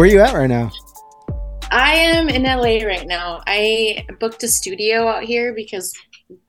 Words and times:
Where 0.00 0.08
are 0.08 0.12
you 0.12 0.20
at 0.20 0.32
right 0.32 0.46
now? 0.46 0.70
I 1.70 1.92
am 1.92 2.30
in 2.30 2.44
LA 2.44 2.86
right 2.86 3.06
now. 3.06 3.42
I 3.46 4.06
booked 4.18 4.42
a 4.42 4.48
studio 4.48 5.06
out 5.06 5.24
here 5.24 5.52
because 5.52 5.92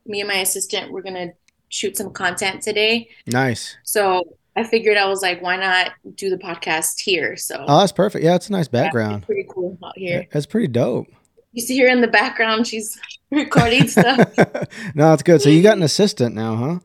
me 0.06 0.22
and 0.22 0.28
my 0.28 0.36
assistant 0.36 0.90
were 0.90 1.02
gonna 1.02 1.32
shoot 1.68 1.98
some 1.98 2.14
content 2.14 2.62
today. 2.62 3.10
Nice. 3.26 3.76
So 3.84 4.38
I 4.56 4.64
figured 4.64 4.96
I 4.96 5.06
was 5.06 5.20
like, 5.20 5.42
why 5.42 5.58
not 5.58 5.90
do 6.14 6.30
the 6.30 6.38
podcast 6.38 7.00
here? 7.00 7.36
So 7.36 7.62
Oh, 7.68 7.80
that's 7.80 7.92
perfect. 7.92 8.24
Yeah, 8.24 8.36
it's 8.36 8.48
a 8.48 8.52
nice 8.52 8.70
yeah, 8.72 8.84
background. 8.84 9.16
it's 9.16 9.26
pretty 9.26 9.46
cool 9.50 9.76
out 9.84 9.98
here. 9.98 10.26
That's 10.32 10.46
pretty 10.46 10.68
dope. 10.68 11.08
You 11.52 11.60
see 11.62 11.78
her 11.80 11.88
in 11.88 12.00
the 12.00 12.08
background, 12.08 12.66
she's 12.66 12.98
recording 13.30 13.86
stuff. 13.86 14.34
no, 14.94 15.10
that's 15.10 15.22
good. 15.22 15.42
So 15.42 15.50
you 15.50 15.62
got 15.62 15.76
an 15.76 15.82
assistant 15.82 16.34
now, 16.34 16.56
huh? 16.56 16.78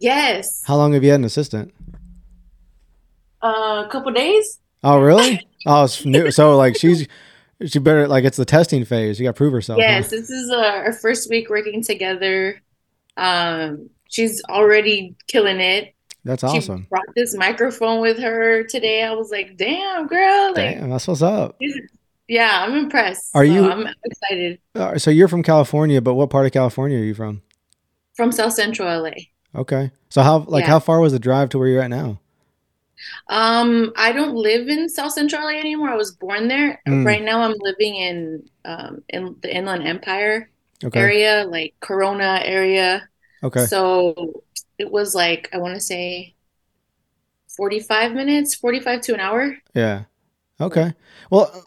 yes. 0.00 0.64
How 0.66 0.74
long 0.74 0.92
have 0.94 1.04
you 1.04 1.10
had 1.12 1.20
an 1.20 1.24
assistant? 1.26 1.72
Uh, 3.40 3.84
a 3.86 3.88
couple 3.92 4.10
days. 4.10 4.58
Oh, 4.82 4.98
really? 4.98 5.46
Oh, 5.66 5.84
it's 5.84 6.04
new. 6.04 6.30
So 6.30 6.56
like 6.56 6.76
she's 6.76 7.06
she 7.66 7.78
better 7.78 8.08
like 8.08 8.24
it's 8.24 8.36
the 8.36 8.44
testing 8.44 8.84
phase. 8.84 9.18
You 9.20 9.26
got 9.26 9.32
to 9.32 9.36
prove 9.36 9.52
herself. 9.52 9.78
huh? 9.80 9.86
Yes, 9.86 10.10
this 10.10 10.30
is 10.30 10.50
uh, 10.50 10.56
our 10.84 10.92
first 10.92 11.28
week 11.30 11.50
working 11.50 11.82
together. 11.82 12.60
Um, 13.16 13.90
she's 14.08 14.42
already 14.48 15.14
killing 15.28 15.60
it. 15.60 15.94
That's 16.24 16.42
She 16.42 16.58
awesome. 16.58 16.86
brought 16.90 17.06
this 17.16 17.34
microphone 17.34 18.00
with 18.00 18.18
her 18.18 18.62
today. 18.64 19.02
I 19.02 19.12
was 19.14 19.30
like, 19.30 19.56
damn, 19.56 20.06
girl. 20.06 20.48
Like, 20.48 20.78
Damn, 20.78 20.90
that's 20.90 21.08
what's 21.08 21.22
up. 21.22 21.58
yeah, 22.28 22.62
I'm 22.66 22.74
impressed. 22.76 23.30
Are 23.34 23.44
So 23.46 23.52
you- 23.52 23.70
I'm 23.70 23.86
excited. 24.04 24.58
Uh, 24.74 24.98
So 24.98 25.10
you're 25.10 25.28
from 25.28 25.42
California, 25.42 26.00
but 26.02 26.14
what 26.14 26.28
part 26.30 26.44
of 26.44 26.52
California 26.52 26.98
are 26.98 27.04
you 27.04 27.14
from? 27.14 27.40
From 28.14 28.32
South 28.32 28.52
Central 28.52 28.86
LA. 29.02 29.12
Okay. 29.54 29.90
So 30.10 30.22
how 30.22 30.40
like 30.40 30.64
Yeah. 30.64 30.70
how 30.70 30.78
far 30.78 31.00
was 31.00 31.12
the 31.12 31.18
drive 31.18 31.48
to 31.50 31.58
where 31.58 31.68
you're 31.68 31.82
at 31.82 31.88
now? 31.90 32.19
Um, 33.28 33.92
I 33.96 34.12
don't 34.12 34.34
live 34.34 34.68
in 34.68 34.88
South 34.88 35.12
Central 35.12 35.42
LA 35.42 35.58
anymore. 35.58 35.88
I 35.90 35.96
was 35.96 36.12
born 36.12 36.48
there. 36.48 36.80
Mm. 36.86 37.04
Right 37.04 37.22
now, 37.22 37.42
I'm 37.42 37.54
living 37.58 37.96
in 37.96 38.48
um 38.64 39.02
in 39.08 39.36
the 39.40 39.54
Inland 39.54 39.86
Empire 39.86 40.50
Okay. 40.84 41.00
area, 41.00 41.44
like 41.48 41.74
Corona 41.80 42.40
area. 42.44 43.08
Okay. 43.42 43.66
So 43.66 44.42
it 44.78 44.90
was 44.90 45.14
like 45.14 45.48
I 45.52 45.58
want 45.58 45.74
to 45.74 45.80
say 45.80 46.34
45 47.56 48.12
minutes, 48.12 48.54
45 48.54 49.00
to 49.02 49.14
an 49.14 49.20
hour. 49.20 49.56
Yeah. 49.74 50.04
Okay. 50.60 50.94
Well, 51.30 51.64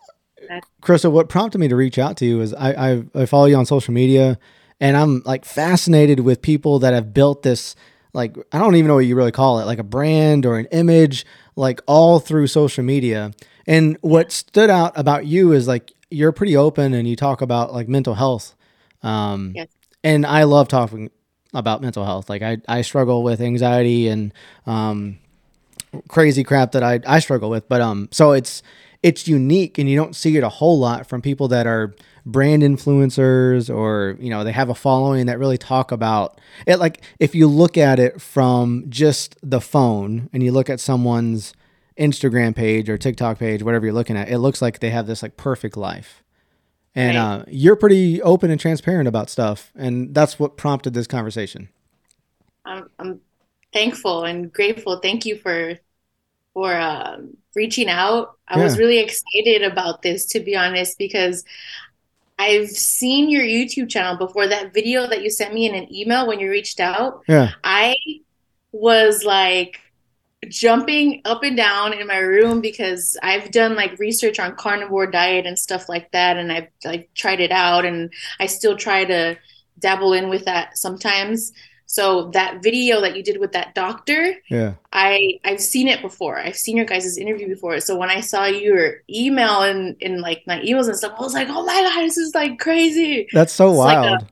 Cristal, 0.81 1.11
what 1.11 1.29
prompted 1.29 1.59
me 1.59 1.67
to 1.67 1.75
reach 1.75 1.97
out 1.97 2.17
to 2.17 2.25
you 2.25 2.41
is 2.41 2.53
I, 2.53 2.91
I 2.91 3.03
I 3.15 3.25
follow 3.25 3.45
you 3.45 3.55
on 3.55 3.65
social 3.65 3.93
media, 3.93 4.37
and 4.79 4.97
I'm 4.97 5.21
like 5.25 5.45
fascinated 5.45 6.19
with 6.19 6.41
people 6.41 6.79
that 6.79 6.93
have 6.93 7.13
built 7.13 7.43
this 7.43 7.75
like 8.13 8.35
I 8.51 8.59
don't 8.59 8.75
even 8.75 8.87
know 8.87 8.95
what 8.95 8.99
you 9.05 9.15
really 9.15 9.31
call 9.31 9.59
it, 9.59 9.65
like 9.65 9.79
a 9.79 9.83
brand 9.83 10.45
or 10.45 10.57
an 10.57 10.67
image, 10.71 11.25
like 11.55 11.81
all 11.87 12.19
through 12.19 12.47
social 12.47 12.83
media. 12.83 13.31
And 13.67 13.97
what 14.01 14.31
stood 14.31 14.69
out 14.69 14.91
about 14.97 15.25
you 15.25 15.51
is 15.51 15.67
like 15.67 15.91
you're 16.11 16.31
pretty 16.31 16.55
open 16.55 16.93
and 16.93 17.07
you 17.07 17.15
talk 17.15 17.41
about 17.41 17.73
like 17.73 17.87
mental 17.87 18.13
health. 18.13 18.55
Um, 19.01 19.53
Yes. 19.55 19.67
and 20.03 20.25
I 20.25 20.43
love 20.43 20.67
talking 20.67 21.09
about 21.53 21.81
mental 21.81 22.05
health. 22.05 22.29
Like 22.29 22.41
I, 22.41 22.57
I 22.67 22.81
struggle 22.81 23.23
with 23.23 23.41
anxiety 23.41 24.07
and 24.07 24.33
um, 24.65 25.17
crazy 26.07 26.43
crap 26.43 26.71
that 26.73 26.83
I, 26.83 26.99
I 27.05 27.19
struggle 27.19 27.49
with. 27.49 27.67
But 27.67 27.81
um, 27.81 28.09
so 28.11 28.31
it's 28.31 28.63
it's 29.03 29.27
unique, 29.27 29.77
and 29.77 29.89
you 29.89 29.97
don't 29.97 30.15
see 30.15 30.37
it 30.37 30.43
a 30.43 30.49
whole 30.49 30.79
lot 30.79 31.07
from 31.07 31.21
people 31.21 31.49
that 31.49 31.67
are 31.67 31.95
brand 32.25 32.63
influencers 32.63 33.73
or 33.73 34.15
you 34.19 34.29
know 34.29 34.45
they 34.45 34.53
have 34.53 34.69
a 34.69 34.75
following 34.75 35.25
that 35.27 35.39
really 35.39 35.57
talk 35.57 35.91
about 35.91 36.39
it. 36.67 36.77
Like 36.79 37.03
if 37.19 37.35
you 37.35 37.47
look 37.47 37.77
at 37.77 37.99
it 37.99 38.21
from 38.21 38.85
just 38.89 39.37
the 39.43 39.61
phone 39.61 40.29
and 40.33 40.43
you 40.43 40.51
look 40.53 40.69
at 40.69 40.79
someone's 40.79 41.53
Instagram 41.99 42.55
page 42.55 42.89
or 42.89 42.97
TikTok 42.97 43.39
page, 43.39 43.63
whatever 43.63 43.85
you're 43.85 43.93
looking 43.93 44.17
at, 44.17 44.29
it 44.29 44.39
looks 44.39 44.61
like 44.61 44.79
they 44.79 44.91
have 44.91 45.07
this 45.07 45.23
like 45.23 45.37
perfect 45.37 45.77
life. 45.77 46.23
And 46.95 47.17
Right. 47.17 47.17
uh, 47.17 47.45
you're 47.47 47.75
pretty 47.75 48.21
open 48.21 48.51
and 48.51 48.59
transparent 48.59 49.07
about 49.07 49.29
stuff, 49.29 49.71
and 49.75 50.13
that's 50.13 50.39
what 50.39 50.57
prompted 50.57 50.93
this 50.93 51.07
conversation. 51.07 51.69
I'm 52.65 52.89
I'm 52.99 53.21
thankful 53.73 54.23
and 54.25 54.51
grateful. 54.51 54.99
Thank 54.99 55.25
you 55.25 55.37
for 55.37 55.75
for 56.53 56.75
um, 56.75 57.37
reaching 57.55 57.89
out. 57.89 58.37
I 58.47 58.57
was 58.57 58.77
really 58.77 58.99
excited 58.99 59.63
about 59.63 60.01
this, 60.01 60.25
to 60.27 60.39
be 60.39 60.55
honest, 60.55 60.97
because 60.97 61.43
I've 62.37 62.69
seen 62.69 63.29
your 63.29 63.43
YouTube 63.43 63.89
channel 63.89 64.17
before. 64.17 64.47
That 64.47 64.73
video 64.73 65.07
that 65.07 65.23
you 65.23 65.29
sent 65.29 65.53
me 65.53 65.67
in 65.67 65.75
an 65.75 65.93
email 65.93 66.27
when 66.27 66.39
you 66.39 66.49
reached 66.49 66.79
out, 66.79 67.23
Yeah, 67.27 67.51
I 67.63 67.95
was 68.71 69.23
like 69.23 69.79
jumping 70.49 71.21
up 71.25 71.43
and 71.43 71.55
down 71.55 71.93
in 71.93 72.05
my 72.05 72.17
room 72.17 72.59
because 72.59 73.17
I've 73.23 73.51
done 73.51 73.75
like 73.75 73.97
research 73.97 74.39
on 74.39 74.55
carnivore 74.55 75.07
diet 75.07 75.45
and 75.45 75.57
stuff 75.57 75.87
like 75.87 76.11
that, 76.11 76.37
and 76.37 76.51
I've 76.51 76.67
like 76.83 77.09
tried 77.15 77.39
it 77.39 77.51
out, 77.51 77.85
and 77.85 78.11
I 78.39 78.47
still 78.47 78.75
try 78.75 79.05
to 79.05 79.37
dabble 79.79 80.13
in 80.13 80.29
with 80.29 80.45
that 80.45 80.77
sometimes. 80.77 81.53
So 81.93 82.31
that 82.31 82.63
video 82.63 83.01
that 83.01 83.15
you 83.15 83.21
did 83.21 83.39
with 83.39 83.51
that 83.51 83.75
doctor, 83.75 84.33
yeah. 84.49 84.73
I 84.91 85.39
I've 85.45 85.61
seen 85.61 85.87
it 85.87 86.01
before. 86.01 86.39
I've 86.39 86.57
seen 86.57 86.75
your 86.75 86.87
guys' 86.87 87.19
interview 87.19 87.47
before. 87.47 87.79
So 87.81 87.95
when 87.95 88.09
I 88.09 88.19
saw 88.19 88.45
your 88.45 89.03
email 89.07 89.61
and 89.61 89.95
in 90.01 90.19
like 90.19 90.41
my 90.47 90.57
emails 90.61 90.87
and 90.87 90.97
stuff, 90.97 91.13
I 91.19 91.21
was 91.21 91.35
like, 91.35 91.49
oh 91.51 91.63
my 91.63 91.81
god, 91.83 92.01
this 92.01 92.17
is 92.17 92.33
like 92.33 92.57
crazy. 92.57 93.27
That's 93.31 93.53
so 93.53 93.69
It's 93.69 93.77
like 93.77 93.97
a- 93.97 94.01
wild. 94.01 94.25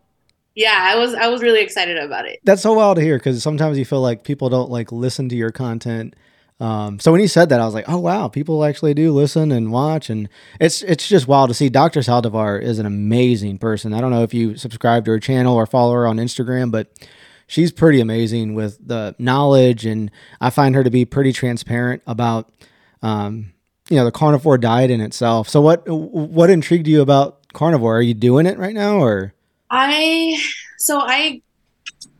Yeah, 0.55 0.75
I 0.75 0.95
was 0.95 1.13
I 1.13 1.27
was 1.27 1.43
really 1.43 1.61
excited 1.61 1.97
about 1.99 2.25
it. 2.25 2.39
That's 2.43 2.63
so 2.63 2.73
wild 2.73 2.95
to 2.97 3.03
hear 3.03 3.19
because 3.19 3.43
sometimes 3.43 3.77
you 3.77 3.85
feel 3.85 4.01
like 4.01 4.23
people 4.23 4.49
don't 4.49 4.71
like 4.71 4.91
listen 4.91 5.29
to 5.29 5.35
your 5.35 5.51
content. 5.51 6.15
Um, 6.59 6.99
so 6.99 7.11
when 7.11 7.21
you 7.21 7.27
said 7.27 7.49
that, 7.49 7.61
I 7.61 7.65
was 7.65 7.75
like, 7.75 7.85
oh 7.87 7.99
wow, 7.99 8.27
people 8.27 8.65
actually 8.65 8.95
do 8.95 9.11
listen 9.11 9.51
and 9.51 9.71
watch, 9.71 10.09
and 10.09 10.29
it's 10.59 10.81
it's 10.81 11.07
just 11.07 11.27
wild 11.27 11.49
to 11.51 11.53
see. 11.53 11.69
Dr. 11.69 11.99
Saldivar 11.99 12.59
is 12.59 12.79
an 12.79 12.87
amazing 12.87 13.59
person. 13.59 13.93
I 13.93 14.01
don't 14.01 14.09
know 14.09 14.23
if 14.23 14.33
you 14.33 14.57
subscribe 14.57 15.05
to 15.05 15.11
her 15.11 15.19
channel 15.19 15.53
or 15.55 15.67
follow 15.67 15.93
her 15.93 16.07
on 16.07 16.17
Instagram, 16.17 16.71
but 16.71 16.87
she's 17.51 17.71
pretty 17.73 17.99
amazing 17.99 18.55
with 18.55 18.77
the 18.87 19.13
knowledge, 19.19 19.85
and 19.85 20.09
I 20.39 20.49
find 20.49 20.73
her 20.73 20.83
to 20.85 20.89
be 20.89 21.03
pretty 21.03 21.33
transparent 21.33 22.01
about, 22.07 22.49
um, 23.01 23.51
you 23.89 23.97
know, 23.97 24.05
the 24.05 24.11
carnivore 24.11 24.57
diet 24.57 24.89
in 24.89 25.01
itself. 25.01 25.49
So 25.49 25.59
what 25.59 25.83
what 25.87 26.49
intrigued 26.49 26.87
you 26.87 27.01
about 27.01 27.51
carnivore? 27.51 27.97
Are 27.97 28.01
you 28.01 28.13
doing 28.13 28.45
it 28.45 28.57
right 28.57 28.73
now, 28.73 28.99
or 28.99 29.33
I 29.69 30.41
so 30.77 30.99
I 30.99 31.41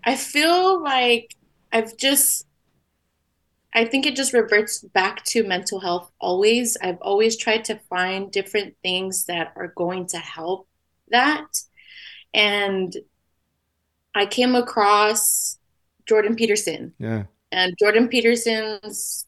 I 0.04 0.16
feel 0.16 0.84
like 0.84 1.34
I've 1.72 1.96
just 1.96 2.46
I 3.74 3.86
think 3.86 4.06
it 4.06 4.18
just 4.18 4.34
reverts 4.34 4.82
back 4.82 5.24
to 5.28 5.48
mental 5.48 5.80
health 5.80 6.12
always. 6.20 6.76
I've 6.84 7.00
always 7.02 7.38
tried 7.38 7.64
to 7.66 7.80
find 7.90 8.30
different 8.30 8.76
things 8.84 9.26
that 9.26 9.54
are 9.56 9.74
going 9.78 10.08
to 10.08 10.18
help 10.18 10.68
that. 11.10 11.46
And 12.34 12.94
I 14.14 14.26
came 14.26 14.56
across 14.56 15.58
Jordan 16.06 16.36
Peterson. 16.36 16.94
Yeah, 17.00 17.24
and 17.52 17.76
Jordan 17.78 18.08
Peterson's 18.08 19.26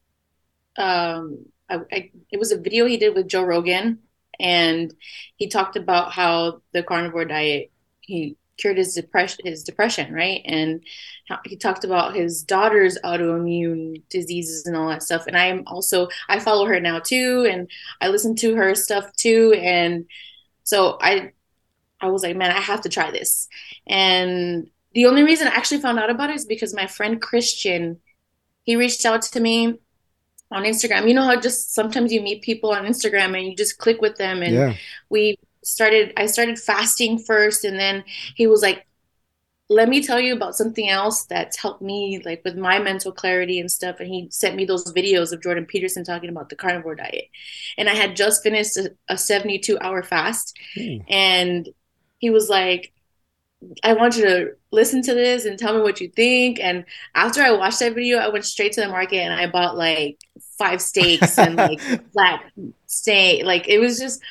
um 0.78 1.46
I, 1.70 1.80
I, 1.92 2.12
it 2.32 2.40
was 2.40 2.52
a 2.52 2.60
video 2.60 2.86
he 2.86 2.98
did 2.98 3.16
with 3.16 3.28
Joe 3.28 3.44
Rogan 3.44 4.00
and 4.40 4.94
he 5.36 5.48
talked 5.48 5.76
about 5.76 6.12
how 6.12 6.62
the 6.74 6.84
carnivore 6.84 7.26
diet 7.26 7.72
he 8.02 8.38
cured 8.58 8.78
his 8.78 8.94
depression 8.94 9.46
his 9.46 9.64
depression 9.64 10.14
right? 10.14 10.42
And 10.46 10.84
how 11.28 11.40
he 11.46 11.56
talked 11.56 11.84
about 11.84 12.16
his 12.16 12.44
daughter's 12.44 12.98
autoimmune 13.04 14.02
diseases 14.10 14.66
and 14.66 14.76
all 14.76 14.90
that 14.90 15.04
stuff. 15.04 15.28
And 15.28 15.38
I 15.38 15.46
am 15.46 15.64
also 15.68 16.08
I 16.28 16.40
follow 16.40 16.66
her 16.66 16.80
now 16.80 17.00
too 17.00 17.48
and 17.50 17.70
I 18.02 18.10
listen 18.10 18.36
to 18.38 18.56
her 18.56 18.76
stuff 18.76 19.12
too. 19.16 19.54
And 19.54 20.06
so 20.64 20.98
I 21.02 21.32
I 22.04 22.08
was 22.08 22.24
like 22.24 22.36
man 22.36 22.52
I 22.52 22.60
have 22.60 22.82
to 22.82 22.90
try 22.90 23.12
this 23.12 23.48
and 23.88 24.70
the 24.94 25.06
only 25.08 25.24
reason 25.24 25.48
I 25.48 25.52
actually 25.52 25.82
found 25.82 26.00
out 26.00 26.10
about 26.10 26.30
it 26.30 26.36
is 26.36 26.46
because 26.46 26.74
my 26.74 26.88
friend 26.88 27.22
Christian 27.22 28.00
he 28.64 28.76
reached 28.76 29.06
out 29.06 29.22
to 29.22 29.40
me 29.40 29.80
on 30.54 30.64
Instagram. 30.64 31.08
You 31.08 31.14
know 31.14 31.24
how 31.24 31.40
just 31.40 31.74
sometimes 31.74 32.14
you 32.14 32.22
meet 32.22 32.42
people 32.42 32.72
on 32.72 32.86
Instagram 32.86 33.38
and 33.38 33.48
you 33.48 33.56
just 33.56 33.78
click 33.78 34.02
with 34.02 34.18
them 34.18 34.42
and 34.42 34.54
yeah, 34.54 34.76
we 35.10 35.38
started 35.64 36.14
I 36.18 36.28
started 36.28 36.60
fasting 36.60 37.18
first 37.18 37.66
and 37.66 37.80
then 37.80 38.04
he 38.36 38.48
was 38.48 38.62
like 38.62 38.86
let 39.70 39.88
me 39.90 40.04
tell 40.04 40.20
you 40.20 40.36
about 40.36 40.56
something 40.56 40.90
else 40.90 41.24
that's 41.26 41.58
helped 41.58 41.82
me 41.82 42.22
like 42.26 42.42
with 42.44 42.56
my 42.56 42.80
mental 42.80 43.12
clarity 43.12 43.60
and 43.60 43.72
stuff 43.72 44.00
and 44.00 44.10
he 44.10 44.28
sent 44.30 44.56
me 44.56 44.66
those 44.66 44.94
videos 44.94 45.32
of 45.32 45.42
Jordan 45.42 45.66
Peterson 45.66 46.04
talking 46.04 46.30
about 46.30 46.50
the 46.50 46.56
carnivore 46.56 46.96
diet 46.96 47.30
and 47.78 47.90
I 47.90 47.94
had 47.94 48.16
just 48.16 48.44
finished 48.44 48.78
a, 48.78 48.92
a 49.08 49.18
72 49.18 49.80
hour 49.80 50.04
fast 50.04 50.58
Ooh. 50.78 51.00
and 51.08 51.70
he 52.24 52.30
was 52.30 52.48
like 52.50 52.94
I 53.84 53.94
want 53.94 54.18
you 54.18 54.24
to 54.26 54.52
listen 54.72 55.02
to 55.04 55.14
this 55.14 55.46
and 55.46 55.58
tell 55.58 55.74
me 55.74 55.82
what 55.82 56.02
you 56.02 56.10
think. 56.10 56.60
And 56.60 56.84
after 57.16 57.42
I 57.42 57.52
watched 57.52 57.80
that 57.80 57.94
video, 57.96 58.18
I 58.18 58.28
went 58.28 58.44
straight 58.46 58.74
to 58.74 58.82
the 58.82 58.90
market 58.90 59.20
and 59.20 59.34
I 59.34 59.48
bought 59.48 59.78
like 59.78 60.20
five 60.58 60.82
steaks 60.82 61.38
and 61.40 61.56
like 61.56 61.80
flat 62.14 62.44
steak. 62.88 63.46
Like 63.46 63.70
it 63.70 63.80
was 63.80 63.98
just, 64.00 64.22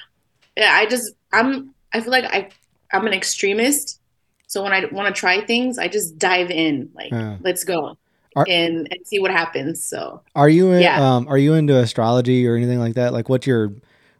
I 0.58 0.84
just, 0.86 1.14
I'm, 1.32 1.74
I 1.94 2.00
feel 2.02 2.10
like 2.10 2.24
I, 2.24 2.50
I'm 2.92 3.06
an 3.06 3.14
extremist. 3.14 4.00
So 4.48 4.62
when 4.62 4.74
I 4.74 4.84
want 4.92 5.14
to 5.14 5.18
try 5.18 5.40
things, 5.40 5.78
I 5.78 5.88
just 5.88 6.18
dive 6.18 6.50
in, 6.50 6.90
like, 6.94 7.10
Yeah. 7.10 7.38
let's 7.40 7.64
go 7.64 7.96
Are- 8.36 8.46
and, 8.46 8.86
and 8.90 9.06
see 9.06 9.18
what 9.18 9.30
happens. 9.30 9.82
So 9.82 10.20
Are 10.34 10.48
you 10.50 10.72
in, 10.72 10.82
Yeah. 10.82 11.00
um 11.16 11.26
are 11.26 11.38
you 11.38 11.54
into 11.54 11.74
astrology 11.78 12.46
or 12.46 12.54
anything 12.54 12.80
like 12.80 12.94
that? 12.96 13.14
Like 13.14 13.30
what's 13.30 13.46
your 13.46 13.72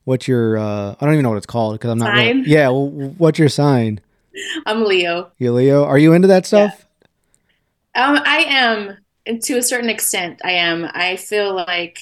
what's 0.05 0.27
your 0.29 0.59
uh 0.59 0.95
I 1.01 1.05
don't 1.05 1.15
even 1.15 1.23
know 1.23 1.31
what 1.31 1.37
it's 1.39 1.47
called 1.47 1.75
because 1.75 1.91
I'm 1.91 1.99
not 1.99 2.15
really- 2.15 2.43
yeah. 2.47 2.69
Well, 2.69 2.89
what's 3.19 3.39
your 3.39 3.49
sign? 3.49 4.01
I'm 4.67 4.85
Leo. 4.85 5.31
You 5.39 5.53
Leo? 5.53 5.85
Are 5.85 5.99
you 5.99 6.13
into 6.15 6.29
that 6.29 6.47
stuff? 6.47 6.87
Um, 7.95 8.19
I 8.25 8.45
am, 8.49 8.97
and 9.27 9.43
to 9.43 9.59
a 9.59 9.63
certain 9.63 9.91
extent, 9.91 10.41
I 10.43 10.53
am. 10.53 10.89
I 10.95 11.17
feel 11.17 11.55
like 11.55 11.99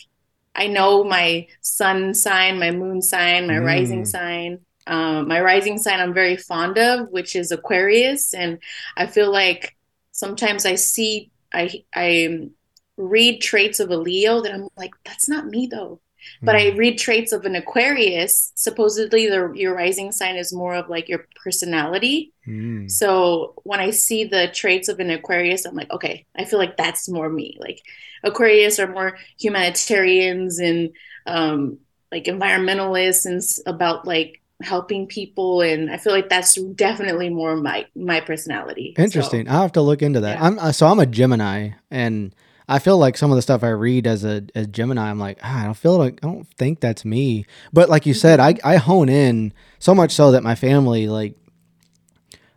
I 0.55 0.69
know 0.69 1.03
my 1.03 1.49
sun 1.61 2.15
sign, 2.15 2.59
my 2.61 2.71
moon 2.71 3.03
sign, 3.03 3.49
my 3.49 3.59
rising 3.59 4.03
Mm. 4.03 4.07
sign. 4.07 4.59
Um, 4.87 5.27
my 5.29 5.41
rising 5.41 5.79
sign 5.79 6.01
I'm 6.01 6.15
very 6.15 6.37
fond 6.37 6.79
of, 6.79 7.09
which 7.11 7.35
is 7.37 7.51
Aquarius, 7.53 8.33
and 8.35 8.59
I 8.97 9.07
feel 9.07 9.31
like 9.33 9.77
sometimes 10.13 10.65
I 10.65 10.77
see 10.77 11.31
I 11.53 11.83
I 11.95 12.49
read 12.97 13.41
traits 13.41 13.81
of 13.81 13.91
a 13.91 13.97
Leo 13.97 14.41
that 14.43 14.53
I'm 14.55 14.69
like, 14.77 14.93
that's 15.05 15.29
not 15.29 15.47
me 15.47 15.67
though. 15.67 16.01
But 16.43 16.57
I 16.57 16.71
Mm. 16.71 16.79
read 16.79 16.99
traits 16.99 17.33
of 17.33 17.45
an 17.45 17.55
Aquarius. 17.57 18.53
Supposedly, 18.55 19.29
the 19.29 19.53
your 19.55 19.75
rising 19.75 20.13
sign 20.13 20.37
is 20.37 20.53
more 20.53 20.75
of 20.75 20.89
like 20.89 21.09
your 21.09 21.27
personality. 21.45 22.33
Mm. 22.47 22.91
So 22.91 23.55
when 23.65 23.81
I 23.81 23.91
see 23.91 24.25
the 24.25 24.49
traits 24.49 24.89
of 24.89 25.01
an 25.01 25.11
Aquarius, 25.11 25.65
I'm 25.65 25.75
like, 25.75 25.91
okay, 25.91 26.27
I 26.37 26.45
feel 26.45 26.59
like 26.59 26.77
that's 26.77 27.09
more 27.09 27.29
me. 27.29 27.57
Like 27.61 27.81
Aquarius 28.25 28.79
are 28.79 28.87
more 28.91 29.19
humanitarians 29.39 30.59
and 30.59 30.91
um, 31.27 31.79
like 32.13 32.25
environmentalists 32.25 33.27
and 33.27 33.43
about 33.67 34.07
like 34.07 34.41
helping 34.63 35.07
people, 35.07 35.63
and 35.63 35.91
I 35.91 35.97
feel 35.97 36.13
like 36.13 36.29
that's 36.29 36.55
definitely 36.75 37.31
more 37.31 37.57
my 37.57 37.87
my 37.95 38.21
personality. 38.21 38.95
So, 38.97 39.03
Interesting. 39.03 39.49
I'll 39.49 39.63
have 39.63 39.73
to 39.73 39.81
look 39.83 40.03
into 40.03 40.21
that. 40.21 40.39
yeah. 40.39 40.45
I'm 40.45 40.59
uh, 40.59 40.73
so 40.73 40.87
I'm 40.87 40.99
a 41.01 41.07
Gemini, 41.07 41.71
and 41.91 42.35
I 42.71 42.79
feel 42.79 42.97
like 42.99 43.17
some 43.19 43.31
of 43.33 43.37
the 43.37 43.43
stuff 43.43 43.65
I 43.65 43.71
read 43.71 44.07
as 44.07 44.25
a 44.25 44.45
as 44.55 44.69
Gemini, 44.69 45.11
I'm 45.11 45.19
like, 45.19 45.39
ah, 45.43 45.63
I 45.63 45.65
don't 45.65 45.75
feel 45.75 45.99
like 45.99 46.21
I 46.23 46.27
don't 46.27 46.47
think 46.57 46.81
that's 46.81 47.05
me. 47.05 47.45
But 47.73 47.89
like 47.91 48.07
you 48.07 48.15
said, 48.15 48.39
I 48.41 48.55
I 48.65 48.77
hone 48.77 49.09
in 49.09 49.53
so 49.79 49.95
much 49.95 50.13
so 50.13 50.31
that 50.31 50.43
my 50.43 50.55
family 50.55 51.09
like 51.09 51.35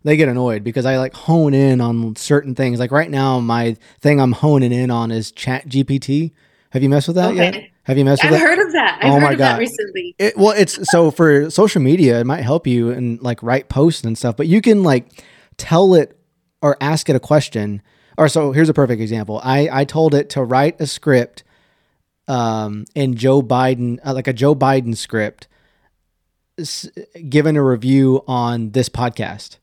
they 0.04 0.16
get 0.16 0.30
annoyed 0.30 0.64
because 0.64 0.86
I 0.86 0.98
like 0.98 1.14
hone 1.14 1.54
in 1.54 1.82
on 1.82 2.16
certain 2.16 2.56
things. 2.56 2.80
Like 2.80 2.92
right 2.92 3.10
now, 3.10 3.40
my 3.40 3.76
thing 4.02 4.20
I'm 4.22 4.34
honing 4.34 4.72
in 4.72 4.92
on 4.92 5.12
is 5.12 5.32
Chat 5.32 5.68
GPT. 5.68 6.32
Have 6.72 6.84
you 6.84 6.90
messed 6.90 7.08
with 7.08 7.16
that 7.16 7.36
yet? 7.36 7.56
Have 7.84 7.98
you 7.98 8.06
messed 8.06 8.24
with 8.24 8.32
that? 8.32 8.36
I've 8.36 8.42
that? 8.42 8.58
heard 8.58 8.68
of 8.68 8.74
that. 8.74 9.00
I've 9.02 9.12
Oh 9.12 9.14
heard 9.16 9.22
my 9.22 9.32
of 9.34 9.38
that 9.40 9.52
God. 9.54 9.60
recently. 9.60 10.16
It, 10.20 10.38
well, 10.38 10.52
it's 10.52 10.90
so 10.90 11.12
for 11.12 11.50
social 11.50 11.82
media, 11.82 12.20
it 12.20 12.26
might 12.26 12.42
help 12.42 12.68
you 12.68 12.92
and 12.92 13.22
like 13.22 13.42
write 13.44 13.70
posts 13.70 14.04
and 14.04 14.18
stuff, 14.18 14.38
but 14.38 14.48
you 14.48 14.62
can 14.62 14.84
like 14.84 15.08
tell 15.58 15.94
it 15.96 16.18
or 16.62 16.78
ask 16.82 17.10
it 17.10 17.16
a 17.16 17.20
question. 17.20 17.82
Or 18.18 18.28
so 18.28 18.52
here's 18.52 18.70
a 18.70 18.74
perfect 18.74 19.02
example. 19.02 19.40
I, 19.44 19.70
I 19.72 19.86
told 19.86 20.14
it 20.14 20.30
to 20.32 20.44
write 20.44 20.80
a 20.80 20.88
script 20.88 21.44
um, 22.28 22.86
in 22.96 23.16
Joe 23.16 23.42
Biden, 23.42 24.00
uh, 24.06 24.14
like 24.14 24.28
a 24.28 24.34
Joe 24.34 24.56
Biden 24.56 24.96
script, 24.96 25.48
s- 26.60 26.90
given 27.30 27.56
a 27.58 27.64
review 27.64 28.24
on 28.28 28.72
this 28.72 28.90
podcast 28.90 29.58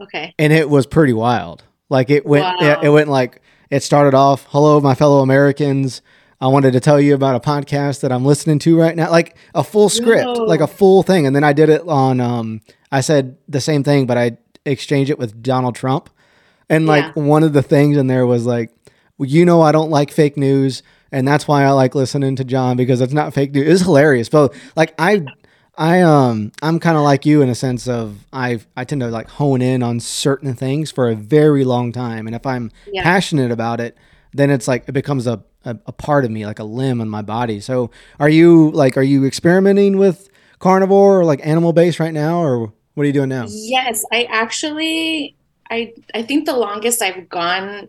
Okay. 0.00 0.34
and 0.38 0.52
it 0.52 0.70
was 0.70 0.86
pretty 0.86 1.12
wild. 1.12 1.64
Like 1.88 2.10
it 2.10 2.24
went, 2.24 2.44
Wow. 2.44 2.56
it, 2.80 2.86
it 2.86 2.88
went 2.90 3.08
like 3.08 3.42
it 3.70 3.82
started 3.82 4.14
off. 4.14 4.46
Hello, 4.50 4.80
my 4.80 4.94
fellow 4.94 5.20
Americans. 5.20 6.00
I 6.40 6.46
wanted 6.46 6.72
to 6.72 6.80
tell 6.80 6.98
you 7.00 7.14
about 7.14 7.36
a 7.36 7.40
podcast 7.40 8.00
that 8.00 8.10
I'm 8.12 8.24
listening 8.24 8.58
to 8.60 8.78
right 8.78 8.96
now, 8.96 9.10
like 9.10 9.36
a 9.54 9.62
full 9.62 9.88
script, 9.90 10.24
Whoa. 10.24 10.44
like 10.44 10.60
a 10.60 10.66
full 10.66 11.02
thing. 11.02 11.26
And 11.26 11.36
then 11.36 11.44
I 11.44 11.52
did 11.52 11.68
it 11.68 11.82
on. 11.86 12.18
Um, 12.20 12.62
I 12.90 13.02
said 13.02 13.36
the 13.46 13.60
same 13.60 13.84
thing, 13.84 14.06
but 14.06 14.16
I 14.16 14.38
exchanged 14.64 15.10
it 15.10 15.18
with 15.18 15.42
Donald 15.42 15.74
Trump, 15.74 16.08
and 16.70 16.86
like 16.86 17.14
one 17.14 17.42
of 17.42 17.52
the 17.52 17.62
things 17.62 17.96
in 17.98 18.06
there 18.06 18.26
was 18.26 18.46
like, 18.46 18.70
well, 19.18 19.28
you 19.28 19.44
know, 19.44 19.60
I 19.60 19.72
don't 19.72 19.90
like 19.90 20.10
fake 20.10 20.36
news, 20.38 20.82
and 21.12 21.28
that's 21.28 21.46
why 21.46 21.64
I 21.64 21.70
like 21.72 21.94
listening 21.94 22.36
to 22.36 22.44
John 22.44 22.76
because 22.76 23.00
it's 23.02 23.12
not 23.12 23.34
fake 23.34 23.52
news. 23.52 23.68
It's 23.68 23.82
hilarious, 23.82 24.28
but 24.30 24.54
like 24.76 24.94
I 24.98 25.22
I 25.76 26.00
um 26.02 26.52
I'm 26.62 26.78
kind 26.80 26.96
of 26.96 27.02
like 27.04 27.26
you 27.26 27.42
in 27.42 27.48
a 27.48 27.54
sense 27.54 27.88
of 27.88 28.24
I 28.32 28.60
I 28.76 28.84
tend 28.84 29.00
to 29.02 29.08
like 29.08 29.28
hone 29.28 29.60
in 29.62 29.82
on 29.82 30.00
certain 30.00 30.54
things 30.54 30.90
for 30.90 31.08
a 31.10 31.14
very 31.14 31.64
long 31.64 31.92
time, 31.92 32.26
and 32.26 32.34
if 32.34 32.46
I'm 32.46 32.70
Yeah. 32.92 33.02
passionate 33.02 33.50
about 33.50 33.80
it, 33.80 33.96
then 34.32 34.50
it's 34.50 34.68
like 34.68 34.84
it 34.88 34.92
becomes 34.92 35.26
a, 35.26 35.42
a 35.64 35.76
a 35.86 35.92
part 35.92 36.24
of 36.24 36.30
me, 36.30 36.46
like 36.46 36.58
a 36.58 36.64
limb 36.64 37.00
in 37.00 37.08
my 37.08 37.22
body. 37.22 37.60
So 37.60 37.90
are 38.18 38.28
you 38.30 38.70
like 38.72 38.96
are 38.96 39.02
you 39.02 39.24
experimenting 39.24 39.96
with 39.98 40.28
carnivore 40.58 41.20
or 41.20 41.24
like 41.24 41.40
animal 41.46 41.72
based 41.72 41.98
right 42.00 42.12
now, 42.14 42.40
or 42.40 42.72
what 42.94 43.02
are 43.02 43.06
you 43.06 43.12
doing 43.12 43.28
now? 43.30 43.46
Yes, 43.48 44.04
I 44.12 44.24
actually 44.24 45.36
I 45.70 45.94
I 46.14 46.22
think 46.22 46.46
the 46.46 46.56
longest 46.56 47.02
I've 47.02 47.28
gone 47.28 47.88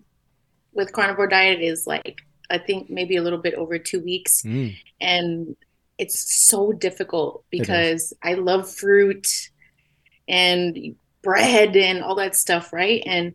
with 0.74 0.94
carnivore 0.94 1.28
diet 1.28 1.62
is 1.62 1.86
like 1.88 2.22
I 2.50 2.58
think 2.58 2.90
maybe 2.90 3.16
a 3.16 3.22
little 3.24 3.40
bit 3.40 3.54
over 3.56 3.80
two 3.80 4.02
weeks. 4.02 4.42
Mm, 4.44 4.76
And 5.00 5.56
it's 5.98 6.20
so 6.48 6.72
difficult 6.74 7.46
because 7.50 8.14
I 8.24 8.34
love 8.34 8.70
fruit 8.70 9.28
and 10.28 10.96
bread 11.24 11.76
and 11.76 12.04
all 12.04 12.16
that 12.16 12.36
stuff, 12.36 12.74
right? 12.74 13.02
And 13.06 13.34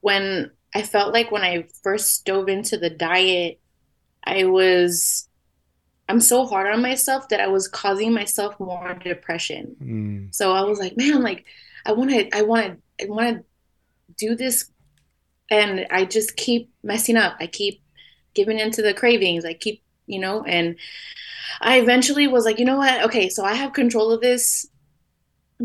when 0.00 0.50
I 0.74 0.82
felt 0.82 1.12
like 1.12 1.30
when 1.30 1.42
I 1.42 1.66
first 1.82 2.24
dove 2.24 2.48
into 2.48 2.76
the 2.76 2.90
diet, 2.90 3.60
I 4.24 4.44
was 4.44 5.28
I'm 6.08 6.20
so 6.20 6.46
hard 6.46 6.72
on 6.72 6.80
myself 6.82 7.28
that 7.28 7.40
I 7.40 7.48
was 7.48 7.68
causing 7.68 8.12
myself 8.14 8.58
more 8.58 8.94
depression. 8.94 9.76
mm, 9.82 10.34
So 10.34 10.52
I 10.52 10.62
was 10.62 10.78
like, 10.78 10.96
man, 10.96 11.22
like 11.22 11.44
I 11.84 11.92
want 11.92 12.10
to, 12.10 12.36
I 12.36 12.42
want 12.42 12.66
to, 12.98 13.04
I 13.04 13.08
want 13.10 13.38
to 13.38 13.44
do 14.18 14.34
this, 14.34 14.70
and 15.50 15.86
I 15.90 16.04
just 16.04 16.36
keep 16.36 16.70
messing 16.82 17.16
up. 17.16 17.36
I 17.40 17.46
keep 17.46 17.82
giving 18.34 18.58
into 18.58 18.82
the 18.82 18.94
cravings. 18.94 19.44
I 19.44 19.54
keep, 19.54 19.82
you 20.06 20.18
know, 20.18 20.44
and 20.44 20.76
I 21.60 21.78
eventually 21.80 22.26
was 22.26 22.44
like, 22.44 22.58
you 22.58 22.64
know 22.64 22.76
what? 22.76 23.04
Okay, 23.04 23.28
so 23.28 23.44
I 23.44 23.54
have 23.54 23.72
control 23.72 24.12
of 24.12 24.20
this 24.20 24.66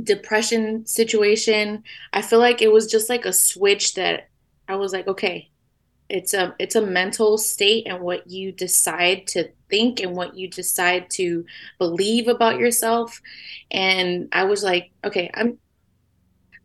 depression 0.01 0.85
situation. 0.85 1.83
I 2.13 2.21
feel 2.21 2.39
like 2.39 2.61
it 2.61 2.71
was 2.71 2.87
just 2.87 3.09
like 3.09 3.25
a 3.25 3.33
switch 3.33 3.95
that 3.95 4.29
I 4.67 4.75
was 4.75 4.93
like, 4.93 5.07
okay, 5.07 5.51
it's 6.09 6.33
a 6.33 6.55
it's 6.59 6.75
a 6.75 6.85
mental 6.85 7.37
state 7.37 7.87
and 7.87 8.01
what 8.01 8.29
you 8.29 8.51
decide 8.51 9.25
to 9.27 9.49
think 9.69 9.99
and 9.99 10.15
what 10.15 10.35
you 10.35 10.47
decide 10.47 11.09
to 11.09 11.45
believe 11.79 12.27
about 12.27 12.59
yourself 12.59 13.21
and 13.71 14.27
i 14.31 14.43
was 14.43 14.63
like 14.63 14.91
okay 15.03 15.31
i'm 15.33 15.57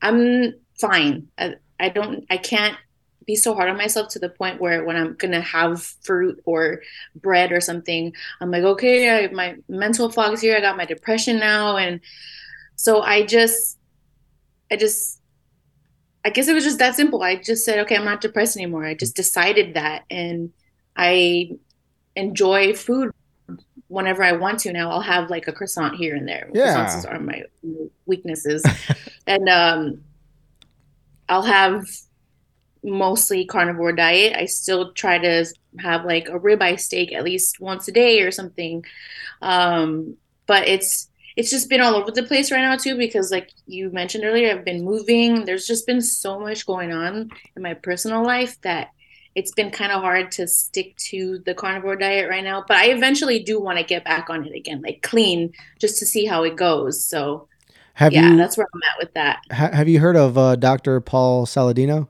i'm 0.03 0.53
fine 0.79 1.29
I 1.81 1.89
don't 1.89 2.25
i 2.31 2.37
can't 2.37 2.77
be 3.27 3.37
so 3.37 3.55
hard 3.55 3.69
on 3.69 3.77
myself 3.77 4.09
to 4.09 4.19
the 4.19 4.29
point 4.29 4.61
where 4.61 4.85
when 4.85 4.97
i'm 4.97 5.15
gonna 5.15 5.41
have 5.41 5.83
fruit 5.83 6.41
or 6.45 6.83
bread 7.15 7.53
or 7.53 7.61
something 7.61 8.13
i'm 8.41 8.51
like 8.51 8.63
okay 8.63 9.25
I, 9.25 9.29
my 9.29 9.57
mental 9.69 10.11
fog's 10.11 10.41
here 10.41 10.57
i 10.57 10.61
got 10.61 10.77
my 10.77 10.87
depression 10.87 11.39
now 11.39 11.77
and 11.77 12.01
so 12.77 13.03
i 13.03 13.25
just 13.25 13.79
i 14.71 14.77
just 14.77 15.19
I 16.25 16.31
guess 16.31 16.49
it 16.49 16.53
was 16.53 16.65
just 16.65 16.79
that 16.81 16.95
simple. 16.95 17.23
I 17.23 17.37
just 17.37 17.65
said, 17.65 17.79
okay, 17.81 17.97
I'm 17.97 18.05
not 18.05 18.21
depressed 18.21 18.57
anymore. 18.57 18.85
I 18.85 18.95
just 18.95 19.17
decided 19.17 19.75
that. 19.75 20.05
And 20.11 20.53
I 20.97 21.53
enjoy 22.17 22.75
food 22.75 23.13
whenever 23.87 24.23
I 24.23 24.33
want 24.33 24.59
to 24.61 24.73
now. 24.73 24.91
I'll 24.91 25.01
have 25.01 25.31
like 25.31 25.49
a 25.49 25.53
croissant 25.53 25.97
here 25.97 26.15
and 26.15 26.29
there. 26.29 26.51
Yeah. 26.53 26.75
Croissants 26.75 27.11
are 27.11 27.19
my 27.21 27.45
weaknesses. 28.05 28.63
and 29.27 29.49
um, 29.49 30.05
I'll 31.29 31.43
have 31.43 31.87
mostly 32.83 33.45
carnivore 33.45 33.93
diet. 33.93 34.37
I 34.37 34.47
still 34.47 34.93
try 34.93 35.19
to 35.19 35.45
have 35.81 36.05
like 36.05 36.29
a 36.29 36.39
ribeye 36.39 36.81
steak 36.81 37.13
at 37.13 37.25
least 37.25 37.61
once 37.61 37.89
a 37.89 37.93
day 37.93 38.23
or 38.23 38.31
something. 38.31 38.85
Um, 39.43 40.17
but 40.47 40.67
it's 40.67 41.09
it's 41.37 41.51
just 41.51 41.69
been 41.69 41.81
all 41.81 41.95
over 41.95 42.11
the 42.11 42.25
place 42.25 42.51
right 42.51 42.63
now 42.63 42.77
too 42.77 42.97
because 42.97 43.31
like 43.31 43.53
you 43.67 43.91
mentioned 43.91 44.25
earlier 44.25 44.51
i've 44.51 44.65
been 44.65 44.85
moving 44.85 45.45
there's 45.45 45.67
just 45.67 45.87
been 45.87 46.01
so 46.01 46.41
much 46.41 46.67
going 46.67 46.93
on 46.93 47.31
in 47.55 47.63
my 47.63 47.75
personal 47.75 48.25
life 48.25 48.61
that 48.63 48.89
it's 49.37 49.53
been 49.53 49.71
kind 49.71 49.93
of 49.93 50.01
hard 50.01 50.33
to 50.33 50.49
stick 50.49 50.97
to 50.97 51.39
the 51.47 51.55
carnivore 51.55 51.95
diet 51.95 52.29
right 52.29 52.43
now 52.43 52.65
but 52.67 52.77
i 52.77 52.87
eventually 52.87 53.39
do 53.41 53.61
want 53.61 53.79
to 53.79 53.85
get 53.85 54.05
back 54.05 54.29
on 54.29 54.45
it 54.45 54.55
again 54.57 54.83
like 54.83 55.01
clean 55.03 55.53
just 55.79 55.99
to 55.99 56.07
see 56.07 56.25
how 56.27 56.43
it 56.43 56.57
goes 56.57 57.05
so 57.05 57.48
have 57.99 58.13
yeah 58.13 58.31
you 58.31 58.37
that's 58.37 58.57
where 58.57 58.67
i'm 58.75 58.81
at 58.83 58.99
with 58.99 59.15
that 59.15 59.41
ha- 59.53 59.71
have 59.73 59.89
you 59.89 60.01
heard 60.01 60.17
of 60.17 60.37
uh, 60.39 60.57
Dr. 60.57 61.01
Paul 61.01 61.47
Saladino? 61.47 62.09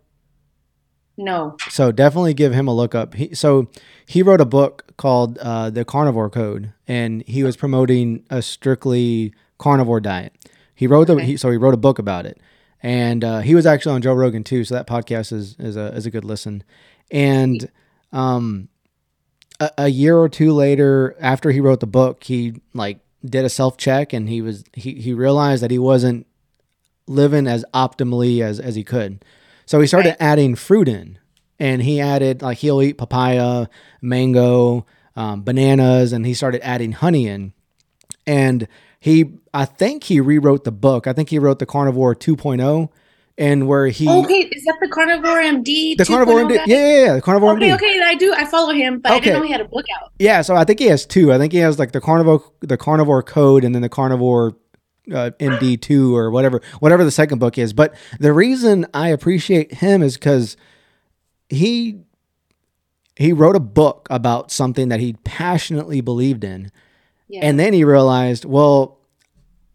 no 1.16 1.56
So 1.68 1.90
definitely 1.90 2.34
give 2.34 2.52
him 2.54 2.68
a 2.68 2.74
look 2.74 2.94
up. 2.94 3.14
He, 3.14 3.34
so 3.34 3.68
he 4.06 4.22
wrote 4.22 4.40
a 4.40 4.44
book 4.46 4.92
called 4.96 5.36
uh, 5.38 5.68
The 5.70 5.84
Carnivore 5.84 6.30
Code, 6.30 6.72
and 6.86 7.24
he 7.26 7.42
was 7.42 7.56
promoting 7.56 8.24
a 8.30 8.40
strictly 8.40 9.34
carnivore 9.58 10.00
diet. 10.00 10.32
He 10.74 10.86
wrote 10.86 11.08
the 11.08 11.14
Okay. 11.14 11.24
he, 11.24 11.36
so 11.36 11.50
he 11.50 11.56
wrote 11.56 11.74
a 11.74 11.78
book 11.78 11.98
about 11.98 12.24
it, 12.24 12.40
and 12.82 13.24
uh, 13.24 13.40
he 13.40 13.54
was 13.56 13.66
actually 13.66 13.96
on 13.96 14.02
Joe 14.02 14.14
Rogan 14.14 14.44
too. 14.44 14.62
So 14.64 14.74
that 14.76 14.86
podcast 14.86 15.32
is 15.32 15.56
is 15.58 15.76
a 15.76 15.86
is 15.94 16.06
a 16.06 16.10
good 16.10 16.24
listen. 16.24 16.62
And 17.10 17.68
um, 18.12 18.68
a, 19.58 19.70
a 19.78 19.88
year 19.88 20.16
or 20.18 20.28
two 20.28 20.52
later, 20.52 21.16
after 21.20 21.50
he 21.50 21.58
wrote 21.60 21.80
the 21.80 21.86
book, 21.88 22.22
he 22.22 22.60
like 22.74 23.00
did 23.24 23.44
a 23.44 23.48
self 23.48 23.76
check, 23.76 24.12
and 24.12 24.28
he 24.28 24.40
was 24.42 24.64
he 24.74 24.94
he 24.94 25.12
realized 25.12 25.62
that 25.62 25.70
he 25.70 25.78
wasn't 25.78 26.26
living 27.06 27.46
as 27.46 27.64
optimally 27.74 28.42
as 28.42 28.60
as 28.60 28.74
he 28.74 28.84
could. 28.84 29.24
So 29.66 29.80
he 29.80 29.86
started 29.86 30.10
Right. 30.10 30.16
adding 30.20 30.54
fruit 30.54 30.88
in, 30.88 31.18
and 31.58 31.82
he 31.82 32.00
added 32.00 32.42
like 32.42 32.58
he'll 32.58 32.82
eat 32.82 32.98
papaya, 32.98 33.66
mango, 34.00 34.86
um, 35.16 35.42
bananas, 35.42 36.12
and 36.12 36.24
he 36.26 36.34
started 36.34 36.60
adding 36.66 36.92
honey 36.92 37.26
in. 37.26 37.52
And 38.26 38.68
he 39.00 39.32
I 39.54 39.64
think 39.64 40.04
he 40.04 40.20
rewrote 40.20 40.64
the 40.64 40.72
book. 40.72 41.06
I 41.06 41.12
think 41.12 41.30
he 41.30 41.38
wrote 41.38 41.58
the 41.58 41.66
Carnivore 41.66 42.14
2.0 42.14 42.88
and 43.38 43.66
where 43.68 43.86
he 43.86 44.08
Okay, 44.08 44.34
is 44.52 44.64
that 44.64 44.76
the 44.82 44.88
Carnivore 44.88 45.38
MD? 45.40 45.96
the 45.96 46.04
Carnivore 46.04 46.40
MD. 46.40 46.56
guy? 46.56 46.64
Yeah, 46.66 46.76
yeah, 46.76 47.04
yeah, 47.06 47.14
the 47.14 47.22
Carnivore 47.22 47.52
Okay, 47.56 47.68
MD. 47.70 47.74
okay, 47.74 48.00
I 48.02 48.14
do. 48.14 48.34
I 48.34 48.44
follow 48.44 48.72
him, 48.74 48.98
but 49.00 49.12
I 49.12 49.16
Okay. 49.16 49.24
didn't 49.26 49.40
know 49.40 49.46
he 49.46 49.52
had 49.52 49.60
a 49.60 49.64
book 49.68 49.84
out. 50.00 50.10
Yeah, 50.18 50.42
so 50.42 50.56
I 50.56 50.64
think 50.64 50.80
he 50.80 50.86
has 50.86 51.06
two. 51.06 51.32
I 51.32 51.38
think 51.38 51.52
he 51.52 51.58
has 51.60 51.78
like 51.78 51.92
the 51.92 52.00
carnivore, 52.00 52.42
the 52.60 52.76
carnivore 52.76 53.22
code, 53.22 53.64
and 53.64 53.74
then 53.74 53.82
the 53.82 53.88
carnivore 53.88 54.56
uh, 55.12 55.30
MD 55.40 55.80
two 55.80 56.14
or 56.14 56.30
whatever, 56.30 56.60
whatever 56.80 57.02
the 57.04 57.10
second 57.10 57.38
book 57.38 57.56
is. 57.56 57.72
But 57.72 57.94
the 58.20 58.32
reason 58.32 58.84
I 58.92 59.08
appreciate 59.08 59.72
him 59.74 60.02
is 60.02 60.16
because 60.18 60.56
he 61.48 62.00
he 63.16 63.32
wrote 63.32 63.56
a 63.56 63.60
book 63.60 64.06
about 64.10 64.50
something 64.52 64.88
that 64.90 65.00
he 65.00 65.14
passionately 65.24 66.00
believed 66.00 66.44
in, 66.44 66.70
Yeah. 67.28 67.40
and 67.42 67.58
then 67.58 67.72
he 67.72 67.82
realized, 67.84 68.44
well, 68.44 68.97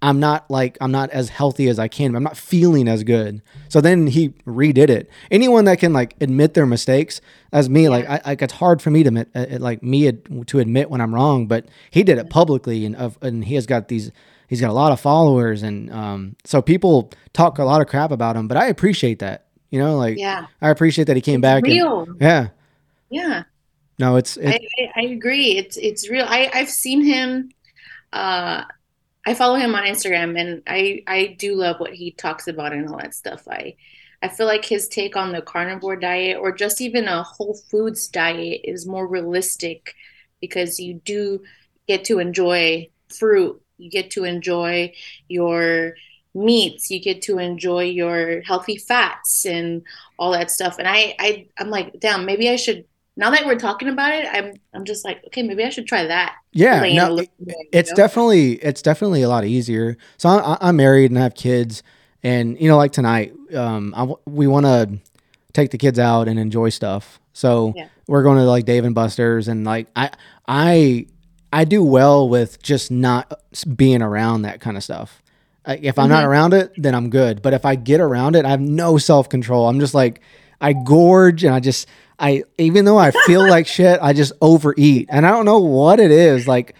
I'm 0.03 0.19
not 0.19 0.51
like 0.51 0.77
I'm 0.81 0.91
not 0.91 1.11
as 1.11 1.29
healthy 1.29 1.69
as 1.69 1.79
I 1.79 1.87
can. 1.87 2.13
I'm 2.13 2.23
not 2.23 2.35
feeling 2.35 2.89
as 2.89 3.05
good. 3.05 3.41
So 3.69 3.79
then 3.79 4.07
he 4.07 4.29
redid 4.45 4.89
it. 4.89 5.09
Anyone 5.31 5.63
that 5.63 5.79
can 5.79 5.93
like 5.93 6.15
admit 6.19 6.55
their 6.55 6.65
mistakes, 6.65 7.21
as 7.53 7.69
me, 7.69 7.87
like 7.87 8.05
I, 8.05 8.19
like 8.25 8.41
it's 8.41 8.53
hard 8.53 8.81
for 8.81 8.91
me 8.91 9.03
to 9.03 9.07
admit, 9.07 9.29
uh, 9.33 9.45
uh, 9.49 9.59
like 9.59 9.81
me 9.81 10.09
ad- 10.09 10.47
to 10.47 10.59
admit 10.59 10.89
when 10.89 10.99
I'm 10.99 11.15
wrong. 11.15 11.47
But 11.47 11.69
he 11.89 12.03
did 12.03 12.17
it 12.17 12.29
publicly, 12.29 12.85
and 12.85 12.97
of 12.97 13.17
and 13.21 13.45
he 13.45 13.55
has 13.55 13.65
got 13.65 13.87
these. 13.87 14.11
He's 14.49 14.59
got 14.59 14.69
a 14.69 14.73
lot 14.73 14.91
of 14.91 14.99
followers, 14.99 15.63
and 15.63 15.89
um, 15.91 16.35
so 16.43 16.61
people 16.61 17.09
talk 17.31 17.57
a 17.57 17.63
lot 17.63 17.79
of 17.79 17.87
crap 17.87 18.11
about 18.11 18.35
him. 18.35 18.49
But 18.49 18.57
I 18.57 18.67
appreciate 18.67 19.19
that. 19.19 19.45
You 19.69 19.79
know, 19.79 19.95
like 19.95 20.17
yeah. 20.17 20.47
I 20.61 20.69
appreciate 20.69 21.05
that 21.05 21.15
he 21.15 21.21
came 21.21 21.39
back. 21.39 21.63
And, 21.63 21.71
Real. 21.71 22.07
yeah. 22.19 22.49
Yeah. 23.09 23.43
No, 23.99 24.17
it's 24.17 24.37
I, 24.37 24.59
I, 24.79 24.91
I 24.97 25.01
agree. 25.03 25.57
It's 25.57 25.77
it's 25.77 26.09
real. 26.09 26.25
I, 26.27 26.51
I've 26.53 26.69
seen 26.69 27.05
him 27.05 27.51
uh 28.11 28.65
I 29.25 29.33
follow 29.33 29.55
him 29.55 29.73
on 29.75 29.83
Instagram 29.85 30.39
and 30.39 30.63
I 30.67 31.03
I 31.07 31.35
do 31.39 31.55
love 31.55 31.79
what 31.79 31.93
he 31.93 32.11
talks 32.11 32.47
about 32.47 32.73
and 32.73 32.89
all 32.89 32.97
that 32.97 33.13
stuff. 33.13 33.47
I 33.47 33.75
I 34.21 34.29
feel 34.29 34.45
like 34.45 34.65
his 34.65 34.87
take 34.87 35.15
on 35.15 35.31
the 35.31 35.41
carnivore 35.41 35.97
diet 35.97 36.37
or 36.39 36.51
just 36.51 36.81
even 36.81 37.07
a 37.07 37.23
whole 37.23 37.55
foods 37.69 38.07
diet 38.07 38.61
is 38.63 38.87
more 38.87 39.07
realistic 39.07 39.95
because 40.41 40.79
you 40.79 40.95
do 41.05 41.41
get 41.87 42.05
to 42.05 42.19
enjoy 42.19 42.89
fruit, 43.09 43.61
you 43.77 43.89
get 43.89 44.11
to 44.11 44.23
enjoy 44.23 44.93
your 45.27 45.95
meats, 46.33 46.89
you 46.89 46.99
get 46.99 47.21
to 47.23 47.37
enjoy 47.37 47.83
your 47.83 48.41
healthy 48.41 48.77
fats 48.77 49.45
and 49.45 49.83
all 50.17 50.31
that 50.31 50.51
stuff. 50.51 50.79
And 50.79 50.87
I, 50.87 51.15
I 51.19 51.47
I'm 51.57 51.69
like, 51.69 51.99
damn, 51.99 52.25
maybe 52.25 52.49
I 52.49 52.55
should 52.55 52.85
now 53.15 53.29
that 53.29 53.45
we're 53.45 53.59
talking 53.59 53.89
about 53.89 54.13
it, 54.13 54.25
I'm 54.31 54.53
I'm 54.73 54.85
just 54.85 55.05
like, 55.05 55.23
okay, 55.27 55.43
maybe 55.43 55.63
I 55.63 55.69
should 55.69 55.87
try 55.87 56.05
that. 56.07 56.35
yeah. 56.51 56.79
No, 56.93 57.19
you 57.19 57.27
it's 57.71 57.91
know? 57.91 57.95
definitely 57.95 58.53
it's 58.53 58.81
definitely 58.81 59.21
a 59.21 59.29
lot 59.29 59.45
easier. 59.45 59.97
So 60.17 60.29
I, 60.29 60.57
I'm 60.61 60.75
married 60.77 61.11
and 61.11 61.19
I 61.19 61.23
have 61.23 61.35
kids, 61.35 61.83
and 62.23 62.59
you 62.59 62.67
know, 62.67 62.77
like 62.77 62.91
tonight, 62.91 63.33
um, 63.55 63.93
I 63.95 64.13
we 64.29 64.47
want 64.47 64.65
to 64.65 64.97
take 65.53 65.71
the 65.71 65.77
kids 65.77 65.99
out 65.99 66.27
and 66.27 66.39
enjoy 66.39 66.69
stuff. 66.69 67.19
So 67.33 67.73
Yeah. 67.75 67.87
we're 68.07 68.23
going 68.23 68.37
to 68.39 68.43
like 68.45 68.65
Dave 68.65 68.85
and 68.85 68.95
Buster's, 68.95 69.47
and 69.47 69.63
like 69.63 69.87
I 69.95 70.09
I 70.47 71.05
I 71.51 71.65
do 71.65 71.83
well 71.83 72.27
with 72.27 72.61
just 72.63 72.89
not 72.89 73.31
being 73.75 74.01
around 74.01 74.41
that 74.41 74.59
kind 74.59 74.75
of 74.75 74.83
stuff. 74.83 75.21
If 75.67 75.97
I'm 75.99 76.09
not 76.09 76.23
Mhm. 76.23 76.27
around 76.27 76.53
it, 76.55 76.73
then 76.77 76.93
I'm 76.95 77.09
good. 77.09 77.41
But 77.41 77.53
if 77.53 77.63
I 77.63 77.75
get 77.75 78.01
around 78.01 78.35
it, 78.35 78.43
I 78.43 78.49
have 78.49 78.59
no 78.59 78.97
self 78.97 79.29
control. 79.29 79.69
I'm 79.69 79.79
just 79.79 79.93
like 79.93 80.19
I 80.59 80.73
gorge 80.73 81.43
and 81.43 81.53
I 81.53 81.59
just 81.59 81.87
I 82.23 82.43
even 82.57 82.85
though 82.85 82.97
I 82.97 83.11
feel 83.11 83.45
like 83.47 83.67
shit, 83.67 83.99
I 84.01 84.13
just 84.13 84.31
overeat. 84.41 85.09
And 85.11 85.27
I 85.27 85.31
don't 85.31 85.43
know 85.43 85.59
what 85.59 85.99
it 85.99 86.09
is. 86.09 86.47
Like 86.47 86.73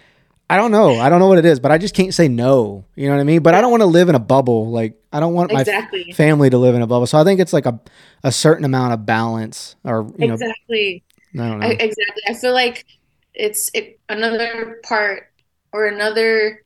I 0.50 0.56
don't 0.56 0.72
know. 0.72 1.00
I 1.00 1.10
don't 1.10 1.20
know 1.20 1.28
what 1.28 1.38
it 1.38 1.46
is, 1.46 1.60
but 1.60 1.72
I 1.72 1.78
just 1.78 1.94
can't 1.94 2.14
say 2.14 2.30
no. 2.30 2.86
You 2.96 3.08
know 3.08 3.16
what 3.16 3.22
I 3.22 3.26
mean? 3.26 3.44
But 3.44 3.54
I 3.54 3.60
don't 3.60 3.70
want 3.70 3.82
to 3.82 3.88
live 3.88 4.08
in 4.08 4.16
a 4.16 4.20
bubble. 4.20 4.72
Like 4.72 4.98
I 5.12 5.20
don't 5.20 5.34
want 5.34 5.52
my 5.52 5.66
f- 5.68 6.16
family 6.16 6.50
to 6.50 6.58
live 6.58 6.76
in 6.76 6.82
a 6.82 6.88
bubble. 6.88 7.08
So 7.08 7.18
I 7.20 7.26
think 7.26 7.42
it's 7.42 7.52
like 7.52 7.66
a 7.66 7.78
a 8.24 8.32
certain 8.32 8.64
amount 8.64 8.94
of 8.94 9.06
balance 9.06 9.76
or 9.84 10.10
you 10.18 10.28
know, 10.28 10.36
exactly. 10.36 11.04
I 11.34 11.38
don't 11.38 11.60
know. 11.60 11.68
I, 11.68 11.72
exactly. 11.72 12.24
I 12.30 12.34
feel 12.36 12.54
like 12.54 12.86
it's 13.34 13.70
it, 13.74 14.00
another 14.08 14.80
part 14.84 15.30
or 15.74 15.88
another 15.88 16.64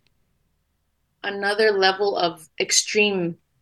another 1.23 1.71
level 1.71 2.15
of 2.15 2.47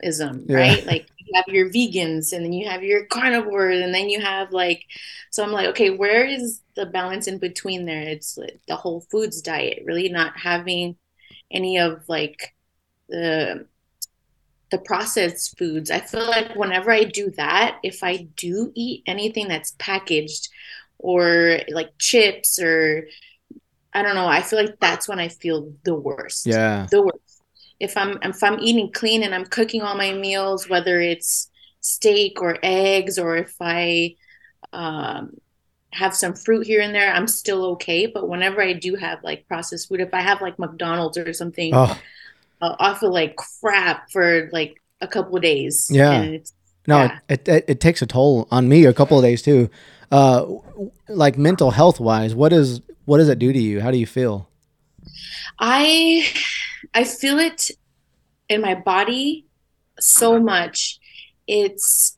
extremism, 0.05 0.45
Yeah. 0.47 0.57
right? 0.57 0.85
Like 0.85 1.07
you 1.17 1.33
have 1.35 1.45
your 1.47 1.69
vegans 1.69 2.33
and 2.33 2.45
then 2.45 2.53
you 2.53 2.67
have 2.69 2.83
your 2.83 3.05
carnivores 3.05 3.81
and 3.83 3.93
then 3.93 4.09
you 4.09 4.21
have 4.21 4.51
like 4.51 4.83
so 5.31 5.43
I'm 5.43 5.51
like, 5.51 5.67
okay, 5.69 5.89
where 5.89 6.25
is 6.25 6.61
the 6.75 6.85
balance 6.85 7.27
in 7.27 7.39
between 7.39 7.85
there? 7.85 8.03
It's 8.03 8.37
like 8.37 8.59
the 8.67 8.75
whole 8.75 9.01
foods 9.01 9.41
diet, 9.41 9.83
really 9.85 10.09
not 10.09 10.37
having 10.37 10.95
any 11.51 11.77
of 11.79 12.07
like 12.07 12.55
the 13.09 13.67
the 14.71 14.77
processed 14.79 15.57
foods. 15.57 15.91
I 15.91 15.99
feel 15.99 16.27
like 16.27 16.55
whenever 16.55 16.91
I 16.91 17.03
do 17.03 17.31
that, 17.31 17.79
if 17.83 18.03
I 18.03 18.27
do 18.35 18.71
eat 18.75 19.03
anything 19.05 19.47
that's 19.47 19.75
packaged 19.77 20.49
or 20.97 21.59
like 21.69 21.91
chips 21.99 22.59
or 22.59 23.07
I 23.93 24.01
don't 24.01 24.15
know, 24.15 24.27
I 24.27 24.41
feel 24.41 24.59
like 24.59 24.79
that's 24.79 25.07
when 25.07 25.19
I 25.19 25.29
feel 25.29 25.73
the 25.83 25.95
worst. 25.95 26.45
yeah. 26.45 26.87
The 26.91 27.01
worst. 27.01 27.19
If 27.79 27.97
I'm 27.97 28.19
if 28.23 28.43
I'm 28.43 28.59
eating 28.59 28.91
clean 28.91 29.23
and 29.23 29.35
I'm 29.35 29.45
cooking 29.45 29.81
all 29.81 29.95
my 29.95 30.13
meals, 30.13 30.69
whether 30.69 30.99
it's 31.01 31.49
steak 31.81 32.41
or 32.41 32.57
eggs 32.63 33.19
or 33.19 33.37
if 33.37 33.55
I 33.61 34.15
um 34.73 35.37
have 35.93 36.15
some 36.15 36.33
fruit 36.35 36.67
here 36.67 36.81
and 36.81 36.93
there, 36.95 37.13
I'm 37.13 37.27
still 37.27 37.65
okay. 37.73 38.05
But 38.07 38.29
whenever 38.29 38.61
I 38.61 38.73
do 38.73 38.95
have 38.95 39.23
like 39.23 39.47
processed 39.47 39.89
food, 39.89 40.01
if 40.01 40.13
I 40.13 40.21
have 40.21 40.41
like 40.41 40.59
McDonald's 40.59 41.17
or 41.17 41.33
something, 41.33 41.73
Oh, 41.73 41.99
uh, 42.61 42.75
I 42.79 42.95
feel 42.95 43.11
like 43.13 43.35
crap 43.37 44.11
for 44.11 44.49
like 44.51 44.81
a 45.01 45.07
couple 45.07 45.35
of 45.35 45.43
days. 45.43 45.87
Yeah. 45.89 46.37
No, 46.87 46.97
yeah. 47.03 47.19
it, 47.29 47.47
it 47.47 47.65
it 47.67 47.79
takes 47.81 48.01
a 48.01 48.05
toll 48.05 48.47
on 48.51 48.69
me 48.69 48.85
a 48.85 48.93
couple 48.93 49.17
of 49.17 49.23
days 49.23 49.41
too. 49.41 49.69
Uh 50.11 50.45
like 51.09 51.37
mental 51.37 51.71
health 51.71 51.99
wise, 51.99 52.35
what 52.35 52.53
is 52.53 52.81
what 53.05 53.17
does 53.17 53.29
it 53.29 53.39
do 53.39 53.51
to 53.53 53.59
you? 53.59 53.81
How 53.81 53.91
do 53.91 53.97
you 53.97 54.07
feel? 54.07 54.49
I 55.59 56.25
I 56.95 57.03
feel 57.03 57.37
it 57.37 57.71
in 58.49 58.61
my 58.61 58.73
body 58.73 59.45
so 59.99 60.39
much. 60.39 60.99
It's 61.45 62.17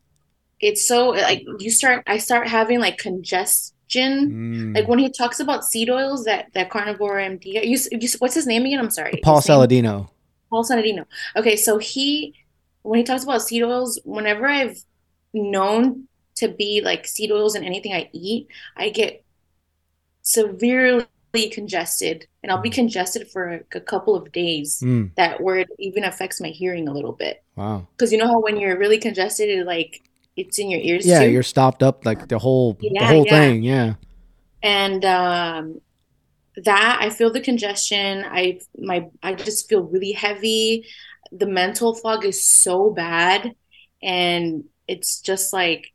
it's 0.59 0.87
so 0.87 1.09
like 1.09 1.43
you 1.59 1.69
start 1.69 2.03
I 2.07 2.19
start 2.19 2.47
having 2.47 2.79
like 2.79 2.97
congestion. 2.97 3.73
Mm. 3.93 4.75
Like 4.75 4.87
when 4.87 4.99
he 4.99 5.09
talks 5.09 5.39
about 5.39 5.65
seed 5.65 5.89
oils, 5.89 6.25
that 6.25 6.53
that 6.53 6.69
carnivore 6.69 7.15
MD. 7.17 7.45
You, 7.45 7.77
you 7.91 8.09
what's 8.19 8.35
his 8.35 8.47
name 8.47 8.65
again? 8.65 8.79
I'm 8.79 8.91
sorry. 8.91 9.19
Paul? 9.23 9.41
Saladino. 9.41 10.09
Paul 10.49 10.63
Saladino. 10.63 11.05
Okay, 11.35 11.55
so 11.55 11.79
he 11.79 12.35
when 12.83 12.99
he 12.99 13.03
talks 13.03 13.23
about 13.23 13.41
seed 13.41 13.63
oils, 13.63 13.99
whenever 14.05 14.47
I've 14.47 14.77
known 15.33 16.07
to 16.35 16.47
be 16.47 16.81
like 16.81 17.07
seed 17.07 17.31
oils 17.31 17.55
in 17.55 17.63
anything 17.63 17.93
I 17.93 18.09
eat, 18.13 18.47
I 18.75 18.89
get 18.89 19.23
severely 20.21 21.07
congested, 21.51 22.27
and 22.47 22.55
I'll 22.55 22.61
be 22.61 22.69
congested 22.69 23.27
for 23.27 23.55
a, 23.55 23.59
a 23.75 23.81
couple 23.81 24.15
of 24.15 24.31
days. 24.31 24.79
Mm. 24.81 25.11
That 25.15 25.41
where 25.41 25.57
it 25.57 25.67
even 25.79 26.05
affects 26.05 26.39
my 26.39 26.47
hearing 26.47 26.87
a 26.87 26.93
little 26.93 27.11
bit. 27.11 27.43
Wow. 27.57 27.87
Because 27.91 28.13
you 28.13 28.17
know 28.17 28.27
how 28.27 28.39
when 28.39 28.55
you're 28.57 28.77
really 28.79 28.97
congested, 28.99 29.49
it 29.49 29.65
like 29.65 30.01
it's 30.37 30.57
in 30.57 30.69
your 30.69 30.79
ears 30.79 31.05
Yeah, 31.05 31.23
too. 31.25 31.29
you're 31.29 31.43
stopped 31.43 31.83
up 31.83 32.05
like 32.05 32.29
the 32.29 32.39
whole 32.39 32.77
the 32.79 33.05
whole 33.05 33.25
yeah. 33.25 33.31
thing. 33.31 33.63
Yeah. 33.63 33.95
and 34.63 35.03
um 35.03 35.81
that 36.63 36.97
I 37.01 37.09
feel 37.09 37.31
the 37.31 37.41
congestion 37.41 38.23
I 38.25 38.59
my 38.77 39.07
I 39.21 39.33
just 39.35 39.67
feel 39.69 39.81
really 39.81 40.13
heavy 40.13 40.85
the 41.31 41.45
mental 41.45 41.93
fog 41.95 42.25
is 42.25 42.43
so 42.43 42.89
bad 42.91 43.53
and 44.01 44.63
it's 44.87 45.19
just 45.21 45.53
like 45.53 45.91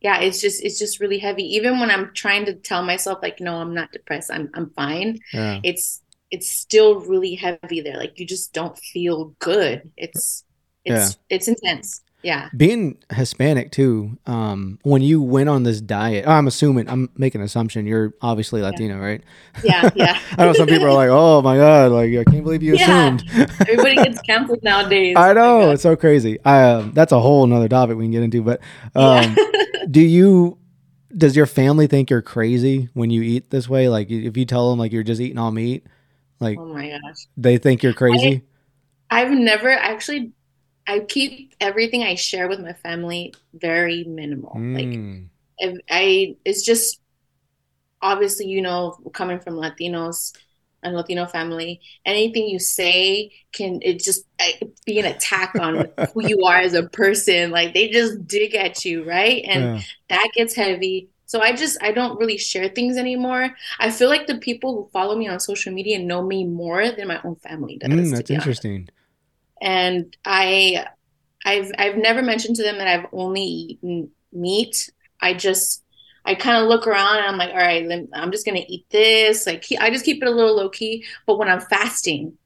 yeah 0.00 0.20
it's 0.20 0.40
just 0.40 0.62
it's 0.64 0.78
just 0.78 1.00
really 1.00 1.18
heavy. 1.18 1.44
Even 1.56 1.80
when 1.80 1.90
I'm 1.90 2.12
trying 2.14 2.46
to 2.46 2.54
tell 2.54 2.82
myself 2.82 3.18
like 3.22 3.40
no 3.40 3.56
I'm 3.56 3.74
not 3.74 3.92
depressed. 3.92 4.30
I'm 4.32 4.50
I'm 4.54 4.70
fine 4.70 5.18
Yeah. 5.32 5.60
it's 5.62 6.02
it's 6.30 6.48
still 6.48 7.00
really 7.00 7.34
heavy 7.34 7.80
there. 7.80 7.96
Like 7.96 8.18
you 8.18 8.26
just 8.26 8.52
don't 8.52 8.78
feel 8.78 9.34
good. 9.38 9.90
It's 9.96 10.44
it's 10.84 11.18
it's 11.28 11.48
intense 11.48 12.02
yeah 12.22 12.48
Being 12.56 12.98
Hispanic 13.12 13.70
too, 13.72 14.18
um, 14.26 14.78
when 14.82 15.00
you 15.02 15.22
went 15.22 15.48
on 15.48 15.62
this 15.62 15.80
diet, 15.80 16.26
I'm 16.28 16.46
assuming 16.46 16.88
I'm 16.88 17.08
making 17.16 17.40
an 17.40 17.44
assumption 17.46 17.86
you're 17.86 18.12
obviously 18.20 18.60
Latino, 18.62 18.98
right? 18.98 19.22
yeah 19.64 19.90
yeah 19.94 20.18
I 20.38 20.44
know 20.44 20.52
some 20.52 20.66
people 20.68 20.86
are 20.86 20.92
like, 20.92 21.08
"Oh 21.10 21.40
my 21.42 21.56
god, 21.56 21.92
like 21.92 22.10
I 22.16 22.24
can't 22.24 22.44
believe 22.44 22.62
you 22.62 22.76
Yeah. 22.76 23.14
assumed." 23.16 23.50
everybody 23.60 23.94
gets 23.96 24.20
canceled 24.22 24.62
nowadays 24.62 25.16
I 25.18 25.30
Oh 25.30 25.34
know 25.34 25.60
God. 25.66 25.70
it's 25.74 25.82
so 25.82 25.96
crazy. 25.96 26.38
I, 26.44 26.62
um, 26.72 26.92
that's 26.92 27.12
a 27.12 27.20
whole 27.20 27.44
another 27.44 27.68
topic 27.68 27.96
we 27.96 28.04
can 28.04 28.10
get 28.12 28.22
into. 28.22 28.42
But 28.42 28.60
um, 28.94 29.34
yeah. 29.36 29.84
do 29.90 30.00
you? 30.00 30.58
Does 31.16 31.34
your 31.34 31.46
family 31.46 31.86
think 31.88 32.08
you're 32.10 32.22
crazy 32.22 32.88
when 32.94 33.10
you 33.10 33.22
eat 33.22 33.50
this 33.50 33.68
way? 33.68 33.88
Like 33.88 34.10
if 34.10 34.36
you 34.36 34.44
tell 34.44 34.70
them 34.70 34.78
like 34.78 34.92
you're 34.92 35.02
just 35.02 35.20
eating 35.20 35.38
all 35.38 35.50
meat, 35.50 35.84
like 36.38 36.56
oh 36.58 36.66
my 36.72 36.88
gosh 36.90 37.26
they 37.36 37.58
think 37.58 37.82
you're 37.82 37.94
crazy. 37.94 38.42
I've 39.10 39.30
never 39.32 39.70
actually. 39.70 40.32
I 40.86 41.00
keep 41.00 41.54
everything 41.60 42.02
I 42.02 42.14
share 42.14 42.48
with 42.48 42.60
my 42.60 42.72
family 42.72 43.34
very 43.54 44.04
minimal. 44.04 44.52
Like 44.54 44.86
Mm. 44.86 45.28
if 45.58 45.78
I, 45.90 46.36
it's 46.44 46.62
just 46.62 47.00
obviously 48.02 48.46
you 48.46 48.62
know 48.62 48.98
coming 49.12 49.40
from 49.40 49.54
Latinos, 49.54 50.32
and 50.82 50.94
Latino 50.94 51.26
family, 51.26 51.80
anything 52.04 52.48
you 52.48 52.58
say 52.58 53.32
can 53.52 53.80
it 53.82 54.02
just 54.02 54.24
be 54.86 54.98
an 54.98 55.06
attack 55.06 55.54
on 55.60 55.88
who 56.14 56.26
you 56.26 56.44
are 56.44 56.56
as 56.56 56.74
a 56.74 56.88
person. 56.88 57.50
Like 57.50 57.74
they 57.74 57.88
just 57.88 58.26
dig 58.26 58.54
at 58.54 58.84
you, 58.84 59.04
right? 59.04 59.44
And 59.46 59.76
yeah. 59.76 59.82
that 60.08 60.28
gets 60.34 60.54
heavy. 60.54 61.10
So 61.26 61.40
I 61.40 61.52
just 61.52 61.78
I 61.82 61.92
don't 61.92 62.18
really 62.18 62.38
share 62.38 62.68
things 62.68 62.96
anymore. 62.96 63.54
I 63.78 63.90
feel 63.90 64.08
like 64.08 64.26
the 64.26 64.38
people 64.38 64.74
who 64.74 64.90
follow 64.92 65.16
me 65.16 65.28
on 65.28 65.38
social 65.38 65.72
media 65.72 65.98
know 65.98 66.22
me 66.22 66.44
more 66.44 66.90
than 66.90 67.08
my 67.08 67.20
own 67.22 67.36
family 67.36 67.76
does. 67.76 67.90
Mm, 67.90 68.10
that's 68.16 68.30
interesting. 68.30 68.88
And 69.60 70.16
I 70.24 70.86
I've 71.44 71.70
I've 71.78 71.96
never 71.96 72.22
mentioned 72.22 72.56
to 72.56 72.62
them 72.62 72.78
that 72.78 72.88
I've 72.88 73.06
only 73.12 73.42
eaten 73.42 74.10
meat. 74.32 74.90
I 75.20 75.34
just 75.34 75.84
I 76.24 76.34
kind 76.34 76.62
of 76.62 76.68
look 76.68 76.86
around 76.86 77.18
and 77.18 77.26
I'm 77.26 77.38
like, 77.38 77.50
all 77.50 77.56
right, 77.56 78.08
I'm 78.14 78.32
just 78.32 78.46
gonna 78.46 78.64
eat 78.68 78.86
this. 78.90 79.46
Like 79.46 79.64
I 79.80 79.90
just 79.90 80.04
keep 80.04 80.22
it 80.22 80.28
a 80.28 80.32
little 80.32 80.56
low 80.56 80.68
key. 80.70 81.04
But 81.26 81.38
when 81.38 81.48
I'm 81.48 81.60
fasting, 81.60 82.36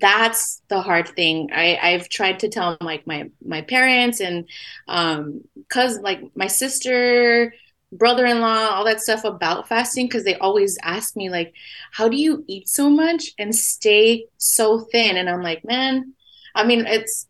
that's 0.00 0.62
the 0.68 0.80
hard 0.80 1.08
thing. 1.08 1.50
I 1.52 1.78
I've 1.82 2.08
tried 2.08 2.40
to 2.40 2.48
tell 2.48 2.76
like 2.80 3.06
my 3.06 3.30
my 3.44 3.62
parents 3.62 4.20
and 4.20 4.48
um 4.86 5.42
cuz 5.68 5.98
like 6.00 6.20
my 6.36 6.46
sister 6.46 7.52
brother-in-law 7.92 8.68
all 8.70 8.84
that 8.84 9.00
stuff 9.00 9.24
about 9.24 9.66
fasting 9.68 10.06
because 10.06 10.22
they 10.24 10.36
always 10.36 10.76
ask 10.82 11.16
me 11.16 11.30
like 11.30 11.54
how 11.92 12.06
do 12.08 12.16
you 12.18 12.44
eat 12.46 12.68
so 12.68 12.90
much 12.90 13.30
and 13.38 13.54
stay 13.56 14.26
so 14.36 14.80
thin 14.92 15.16
and 15.16 15.26
i'm 15.30 15.42
like 15.42 15.64
man 15.64 16.12
i 16.58 16.64
mean 16.64 16.86
it's 16.86 17.26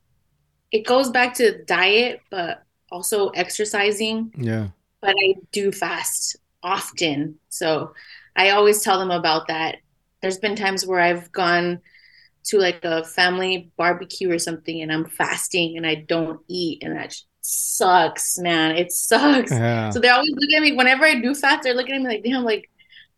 it 0.72 0.86
goes 0.86 1.10
back 1.10 1.34
to 1.34 1.62
diet 1.64 2.20
but 2.30 2.62
also 2.90 3.28
exercising 3.28 4.32
yeah 4.36 4.68
but 5.00 5.14
I 5.18 5.34
do 5.52 5.72
fast 5.72 6.36
often. 6.62 7.36
So 7.48 7.94
I 8.36 8.50
always 8.50 8.82
tell 8.82 8.98
them 8.98 9.10
about 9.10 9.48
that. 9.48 9.76
There's 10.22 10.38
been 10.38 10.56
times 10.56 10.86
where 10.86 11.00
I've 11.00 11.30
gone 11.32 11.80
to 12.44 12.58
like 12.58 12.84
a 12.84 13.04
family 13.04 13.70
barbecue 13.76 14.30
or 14.30 14.38
something 14.38 14.80
and 14.80 14.92
I'm 14.92 15.04
fasting 15.04 15.76
and 15.76 15.86
I 15.86 15.96
don't 15.96 16.40
eat 16.48 16.82
and 16.82 16.96
that 16.96 17.14
sucks, 17.42 18.38
man. 18.38 18.76
It 18.76 18.90
sucks. 18.92 19.52
Yeah. 19.52 19.90
So 19.90 20.00
they 20.00 20.08
always 20.08 20.30
look 20.30 20.50
at 20.56 20.62
me 20.62 20.72
whenever 20.72 21.04
I 21.04 21.20
do 21.20 21.34
fast, 21.34 21.62
they're 21.62 21.74
looking 21.74 21.94
at 21.94 22.02
me 22.02 22.08
like, 22.08 22.24
damn, 22.24 22.44
like 22.44 22.68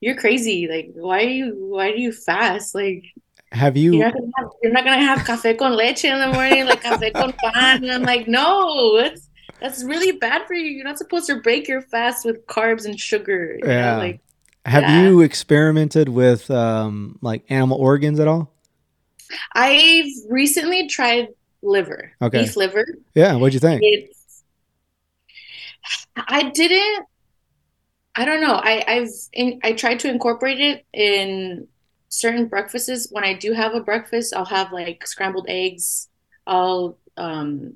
you're 0.01 0.17
crazy. 0.17 0.69
Like, 0.69 0.91
why 0.95 1.25
are 1.25 1.29
you 1.29 1.55
why 1.57 1.93
do 1.93 2.01
you 2.01 2.13
fast? 2.13 2.75
Like 2.75 3.05
have 3.53 3.77
you 3.77 3.95
you're 3.95 4.05
not, 4.05 4.15
gonna 4.15 4.31
have, 4.39 4.51
you're 4.63 4.73
not 4.73 4.85
gonna 4.85 5.03
have 5.03 5.19
café 5.21 5.59
con 5.59 5.77
leche 5.77 6.05
in 6.05 6.19
the 6.19 6.33
morning, 6.33 6.67
like 6.67 6.83
café 6.83 7.13
con 7.15 7.33
pan. 7.33 7.83
And 7.83 7.93
I'm 7.93 8.03
like, 8.03 8.29
no, 8.29 8.97
it's 8.97 9.29
that's 9.61 9.83
really 9.85 10.13
bad 10.13 10.47
for 10.47 10.55
you. 10.55 10.65
You're 10.65 10.85
not 10.85 10.99
supposed 10.99 11.27
to 11.27 11.37
break 11.37 11.69
your 11.69 11.83
fast 11.83 12.25
with 12.25 12.47
carbs 12.47 12.87
and 12.87 12.99
sugar. 12.99 13.59
yeah. 13.63 13.93
Know? 13.93 13.99
Like, 13.99 14.21
have 14.65 14.83
yeah. 14.83 15.03
you 15.03 15.21
experimented 15.23 16.09
with 16.09 16.51
um, 16.51 17.19
like 17.23 17.45
animal 17.49 17.79
organs 17.79 18.21
at 18.21 18.29
all? 18.29 18.53
I've 19.55 20.11
recently 20.29 20.89
tried 20.89 21.29
liver, 21.63 22.13
okay. 22.21 22.43
beef 22.43 22.57
liver. 22.57 22.87
Yeah, 23.15 23.37
what'd 23.37 23.55
you 23.55 23.61
think? 23.61 23.81
It's, 23.83 24.43
I 26.17 26.51
didn't. 26.51 27.07
I 28.15 28.25
don't 28.25 28.41
know. 28.41 28.55
I, 28.55 28.85
I've 28.87 29.11
in, 29.33 29.61
I 29.63 29.73
tried 29.73 30.01
to 30.01 30.11
incorporate 30.11 30.61
it 30.61 30.85
in 30.93 31.69
certain 32.11 32.47
breakfasts. 32.47 33.09
When 33.11 33.25
I 33.25 33.33
do 33.33 33.53
have 33.53 33.75
a 33.75 33.81
breakfast, 33.81 34.35
I'll 34.37 34.45
have 34.45 34.73
like 34.73 35.07
scrambled 35.07 35.47
eggs. 35.49 36.09
I'll 36.47 36.99
um, 37.17 37.75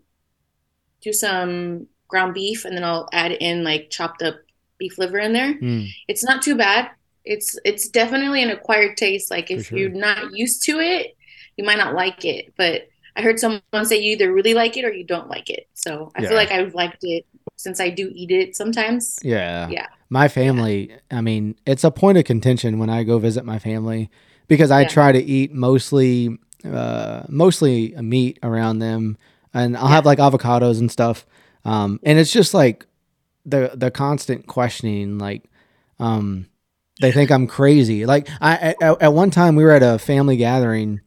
do 1.00 1.12
some 1.12 1.86
ground 2.08 2.34
beef 2.34 2.64
and 2.64 2.76
then 2.76 2.84
I'll 2.84 3.08
add 3.12 3.32
in 3.32 3.64
like 3.64 3.90
chopped 3.90 4.22
up 4.22 4.36
beef 4.78 4.98
liver 4.98 5.18
in 5.18 5.32
there. 5.32 5.54
Mm. 5.54 5.88
It's 6.08 6.24
not 6.24 6.42
too 6.42 6.56
bad. 6.56 6.90
It's 7.24 7.58
it's 7.64 7.88
definitely 7.88 8.42
an 8.42 8.50
acquired 8.50 8.98
taste. 8.98 9.30
Like 9.30 9.50
if 9.50 9.66
sure. 9.66 9.78
you're 9.78 9.88
not 9.88 10.32
used 10.32 10.62
to 10.64 10.78
it, 10.80 11.16
you 11.56 11.64
might 11.64 11.78
not 11.78 11.94
like 11.94 12.24
it. 12.24 12.52
But 12.58 12.88
I 13.16 13.22
heard 13.22 13.38
someone 13.38 13.62
say 13.84 13.96
you 13.96 14.12
either 14.12 14.32
really 14.32 14.54
like 14.54 14.76
it 14.76 14.84
or 14.84 14.92
you 14.92 15.04
don't 15.04 15.28
like 15.28 15.48
it. 15.48 15.68
So 15.74 16.10
I 16.16 16.22
yeah. 16.22 16.28
feel 16.28 16.36
like 16.36 16.50
I've 16.50 16.74
liked 16.74 17.02
it 17.04 17.24
since 17.56 17.80
I 17.80 17.88
do 17.88 18.10
eat 18.12 18.30
it 18.30 18.56
sometimes. 18.56 19.18
Yeah. 19.22 19.68
Yeah. 19.70 19.86
My 20.14 20.28
family. 20.28 20.96
I 21.10 21.20
mean, 21.20 21.56
it's 21.66 21.82
a 21.82 21.90
point 21.90 22.18
of 22.18 22.24
contention 22.24 22.78
when 22.78 22.88
I 22.88 23.02
go 23.02 23.18
visit 23.18 23.44
my 23.44 23.58
family 23.58 24.10
because 24.46 24.70
I 24.70 24.82
yeah. 24.82 24.88
try 24.88 25.10
to 25.10 25.20
eat 25.20 25.52
mostly 25.52 26.38
uh 26.64 27.24
mostly 27.28 27.94
meat 28.00 28.38
around 28.42 28.78
them 28.78 29.18
and 29.52 29.76
I'll 29.76 29.88
yeah. 29.88 29.96
have 29.96 30.06
like 30.06 30.20
avocados 30.20 30.78
and 30.78 30.88
stuff. 30.90 31.26
Um, 31.64 31.98
and 32.04 32.16
it's 32.18 32.32
just 32.32 32.54
like 32.54 32.86
the 33.44 33.72
the 33.74 33.90
constant 33.90 34.46
questioning, 34.46 35.18
like, 35.18 35.50
um, 35.98 36.46
they 37.00 37.10
think 37.10 37.32
I'm 37.32 37.48
crazy. 37.48 38.06
Like 38.06 38.28
I 38.40 38.76
at, 38.80 39.02
at 39.02 39.12
one 39.12 39.32
time 39.32 39.56
we 39.56 39.64
were 39.64 39.72
at 39.72 39.82
a 39.82 39.98
family 39.98 40.36
gathering, 40.36 41.00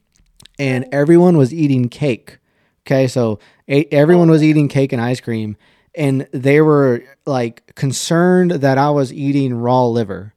and 0.60 0.86
everyone 0.92 1.38
was 1.38 1.54
eating 1.54 1.88
cake. 1.88 2.40
Okay, 2.86 3.08
so 3.08 3.40
everyone 3.68 4.30
was 4.30 4.44
eating 4.44 4.68
cake 4.68 4.92
and 4.92 5.02
ice 5.02 5.22
cream, 5.22 5.56
and 5.98 6.28
they 6.32 6.62
were 6.62 7.04
like 7.26 7.76
concerned 7.76 8.52
that 8.52 8.78
I 8.78 8.92
was 8.92 9.12
eating 9.12 9.54
raw 9.54 9.86
liver. 9.88 10.34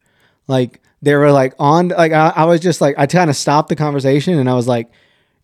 Like 0.49 0.81
they 1.03 1.15
were 1.15 1.31
like 1.31 1.55
on 1.59 1.89
like 1.89 2.13
I, 2.13 2.33
I 2.35 2.45
was 2.47 2.61
just 2.61 2.81
like 2.81 2.97
I 2.99 3.07
kind 3.07 3.31
of 3.31 3.37
stopped 3.37 3.69
the 3.69 3.77
conversation 3.77 4.39
and 4.39 4.51
I 4.51 4.55
was 4.55 4.67
like 4.67 4.91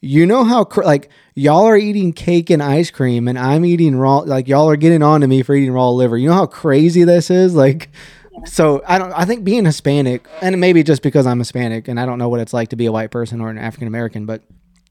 you 0.00 0.26
know 0.26 0.44
how 0.44 0.66
like 0.85 1.09
y'all 1.35 1.64
are 1.64 1.76
eating 1.76 2.12
cake 2.12 2.50
and 2.50 2.62
ice 2.62 2.90
cream 2.90 3.29
and 3.29 3.38
i'm 3.38 3.64
eating 3.64 3.96
raw 3.96 4.18
like 4.18 4.46
y'all 4.46 4.68
are 4.68 4.76
getting 4.76 5.02
on 5.02 5.20
to 5.20 5.26
me 5.26 5.42
for 5.42 5.55
eating 5.55 5.72
raw 5.72 5.88
liver 5.88 6.18
you 6.18 6.29
know 6.29 6.35
how 6.35 6.46
crazy 6.46 7.05
this 7.05 7.31
is 7.31 7.55
like 7.55 7.90
yeah. 8.33 8.44
so 8.44 8.83
i 8.87 8.98
don't 8.98 9.12
i 9.12 9.24
think 9.24 9.42
being 9.42 9.64
hispanic 9.64 10.29
and 10.42 10.61
maybe 10.61 10.83
just 10.83 11.02
because 11.02 11.26
i'm 11.26 11.38
hispanic 11.38 11.88
and 11.88 11.98
i 11.98 12.05
don't 12.05 12.18
know 12.18 12.29
what 12.29 12.40
it's 12.40 12.52
like 12.52 12.68
to 12.68 12.76
be 12.76 12.87
a 12.87 12.92
white 12.92 13.11
person 13.11 13.40
or 13.40 13.48
an 13.48 13.59
african 13.59 13.88
american 13.88 14.26
but 14.26 14.42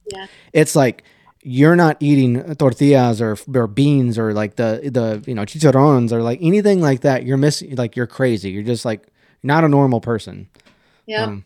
yeah 0.07 0.25
it's 0.53 0.75
like 0.75 1.03
you're 1.47 1.75
not 1.75 1.95
eating 1.99 2.55
tortillas 2.55 3.21
or, 3.21 3.37
or 3.53 3.67
beans 3.67 4.17
or 4.17 4.33
like 4.33 4.55
the 4.55 4.81
the 4.91 5.23
you 5.27 5.35
know 5.35 5.43
chicharrones 5.43 6.11
or 6.11 6.23
like 6.23 6.39
anything 6.41 6.81
like 6.81 7.01
that. 7.01 7.23
You're 7.23 7.37
missing 7.37 7.75
like 7.75 7.95
you're 7.95 8.07
crazy. 8.07 8.49
You're 8.49 8.63
just 8.63 8.83
like 8.83 9.07
not 9.43 9.63
a 9.63 9.67
normal 9.67 10.01
person. 10.01 10.49
Yeah. 11.05 11.25
Um, 11.25 11.45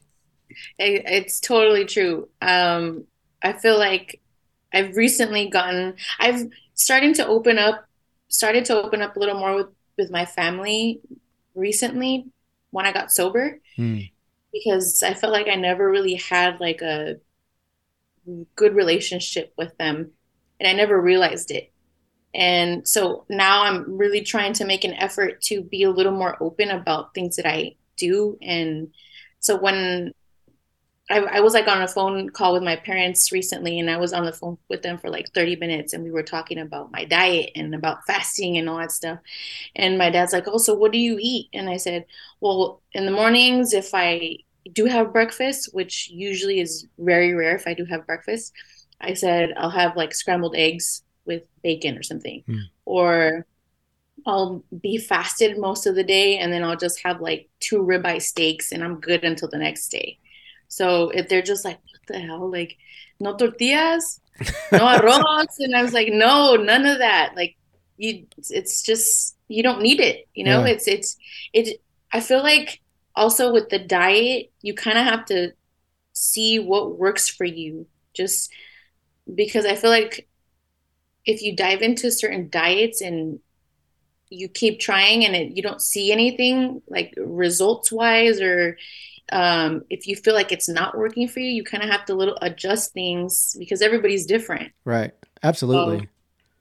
it, 0.78 1.04
it's 1.06 1.42
totally 1.42 1.84
true. 1.84 2.30
Um 2.42 3.04
I 3.44 3.52
feel 3.52 3.78
like 3.78 4.22
I've 4.74 4.96
recently 4.96 5.50
gotten 5.50 5.96
I've 6.18 6.48
starting 6.76 7.14
to 7.16 7.28
open 7.28 7.60
up 7.60 7.86
started 8.30 8.64
to 8.66 8.82
open 8.82 9.02
up 9.02 9.18
a 9.18 9.20
little 9.20 9.38
more 9.38 9.54
with 9.54 9.68
with 9.98 10.10
my 10.10 10.26
family 10.26 11.02
recently 11.56 12.26
when 12.72 12.86
I 12.86 12.94
got 12.94 13.12
sober 13.12 13.60
mm. 13.78 14.10
because 14.54 15.04
I 15.04 15.14
felt 15.14 15.34
like 15.34 15.50
I 15.50 15.56
never 15.56 15.92
really 15.92 16.16
had 16.16 16.62
like 16.62 16.82
a 16.82 17.18
good 18.56 18.76
relationship 18.76 19.54
with 19.58 19.78
them 19.78 20.12
and 20.60 20.68
I 20.68 20.74
never 20.74 21.00
realized 21.00 21.52
it. 21.52 21.72
And 22.34 22.88
so 22.88 23.26
now 23.30 23.64
I'm 23.64 23.98
really 23.98 24.22
trying 24.22 24.54
to 24.54 24.66
make 24.66 24.84
an 24.84 24.94
effort 24.94 25.42
to 25.44 25.62
be 25.62 25.84
a 25.84 25.92
little 25.92 26.12
more 26.12 26.42
open 26.42 26.70
about 26.70 27.14
things 27.14 27.38
that 27.38 27.48
I 27.48 27.76
do 27.98 28.38
and 28.42 28.94
so 29.40 29.58
when 29.58 30.14
I, 31.10 31.20
I 31.20 31.40
was 31.40 31.54
like 31.54 31.68
on 31.68 31.82
a 31.82 31.88
phone 31.88 32.30
call 32.30 32.54
with 32.54 32.62
my 32.62 32.76
parents 32.76 33.32
recently 33.32 33.80
and 33.80 33.90
I 33.90 33.98
was 33.98 34.14
on 34.14 34.26
the 34.26 34.32
phone 34.32 34.58
with 34.70 34.84
them 34.84 35.00
for 35.00 35.10
like 35.10 35.34
30 35.34 35.56
minutes 35.56 35.94
and 35.94 36.04
we 36.04 36.12
were 36.12 36.24
talking 36.24 36.60
about 36.60 36.92
my 36.92 37.06
diet 37.06 37.52
and 37.56 37.74
about 37.74 38.06
fasting 38.06 38.58
and 38.58 38.70
all 38.70 38.78
that 38.78 38.92
stuff. 38.92 39.20
And 39.76 39.98
my 39.98 40.12
dad's 40.12 40.34
like, 40.34 40.48
Oh, 40.48 40.58
so 40.60 40.76
what 40.76 40.92
do 40.92 41.00
you 41.00 41.18
eat? 41.20 41.50
And 41.54 41.70
I 41.70 41.78
said, 41.78 42.06
Well, 42.42 42.82
in 42.94 43.06
the 43.06 43.12
mornings, 43.12 43.74
if 43.74 43.90
I 43.94 44.38
do 44.74 44.86
have 44.86 45.14
breakfast, 45.14 45.70
which 45.74 46.10
usually 46.10 46.60
is 46.60 46.88
very 46.98 47.34
rare 47.34 47.56
if 47.56 47.68
I 47.68 47.74
do 47.74 47.86
have 47.86 48.06
breakfast, 48.06 48.54
I 49.02 49.14
said, 49.14 49.54
I'll 49.58 49.70
have 49.70 49.96
like 49.96 50.14
scrambled 50.14 50.56
eggs 50.56 51.04
with 51.26 51.44
bacon 51.64 51.98
or 51.98 52.04
something. 52.04 52.44
Mm. 52.48 52.64
Or 52.86 53.46
I'll 54.26 54.64
be 54.82 54.98
fasted 54.98 55.58
most 55.58 55.86
of 55.86 55.96
the 55.96 56.04
day 56.04 56.38
and 56.38 56.52
then 56.52 56.64
I'll 56.64 56.76
just 56.76 57.02
have 57.04 57.22
like 57.22 57.50
two 57.60 57.78
ribeye 57.78 58.22
steaks 58.22 58.72
and 58.72 58.84
I'm 58.84 59.00
good 59.00 59.24
until 59.24 59.50
the 59.50 59.58
next 59.58 59.90
day. 59.90 60.20
So 60.68 61.10
if 61.10 61.30
they're 61.30 61.42
just 61.42 61.66
like, 61.66 61.80
what 61.92 62.02
the 62.08 62.20
hell? 62.20 62.50
Like, 62.50 62.78
no 63.20 63.36
tortillas, 63.36 64.20
no 64.72 64.80
arroz. 64.80 65.48
and 65.60 65.76
I 65.76 65.82
was 65.82 65.94
like, 65.94 66.10
no, 66.10 66.56
none 66.56 66.86
of 66.86 67.00
that. 67.00 67.34
Like, 67.36 67.56
you, 67.98 68.26
it's 68.38 68.84
just, 68.84 69.36
you 69.48 69.64
don't 69.64 69.82
need 69.82 70.00
it. 70.00 70.28
You 70.34 70.44
know, 70.44 70.66
yeah. 70.66 70.74
it's, 70.74 70.88
it's, 70.88 71.18
it, 71.54 71.82
I 72.12 72.20
feel 72.20 72.44
like 72.44 72.82
also 73.20 73.52
with 73.52 73.70
the 73.70 73.78
diet, 73.78 74.52
you 74.62 74.74
kind 74.74 74.98
of 74.98 75.06
have 75.06 75.26
to 75.26 75.52
see 76.14 76.58
what 76.58 76.98
works 76.98 77.28
for 77.28 77.46
you. 77.46 77.86
Just 78.14 78.50
because 79.34 79.66
I 79.66 79.76
feel 79.76 79.92
like 79.92 80.28
if 81.26 81.42
you 81.42 81.56
dive 81.56 81.82
into 81.82 82.12
certain 82.12 82.50
diets 82.50 83.02
and 83.02 83.40
you 84.30 84.48
keep 84.48 84.80
trying 84.80 85.26
and 85.26 85.36
it, 85.36 85.56
you 85.56 85.62
don't 85.62 85.82
see 85.82 86.12
anything 86.12 86.82
like 86.88 87.14
results 87.18 87.92
wise 87.92 88.40
or 88.42 88.78
um, 89.32 89.84
if 89.90 90.08
you 90.08 90.16
feel 90.16 90.34
like 90.34 90.52
it's 90.52 90.70
not 90.70 90.98
working 90.98 91.28
for 91.28 91.40
you, 91.40 91.52
you 91.52 91.64
kind 91.64 91.84
of 91.84 91.90
have 91.90 92.06
to 92.06 92.16
little 92.16 92.38
adjust 92.42 92.94
things 92.94 93.56
because 93.60 93.82
everybody's 93.82 94.26
different. 94.26 94.72
Right. 94.86 95.12
Absolutely. 95.44 96.00
So, 96.00 96.06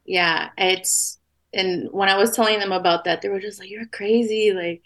yeah. 0.05 0.51
It's, 0.59 1.19
and 1.55 1.89
when 1.93 2.09
I 2.09 2.19
was 2.19 2.33
telling 2.33 2.59
them 2.59 2.73
about 2.73 3.05
that, 3.05 3.23
they 3.23 3.29
were 3.29 3.41
just 3.41 3.59
like, 3.59 3.71
you're 3.71 3.87
crazy. 3.87 4.53
Like, 4.53 4.83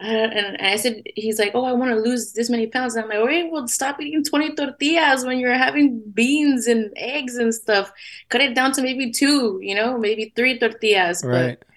Uh, 0.00 0.06
and 0.06 0.56
I 0.60 0.76
said, 0.76 1.02
he's 1.14 1.38
like, 1.38 1.52
oh, 1.54 1.64
I 1.64 1.72
want 1.72 1.92
to 1.92 1.96
lose 1.96 2.32
this 2.32 2.50
many 2.50 2.66
pounds. 2.66 2.94
And 2.94 3.04
I'm 3.04 3.08
like, 3.08 3.18
okay, 3.18 3.48
well, 3.50 3.66
stop 3.68 4.00
eating 4.00 4.24
20 4.24 4.54
tortillas 4.54 5.24
when 5.24 5.38
you're 5.38 5.54
having 5.54 6.02
beans 6.12 6.66
and 6.66 6.92
eggs 6.96 7.36
and 7.36 7.54
stuff. 7.54 7.92
Cut 8.28 8.40
it 8.40 8.54
down 8.54 8.72
to 8.72 8.82
maybe 8.82 9.12
two, 9.12 9.60
you 9.62 9.74
know, 9.74 9.96
maybe 9.96 10.32
three 10.34 10.58
tortillas. 10.58 11.22
Right. 11.24 11.58
But 11.58 11.68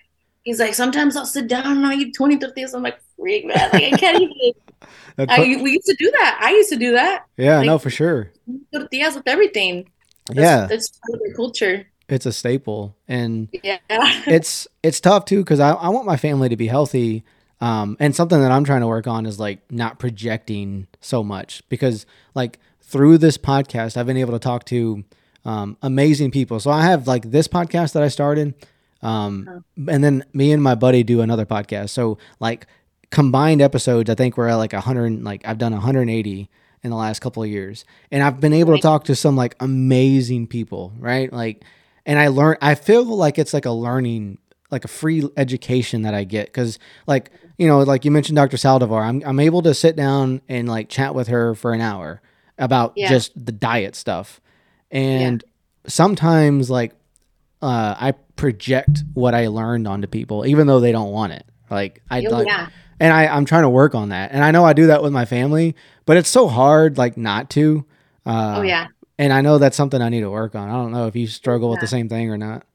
he's 0.44 0.60
like, 0.60 0.74
sometimes 0.74 1.16
I'll 1.16 1.26
sit 1.26 1.48
down 1.48 1.78
and 1.78 1.86
I'll 1.86 1.94
eat 1.94 2.16
20 2.16 2.40
tortillas. 2.40 2.74
I'm 2.74 2.84
like, 2.84 3.00
freak, 3.18 3.46
man. 3.46 3.70
Like, 3.72 3.94
I 3.94 3.98
can't 3.98 4.22
eat. 4.22 4.58
I, 5.20 5.60
we 5.62 5.72
used 5.72 5.86
to 5.86 5.96
do 5.98 6.12
that. 6.12 6.40
I 6.42 6.52
used 6.52 6.70
to 6.70 6.76
do 6.76 6.94
that. 6.94 7.26
Yeah, 7.38 7.58
like, 7.58 7.66
no, 7.68 7.78
for 7.78 7.90
sure. 7.90 8.32
Tortillas 8.74 9.16
with 9.16 9.28
everything. 9.28 9.90
That's, 10.28 10.40
yeah. 10.40 10.68
That's 10.68 10.90
part 10.90 11.16
of 11.16 11.20
their 11.24 11.36
culture 11.36 11.88
it's 12.10 12.26
a 12.26 12.32
staple 12.32 12.96
and 13.10 13.50
yeah 13.64 13.80
it's 13.90 14.66
it's 14.82 15.02
tough 15.02 15.26
too 15.26 15.40
because 15.40 15.60
I, 15.60 15.72
I 15.72 15.90
want 15.90 16.06
my 16.06 16.16
family 16.16 16.48
to 16.48 16.56
be 16.56 16.68
healthy 16.68 17.26
um, 17.62 17.98
and 18.00 18.16
something 18.16 18.40
that 18.40 18.52
i'm 18.52 18.64
trying 18.64 18.82
to 18.82 18.88
work 18.88 19.08
on 19.08 19.26
is 19.26 19.40
like 19.40 19.60
not 19.72 20.00
projecting 20.00 20.88
so 21.02 21.24
much 21.24 21.68
because 21.70 22.06
like 22.36 22.60
through 22.82 23.18
this 23.18 23.38
podcast 23.38 23.98
i've 23.98 24.06
been 24.06 24.18
able 24.18 24.34
to 24.34 24.40
talk 24.40 24.66
to 24.66 25.04
um, 25.46 25.78
amazing 25.82 26.30
people. 26.32 26.60
So 26.60 26.72
i 26.72 26.84
have 26.84 27.08
like 27.08 27.32
this 27.32 27.48
podcast 27.48 27.94
that 27.94 28.04
i 28.04 28.10
started 28.10 28.54
um, 29.02 29.64
and 29.88 30.04
then 30.04 30.26
me 30.34 30.52
and 30.52 30.62
my 30.62 30.74
buddy 30.74 31.04
do 31.04 31.22
another 31.22 31.46
podcast. 31.46 31.92
So 31.92 32.18
like 32.40 32.68
combined 33.10 33.62
episodes 33.62 34.10
i 34.10 34.16
think 34.16 34.36
we're 34.36 34.50
at 34.50 34.56
like 34.56 34.74
100 34.74 35.24
like 35.24 35.48
i've 35.48 35.58
done 35.58 35.72
180 35.72 36.50
in 36.84 36.90
the 36.90 36.96
last 36.98 37.20
couple 37.20 37.42
of 37.42 37.50
years. 37.50 37.86
And 38.12 38.22
i've 38.22 38.42
been 38.42 38.54
able 38.54 38.76
to 38.76 38.82
talk 38.82 39.06
to 39.06 39.16
some 39.16 39.36
like 39.36 39.56
amazing 39.60 40.48
people 40.48 40.92
right? 41.00 41.32
Like 41.32 41.64
and 42.08 42.18
I 42.18 42.30
learn. 42.30 42.56
I 42.62 42.74
feel 42.74 43.04
like 43.04 43.38
it's 43.38 43.54
like 43.54 43.66
a 43.66 43.72
learning, 43.72 44.40
like 44.72 44.86
a 44.86 44.88
free 44.88 45.30
education 45.36 46.04
that 46.04 46.14
I 46.14 46.24
get 46.24 46.48
because, 46.48 46.80
like 47.06 47.32
you 47.58 47.68
know, 47.68 47.80
like 47.80 48.06
you 48.06 48.12
mentioned, 48.12 48.36
Dr. 48.36 48.58
Saldivar. 48.58 49.02
I'm 49.02 49.24
I'm 49.26 49.40
able 49.40 49.62
to 49.64 49.74
sit 49.74 49.96
down 49.96 50.42
and 50.48 50.68
like 50.68 50.90
chat 50.90 51.16
with 51.16 51.28
her 51.28 51.56
for 51.56 51.74
an 51.74 51.82
hour 51.82 52.22
about 52.58 52.94
yeah. 52.96 53.10
just 53.10 53.34
the 53.46 53.52
diet 53.52 53.96
stuff, 53.96 54.40
and 54.92 55.44
yeah. 55.46 55.90
sometimes 55.90 56.70
like 56.70 56.94
uh, 57.62 57.96
I 58.00 58.14
project 58.36 59.04
what 59.14 59.34
I 59.34 59.48
learned 59.48 59.88
onto 59.88 60.08
people, 60.08 60.46
even 60.46 60.68
though 60.68 60.80
they 60.80 60.92
don't 60.92 61.12
want 61.12 61.34
it. 61.34 61.46
Like 61.70 62.02
I 62.10 62.26
oh, 62.26 62.30
like, 62.30 62.48
yeah. 62.48 62.70
and 63.00 63.14
I 63.14 63.28
I'm 63.28 63.46
trying 63.46 63.64
to 63.64 63.70
work 63.70 63.96
on 63.96 64.10
that, 64.10 64.32
and 64.32 64.44
I 64.44 64.52
know 64.52 64.64
I 64.66 64.74
do 64.74 64.88
that 64.88 65.02
with 65.02 65.12
my 65.12 65.26
family, 65.26 65.76
but 66.06 66.18
it's 66.18 66.30
so 66.30 66.48
hard 66.48 66.98
like 66.98 67.18
not 67.18 67.50
to. 67.52 67.86
Uh, 68.26 68.56
oh 68.58 68.62
yeah 68.62 68.88
and 69.18 69.34
I 69.34 69.42
know 69.42 69.58
that's 69.58 69.76
something 69.76 70.02
I 70.02 70.10
need 70.10 70.22
to 70.22 70.30
work 70.30 70.56
on. 70.56 70.70
I 70.70 70.74
don't 70.74 70.92
know 70.92 71.08
if 71.08 71.16
you 71.16 71.28
struggle 71.28 71.70
yeah. 71.70 71.72
with 71.72 71.82
the 71.82 71.88
same 71.88 72.10
thing 72.10 72.30
or 72.30 72.38
not. 72.38 72.66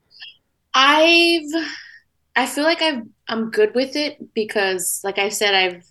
I've 0.74 1.50
I 2.34 2.46
feel 2.46 2.64
like 2.64 2.82
I've 2.82 3.06
I'm 3.28 3.50
good 3.50 3.74
with 3.74 3.96
it 3.96 4.34
because 4.34 5.00
like 5.04 5.18
I 5.18 5.28
said 5.28 5.54
I've 5.54 5.86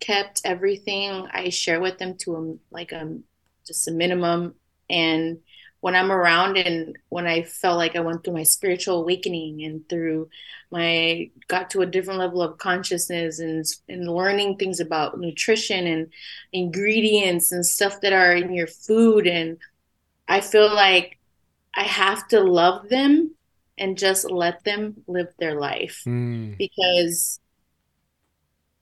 kept 0.00 0.42
everything 0.44 1.28
I 1.32 1.48
share 1.50 1.80
with 1.80 1.98
them 1.98 2.16
to 2.18 2.36
a 2.36 2.74
like 2.74 2.92
a 2.92 3.18
just 3.66 3.88
a 3.88 3.92
minimum. 3.92 4.54
And 4.90 5.38
when 5.80 5.94
I'm 5.94 6.10
around 6.10 6.56
and 6.56 6.96
when 7.10 7.26
I 7.26 7.42
felt 7.42 7.78
like 7.78 7.96
I 7.96 8.00
went 8.00 8.24
through 8.24 8.34
my 8.34 8.42
spiritual 8.42 9.02
awakening 9.02 9.62
and 9.62 9.88
through 9.88 10.28
my 10.70 11.30
got 11.46 11.70
to 11.70 11.82
a 11.82 11.86
different 11.86 12.18
level 12.18 12.42
of 12.42 12.58
consciousness 12.58 13.38
and 13.38 13.64
and 13.88 14.08
learning 14.08 14.56
things 14.56 14.80
about 14.80 15.20
nutrition 15.20 15.86
and 15.86 16.08
ingredients 16.52 17.52
and 17.52 17.64
stuff 17.64 18.00
that 18.00 18.12
are 18.12 18.34
in 18.34 18.52
your 18.52 18.66
food 18.66 19.26
and 19.28 19.58
I 20.26 20.40
feel 20.40 20.74
like 20.74 21.18
I 21.74 21.84
have 21.84 22.26
to 22.28 22.40
love 22.40 22.88
them 22.88 23.35
and 23.78 23.98
just 23.98 24.30
let 24.30 24.64
them 24.64 25.02
live 25.06 25.28
their 25.38 25.58
life 25.58 26.02
mm. 26.06 26.56
because 26.56 27.40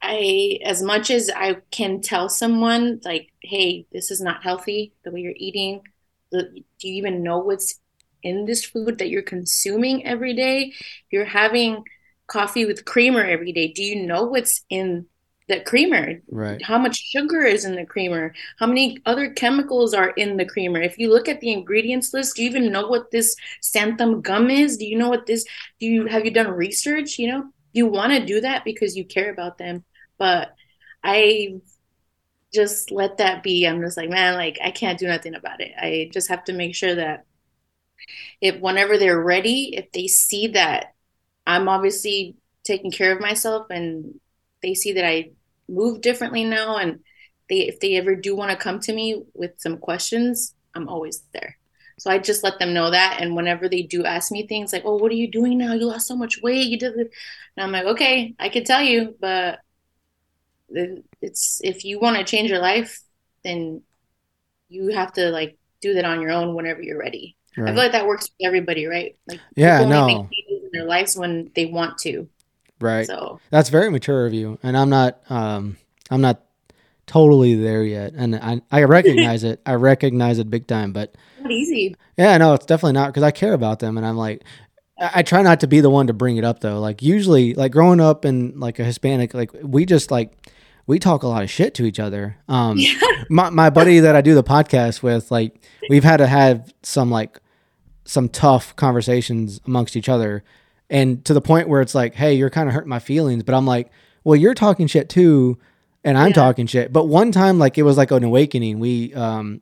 I 0.01 0.59
as 0.65 0.83
much 0.83 1.11
as 1.11 1.31
I 1.35 1.57
can 1.71 2.01
tell 2.01 2.29
someone 2.29 3.01
like 3.05 3.33
hey 3.41 3.87
this 3.93 4.11
is 4.11 4.21
not 4.21 4.43
healthy 4.43 4.93
the 5.03 5.11
way 5.11 5.21
you're 5.21 5.33
eating 5.37 5.83
do 6.33 6.89
you 6.89 6.95
even 6.95 7.23
know 7.23 7.39
what's 7.39 7.81
in 8.23 8.47
this 8.47 8.65
food 8.65 8.99
that 8.99 9.11
you're 9.11 9.23
consuming 9.23 10.05
every 10.07 10.35
day? 10.35 10.73
You're 11.11 11.27
having 11.27 11.85
coffee 12.27 12.65
with 12.65 12.85
creamer 12.85 13.23
every 13.23 13.53
day, 13.53 13.69
do 13.69 13.83
you 13.83 14.07
know 14.07 14.25
what's 14.25 14.65
in 14.71 15.07
that 15.49 15.67
creamer? 15.67 16.21
Right. 16.31 16.63
How 16.63 16.79
much 16.79 16.97
sugar 16.97 17.43
is 17.43 17.65
in 17.65 17.77
the 17.77 17.85
creamer? 17.85 18.35
How 18.59 18.67
many 18.67 18.99
other 19.05 19.31
chemicals 19.31 19.93
are 19.93 20.11
in 20.11 20.37
the 20.37 20.45
creamer? 20.45 20.81
If 20.81 20.99
you 20.99 21.11
look 21.11 21.29
at 21.29 21.41
the 21.41 21.53
ingredients 21.53 22.15
list, 22.15 22.37
do 22.37 22.43
you 22.43 22.49
even 22.49 22.73
know 22.73 22.89
what 22.89 23.11
this 23.11 23.37
xanthan 23.63 24.23
gum 24.23 24.51
is? 24.51 24.77
Do 24.77 24.87
you 24.87 24.97
know 24.97 25.09
what 25.09 25.27
this 25.27 25.45
do 25.81 25.87
you 25.87 26.07
have 26.07 26.25
you 26.25 26.31
done 26.31 26.51
research? 26.51 27.19
You 27.19 27.29
know, 27.29 27.51
you 27.73 27.87
want 27.87 28.13
to 28.13 28.25
do 28.25 28.41
that 28.41 28.65
because 28.65 28.97
you 28.97 29.05
care 29.05 29.31
about 29.31 29.59
them. 29.59 29.85
But 30.19 30.55
I 31.03 31.57
just 32.55 32.91
let 32.91 33.19
that 33.19 33.43
be. 33.43 33.67
I'm 33.67 33.83
just 33.83 33.97
like, 33.97 34.09
man, 34.09 34.35
like 34.35 34.59
I 34.63 34.71
can't 34.71 34.99
do 34.99 35.07
nothing 35.07 35.35
about 35.35 35.61
it. 35.61 35.73
I 35.77 36.09
just 36.13 36.29
have 36.29 36.45
to 36.45 36.53
make 36.53 36.75
sure 36.75 36.95
that 36.95 37.27
if 38.41 38.61
whenever 38.61 38.97
they're 38.97 39.21
ready, 39.21 39.75
if 39.77 39.93
they 39.93 40.07
see 40.07 40.49
that 40.49 40.95
I'm 41.47 41.69
obviously 41.69 42.37
taking 42.65 42.91
care 42.91 43.13
of 43.13 43.21
myself 43.21 43.67
and 43.71 44.19
they 44.65 44.75
see 44.75 44.93
that 44.95 45.07
I 45.07 45.31
move 45.69 46.01
differently 46.01 46.45
now 46.45 46.77
and 46.77 47.01
they 47.49 47.61
if 47.69 47.79
they 47.81 47.97
ever 47.97 48.15
do 48.17 48.35
want 48.35 48.51
to 48.51 48.57
come 48.57 48.81
to 48.81 48.93
me 48.93 49.23
with 49.35 49.53
some 49.59 49.77
questions, 49.77 50.55
I'm 50.75 50.89
always 50.89 51.23
there. 51.33 51.59
So 51.99 52.11
I 52.11 52.19
just 52.19 52.43
let 52.43 52.59
them 52.59 52.75
know 52.75 52.91
that. 52.91 53.19
And 53.21 53.37
whenever 53.37 53.69
they 53.69 53.83
do 53.83 54.05
ask 54.05 54.33
me 54.33 54.47
things 54.47 54.73
like, 54.73 54.83
oh, 54.85 54.97
what 54.97 55.13
are 55.13 55.17
you 55.23 55.31
doing 55.31 55.59
now? 55.59 55.75
You 55.75 55.87
lost 55.87 56.09
so 56.09 56.17
much 56.17 56.43
weight. 56.43 56.67
You 56.67 56.79
did. 56.79 56.95
And 56.95 57.11
I'm 57.59 57.73
like, 57.73 57.85
okay, 57.85 58.35
I 58.39 58.49
can 58.49 58.65
tell 58.65 58.83
you, 58.83 59.15
but 59.21 59.61
it's 61.21 61.61
if 61.63 61.85
you 61.85 62.01
want 62.01 62.17
to 62.17 62.25
change 62.25 62.51
your 62.51 62.59
life, 62.59 63.01
then 63.45 63.83
you 64.69 64.89
have 64.89 65.13
to 65.13 65.31
like 65.31 65.57
do 65.81 65.95
that 65.95 66.05
on 66.05 66.21
your 66.21 66.33
own 66.33 66.55
whenever 66.55 66.83
you're 66.83 66.99
ready. 66.99 67.37
Right. 67.57 67.69
I 67.69 67.73
feel 67.73 67.83
like 67.83 67.93
that 67.93 68.07
works 68.07 68.27
for 68.27 68.47
everybody, 68.47 68.87
right? 68.87 69.17
Like 69.29 69.41
yeah, 69.55 69.85
no. 69.85 70.07
Make 70.07 70.17
changes 70.17 70.65
in 70.65 70.71
their 70.73 70.87
lives 70.87 71.17
when 71.17 71.51
they 71.55 71.67
want 71.67 71.99
to. 71.99 72.29
Right. 72.85 73.07
So 73.07 73.41
that's 73.51 73.69
very 73.69 73.91
mature 73.91 74.27
of 74.27 74.35
you, 74.35 74.59
and 74.63 74.77
I'm 74.77 74.91
not. 74.91 75.21
Um, 75.31 75.77
I'm 76.11 76.21
not 76.21 76.43
totally 77.07 77.55
there 77.55 77.83
yet, 77.83 78.13
and 78.15 78.37
I 78.37 78.61
I 78.71 78.85
recognize 78.85 79.45
it. 79.45 79.61
I 79.67 79.75
recognize 79.75 80.39
it 80.39 80.51
big 80.51 80.67
time, 80.67 80.93
but 80.93 81.15
not 81.41 81.51
easy. 81.51 81.97
Yeah, 82.17 82.37
no, 82.39 82.55
it's 82.55 82.67
definitely 82.67 82.93
not 82.93 83.09
because 83.09 83.23
I 83.23 83.31
care 83.31 83.55
about 83.55 83.79
them, 83.79 83.97
and 83.97 84.07
I'm 84.07 84.17
like, 84.17 84.45
I 84.99 85.23
try 85.23 85.43
not 85.43 85.61
to 85.61 85.67
be 85.67 85.81
the 85.81 85.91
one 85.91 86.07
to 86.07 86.13
bring 86.13 86.37
it 86.37 86.45
up 86.45 86.61
though. 86.61 86.79
Like 86.81 87.03
usually, 87.03 87.55
like 87.55 87.73
growing 87.73 88.01
up 88.01 88.25
in 88.25 88.61
like 88.61 88.79
a 88.79 88.85
Hispanic, 88.85 89.35
like 89.35 89.51
we 89.63 89.87
just 89.87 90.11
like 90.11 90.33
we 90.87 90.99
talk 90.99 91.23
a 91.23 91.29
lot 91.29 91.43
of 91.43 91.51
shit 91.51 91.75
to 91.75 91.85
each 91.85 91.99
other. 91.99 92.37
Um, 92.49 92.79
yeah. 92.79 92.95
my, 93.31 93.51
my 93.51 93.71
buddy 93.71 94.01
that 94.01 94.15
I 94.15 94.21
do 94.21 94.35
the 94.35 94.45
podcast 94.45 95.03
with, 95.03 95.31
like, 95.31 95.59
we've 95.89 96.05
had 96.05 96.19
to 96.19 96.27
have 96.27 96.73
some 96.83 97.11
like 97.11 97.41
some 98.05 98.29
tough 98.29 98.77
conversations 98.77 99.61
amongst 99.67 99.97
each 99.97 100.09
other, 100.11 100.45
and 100.95 101.25
to 101.27 101.35
the 101.35 101.41
point 101.41 101.69
where 101.69 101.81
it's 101.81 101.95
like, 101.95 102.15
hey, 102.15 102.35
you're 102.35 102.51
kind 102.51 102.69
of 102.69 102.75
hurting 102.75 102.89
my 102.89 102.99
feelings, 102.99 103.43
but 103.43 103.55
I'm 103.55 103.67
like, 103.67 103.91
well, 104.23 104.37
you're 104.37 104.55
talking 104.55 104.87
shit 104.87 105.09
too, 105.09 105.59
and 106.03 106.17
I'm 106.17 106.29
yeah. 106.29 106.35
talking 106.35 106.67
shit. 106.67 106.93
But 106.93 107.05
one 107.05 107.33
time, 107.33 107.59
like, 107.59 107.77
it 107.77 107.83
was 107.83 107.99
like 107.99 108.11
an 108.11 108.25
awakening. 108.25 108.79
We, 108.79 109.13
um, 109.15 109.61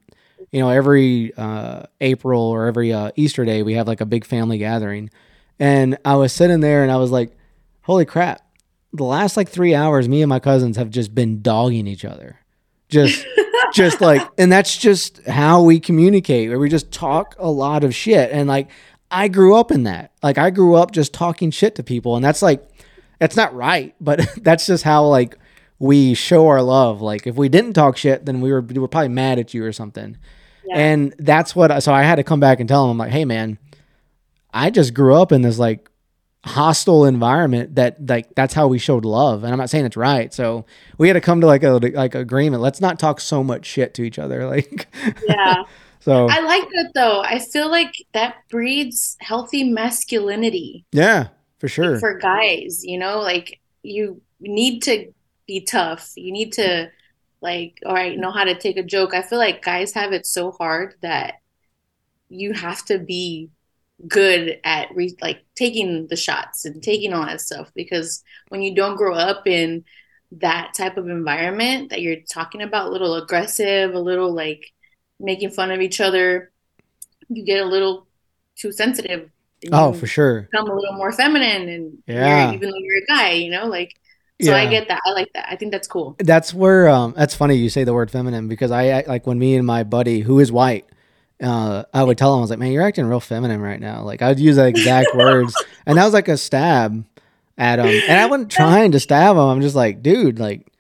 you 0.53 0.61
know, 0.61 0.69
every 0.69 1.33
uh, 1.37 1.85
April 2.01 2.43
or 2.43 2.67
every 2.67 2.93
uh, 2.93 3.11
Easter 3.17 3.45
day, 3.45 3.65
we 3.65 3.75
have 3.75 3.89
like 3.89 4.01
a 4.01 4.07
big 4.07 4.25
family 4.25 4.59
gathering, 4.59 5.11
and 5.59 5.99
I 6.05 6.15
was 6.15 6.33
sitting 6.33 6.61
there 6.61 6.83
and 6.83 6.93
I 6.93 6.97
was 6.97 7.11
like, 7.11 7.37
holy 7.83 8.05
crap 8.05 8.41
the 8.93 9.05
last 9.05 9.37
like 9.37 9.49
three 9.49 9.75
hours, 9.75 10.09
me 10.09 10.23
and 10.23 10.29
my 10.29 10.39
cousins 10.39 10.77
have 10.77 10.91
just 10.91 11.15
been 11.15 11.41
dogging 11.41 11.87
each 11.87 12.05
other. 12.05 12.39
Just, 12.89 13.27
just 13.73 14.01
like, 14.01 14.27
and 14.37 14.53
that's 14.53 14.77
just 14.77 15.27
how 15.27 15.63
we 15.63 15.81
communicate. 15.81 16.51
Where 16.51 16.59
we 16.59 16.69
just 16.69 16.93
talk 16.93 17.35
a 17.39 17.51
lot 17.51 17.85
of 17.85 17.95
shit, 17.95 18.31
and 18.31 18.49
like, 18.49 18.69
I 19.13 19.29
grew 19.29 19.55
up 19.55 19.71
in 19.71 19.85
that. 19.85 20.13
Like, 20.23 20.39
I 20.39 20.51
grew 20.51 20.75
up 20.75 20.91
just 20.91 21.13
talking 21.13 21.51
shit 21.51 21.75
to 21.77 21.83
people, 21.83 22.17
and 22.17 22.25
that's 22.25 22.43
like, 22.43 22.67
that's 23.19 23.37
not 23.37 23.55
right, 23.55 23.95
but 24.01 24.27
that's 24.39 24.67
just 24.67 24.85
how 24.85 25.05
like 25.07 25.39
we 25.79 26.15
show 26.15 26.49
our 26.49 26.63
love. 26.63 27.01
Like, 27.01 27.27
if 27.27 27.37
we 27.37 27.49
didn't 27.49 27.75
talk 27.75 27.97
shit, 27.97 28.27
then 28.27 28.41
we 28.41 28.51
were 28.51 28.63
we 28.63 28.79
were 28.79 28.89
probably 28.89 29.09
mad 29.09 29.39
at 29.39 29.55
you 29.55 29.65
or 29.65 29.73
something. 29.73 30.17
Yeah. 30.65 30.79
And 30.79 31.15
that's 31.19 31.55
what. 31.55 31.83
So 31.83 31.93
I 31.93 32.03
had 32.03 32.17
to 32.17 32.25
come 32.25 32.41
back 32.41 32.59
and 32.59 32.69
tell 32.69 32.89
them, 32.89 32.99
like, 32.99 33.13
hey, 33.13 33.25
man, 33.25 33.59
I 34.53 34.71
just 34.71 34.95
grew 34.95 35.15
up 35.15 35.31
in 35.33 35.43
this 35.43 35.59
like 35.59 35.89
hostile 36.45 37.05
environment 37.05 37.77
that 37.77 38.05
like 38.09 38.35
that's 38.35 38.53
how 38.53 38.67
we 38.67 38.77
showed 38.77 39.05
love 39.05 39.45
and 39.45 39.53
i'm 39.53 39.59
not 39.59 39.71
saying 39.71 39.85
it's 39.85 39.97
right 39.97 40.35
so 40.35 40.67
we 40.99 41.07
had 41.07 41.15
to 41.15 41.21
come 41.21 41.41
to 41.41 41.47
like 41.47 41.63
a 41.63 41.71
like 41.71 42.17
agreement 42.17 42.61
let's 42.61 42.81
not 42.81 42.99
talk 42.99 43.21
so 43.21 43.45
much 43.45 43.65
shit 43.65 43.95
to 43.95 44.03
each 44.03 44.19
other 44.19 44.45
like 44.49 44.89
yeah 45.29 45.63
so 46.03 46.29
i 46.29 46.41
like 46.41 46.69
that 46.75 46.93
though. 46.95 47.23
I 47.23 47.39
feel 47.39 47.71
like 47.71 47.95
that 48.13 48.37
breeds 48.51 49.17
healthy 49.21 49.65
masculinity. 49.65 50.85
Yeah 50.93 51.29
for 51.59 51.69
sure. 51.69 51.99
For 51.99 52.19
guys 52.19 52.85
you 52.85 52.99
know 52.99 53.21
like 53.21 53.61
you 53.83 54.21
need 54.41 54.83
to 54.83 55.13
be 55.47 55.61
tough. 55.61 56.13
You 56.17 56.33
need 56.33 56.53
to 56.55 56.91
like 57.41 57.79
all 57.85 57.95
right 57.95 58.19
know 58.19 58.31
how 58.31 58.45
to 58.45 58.55
take 58.55 58.77
a 58.77 58.83
joke. 58.83 59.15
I 59.15 59.23
feel 59.23 59.39
like 59.39 59.65
guys 59.65 59.93
have 59.95 60.13
it 60.13 60.27
so 60.27 60.53
hard 60.53 60.95
that 61.03 61.35
you 62.29 62.53
have 62.53 62.85
to 62.87 62.99
be 62.99 63.51
good 64.09 64.59
at 64.65 64.89
re- 64.95 65.17
like 65.21 65.45
taking 65.55 66.07
the 66.09 66.17
shots 66.17 66.65
and 66.65 66.83
taking 66.83 67.13
all 67.13 67.27
that 67.27 67.41
stuff 67.41 67.71
because 67.75 68.23
when 68.49 68.63
you 68.63 68.75
don't 68.75 68.97
grow 68.97 69.15
up 69.15 69.47
in 69.47 69.85
that 70.33 70.73
type 70.75 70.97
of 70.97 71.09
environment 71.09 71.91
that 71.91 72.01
you're 72.01 72.23
talking 72.29 72.63
about, 72.63 72.89
a 72.89 72.91
little 72.91 73.15
aggressive, 73.15 73.95
a 73.95 74.01
little 74.01 74.33
like 74.33 74.73
making 75.23 75.51
fun 75.51 75.71
of 75.71 75.81
each 75.81 76.01
other, 76.01 76.51
you 77.29 77.45
get 77.45 77.65
a 77.65 77.69
little 77.69 78.07
too 78.57 78.73
sensitive. 78.73 79.31
Oh, 79.71 79.93
for 79.93 80.07
sure. 80.07 80.49
Become 80.51 80.71
a 80.71 80.75
little 80.75 80.95
more 80.95 81.13
feminine, 81.13 81.69
and 81.69 82.03
yeah, 82.07 82.53
even 82.53 82.69
though 82.69 82.77
you're 82.77 82.99
a 82.99 83.07
guy, 83.07 83.33
you 83.33 83.51
know, 83.51 83.67
like. 83.67 83.95
So 84.41 84.51
yeah. 84.51 84.57
I 84.57 84.67
get 84.67 84.89
that. 84.89 85.01
I 85.07 85.13
like 85.13 85.33
that. 85.35 85.47
I 85.49 85.55
think 85.55 85.71
that's 85.71 85.87
cool. 85.87 86.17
That's 86.19 86.53
where 86.53 86.89
um 86.89 87.15
that's 87.17 87.33
funny 87.33 87.55
you 87.55 87.69
say 87.69 87.85
the 87.85 87.95
word 87.95 88.11
feminine 88.11 88.49
because 88.49 88.73
I 88.73 89.05
like 89.07 89.25
when 89.25 89.39
me 89.39 89.55
and 89.55 89.65
my 89.65 89.85
buddy 89.85 90.19
who 90.19 90.41
is 90.41 90.51
white 90.51 90.85
uh, 91.43 91.85
I 91.93 92.05
would 92.05 92.17
tell 92.17 92.33
him, 92.33 92.39
I 92.39 92.41
was 92.43 92.51
like, 92.51 92.59
man, 92.59 92.73
you're 92.73 92.83
acting 92.83 93.05
real 93.07 93.21
feminine 93.21 93.61
right 93.61 93.81
now. 93.81 94.03
Like, 94.03 94.23
I'd 94.23 94.39
use 94.39 94.57
the 94.57 94.67
exact 94.67 95.09
words. 95.15 95.55
And 95.87 95.99
that 95.99 96.05
was 96.05 96.15
like 96.15 96.29
a 96.29 96.37
stab 96.37 97.05
at 97.59 97.79
him. 97.79 97.87
And 97.87 98.19
I 98.19 98.27
wasn't 98.27 98.51
trying 98.51 98.93
to 98.93 99.01
stab 99.01 99.37
him. 99.37 99.43
I'm 99.43 99.61
just 99.61 99.75
like, 99.75 100.03
dude, 100.03 100.39
like, 100.39 100.73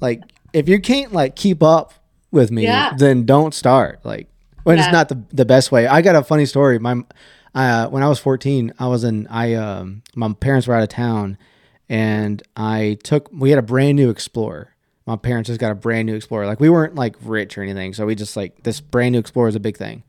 like, 0.00 0.22
if 0.52 0.68
you 0.68 0.80
can't 0.80 1.12
like 1.12 1.34
keep 1.34 1.62
up 1.62 1.92
with 2.34 2.50
me, 2.50 2.64
yeah. 2.64 2.92
then 2.96 3.24
don't 3.24 3.54
start. 3.54 4.00
Like, 4.04 4.28
when 4.64 4.76
yeah. 4.76 4.84
it's 4.84 4.92
not 4.92 5.08
the, 5.08 5.22
the 5.32 5.44
best 5.44 5.72
way. 5.72 5.86
I 5.86 6.02
got 6.02 6.16
a 6.16 6.22
funny 6.22 6.46
story. 6.46 6.78
My, 6.78 7.02
uh, 7.54 7.88
when 7.88 8.02
I 8.02 8.08
was 8.08 8.18
14, 8.18 8.74
I 8.78 8.88
was 8.88 9.04
in, 9.04 9.26
I, 9.28 9.54
um, 9.54 10.02
my 10.14 10.32
parents 10.34 10.66
were 10.66 10.74
out 10.74 10.82
of 10.82 10.88
town 10.90 11.38
and 11.88 12.42
I 12.56 12.98
took, 13.02 13.30
we 13.32 13.50
had 13.50 13.58
a 13.58 13.62
brand 13.62 13.96
new 13.96 14.10
Explorer 14.10 14.74
my 15.06 15.16
parents 15.16 15.48
just 15.48 15.60
got 15.60 15.70
a 15.70 15.74
brand 15.74 16.06
new 16.06 16.14
Explorer. 16.14 16.46
Like 16.46 16.60
we 16.60 16.70
weren't 16.70 16.94
like 16.94 17.16
rich 17.22 17.58
or 17.58 17.62
anything, 17.62 17.92
so 17.92 18.06
we 18.06 18.14
just 18.14 18.36
like 18.36 18.62
this 18.62 18.80
brand 18.80 19.12
new 19.12 19.18
Explorer 19.18 19.48
is 19.48 19.54
a 19.54 19.60
big 19.60 19.76
thing. 19.76 20.02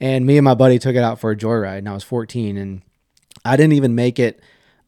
And 0.00 0.26
me 0.26 0.36
and 0.36 0.44
my 0.44 0.54
buddy 0.54 0.78
took 0.78 0.94
it 0.94 1.02
out 1.02 1.18
for 1.18 1.30
a 1.30 1.36
joyride, 1.36 1.78
and 1.78 1.88
I 1.88 1.94
was 1.94 2.04
14, 2.04 2.56
and 2.56 2.82
I 3.44 3.56
didn't 3.56 3.72
even 3.72 3.94
make 3.94 4.18
it 4.18 4.40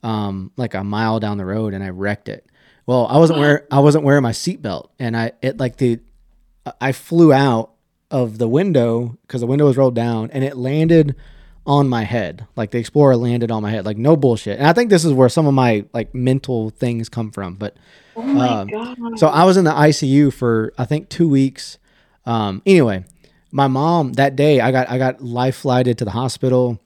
um, 0.03 0.53
like 0.57 0.75
a 0.75 0.85
mile 0.85 1.19
down 1.19 1.39
the 1.39 1.47
road, 1.47 1.73
and 1.75 1.83
I 1.83 1.89
wrecked 1.89 2.29
it. 2.29 2.47
Well, 2.87 3.07
I 3.07 3.19
wasn't 3.19 3.41
wearing 3.41 3.63
I 3.71 3.81
wasn't 3.81 4.05
wearing 4.05 4.23
my 4.23 4.33
seatbelt, 4.33 4.91
and 4.99 5.17
I 5.17 5.33
it 5.43 5.59
like 5.59 5.77
the 5.77 5.99
I 6.81 6.93
flew 6.93 7.33
out 7.33 7.73
of 8.11 8.39
the 8.39 8.49
window 8.49 9.19
because 9.23 9.41
the 9.41 9.47
window 9.47 9.67
was 9.67 9.77
rolled 9.77 9.95
down, 9.95 10.31
and 10.33 10.45
it 10.45 10.57
landed 10.57 11.15
on 11.69 11.87
my 11.87 12.03
head. 12.03 12.47
Like 12.57 12.71
the 12.71 12.79
Explorer 12.79 13.17
landed 13.17 13.51
on 13.51 13.63
my 13.63 13.71
head. 13.71 13.85
Like 13.85 13.99
no 13.99 14.17
bullshit. 14.17 14.59
And 14.59 14.67
I 14.67 14.73
think 14.73 14.89
this 14.89 15.05
is 15.05 15.13
where 15.13 15.29
some 15.29 15.47
of 15.47 15.53
my 15.53 15.85
like 15.93 16.15
mental 16.15 16.71
things 16.71 17.11
come 17.11 17.31
from. 17.31 17.55
But 17.55 17.77
oh 18.17 18.23
my 18.23 18.49
um, 18.49 18.69
God. 18.69 19.19
so 19.19 19.29
I 19.29 19.45
was 19.45 19.59
in 19.59 19.65
the 19.65 19.71
ICU 19.71 20.33
for 20.33 20.73
I 20.79 20.87
think 20.87 21.11
two 21.11 21.29
weeks. 21.29 21.79
Um, 22.25 22.63
anyway, 22.65 23.05
my 23.53 23.69
mom 23.69 24.15
that 24.15 24.35
day 24.35 24.61
I 24.61 24.73
got 24.73 24.89
I 24.89 24.97
got 24.97 25.23
life 25.23 25.57
flighted 25.57 25.99
to 25.99 26.07
the 26.07 26.13
hospital. 26.13 26.81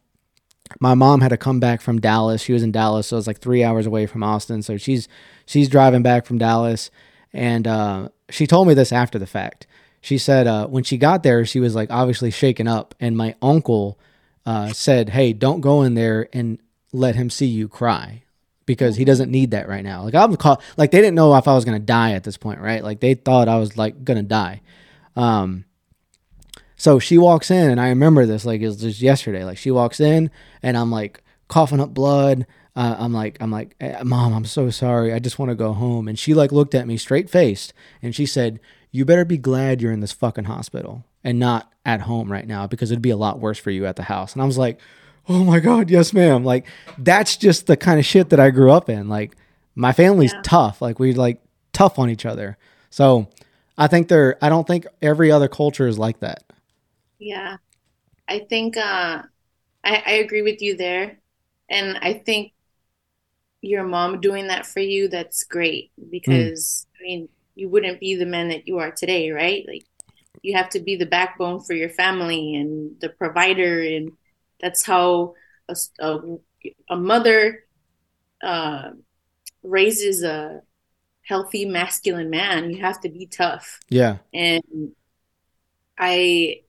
My 0.80 0.94
mom 0.94 1.20
had 1.20 1.28
to 1.28 1.36
come 1.36 1.60
back 1.60 1.80
from 1.80 2.00
Dallas. 2.00 2.42
She 2.42 2.52
was 2.52 2.62
in 2.62 2.72
Dallas, 2.72 3.06
so 3.06 3.18
it's 3.18 3.26
like 3.26 3.38
three 3.38 3.62
hours 3.62 3.86
away 3.86 4.06
from 4.06 4.24
Austin. 4.24 4.62
So 4.62 4.76
she's 4.76 5.06
she's 5.46 5.68
driving 5.68 6.02
back 6.02 6.26
from 6.26 6.38
Dallas, 6.38 6.90
and 7.32 7.66
uh, 7.66 8.08
she 8.30 8.46
told 8.46 8.68
me 8.68 8.74
this 8.74 8.92
after 8.92 9.18
the 9.18 9.26
fact. 9.26 9.66
She 10.00 10.18
said 10.18 10.46
uh, 10.46 10.66
when 10.66 10.84
she 10.84 10.98
got 10.98 11.22
there, 11.22 11.44
she 11.44 11.60
was 11.60 11.74
like 11.74 11.90
obviously 11.90 12.30
shaken 12.30 12.66
up, 12.66 12.94
and 12.98 13.16
my 13.16 13.34
uncle 13.40 13.98
uh, 14.44 14.72
said, 14.72 15.10
"Hey, 15.10 15.32
don't 15.32 15.60
go 15.60 15.82
in 15.82 15.94
there 15.94 16.28
and 16.32 16.58
let 16.92 17.14
him 17.14 17.30
see 17.30 17.46
you 17.46 17.68
cry." 17.68 18.22
Because 18.64 18.96
he 18.96 19.04
doesn't 19.04 19.30
need 19.30 19.50
that 19.50 19.68
right 19.68 19.82
now. 19.82 20.04
Like 20.04 20.14
I'm 20.14 20.36
call, 20.36 20.62
like 20.76 20.92
they 20.92 20.98
didn't 21.00 21.16
know 21.16 21.34
if 21.36 21.48
I 21.48 21.54
was 21.54 21.64
gonna 21.64 21.78
die 21.78 22.12
at 22.12 22.24
this 22.24 22.36
point, 22.36 22.60
right? 22.60 22.82
Like 22.82 23.00
they 23.00 23.14
thought 23.14 23.48
I 23.48 23.58
was 23.58 23.76
like 23.76 24.04
gonna 24.04 24.22
die. 24.22 24.60
Um, 25.16 25.64
so 26.76 26.98
she 26.98 27.18
walks 27.18 27.50
in, 27.50 27.70
and 27.70 27.80
I 27.80 27.88
remember 27.88 28.26
this 28.26 28.44
like 28.44 28.60
it 28.60 28.66
was 28.66 28.80
just 28.80 29.00
yesterday. 29.00 29.44
Like 29.44 29.58
she 29.58 29.70
walks 29.70 30.00
in, 30.00 30.30
and 30.62 30.76
I'm 30.76 30.90
like 30.90 31.22
coughing 31.48 31.80
up 31.80 31.92
blood. 31.92 32.46
Uh, 32.74 32.96
I'm 32.98 33.12
like, 33.12 33.36
I'm 33.40 33.50
like, 33.50 33.76
eh, 33.80 34.02
mom, 34.02 34.32
I'm 34.32 34.46
so 34.46 34.70
sorry. 34.70 35.12
I 35.12 35.18
just 35.18 35.38
want 35.38 35.50
to 35.50 35.54
go 35.54 35.72
home. 35.72 36.08
And 36.08 36.18
she 36.18 36.32
like 36.32 36.52
looked 36.52 36.74
at 36.74 36.86
me 36.86 36.96
straight 36.96 37.28
faced, 37.28 37.72
and 38.00 38.14
she 38.14 38.26
said, 38.26 38.60
"You 38.90 39.04
better 39.04 39.24
be 39.24 39.38
glad 39.38 39.82
you're 39.82 39.92
in 39.92 40.00
this 40.00 40.12
fucking 40.12 40.44
hospital 40.44 41.04
and 41.24 41.38
not 41.38 41.72
at 41.84 42.02
home 42.02 42.30
right 42.30 42.46
now 42.46 42.66
because 42.66 42.90
it'd 42.90 43.02
be 43.02 43.10
a 43.10 43.16
lot 43.16 43.40
worse 43.40 43.58
for 43.58 43.70
you 43.70 43.86
at 43.86 43.96
the 43.96 44.04
house. 44.04 44.32
And 44.32 44.42
I 44.42 44.46
was 44.46 44.58
like, 44.58 44.80
oh 45.28 45.44
my 45.44 45.60
God, 45.60 45.90
yes, 45.90 46.12
ma'am. 46.12 46.44
Like, 46.44 46.66
that's 46.98 47.36
just 47.36 47.66
the 47.66 47.76
kind 47.76 47.98
of 47.98 48.06
shit 48.06 48.30
that 48.30 48.40
I 48.40 48.50
grew 48.50 48.70
up 48.70 48.88
in. 48.88 49.08
Like, 49.08 49.36
my 49.74 49.92
family's 49.92 50.32
yeah. 50.32 50.42
tough. 50.42 50.82
Like, 50.82 50.98
we 50.98 51.12
like 51.12 51.40
tough 51.72 51.98
on 51.98 52.10
each 52.10 52.26
other. 52.26 52.56
So 52.90 53.28
I 53.78 53.86
think 53.86 54.08
they're, 54.08 54.36
I 54.42 54.48
don't 54.48 54.66
think 54.66 54.86
every 55.00 55.30
other 55.30 55.48
culture 55.48 55.86
is 55.86 55.98
like 55.98 56.20
that. 56.20 56.44
Yeah. 57.18 57.56
I 58.28 58.40
think, 58.40 58.76
uh, 58.76 59.22
I, 59.84 60.02
I 60.06 60.12
agree 60.12 60.42
with 60.42 60.62
you 60.62 60.76
there. 60.76 61.18
And 61.68 61.98
I 62.02 62.14
think 62.14 62.52
your 63.62 63.84
mom 63.84 64.20
doing 64.20 64.48
that 64.48 64.66
for 64.66 64.80
you, 64.80 65.08
that's 65.08 65.44
great 65.44 65.92
because, 66.10 66.86
mm. 66.86 67.00
I 67.00 67.02
mean, 67.04 67.28
you 67.54 67.68
wouldn't 67.68 68.00
be 68.00 68.16
the 68.16 68.26
man 68.26 68.48
that 68.48 68.66
you 68.68 68.78
are 68.78 68.90
today, 68.90 69.30
right? 69.30 69.64
Like, 69.66 69.86
you 70.42 70.56
have 70.56 70.68
to 70.70 70.80
be 70.80 70.96
the 70.96 71.06
backbone 71.06 71.60
for 71.60 71.72
your 71.72 71.88
family 71.88 72.56
and 72.56 73.00
the 73.00 73.08
provider 73.08 73.80
and 73.80 74.12
that's 74.60 74.84
how 74.84 75.34
a, 75.68 75.76
a, 76.00 76.18
a 76.90 76.96
mother 76.96 77.64
uh, 78.42 78.90
raises 79.62 80.22
a 80.22 80.62
healthy 81.22 81.64
masculine 81.64 82.30
man 82.30 82.70
you 82.70 82.80
have 82.80 83.00
to 83.00 83.08
be 83.08 83.26
tough 83.26 83.78
yeah 83.88 84.18
and 84.34 84.90
i 85.96 86.60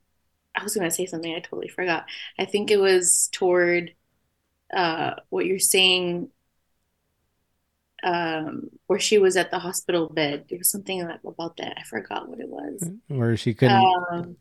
i 0.56 0.64
was 0.64 0.76
going 0.76 0.88
to 0.88 0.94
say 0.96 1.08
something 1.08 1.34
i 1.34 1.40
totally 1.40 1.68
forgot 1.68 2.06
i 2.38 2.46
think 2.46 2.70
it 2.70 2.78
was 2.78 3.30
toward 3.32 3.94
uh, 4.72 5.14
what 5.30 5.46
you're 5.46 5.60
saying 5.60 6.30
um, 8.04 8.70
where 8.88 9.00
she 9.00 9.18
was 9.18 9.38
at 9.38 9.52
the 9.52 9.60
hospital 9.60 10.10
bed. 10.10 10.46
There 10.50 10.58
was 10.60 10.70
something 10.70 11.02
about 11.02 11.58
that. 11.58 11.78
I 11.78 11.84
forgot 11.84 12.28
what 12.28 12.40
it 12.40 12.50
was. 12.50 12.90
Where 13.08 13.38
she 13.38 13.54
couldn't. 13.54 13.94
Um, 14.12 14.38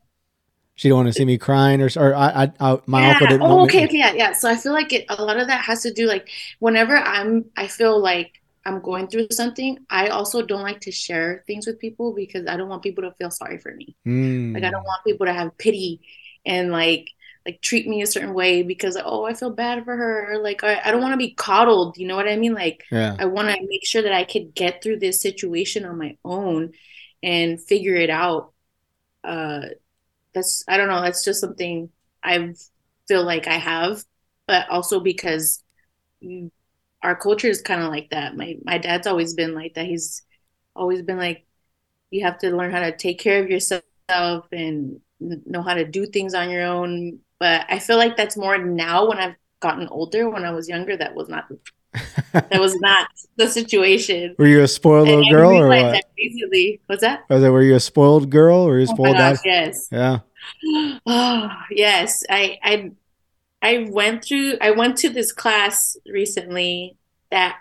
she 0.75 0.89
don't 0.89 0.97
want 1.05 1.09
to 1.09 1.13
see 1.13 1.25
me 1.25 1.39
crying, 1.39 1.81
or 1.83 1.91
or 1.97 2.15
I, 2.15 2.45
I, 2.45 2.53
I 2.61 2.81
my 2.87 3.03
yeah. 3.03 3.11
uncle 3.11 3.27
didn't. 3.27 3.43
Oh, 3.43 3.63
okay, 3.65 3.85
okay, 3.85 3.99
yeah, 3.99 4.13
yeah. 4.15 4.33
So 4.33 4.49
I 4.49 4.57
feel 4.57 4.73
like 4.73 4.93
it, 4.93 5.05
a 5.09 5.23
lot 5.23 5.39
of 5.39 5.49
that 5.49 5.61
has 5.63 5.83
to 5.83 5.93
do 5.93 6.07
like 6.07 6.29
whenever 6.59 6.97
I'm, 6.97 7.45
I 7.57 7.67
feel 7.67 8.01
like 8.01 8.41
I'm 8.65 8.81
going 8.81 9.09
through 9.09 9.29
something. 9.31 9.79
I 9.91 10.09
also 10.09 10.43
don't 10.43 10.63
like 10.63 10.81
to 10.81 10.93
share 10.93 11.45
things 11.47 11.67
with 11.67 11.79
people 11.79 12.15
because 12.15 12.47
I 12.47 12.57
don't 12.57 12.69
want 12.69 12.83
people 12.83 13.05
to 13.05 13.13
feel 13.13 13.31
sorry 13.31 13.59
for 13.59 13.75
me. 13.75 13.97
Mm. 14.07 14.55
Like 14.55 14.65
I 14.65 14.71
don't 14.71 14.85
want 14.85 15.05
people 15.05 15.27
to 15.27 15.33
have 15.33 15.57
pity 15.59 16.01
and 16.45 16.73
like 16.73 17.09
like 17.47 17.61
treat 17.61 17.89
me 17.89 18.03
a 18.03 18.07
certain 18.07 18.35
way 18.35 18.63
because 18.63 18.97
oh 19.03 19.25
I 19.25 19.35
feel 19.35 19.51
bad 19.51 19.85
for 19.85 19.97
her. 19.97 20.39
Like 20.41 20.63
I, 20.65 20.81
I 20.85 20.91
don't 20.91 21.01
want 21.01 21.13
to 21.13 21.19
be 21.19 21.35
coddled 21.35 21.97
you 21.99 22.07
know 22.07 22.17
what 22.17 22.29
I 22.29 22.37
mean? 22.37 22.55
Like 22.55 22.85
yeah. 22.91 23.17
I 23.19 23.27
want 23.27 23.49
to 23.49 23.67
make 23.67 23.87
sure 23.87 24.03
that 24.03 24.13
I 24.13 24.25
could 24.25 24.55
get 24.55 24.83
through 24.83 24.99
this 24.99 25.21
situation 25.21 25.85
on 25.85 25.99
my 25.99 26.17
own 26.25 26.73
and 27.23 27.61
figure 27.61 27.97
it 27.97 28.11
out. 28.11 28.53
Uh 29.25 29.61
that's 30.35 30.65
I 30.69 30.77
don't 30.77 30.89
know 30.89 31.03
that's 31.03 31.25
just 31.25 31.41
something 31.41 31.91
I 32.23 32.55
feel 33.09 33.25
like 33.25 33.47
I 33.47 33.59
have 33.59 34.05
but 34.47 34.69
also 34.69 35.01
because 35.01 35.63
our 37.03 37.17
culture 37.17 37.49
is 37.49 37.63
kind 37.63 37.83
of 37.83 37.91
like 37.91 38.11
that. 38.11 38.37
My 38.37 38.57
my 38.65 38.79
dad's 38.79 39.07
always 39.07 39.35
been 39.35 39.55
like 39.55 39.75
that. 39.75 39.87
He's 39.87 40.23
always 40.75 41.03
been 41.03 41.19
like 41.19 41.45
you 42.11 42.25
have 42.25 42.39
to 42.39 42.55
learn 42.55 42.71
how 42.71 42.81
to 42.81 42.97
take 42.97 43.19
care 43.19 43.43
of 43.43 43.51
yourself 43.51 43.83
and 44.53 45.01
know 45.21 45.63
how 45.63 45.75
to 45.75 45.85
do 45.85 46.07
things 46.07 46.35
on 46.35 46.51
your 46.51 46.65
own 46.65 47.19
but 47.43 47.67
I 47.69 47.81
feel 47.81 47.97
like 47.97 48.17
that's 48.17 48.37
more 48.37 48.57
now 48.57 49.09
when 49.09 49.19
I've 49.19 49.35
gotten 49.59 49.89
older. 49.89 50.31
When 50.31 50.45
I 50.45 50.53
was 50.53 50.69
younger, 50.69 50.97
that 50.97 51.13
was 51.17 51.29
not 51.29 51.51
that 52.33 52.61
was 52.61 52.77
not 52.81 53.09
the 53.35 53.49
situation. 53.49 54.37
Were 54.39 54.47
you 54.47 54.63
a 54.63 54.69
spoiled 54.69 55.09
little 55.09 55.29
girl 55.29 55.51
or 55.51 55.67
what? 55.67 56.05
Basically, 56.17 56.81
what's 56.87 57.01
that? 57.01 57.29
Was 57.29 57.43
it? 57.43 57.49
Were 57.49 57.65
you 57.65 57.75
a 57.75 57.81
spoiled 57.81 58.31
girl 58.31 58.61
or 58.61 58.79
you 58.79 58.87
oh 58.89 58.95
spoiled? 58.95 59.17
Gosh, 59.17 59.39
yes. 59.45 59.89
Yeah. 59.91 60.21
Oh 61.05 61.51
yes, 61.73 62.23
I 62.31 62.59
I 62.63 62.93
I 63.61 63.89
went 63.91 64.25
through. 64.25 64.59
I 64.61 64.71
went 64.71 64.99
to 64.99 65.11
this 65.11 65.33
class 65.33 65.97
recently 66.07 66.97
that 67.33 67.59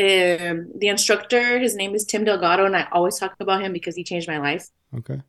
um, 0.00 0.72
the 0.74 0.88
instructor, 0.88 1.60
his 1.60 1.76
name 1.76 1.94
is 1.94 2.04
Tim 2.04 2.24
Delgado, 2.24 2.64
and 2.64 2.76
I 2.76 2.88
always 2.90 3.18
talk 3.20 3.36
about 3.38 3.62
him 3.62 3.72
because 3.72 3.94
he 3.94 4.02
changed 4.02 4.26
my 4.26 4.38
life. 4.38 4.68
Okay. 4.96 5.22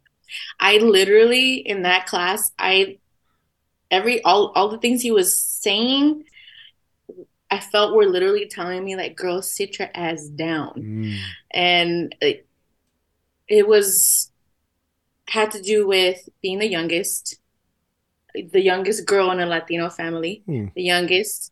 I 0.59 0.77
literally 0.77 1.57
in 1.57 1.83
that 1.83 2.07
class, 2.07 2.51
I 2.57 2.97
every 3.91 4.21
all 4.23 4.51
all 4.55 4.69
the 4.69 4.77
things 4.77 5.01
he 5.01 5.11
was 5.11 5.35
saying 5.37 6.23
I 7.51 7.59
felt 7.59 7.95
were 7.95 8.05
literally 8.05 8.47
telling 8.47 8.83
me 8.83 8.95
like 8.95 9.15
girl 9.15 9.41
sit 9.41 9.79
your 9.79 9.89
ass 9.93 10.25
down 10.27 10.73
mm. 10.77 11.17
and 11.51 12.15
it, 12.21 12.47
it 13.47 13.67
was 13.67 14.31
had 15.27 15.51
to 15.51 15.61
do 15.61 15.87
with 15.87 16.27
being 16.41 16.59
the 16.59 16.67
youngest 16.67 17.39
the 18.33 18.61
youngest 18.61 19.05
girl 19.05 19.31
in 19.31 19.39
a 19.39 19.45
Latino 19.45 19.89
family 19.89 20.43
mm. 20.47 20.73
the 20.73 20.83
youngest 20.83 21.51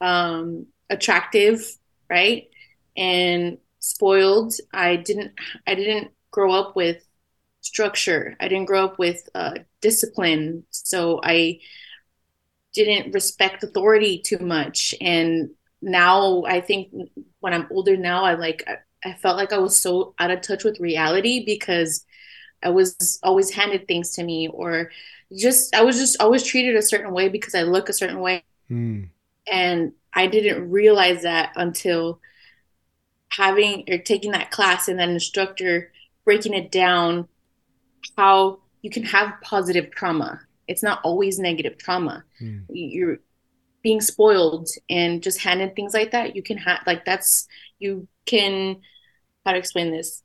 um 0.00 0.66
attractive 0.90 1.76
right 2.08 2.48
and 2.96 3.58
spoiled 3.78 4.54
I 4.72 4.96
didn't 4.96 5.32
I 5.66 5.74
didn't 5.74 6.12
grow 6.30 6.52
up 6.52 6.76
with 6.76 7.04
structure. 7.62 8.36
I 8.40 8.48
didn't 8.48 8.66
grow 8.66 8.84
up 8.84 8.98
with 8.98 9.28
uh, 9.34 9.54
discipline, 9.82 10.64
so 10.70 11.20
I 11.22 11.60
didn't 12.72 13.12
respect 13.12 13.62
authority 13.62 14.22
too 14.24 14.38
much. 14.38 14.94
And 15.00 15.50
now 15.82 16.44
I 16.46 16.60
think 16.62 16.90
when 17.40 17.52
I'm 17.52 17.66
older 17.70 17.96
now, 17.96 18.24
I 18.24 18.34
like 18.34 18.66
I 19.04 19.14
felt 19.14 19.36
like 19.36 19.52
I 19.52 19.58
was 19.58 19.78
so 19.78 20.14
out 20.18 20.30
of 20.30 20.40
touch 20.40 20.64
with 20.64 20.80
reality 20.80 21.44
because 21.44 22.06
I 22.62 22.70
was 22.70 23.18
always 23.22 23.50
handed 23.50 23.86
things 23.86 24.12
to 24.12 24.22
me 24.22 24.48
or 24.48 24.90
just 25.36 25.74
I 25.74 25.82
was 25.82 25.98
just 25.98 26.20
always 26.22 26.44
treated 26.44 26.76
a 26.76 26.82
certain 26.82 27.12
way 27.12 27.28
because 27.28 27.54
I 27.54 27.62
look 27.62 27.88
a 27.88 27.94
certain 27.94 28.20
way. 28.20 28.44
Mm. 28.70 29.08
And 29.50 29.92
I 30.14 30.28
didn't 30.28 30.70
realize 30.70 31.22
that 31.22 31.52
until 31.56 32.20
having 33.30 33.84
or 33.90 33.98
taking 33.98 34.32
that 34.32 34.50
class 34.50 34.88
and 34.88 34.98
that 34.98 35.08
instructor 35.08 35.90
breaking 36.24 36.54
it 36.54 36.70
down 36.70 37.28
how 38.16 38.58
you 38.82 38.90
can 38.90 39.04
have 39.04 39.40
positive 39.42 39.90
trauma. 39.90 40.40
It's 40.68 40.82
not 40.82 41.00
always 41.02 41.38
negative 41.38 41.78
trauma. 41.78 42.24
Mm. 42.40 42.64
You're 42.68 43.18
being 43.82 44.00
spoiled 44.00 44.68
and 44.88 45.22
just 45.22 45.40
handed 45.40 45.74
things 45.74 45.94
like 45.94 46.12
that. 46.12 46.36
You 46.36 46.42
can 46.42 46.58
have 46.58 46.80
like 46.86 47.04
that's 47.04 47.48
you 47.78 48.06
can 48.26 48.80
how 49.44 49.52
to 49.52 49.58
explain 49.58 49.90
this 49.90 50.22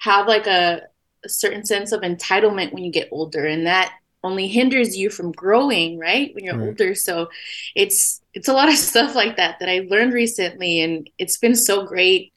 have 0.00 0.26
like 0.26 0.46
a, 0.46 0.82
a 1.24 1.28
certain 1.28 1.64
sense 1.64 1.92
of 1.92 2.00
entitlement 2.00 2.72
when 2.72 2.84
you 2.84 2.90
get 2.92 3.08
older 3.10 3.46
and 3.46 3.66
that 3.66 3.94
only 4.22 4.48
hinders 4.48 4.96
you 4.96 5.08
from 5.08 5.32
growing 5.32 5.98
right 5.98 6.34
when 6.34 6.44
you're 6.44 6.56
right. 6.56 6.68
older 6.68 6.94
so 6.94 7.28
it's 7.74 8.20
it's 8.34 8.48
a 8.48 8.52
lot 8.52 8.68
of 8.68 8.74
stuff 8.76 9.14
like 9.14 9.36
that 9.36 9.58
that 9.60 9.68
i 9.68 9.86
learned 9.88 10.12
recently 10.12 10.80
and 10.80 11.08
it's 11.18 11.38
been 11.38 11.54
so 11.54 11.86
great 11.86 12.32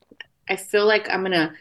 i 0.50 0.56
feel 0.56 0.86
like 0.86 1.10
i'm 1.10 1.26
in 1.26 1.34
a 1.34 1.54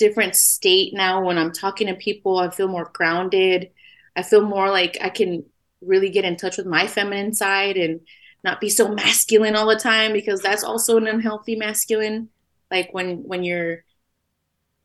different 0.00 0.34
state 0.34 0.92
now. 0.94 1.24
When 1.24 1.38
i'm 1.38 1.52
talking 1.52 1.86
to 1.86 1.94
people 1.94 2.38
i 2.38 2.50
feel 2.50 2.68
more 2.68 2.90
grounded. 2.92 3.70
I 4.16 4.22
feel 4.22 4.42
more 4.42 4.68
like 4.70 4.98
i 5.00 5.10
can 5.10 5.44
really 5.80 6.10
get 6.10 6.24
in 6.24 6.36
touch 6.36 6.56
with 6.56 6.66
my 6.66 6.86
feminine 6.86 7.32
side 7.32 7.76
and 7.76 8.00
not 8.42 8.60
be 8.60 8.68
so 8.68 8.88
masculine 9.02 9.54
all 9.54 9.68
the 9.68 9.76
time 9.76 10.12
because 10.12 10.40
that's 10.40 10.64
also 10.64 10.96
an 10.96 11.06
unhealthy 11.06 11.56
masculine. 11.56 12.28
Like 12.70 12.92
when 12.92 13.22
when 13.24 13.44
you're 13.44 13.84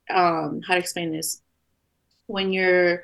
um 0.10 0.62
how 0.68 0.76
to 0.76 0.80
explain 0.80 1.12
this? 1.12 1.42
When 2.28 2.54
you're 2.54 3.04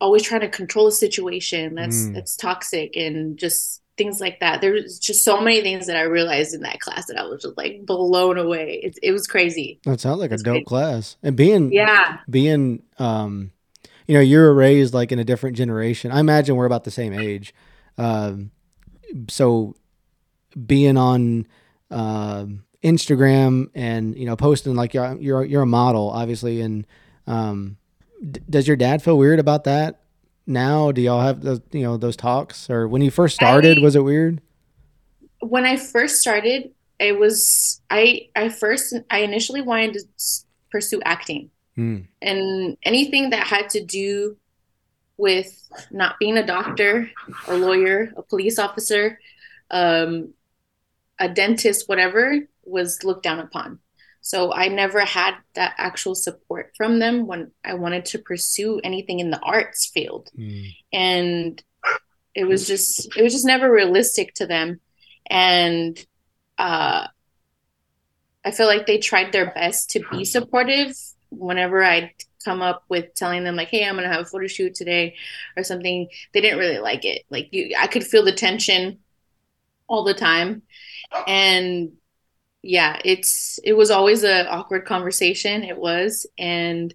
always 0.00 0.22
trying 0.22 0.40
to 0.40 0.48
control 0.48 0.86
a 0.86 0.92
situation 0.92 1.74
that's 1.74 2.06
mm. 2.06 2.14
that's 2.14 2.34
toxic 2.36 2.96
and 2.96 3.38
just 3.38 3.79
things 4.00 4.18
like 4.18 4.40
that. 4.40 4.62
There's 4.62 4.98
just 4.98 5.24
so 5.24 5.42
many 5.42 5.60
things 5.60 5.86
that 5.86 5.96
i 5.96 6.02
realized 6.02 6.54
in 6.54 6.62
that 6.62 6.80
class 6.80 7.04
that 7.06 7.18
i 7.18 7.22
was 7.24 7.42
just 7.42 7.58
like 7.58 7.84
blown 7.84 8.38
away. 8.38 8.80
It, 8.82 8.98
it 9.02 9.12
was 9.12 9.26
crazy. 9.26 9.78
That 9.84 10.00
sounds 10.00 10.20
like 10.20 10.32
a 10.32 10.38
dope 10.38 10.54
crazy. 10.54 10.64
class. 10.64 11.16
And 11.22 11.36
being 11.36 11.70
yeah. 11.70 12.20
being 12.28 12.82
um 12.98 13.52
you 14.06 14.14
know 14.14 14.20
you're 14.20 14.54
raised 14.54 14.94
like 14.94 15.12
in 15.12 15.18
a 15.18 15.24
different 15.24 15.56
generation. 15.56 16.12
I 16.12 16.20
imagine 16.20 16.56
we're 16.56 16.64
about 16.64 16.84
the 16.84 16.90
same 16.90 17.12
age. 17.12 17.54
Um 17.98 18.52
so 19.28 19.74
being 20.66 20.96
on 20.96 21.46
uh, 21.90 22.46
instagram 22.82 23.68
and 23.74 24.16
you 24.16 24.24
know 24.24 24.36
posting 24.36 24.74
like 24.74 24.94
you're 24.94 25.14
you're, 25.20 25.44
you're 25.44 25.62
a 25.62 25.66
model 25.66 26.08
obviously 26.08 26.62
and 26.62 26.86
um 27.26 27.76
does 28.48 28.66
your 28.66 28.76
dad 28.76 29.02
feel 29.02 29.18
weird 29.18 29.38
about 29.38 29.64
that 29.64 30.00
now? 30.46 30.92
Do 30.92 31.00
y'all 31.00 31.20
have 31.20 31.42
those, 31.42 31.60
you 31.72 31.82
know, 31.82 31.96
those 31.96 32.16
talks 32.16 32.70
or 32.70 32.88
when 32.88 33.02
you 33.02 33.10
first 33.10 33.34
started, 33.34 33.78
I, 33.78 33.80
was 33.80 33.96
it 33.96 34.04
weird? 34.04 34.40
When 35.40 35.64
I 35.64 35.76
first 35.76 36.20
started, 36.20 36.70
it 36.98 37.18
was, 37.18 37.80
I, 37.90 38.28
I 38.36 38.48
first, 38.48 38.94
I 39.10 39.20
initially 39.20 39.62
wanted 39.62 39.94
to 39.94 40.00
pursue 40.70 41.00
acting 41.04 41.50
mm. 41.76 42.06
and 42.20 42.76
anything 42.82 43.30
that 43.30 43.46
had 43.46 43.70
to 43.70 43.84
do 43.84 44.36
with 45.16 45.68
not 45.90 46.18
being 46.18 46.38
a 46.38 46.46
doctor, 46.46 47.10
a 47.46 47.56
lawyer, 47.56 48.12
a 48.16 48.22
police 48.22 48.58
officer, 48.58 49.18
um, 49.70 50.32
a 51.18 51.28
dentist, 51.28 51.88
whatever 51.88 52.38
was 52.64 53.04
looked 53.04 53.22
down 53.22 53.38
upon. 53.38 53.78
So 54.30 54.52
I 54.52 54.68
never 54.68 55.00
had 55.00 55.34
that 55.54 55.74
actual 55.76 56.14
support 56.14 56.70
from 56.76 57.00
them 57.00 57.26
when 57.26 57.50
I 57.64 57.74
wanted 57.74 58.04
to 58.06 58.20
pursue 58.20 58.80
anything 58.84 59.18
in 59.18 59.32
the 59.32 59.40
arts 59.40 59.86
field. 59.86 60.30
Mm. 60.38 60.72
And 60.92 61.62
it 62.32 62.44
was 62.44 62.68
just 62.68 63.16
it 63.16 63.24
was 63.24 63.32
just 63.32 63.44
never 63.44 63.68
realistic 63.68 64.34
to 64.34 64.46
them. 64.46 64.78
And 65.28 65.98
uh 66.58 67.08
I 68.44 68.50
feel 68.52 68.68
like 68.68 68.86
they 68.86 68.98
tried 68.98 69.32
their 69.32 69.50
best 69.50 69.90
to 69.90 70.04
be 70.12 70.24
supportive 70.24 70.96
whenever 71.30 71.82
I'd 71.82 72.12
come 72.44 72.62
up 72.62 72.84
with 72.88 73.12
telling 73.16 73.42
them 73.42 73.56
like, 73.56 73.70
"Hey, 73.70 73.84
I'm 73.84 73.96
gonna 73.96 74.12
have 74.12 74.26
a 74.26 74.26
photo 74.26 74.46
shoot 74.46 74.76
today," 74.76 75.16
or 75.56 75.64
something. 75.64 76.08
They 76.32 76.40
didn't 76.40 76.60
really 76.60 76.78
like 76.78 77.04
it. 77.04 77.24
Like 77.30 77.48
you, 77.50 77.74
I 77.76 77.88
could 77.88 78.04
feel 78.04 78.24
the 78.24 78.30
tension 78.30 79.00
all 79.88 80.04
the 80.04 80.14
time, 80.14 80.62
and 81.26 81.96
yeah, 82.62 83.00
it's 83.04 83.58
it 83.64 83.72
was 83.72 83.90
always 83.90 84.22
an 84.22 84.46
awkward 84.48 84.84
conversation. 84.84 85.64
It 85.64 85.78
was, 85.78 86.26
and 86.36 86.94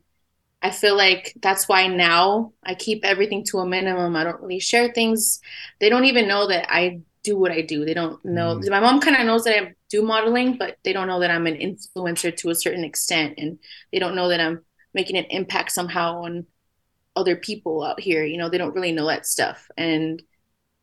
I 0.61 0.71
feel 0.71 0.95
like 0.95 1.33
that's 1.41 1.67
why 1.67 1.87
now 1.87 2.53
I 2.63 2.75
keep 2.75 3.03
everything 3.03 3.43
to 3.45 3.59
a 3.59 3.65
minimum. 3.65 4.15
I 4.15 4.23
don't 4.23 4.41
really 4.41 4.59
share 4.59 4.91
things. 4.91 5.39
They 5.79 5.89
don't 5.89 6.05
even 6.05 6.27
know 6.27 6.47
that 6.47 6.71
I 6.71 7.01
do 7.23 7.37
what 7.37 7.51
I 7.51 7.61
do. 7.61 7.83
They 7.83 7.95
don't 7.95 8.23
know. 8.23 8.57
Mm. 8.57 8.69
My 8.69 8.79
mom 8.79 8.99
kind 9.01 9.17
of 9.17 9.25
knows 9.25 9.43
that 9.45 9.59
I 9.59 9.73
do 9.89 10.03
modeling, 10.03 10.57
but 10.57 10.77
they 10.83 10.93
don't 10.93 11.07
know 11.07 11.19
that 11.19 11.31
I'm 11.31 11.47
an 11.47 11.55
influencer 11.55 12.35
to 12.37 12.49
a 12.51 12.55
certain 12.55 12.83
extent, 12.83 13.35
and 13.37 13.57
they 13.91 13.99
don't 13.99 14.15
know 14.15 14.29
that 14.29 14.39
I'm 14.39 14.63
making 14.93 15.17
an 15.17 15.25
impact 15.25 15.71
somehow 15.71 16.23
on 16.23 16.45
other 17.15 17.35
people 17.35 17.83
out 17.83 17.99
here. 17.99 18.23
You 18.23 18.37
know, 18.37 18.49
they 18.49 18.59
don't 18.59 18.75
really 18.75 18.91
know 18.91 19.07
that 19.07 19.25
stuff, 19.25 19.67
and 19.77 20.21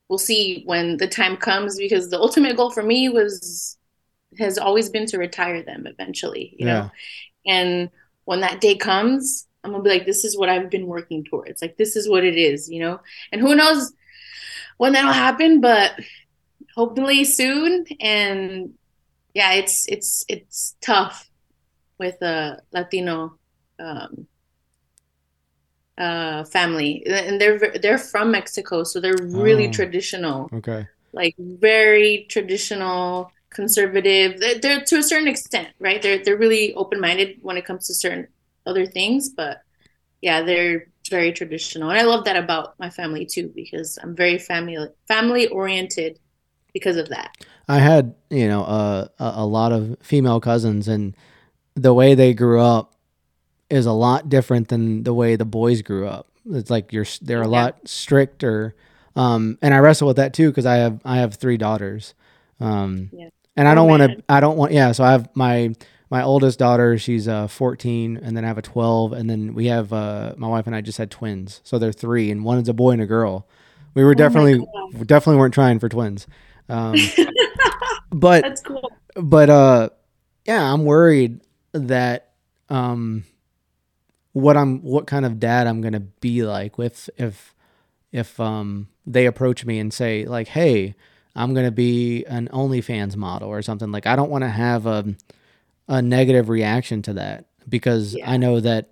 we'll 0.09 0.19
see 0.19 0.65
when 0.67 0.97
the 0.97 1.07
time 1.07 1.37
comes. 1.37 1.79
Because 1.79 2.11
the 2.11 2.19
ultimate 2.27 2.57
goal 2.57 2.71
for 2.71 2.83
me 2.83 3.09
was 3.09 3.79
has 4.39 4.59
always 4.59 4.89
been 4.89 5.07
to 5.07 5.19
retire 5.19 5.63
them 5.63 5.87
eventually, 5.87 6.55
you 6.59 6.67
yeah. 6.67 6.73
know. 6.73 6.91
And 7.47 7.91
when 8.25 8.41
that 8.41 8.61
day 8.61 8.77
comes, 8.77 9.47
I'm 9.65 9.73
gonna 9.73 9.83
be 9.83 9.91
like, 9.91 10.07
this 10.07 10.25
is 10.25 10.37
what 10.37 10.49
I've 10.49 10.71
been 10.71 10.87
working 10.87 11.25
towards. 11.25 11.63
Like 11.63 11.77
this 11.77 11.97
is 11.97 12.09
what 12.09 12.25
it 12.25 12.37
is, 12.37 12.69
you 12.69 12.81
know. 12.81 13.01
And 13.31 13.41
who 13.41 13.55
knows 13.55 13.93
when 14.77 14.93
that'll 14.93 15.13
happen, 15.13 15.61
but 15.61 15.99
hopefully 16.75 17.25
soon. 17.25 17.87
And 18.01 18.75
yeah, 19.35 19.53
it's 19.53 19.87
it's 19.89 20.25
it's 20.29 20.77
tough 20.81 21.31
with 21.99 22.21
a 22.23 22.61
Latino 22.73 23.39
um, 23.79 24.27
uh, 25.97 26.45
family, 26.45 27.05
and 27.07 27.41
they're 27.41 27.59
they're 27.81 27.99
from 27.99 28.31
Mexico, 28.31 28.83
so 28.85 29.01
they're 29.01 29.17
really 29.21 29.69
oh, 29.69 29.73
traditional. 29.73 30.51
Okay. 30.53 30.87
Like 31.13 31.35
very 31.39 32.27
traditional 32.29 33.31
conservative. 33.53 34.41
They're, 34.41 34.59
they're, 34.59 34.81
to 34.81 34.99
a 34.99 35.03
certain 35.03 35.29
extent, 35.29 35.69
right? 35.79 36.01
They're 36.01 36.23
they're 36.23 36.37
really 36.37 36.75
open 36.75 37.01
minded 37.01 37.39
when 37.43 37.57
it 37.57 37.65
comes 37.65 37.87
to 37.87 37.95
certain 37.95 38.29
other 38.67 38.87
things, 38.87 39.29
but 39.29 39.63
yeah, 40.21 40.43
they're 40.43 40.87
very 41.11 41.33
traditional, 41.33 41.91
and 41.91 41.99
I 41.99 42.03
love 42.03 42.25
that 42.25 42.37
about 42.37 42.79
my 42.79 42.91
family 42.91 43.27
too 43.27 43.53
because 43.55 43.99
I'm 44.03 44.15
very 44.15 44.39
family 44.39 44.79
family 45.09 45.49
oriented 45.49 46.19
because 46.73 46.97
of 46.97 47.09
that. 47.11 47.37
I 47.69 47.79
had 47.79 48.15
you 48.31 48.49
know 48.49 48.65
uh, 48.65 49.09
a 49.19 49.33
a 49.37 49.47
lot 49.47 49.73
of 49.73 49.97
female 50.03 50.41
cousins, 50.41 50.89
and 50.89 51.17
the 51.75 51.95
way 51.95 52.15
they 52.15 52.35
grew 52.35 52.61
up 52.61 52.95
is 53.71 53.87
a 53.87 53.93
lot 53.93 54.29
different 54.29 54.69
than 54.69 55.03
the 55.03 55.15
way 55.15 55.37
the 55.37 55.45
boys 55.45 55.83
grew 55.83 56.07
up. 56.07 56.29
It's 56.51 56.71
like 56.71 56.93
you're 56.93 57.07
they're 57.21 57.43
a 57.43 57.47
yeah. 57.47 57.63
lot 57.63 57.89
stricter. 57.89 58.75
Um, 59.15 59.59
and 59.61 59.75
I 59.75 59.79
wrestle 59.79 60.09
with 60.09 60.17
that 60.17 60.33
too 60.33 60.49
because 60.49 60.67
I 60.67 60.77
have 60.77 61.01
I 61.05 61.19
have 61.19 61.35
three 61.35 61.59
daughters. 61.59 62.15
Um, 62.61 63.11
yeah 63.13 63.29
and 63.57 63.69
I 63.69 63.75
don't 63.75 63.89
want 63.89 64.03
to. 64.03 64.23
I 64.29 64.41
don't 64.41 64.57
want. 64.57 64.73
Yeah. 64.73 64.93
So 64.93 65.05
I 65.05 65.13
have 65.13 65.29
my 65.35 65.75
my 66.11 66.23
oldest 66.23 66.59
daughter. 66.59 66.99
She's 66.99 67.29
uh 67.29 67.49
14, 67.49 68.19
and 68.23 68.37
then 68.37 68.45
I 68.45 68.49
have 68.49 68.59
a 68.59 68.63
12, 68.63 69.13
and 69.13 69.29
then 69.29 69.55
we 69.55 69.67
have 69.67 69.93
uh 69.93 70.35
my 70.37 70.49
wife 70.49 70.67
and 70.67 70.77
I 70.77 70.81
just 70.81 70.99
had 70.99 71.11
twins, 71.11 71.61
so 71.65 71.79
they're 71.79 71.93
three, 71.93 72.31
and 72.31 72.45
one 72.45 72.59
is 72.59 72.69
a 72.69 72.75
boy 72.75 72.91
and 72.91 73.03
a 73.03 73.07
girl. 73.07 73.49
We 73.95 74.05
were 74.05 74.13
oh 74.13 74.15
definitely 74.15 74.67
definitely 75.07 75.39
weren't 75.39 75.55
trying 75.55 75.79
for 75.79 75.89
twins. 75.89 76.27
Um, 76.69 76.97
but 78.11 78.43
that's 78.43 78.63
cool. 78.63 78.91
But 79.15 79.51
uh, 79.51 79.91
yeah, 80.45 80.73
I'm 80.73 80.85
worried 80.85 81.41
that 81.73 82.33
um, 82.69 83.25
what 84.33 84.57
I'm 84.57 84.83
what 84.83 85.07
kind 85.07 85.27
of 85.27 85.39
dad 85.39 85.67
I'm 85.67 85.81
gonna 85.81 86.01
be 86.01 86.43
like 86.43 86.79
with 86.79 87.11
if 87.17 87.55
if 88.13 88.39
um 88.41 88.89
they 89.07 89.27
approach 89.27 89.65
me 89.65 89.79
and 89.79 89.93
say 89.93 90.25
like, 90.25 90.49
hey 90.49 90.95
I'm 91.35 91.55
going 91.55 91.67
to 91.67 91.73
be 91.73 92.25
an 92.25 92.49
OnlyFans 92.53 93.17
model 93.17 93.49
or 93.49 93.63
something. 93.63 93.91
Like, 93.91 94.07
I 94.07 94.17
don't 94.17 94.31
want 94.31 94.43
to 94.43 94.51
have 94.51 94.87
a, 94.87 95.15
a 95.89 96.03
negative 96.03 96.49
reaction 96.49 97.03
to 97.03 97.15
that 97.15 97.47
because 97.69 98.15
yeah. 98.15 98.31
I 98.31 98.37
know 98.37 98.61
that 98.61 98.91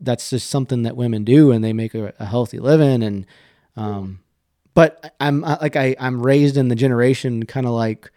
that's 0.00 0.30
just 0.30 0.50
something 0.50 0.82
that 0.82 0.96
women 0.96 1.24
do 1.24 1.52
and 1.52 1.64
they 1.64 1.72
make 1.72 1.94
a, 1.94 2.12
a 2.18 2.26
healthy 2.26 2.58
living. 2.58 3.02
And, 3.02 3.26
um, 3.76 4.20
but 4.74 5.14
I'm 5.20 5.40
like, 5.42 5.76
I, 5.76 5.96
I'm 5.98 6.20
raised 6.20 6.56
in 6.56 6.68
the 6.68 6.76
generation 6.76 7.46
kind 7.46 7.66
of 7.66 7.72
like, 7.72 8.10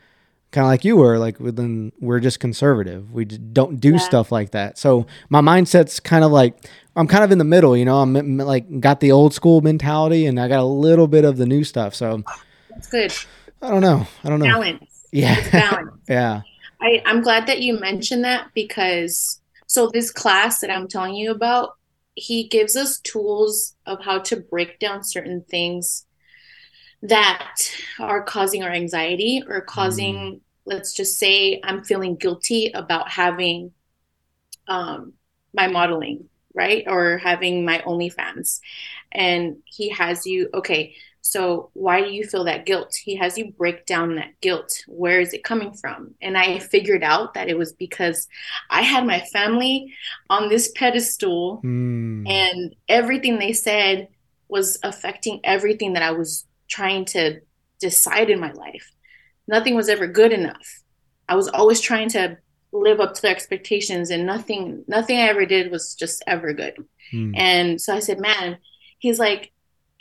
kind 0.52 0.66
of 0.66 0.70
like 0.70 0.84
you 0.84 0.98
were 0.98 1.18
like 1.18 1.40
within 1.40 1.92
we're 2.00 2.20
just 2.20 2.40
conservative 2.40 3.12
we 3.14 3.24
don't 3.24 3.80
do 3.80 3.94
yeah. 3.94 3.98
stuff 3.98 4.32
like 4.32 4.52
that 4.52 4.78
so 4.78 5.08
my 5.30 5.40
mindset's 5.40 6.00
kind 6.00 6.24
of 6.26 6.32
like 6.32 6.58
i'm 6.96 7.08
kind 7.08 7.24
of 7.24 7.32
in 7.32 7.38
the 7.38 7.46
middle 7.46 7.76
you 7.76 7.86
know 7.86 8.02
i'm 8.02 8.38
like 8.38 8.82
got 8.82 9.00
the 9.00 9.12
old 9.12 9.34
school 9.34 9.62
mentality 9.62 10.26
and 10.26 10.40
i 10.40 10.48
got 10.50 10.60
a 10.60 10.66
little 10.66 11.08
bit 11.08 11.24
of 11.24 11.38
the 11.38 11.46
new 11.46 11.64
stuff 11.64 11.96
so 11.96 12.22
that's 12.70 12.88
good 12.88 13.14
I 13.62 13.70
don't 13.70 13.82
know. 13.82 14.08
I 14.24 14.30
don't 14.30 14.40
know. 14.40 14.46
Balance. 14.46 15.08
Yeah. 15.12 15.36
It's 15.38 15.52
balance. 15.52 15.92
yeah. 16.10 16.42
I, 16.82 17.02
I'm 17.06 17.22
glad 17.22 17.48
that 17.48 17.62
you 17.62 17.80
mentioned 17.80 18.24
that 18.24 18.48
because 18.56 19.40
So 19.68 19.90
this 19.94 20.12
class 20.12 20.60
that 20.62 20.72
I'm 20.72 20.88
telling 20.88 21.16
you 21.16 21.32
about, 21.32 21.78
he 22.16 22.48
gives 22.48 22.76
us 22.76 23.00
tools 23.00 23.76
of 23.86 24.04
how 24.04 24.20
to 24.20 24.38
break 24.38 24.80
down 24.80 25.04
certain 25.04 25.44
things 25.50 26.06
that 27.02 27.56
are 28.00 28.24
causing 28.24 28.64
our 28.64 28.70
anxiety 28.70 29.42
or 29.48 29.62
causing 29.62 30.16
mm. 30.16 30.40
let's 30.66 30.94
just 30.94 31.18
say 31.18 31.60
i'm 31.64 31.84
feeling 31.84 32.16
guilty 32.16 32.72
about 32.74 33.10
having 33.10 33.72
um, 34.68 35.14
my 35.54 35.68
modeling 35.68 36.30
right 36.54 36.84
or 36.88 37.18
having 37.18 37.66
my 37.66 37.80
onlyfans 37.80 38.60
and 39.12 39.58
he 39.66 39.90
has 39.90 40.26
you 40.26 40.50
okay 40.54 40.96
so 41.22 41.70
why 41.74 42.02
do 42.02 42.12
you 42.12 42.24
feel 42.24 42.44
that 42.44 42.66
guilt 42.66 42.96
he 42.96 43.16
has 43.16 43.38
you 43.38 43.52
break 43.52 43.86
down 43.86 44.16
that 44.16 44.40
guilt 44.42 44.84
where 44.88 45.20
is 45.20 45.34
it 45.34 45.44
coming 45.44 45.72
from 45.74 46.14
and 46.22 46.38
i 46.38 46.58
figured 46.58 47.04
out 47.04 47.34
that 47.34 47.48
it 47.48 47.58
was 47.58 47.74
because 47.74 48.28
i 48.70 48.82
had 48.82 49.06
my 49.06 49.20
family 49.32 49.94
on 50.30 50.50
this 50.50 50.72
pedestal 50.76 51.62
mm. 51.64 52.28
and 52.28 52.76
everything 52.90 53.38
they 53.38 53.54
said 53.54 54.08
was 54.48 54.80
affecting 54.84 55.40
everything 55.44 55.94
that 55.94 56.04
i 56.04 56.12
was 56.12 56.46
trying 56.68 57.06
to 57.06 57.40
decide 57.82 58.30
in 58.30 58.40
my 58.40 58.54
life. 58.54 58.90
Nothing 59.48 59.76
was 59.76 59.90
ever 59.90 60.08
good 60.08 60.32
enough. 60.32 60.82
I 61.28 61.36
was 61.36 61.50
always 61.50 61.82
trying 61.82 62.10
to 62.10 62.38
live 62.72 63.02
up 63.02 63.14
to 63.16 63.22
their 63.22 63.32
expectations 63.32 64.10
and 64.12 64.26
nothing 64.26 64.86
nothing 64.88 65.18
I 65.18 65.24
ever 65.24 65.46
did 65.46 65.72
was 65.72 65.94
just 65.94 66.24
ever 66.26 66.54
good. 66.54 66.76
Hmm. 67.12 67.34
And 67.36 67.82
so 67.82 67.94
I 67.94 68.00
said, 68.00 68.20
"Man, 68.20 68.58
he's 69.00 69.20
like 69.20 69.52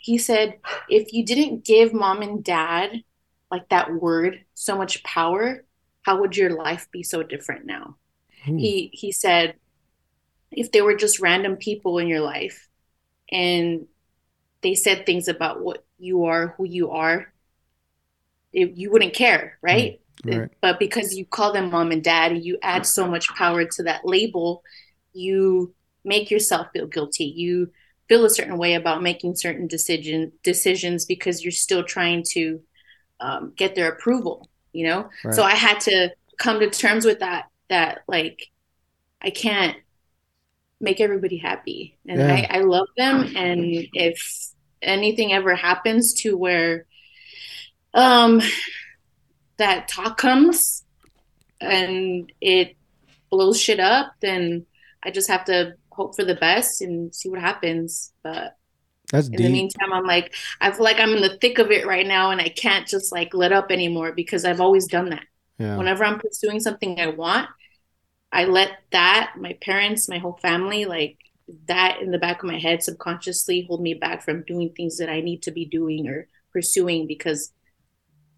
he 0.02 0.18
said 0.18 0.58
if 0.88 1.12
you 1.12 1.24
didn't 1.24 1.64
give 1.64 1.92
mom 1.92 2.22
and 2.22 2.42
dad 2.42 3.02
like 3.50 3.68
that 3.68 3.92
word 3.92 4.44
so 4.54 4.76
much 4.76 5.02
power, 5.02 5.64
how 6.02 6.20
would 6.20 6.36
your 6.36 6.50
life 6.50 6.88
be 6.92 7.02
so 7.02 7.22
different 7.22 7.66
now?" 7.66 7.96
Ooh. 8.48 8.56
He 8.56 8.90
he 8.92 9.12
said 9.12 9.54
if 10.50 10.72
they 10.72 10.82
were 10.82 10.96
just 10.96 11.20
random 11.20 11.56
people 11.56 11.98
in 11.98 12.08
your 12.08 12.20
life 12.20 12.68
and 13.30 13.86
they 14.62 14.74
said 14.74 15.06
things 15.06 15.28
about 15.28 15.62
what 15.62 15.84
you 15.98 16.24
are, 16.24 16.54
who 16.56 16.64
you 16.64 16.90
are, 16.90 17.32
it, 18.52 18.72
you 18.76 18.90
wouldn't 18.90 19.14
care, 19.14 19.58
right? 19.62 20.00
Mm, 20.24 20.40
right? 20.40 20.50
But 20.60 20.78
because 20.78 21.14
you 21.14 21.24
call 21.24 21.52
them 21.52 21.70
mom 21.70 21.92
and 21.92 22.02
dad, 22.02 22.44
you 22.44 22.58
add 22.62 22.84
so 22.84 23.06
much 23.06 23.28
power 23.34 23.64
to 23.64 23.82
that 23.84 24.04
label, 24.04 24.62
you 25.12 25.74
make 26.04 26.30
yourself 26.30 26.68
feel 26.72 26.86
guilty. 26.86 27.24
You 27.24 27.70
feel 28.10 28.24
a 28.24 28.30
certain 28.30 28.58
way 28.58 28.74
about 28.74 29.04
making 29.04 29.36
certain 29.36 29.68
decision 29.68 30.32
decisions 30.42 31.04
because 31.06 31.44
you're 31.44 31.52
still 31.52 31.84
trying 31.84 32.24
to 32.28 32.60
um, 33.20 33.52
get 33.56 33.76
their 33.76 33.88
approval. 33.88 34.50
You 34.72 34.88
know, 34.88 35.10
right. 35.24 35.34
so 35.34 35.44
I 35.44 35.54
had 35.54 35.80
to 35.82 36.10
come 36.36 36.58
to 36.60 36.68
terms 36.68 37.06
with 37.06 37.20
that. 37.20 37.46
That 37.68 38.00
like 38.08 38.50
I 39.22 39.30
can't 39.30 39.76
make 40.80 41.00
everybody 41.00 41.38
happy, 41.38 41.96
and 42.06 42.20
yeah. 42.20 42.46
I, 42.50 42.58
I 42.58 42.60
love 42.62 42.88
them, 42.96 43.32
and 43.36 43.86
if 43.92 44.50
anything 44.82 45.32
ever 45.32 45.54
happens 45.54 46.14
to 46.14 46.36
where 46.36 46.86
um 47.92 48.40
that 49.58 49.86
talk 49.88 50.16
comes 50.16 50.84
and 51.60 52.32
it 52.40 52.76
blows 53.30 53.60
shit 53.60 53.78
up, 53.78 54.14
then 54.20 54.66
I 55.02 55.10
just 55.10 55.28
have 55.28 55.44
to 55.44 55.74
hope 56.00 56.16
for 56.16 56.24
the 56.24 56.34
best 56.34 56.80
and 56.80 57.14
see 57.14 57.28
what 57.28 57.40
happens. 57.40 58.12
But 58.22 58.56
that's 59.12 59.26
in 59.26 59.32
deep. 59.32 59.46
the 59.46 59.52
meantime, 59.52 59.92
I'm 59.92 60.06
like, 60.06 60.34
I 60.60 60.70
feel 60.70 60.84
like 60.84 60.98
I'm 60.98 61.14
in 61.14 61.22
the 61.22 61.36
thick 61.38 61.58
of 61.58 61.70
it 61.70 61.86
right 61.86 62.06
now, 62.06 62.30
and 62.30 62.40
I 62.40 62.48
can't 62.48 62.86
just 62.86 63.12
like 63.12 63.34
let 63.34 63.52
up 63.52 63.70
anymore 63.70 64.12
because 64.12 64.44
I've 64.44 64.60
always 64.60 64.86
done 64.86 65.10
that. 65.10 65.24
Yeah. 65.58 65.76
Whenever 65.76 66.04
I'm 66.04 66.18
pursuing 66.18 66.60
something 66.60 66.98
I 66.98 67.08
want, 67.08 67.48
I 68.32 68.44
let 68.44 68.70
that, 68.92 69.34
my 69.38 69.58
parents, 69.60 70.08
my 70.08 70.18
whole 70.18 70.38
family, 70.40 70.86
like 70.86 71.18
that 71.66 72.00
in 72.00 72.12
the 72.12 72.18
back 72.18 72.42
of 72.42 72.48
my 72.48 72.58
head 72.58 72.82
subconsciously 72.82 73.66
hold 73.68 73.82
me 73.82 73.92
back 73.94 74.22
from 74.22 74.44
doing 74.44 74.70
things 74.70 74.98
that 74.98 75.10
I 75.10 75.20
need 75.20 75.42
to 75.42 75.50
be 75.50 75.64
doing 75.64 76.08
or 76.08 76.28
pursuing 76.52 77.08
because 77.08 77.52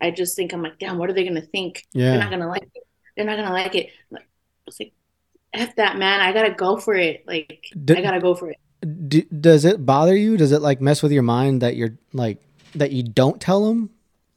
I 0.01 0.11
just 0.11 0.35
think 0.35 0.53
I'm 0.53 0.63
like, 0.63 0.79
damn, 0.79 0.99
what 0.99 1.11
are 1.11 1.13
they 1.13 1.25
gonna 1.25 1.43
think? 1.43 1.85
Yeah. 1.93 2.13
They're 2.13 2.21
not 2.21 2.31
gonna 2.31 2.49
like 2.49 2.69
it. 2.75 2.83
They're 3.17 3.27
not 3.27 3.37
gonna 3.37 3.53
like 3.53 3.75
it. 3.75 3.91
It's 4.67 4.81
like, 4.81 4.95
F 5.55 5.77
that 5.77 5.99
man, 5.99 6.21
I 6.21 6.33
gotta 6.33 6.53
go 6.53 6.77
for 6.77 6.95
it. 6.95 7.25
Like 7.27 7.67
do, 7.85 7.97
I 7.97 8.03
gotta 8.03 8.21
go 8.21 8.35
for 8.35 8.51
it. 8.51 8.59
Do, 9.09 9.23
does 9.23 9.65
it 9.65 9.85
bother 9.85 10.17
you? 10.17 10.37
Does 10.37 10.53
it 10.53 10.63
like 10.63 10.81
mess 10.81 11.03
with 11.03 11.13
your 11.13 11.23
mind 11.23 11.63
that 11.63 11.77
you're 11.77 11.97
like 12.13 12.43
that 12.75 12.93
you 12.93 13.03
don't 13.03 13.41
tell 13.41 13.67
them 13.67 13.91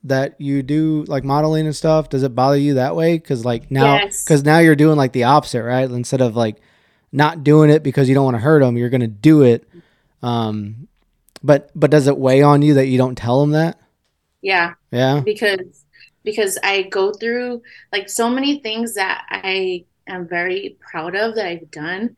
that 0.03 0.39
you 0.39 0.61
do 0.61 1.03
like 1.07 1.23
modeling 1.23 1.65
and 1.65 1.75
stuff? 1.75 2.09
Does 2.09 2.23
it 2.23 2.35
bother 2.35 2.57
you 2.57 2.75
that 2.75 2.95
way? 2.95 3.17
Because 3.17 3.43
like 3.43 3.71
now, 3.71 3.97
because 3.99 4.29
yes. 4.29 4.43
now 4.43 4.59
you're 4.59 4.75
doing 4.75 4.97
like 4.97 5.13
the 5.13 5.23
opposite, 5.23 5.63
right? 5.63 5.89
Instead 5.89 6.21
of 6.21 6.35
like 6.35 6.57
not 7.11 7.43
doing 7.43 7.69
it 7.69 7.81
because 7.81 8.07
you 8.07 8.15
don't 8.15 8.25
want 8.25 8.35
to 8.35 8.41
hurt 8.41 8.59
them. 8.59 8.77
You're 8.77 8.89
to 8.89 9.07
do 9.07 9.41
it. 9.41 9.67
Um, 10.21 10.87
but 11.43 11.71
but 11.75 11.91
does 11.91 12.07
it 12.07 12.17
weigh 12.17 12.41
on 12.41 12.61
you 12.61 12.75
that 12.75 12.87
you 12.87 12.97
don't 12.97 13.15
tell 13.15 13.41
them 13.41 13.51
that? 13.51 13.79
Yeah. 14.41 14.73
Yeah. 14.91 15.21
Because 15.21 15.85
because 16.23 16.57
I 16.63 16.83
go 16.83 17.13
through 17.13 17.61
like 17.91 18.09
so 18.09 18.29
many 18.29 18.59
things 18.59 18.95
that 18.95 19.25
I 19.29 19.85
am 20.07 20.27
very 20.27 20.77
proud 20.79 21.15
of 21.15 21.35
that 21.35 21.45
I've 21.45 21.71
done 21.71 22.17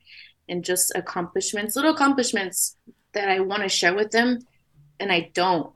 and 0.49 0.63
just 0.63 0.91
accomplishments, 0.95 1.75
little 1.75 1.93
accomplishments 1.93 2.77
that 3.13 3.29
I 3.29 3.39
want 3.39 3.63
to 3.63 3.69
share 3.69 3.95
with 3.95 4.11
them 4.11 4.39
and 4.99 5.11
I 5.11 5.31
don't 5.33 5.71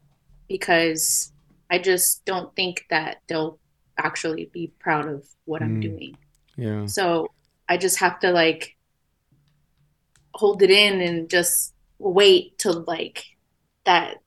because 0.47 1.31
I 1.69 1.79
just 1.79 2.25
don't 2.25 2.53
think 2.55 2.85
that 2.89 3.21
they'll 3.27 3.59
actually 3.97 4.49
be 4.51 4.71
proud 4.79 5.07
of 5.07 5.25
what 5.45 5.61
mm. 5.61 5.65
I'm 5.65 5.79
doing. 5.79 6.17
Yeah. 6.57 6.85
So 6.85 7.31
I 7.69 7.77
just 7.77 7.99
have 7.99 8.19
to 8.19 8.31
like 8.31 8.75
hold 10.33 10.61
it 10.61 10.71
in 10.71 11.01
and 11.01 11.29
just 11.29 11.73
wait 11.99 12.57
till 12.57 12.83
like 12.87 13.23
that 13.85 14.17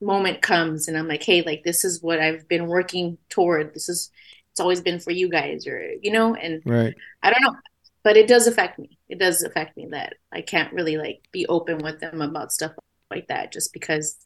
moment 0.00 0.42
comes 0.42 0.88
and 0.88 0.96
I'm 0.96 1.08
like, 1.08 1.22
hey, 1.22 1.42
like 1.42 1.64
this 1.64 1.84
is 1.84 2.02
what 2.02 2.20
I've 2.20 2.48
been 2.48 2.66
working 2.66 3.18
toward. 3.28 3.74
This 3.74 3.88
is 3.88 4.10
it's 4.54 4.60
always 4.60 4.80
been 4.80 5.00
for 5.00 5.10
you 5.10 5.28
guys 5.28 5.66
or 5.66 5.94
you 6.00 6.12
know, 6.12 6.36
and 6.36 6.62
right. 6.64 6.94
I 7.24 7.32
don't 7.32 7.42
know. 7.42 7.58
But 8.04 8.16
it 8.16 8.28
does 8.28 8.46
affect 8.46 8.78
me. 8.78 8.98
It 9.08 9.18
does 9.18 9.42
affect 9.42 9.76
me 9.76 9.88
that 9.90 10.14
I 10.30 10.42
can't 10.42 10.72
really 10.72 10.96
like 10.96 11.22
be 11.32 11.44
open 11.46 11.78
with 11.78 11.98
them 11.98 12.22
about 12.22 12.52
stuff 12.52 12.70
like 13.10 13.26
that 13.26 13.50
just 13.50 13.72
because 13.72 14.16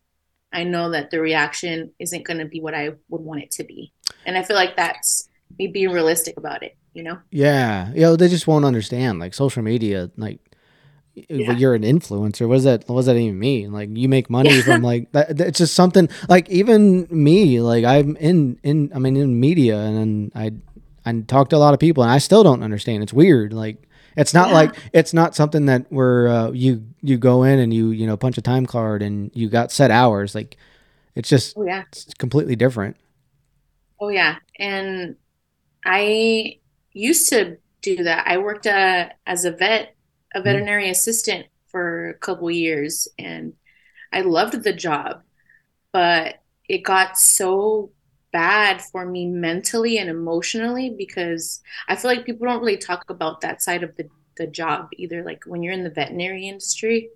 I 0.53 0.65
know 0.65 0.91
that 0.91 1.11
the 1.11 1.19
reaction 1.19 1.93
isn't 1.99 2.27
gonna 2.27 2.45
be 2.45 2.61
what 2.61 2.75
I 2.75 2.91
would 3.09 3.23
want 3.23 3.41
it 3.41 3.51
to 3.53 3.65
be. 3.65 3.95
And 4.27 4.37
I 4.37 4.43
feel 4.43 4.57
like 4.57 4.77
that's 4.77 5.31
me 5.59 5.67
being 5.69 5.93
realistic 5.93 6.37
about 6.37 6.63
it, 6.63 6.77
you 6.93 7.03
know? 7.03 7.19
Yeah. 7.31 7.91
You 7.95 8.03
know, 8.03 8.17
they 8.17 8.29
just 8.29 8.47
won't 8.47 8.67
understand. 8.67 9.21
Like 9.21 9.33
social 9.33 9.63
media, 9.63 10.11
like 10.19 10.41
yeah. 11.29 11.53
you're 11.53 11.75
an 11.75 11.83
influencer. 11.83 12.49
What 12.49 12.57
does 12.57 12.65
that? 12.65 12.89
What 12.89 12.97
does 12.97 13.07
that 13.07 13.17
even 13.17 13.39
mean? 13.39 13.73
Like 13.73 13.91
you 13.93 14.09
make 14.09 14.31
money 14.31 14.55
yeah. 14.55 14.63
from 14.63 14.83
like 14.83 15.13
that? 15.13 15.41
It's 15.41 15.59
just 15.59 15.75
something. 15.75 16.09
Like 16.29 16.49
even 16.49 17.07
me, 17.11 17.61
like 17.61 17.85
I'm 17.85 18.17
in 18.17 18.59
in 18.63 18.93
I 18.95 18.99
mean 18.99 19.17
in 19.17 19.39
media, 19.39 19.79
and 19.79 20.33
I 20.35 20.53
I 21.05 21.21
talk 21.27 21.51
to 21.51 21.57
a 21.57 21.59
lot 21.59 21.75
of 21.75 21.81
people, 21.81 22.03
and 22.03 22.13
I 22.13 22.19
still 22.19 22.43
don't 22.43 22.63
understand. 22.63 23.03
It's 23.03 23.13
weird. 23.13 23.53
Like 23.53 23.89
it's 24.17 24.35
not 24.35 24.49
yeah. 24.49 24.55
like 24.55 24.75
it's 24.93 25.15
not 25.15 25.35
something 25.35 25.67
that 25.67 25.87
where 25.91 26.29
uh, 26.29 26.51
you 26.51 26.85
you 27.03 27.17
go 27.17 27.45
in 27.45 27.59
and 27.59 27.73
you 27.73 27.91
you 27.91 28.07
know 28.07 28.17
punch 28.17 28.37
a 28.37 28.43
time 28.43 28.67
card 28.67 29.03
and 29.03 29.31
you 29.35 29.49
got 29.49 29.71
set 29.71 29.91
hours. 29.91 30.35
Like 30.35 30.57
it's 31.15 31.29
just 31.29 31.57
oh, 31.57 31.65
yeah, 31.65 31.85
it's 31.93 32.13
completely 32.15 32.57
different. 32.57 32.97
Oh 34.01 34.09
yeah, 34.09 34.37
and 34.59 35.17
I 35.85 36.59
used 36.93 37.29
to 37.31 37.59
do 37.81 38.05
that. 38.05 38.27
I 38.27 38.39
worked 38.39 38.67
uh, 38.67 39.09
as 39.27 39.45
a 39.45 39.53
vet 39.53 39.95
a 40.35 40.39
mm-hmm. 40.39 40.45
veterinary 40.45 40.85
mm-hmm. 40.85 40.93
assistant 40.93 41.47
for 41.67 42.11
a 42.11 42.15
couple 42.15 42.51
years 42.51 43.09
and 43.19 43.55
I 44.13 44.23
loved 44.23 44.63
the 44.63 44.73
job, 44.73 45.23
but 45.93 46.37
it 46.69 46.79
got 46.79 47.19
so 47.19 47.91
bad 48.33 48.83
for 48.83 49.05
me 49.07 49.27
mentally 49.27 49.99
and 49.99 50.09
emotionally 50.11 50.91
because 50.97 51.61
I 51.89 51.97
feel 51.97 52.11
like 52.11 52.27
people 52.27 52.47
don't 52.47 52.61
really 52.61 52.77
talk 52.77 53.11
about 53.11 53.41
that 53.41 53.63
side 53.63 53.83
of 53.83 53.97
the, 53.97 54.09
the 54.37 54.47
job 54.47 54.89
either. 54.97 55.25
Like 55.25 55.45
when 55.47 55.63
you're 55.63 55.73
in 55.73 55.85
the 55.85 55.91
veterinary 55.91 56.49
industry, 56.49 57.11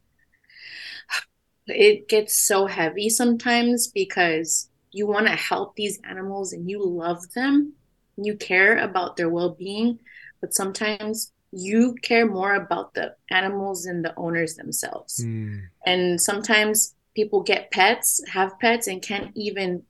it 1.67 2.09
gets 2.09 2.37
so 2.37 2.67
heavy 2.67 3.09
sometimes 3.09 3.89
because 3.89 4.69
you 4.91 5.07
want 5.07 5.27
to 5.27 5.37
help 5.37 5.77
these 5.77 6.01
animals 6.09 6.53
and 6.53 6.69
you 6.69 6.85
love 6.85 7.33
them, 7.35 7.73
you 8.17 8.37
care 8.37 8.79
about 8.79 9.17
their 9.17 9.29
well 9.29 9.51
being, 9.51 9.99
but 10.41 10.55
sometimes 10.55 11.33
you 11.53 11.95
care 12.01 12.27
more 12.27 12.55
about 12.55 12.95
the 12.95 13.15
animals 13.31 13.85
and 13.85 14.05
the 14.05 14.15
owners 14.17 14.57
themselves. 14.57 15.23
Mm. 15.23 15.61
And 15.87 16.21
sometimes 16.21 16.95
people 17.15 17.43
get 17.43 17.71
pets, 17.71 18.23
have 18.29 18.59
pets, 18.59 18.87
and 18.87 19.03
can't 19.03 19.31
even 19.37 19.83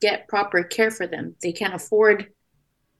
get 0.00 0.28
proper 0.28 0.62
care 0.62 0.92
for 0.92 1.08
them. 1.08 1.34
They 1.42 1.52
can't 1.52 1.74
afford 1.74 2.28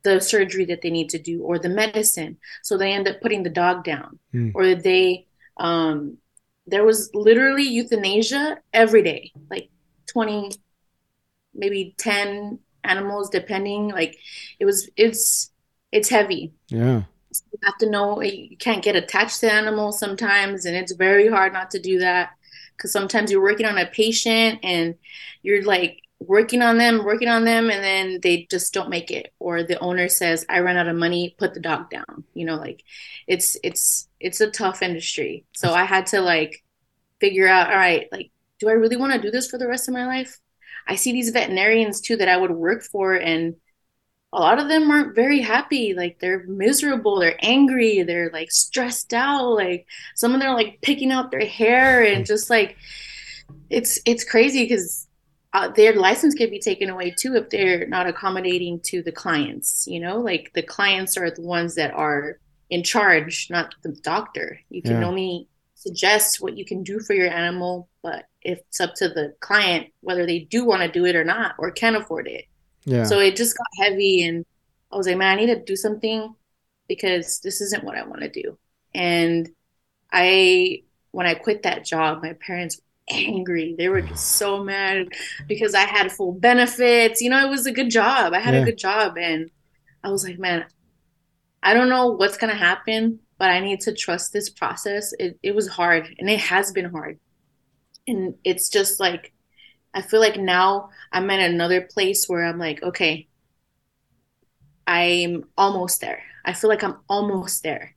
the 0.03 0.21
surgery 0.21 0.65
that 0.65 0.83
they 0.83 0.91
need 0.91 1.11
to 1.11 1.19
do 1.19 1.43
or 1.43 1.61
the 1.61 1.69
medicine. 1.69 2.39
So 2.63 2.77
they 2.77 2.93
end 2.93 3.07
up 3.07 3.21
putting 3.21 3.45
the 3.45 3.51
dog 3.51 3.85
down. 3.85 4.19
Mm. 4.35 4.53
Or 4.55 4.75
they, 4.75 5.27
um, 5.59 6.19
there 6.67 6.85
was 6.85 7.09
literally 7.15 7.63
euthanasia 7.63 8.59
every 8.73 9.03
day, 9.03 9.33
like 9.49 9.71
20, 10.07 10.51
maybe 11.55 11.95
10 11.99 12.59
animals, 12.83 13.31
depending. 13.31 13.91
Like 13.91 14.19
it 14.59 14.65
was, 14.65 14.91
it's, 14.97 15.53
it's 15.93 16.09
heavy. 16.09 16.53
Yeah 16.69 17.03
you 17.31 17.59
have 17.65 17.79
to 17.79 17.91
know 17.91 18.21
you 18.23 18.57
can't 18.57 18.83
get 18.83 18.97
attached 18.97 19.41
to 19.41 19.53
animals 19.53 19.99
sometimes, 19.99 20.65
and 20.65 20.77
it's 20.77 20.93
very 20.93 21.29
hard 21.29 21.53
not 21.53 21.71
to 21.73 21.81
do 21.81 21.99
that 22.01 22.31
because 22.77 22.93
sometimes 22.93 23.31
you're 23.31 23.43
working 23.43 23.67
on 23.67 23.79
a 23.79 23.87
patient 23.87 24.61
and 24.63 24.95
you're 25.43 25.65
like 25.65 26.01
working 26.21 26.63
on 26.63 26.79
them, 26.79 27.05
working 27.05 27.29
on 27.29 27.45
them, 27.45 27.71
and 27.71 27.83
then 27.85 28.19
they 28.23 28.47
just 28.51 28.73
don't 28.75 28.91
make 28.91 29.11
it, 29.11 29.33
or 29.39 29.63
the 29.63 29.79
owner 29.81 30.09
says, 30.09 30.45
"I 30.49 30.61
ran 30.61 30.77
out 30.77 30.89
of 30.89 30.97
money, 30.97 31.35
put 31.39 31.55
the 31.55 31.61
dog 31.61 31.91
down." 31.91 32.25
You 32.35 32.47
know, 32.47 32.57
like 32.57 32.83
it's 33.27 33.57
it's 33.63 34.09
it's 34.21 34.41
a 34.41 34.51
tough 34.51 34.83
industry. 34.83 35.45
So 35.55 35.73
I 35.73 35.85
had 35.85 36.07
to 36.09 36.21
like 36.21 36.65
figure 37.21 37.49
out, 37.49 37.71
all 37.71 37.77
right, 37.77 38.09
like, 38.13 38.31
do 38.61 38.69
I 38.69 38.73
really 38.73 38.97
want 38.97 39.13
to 39.13 39.21
do 39.21 39.31
this 39.31 39.49
for 39.49 39.59
the 39.59 39.69
rest 39.69 39.89
of 39.89 39.95
my 39.95 40.07
life? 40.07 40.39
I 40.87 40.97
see 40.97 41.13
these 41.13 41.31
veterinarians 41.31 42.01
too 42.01 42.17
that 42.17 42.29
I 42.29 42.37
would 42.37 42.51
work 42.51 42.83
for, 42.83 43.15
and 43.15 43.57
a 44.33 44.41
lot 44.41 44.59
of 44.59 44.69
them 44.69 44.91
aren't 44.91 45.15
very 45.15 45.41
happy. 45.41 45.95
Like 45.95 46.19
they're 46.21 46.45
miserable, 46.47 47.19
they're 47.19 47.39
angry, 47.41 48.03
they're 48.03 48.31
like 48.31 48.51
stressed 48.51 49.15
out. 49.15 49.55
Like 49.55 49.87
some 50.15 50.35
of 50.35 50.41
them 50.41 50.51
are 50.51 50.57
like 50.57 50.81
picking 50.83 51.11
out 51.11 51.31
their 51.31 51.47
hair 51.47 52.03
and 52.03 52.27
just 52.27 52.51
like 52.51 52.77
it's 53.71 53.99
it's 54.05 54.25
crazy 54.25 54.65
because 54.65 55.07
uh, 55.55 55.69
their 55.69 55.95
license 55.95 56.35
could 56.35 56.51
be 56.51 56.61
taken 56.61 56.91
away 56.91 57.15
too 57.19 57.35
if 57.35 57.49
they're 57.49 57.87
not 57.87 58.07
accommodating 58.07 58.81
to 58.81 59.03
the 59.03 59.13
clients. 59.13 59.87
You 59.87 60.01
know, 60.01 60.19
like 60.19 60.53
the 60.55 60.63
clients 60.63 61.17
are 61.17 61.31
the 61.31 61.43
ones 61.43 61.75
that 61.77 61.93
are 61.95 62.39
in 62.69 62.83
charge, 62.83 63.49
not 63.49 63.75
the 63.83 63.97
doctor. 64.03 64.61
You 64.69 64.83
can 64.83 65.01
yeah. 65.01 65.07
only 65.07 65.49
suggest 65.75 66.43
what 66.43 66.59
you 66.59 66.67
can 66.67 66.83
do 66.83 67.01
for 67.01 67.15
your 67.15 67.31
animal, 67.31 67.89
but 68.03 68.27
it's 68.43 68.79
up 68.81 68.95
to 68.97 69.09
the 69.09 69.35
client 69.41 69.87
whether 70.01 70.27
they 70.27 70.41
do 70.41 70.67
want 70.67 70.83
to 70.83 70.89
do 70.91 71.07
it 71.07 71.17
or 71.17 71.25
not 71.25 71.55
or 71.59 71.71
can 71.71 71.97
afford 71.97 72.29
it. 72.29 72.45
Yeah. 72.89 73.05
So 73.05 73.19
it 73.19 73.37
just 73.37 73.57
got 73.57 73.67
heavy 73.79 74.25
and 74.25 74.45
I 74.91 74.97
was 74.97 75.07
like, 75.07 75.17
man, 75.17 75.37
I 75.37 75.41
need 75.41 75.55
to 75.55 75.63
do 75.63 75.77
something 75.77 76.35
because 76.89 77.41
this 77.41 77.61
isn't 77.61 77.85
what 77.85 77.97
I 77.97 78.07
want 78.07 78.23
to 78.23 78.29
do. 78.29 78.59
And 78.95 79.49
I 80.11 80.83
when 81.11 81.27
I 81.27 81.35
quit 81.35 81.63
that 81.63 81.85
job, 81.85 82.23
my 82.23 82.33
parents 82.35 82.79
were 82.79 83.17
angry. 83.17 83.75
They 83.77 83.89
were 83.89 84.01
just 84.01 84.37
so 84.37 84.63
mad 84.63 85.09
because 85.47 85.75
I 85.75 85.81
had 85.81 86.13
full 86.13 86.33
benefits. 86.33 87.21
You 87.21 87.31
know, 87.31 87.45
it 87.45 87.51
was 87.51 87.67
a 87.67 87.73
good 87.73 87.91
job. 87.91 88.33
I 88.33 88.41
had 88.41 88.55
yeah. 88.55 88.61
a 88.61 88.65
good 88.65 88.79
job 88.79 89.17
and 89.19 89.51
I 90.03 90.11
was 90.11 90.25
like, 90.25 90.39
man, 90.39 90.65
I 91.63 91.75
don't 91.75 91.89
know 91.89 92.09
what's 92.09 92.37
going 92.37 92.53
to 92.53 92.59
happen, 92.59 93.21
but 93.39 93.51
I 93.51 93.61
need 93.61 93.81
to 93.81 93.95
trust 93.95 94.33
this 94.33 94.49
process. 94.49 95.13
It, 95.19 95.39
it 95.43 95.55
was 95.55 95.69
hard 95.69 96.15
and 96.19 96.31
it 96.31 96.41
has 96.41 96.73
been 96.73 96.91
hard. 96.91 97.19
And 98.07 98.35
it's 98.45 98.69
just 98.69 99.01
like, 99.01 99.33
I 99.95 100.03
feel 100.03 100.21
like 100.21 100.37
now 100.37 100.91
I'm 101.13 101.31
at 101.31 101.41
another 101.41 101.81
place 101.81 102.29
where 102.29 102.45
I'm 102.45 102.59
like, 102.59 102.83
okay, 102.83 103.29
I'm 104.87 105.45
almost 105.57 106.01
there. 106.01 106.23
I 106.45 106.53
feel 106.53 106.71
like 106.71 106.83
I'm 106.83 106.97
almost 107.09 107.63
there. 107.63 107.95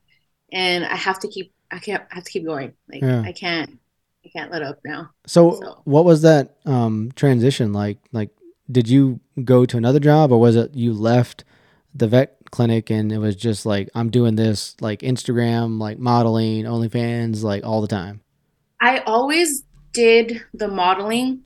And 0.52 0.86
I 0.86 0.96
have 0.96 1.20
to 1.20 1.28
keep, 1.28 1.54
I 1.72 1.80
can't, 1.80 2.04
I 2.12 2.16
have 2.16 2.24
to 2.26 2.32
keep 2.32 2.46
going. 2.46 2.74
Like, 2.92 3.02
yeah. 3.02 3.22
I 3.22 3.32
can't, 3.32 3.80
I 4.26 4.30
can't 4.30 4.52
let 4.52 4.62
up 4.62 4.80
now. 4.84 5.10
So, 5.26 5.60
so, 5.62 5.82
what 5.86 6.06
was 6.06 6.22
that 6.24 6.58
um, 6.66 7.12
transition 7.16 7.72
like? 7.74 7.98
Like, 8.12 8.30
did 8.70 8.90
you 8.90 9.20
go 9.44 9.66
to 9.66 9.78
another 9.78 10.00
job 10.00 10.32
or 10.32 10.40
was 10.40 10.56
it 10.56 10.74
you 10.76 10.94
left 10.94 11.44
the 11.94 12.08
vet 12.08 12.38
clinic 12.52 12.90
and 12.90 13.12
it 13.12 13.18
was 13.18 13.36
just 13.36 13.66
like 13.66 13.90
I'm 13.96 14.10
doing 14.10 14.36
this 14.36 14.76
like 14.82 15.00
Instagram, 15.00 15.80
like 15.80 15.98
modeling, 15.98 16.66
OnlyFans, 16.66 17.44
like 17.44 17.66
all 17.66 17.82
the 17.82 17.88
time? 17.88 18.22
I 18.80 19.00
always 19.00 19.64
did 19.94 20.44
the 20.54 20.68
modeling, 20.68 21.42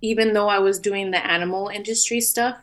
even 0.00 0.32
though 0.32 0.48
I 0.48 0.58
was 0.58 0.78
doing 0.78 1.10
the 1.10 1.24
animal 1.24 1.68
industry 1.68 2.20
stuff. 2.20 2.56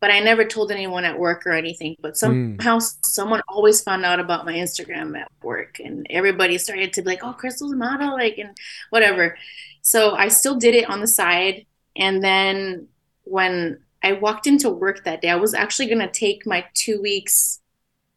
But 0.00 0.12
I 0.12 0.20
never 0.20 0.44
told 0.44 0.70
anyone 0.70 1.04
at 1.04 1.18
work 1.18 1.44
or 1.44 1.52
anything. 1.52 1.96
But 2.00 2.16
somehow 2.16 2.78
mm. 2.78 2.96
someone 3.04 3.42
always 3.48 3.80
found 3.80 4.04
out 4.04 4.20
about 4.20 4.46
my 4.46 4.54
Instagram 4.54 5.18
at 5.18 5.28
work, 5.42 5.80
and 5.80 6.06
everybody 6.08 6.56
started 6.56 6.92
to 6.92 7.02
be 7.02 7.08
like, 7.08 7.24
"Oh, 7.24 7.32
Cristal's 7.32 7.72
a 7.72 7.76
model," 7.76 8.12
like 8.12 8.38
and 8.38 8.56
whatever. 8.90 9.36
So 9.82 10.12
I 10.12 10.28
still 10.28 10.56
did 10.56 10.76
it 10.76 10.88
on 10.88 11.00
the 11.00 11.08
side, 11.08 11.66
and 11.96 12.22
then 12.22 12.86
when 13.24 13.78
I 14.02 14.12
walked 14.12 14.46
into 14.46 14.70
work 14.70 15.04
that 15.04 15.22
day. 15.22 15.30
I 15.30 15.36
was 15.36 15.54
actually 15.54 15.86
going 15.86 16.00
to 16.00 16.08
take 16.08 16.46
my 16.46 16.64
two 16.74 17.00
weeks. 17.00 17.60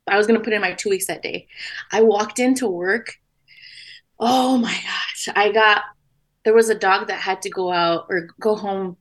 I 0.07 0.17
was 0.17 0.27
going 0.27 0.39
to 0.39 0.43
put 0.43 0.53
in 0.53 0.61
my 0.61 0.73
two 0.73 0.89
weeks 0.89 1.07
that 1.07 1.23
day. 1.23 1.47
I 1.91 2.01
walked 2.01 2.39
into 2.39 2.67
work. 2.67 3.15
Oh 4.19 4.57
my 4.57 4.73
gosh. 4.73 5.29
I 5.35 5.51
got, 5.51 5.83
there 6.43 6.53
was 6.53 6.69
a 6.69 6.75
dog 6.75 7.07
that 7.07 7.19
had 7.19 7.41
to 7.43 7.49
go 7.49 7.71
out 7.71 8.07
or 8.09 8.29
go 8.39 8.55
home. 8.55 8.97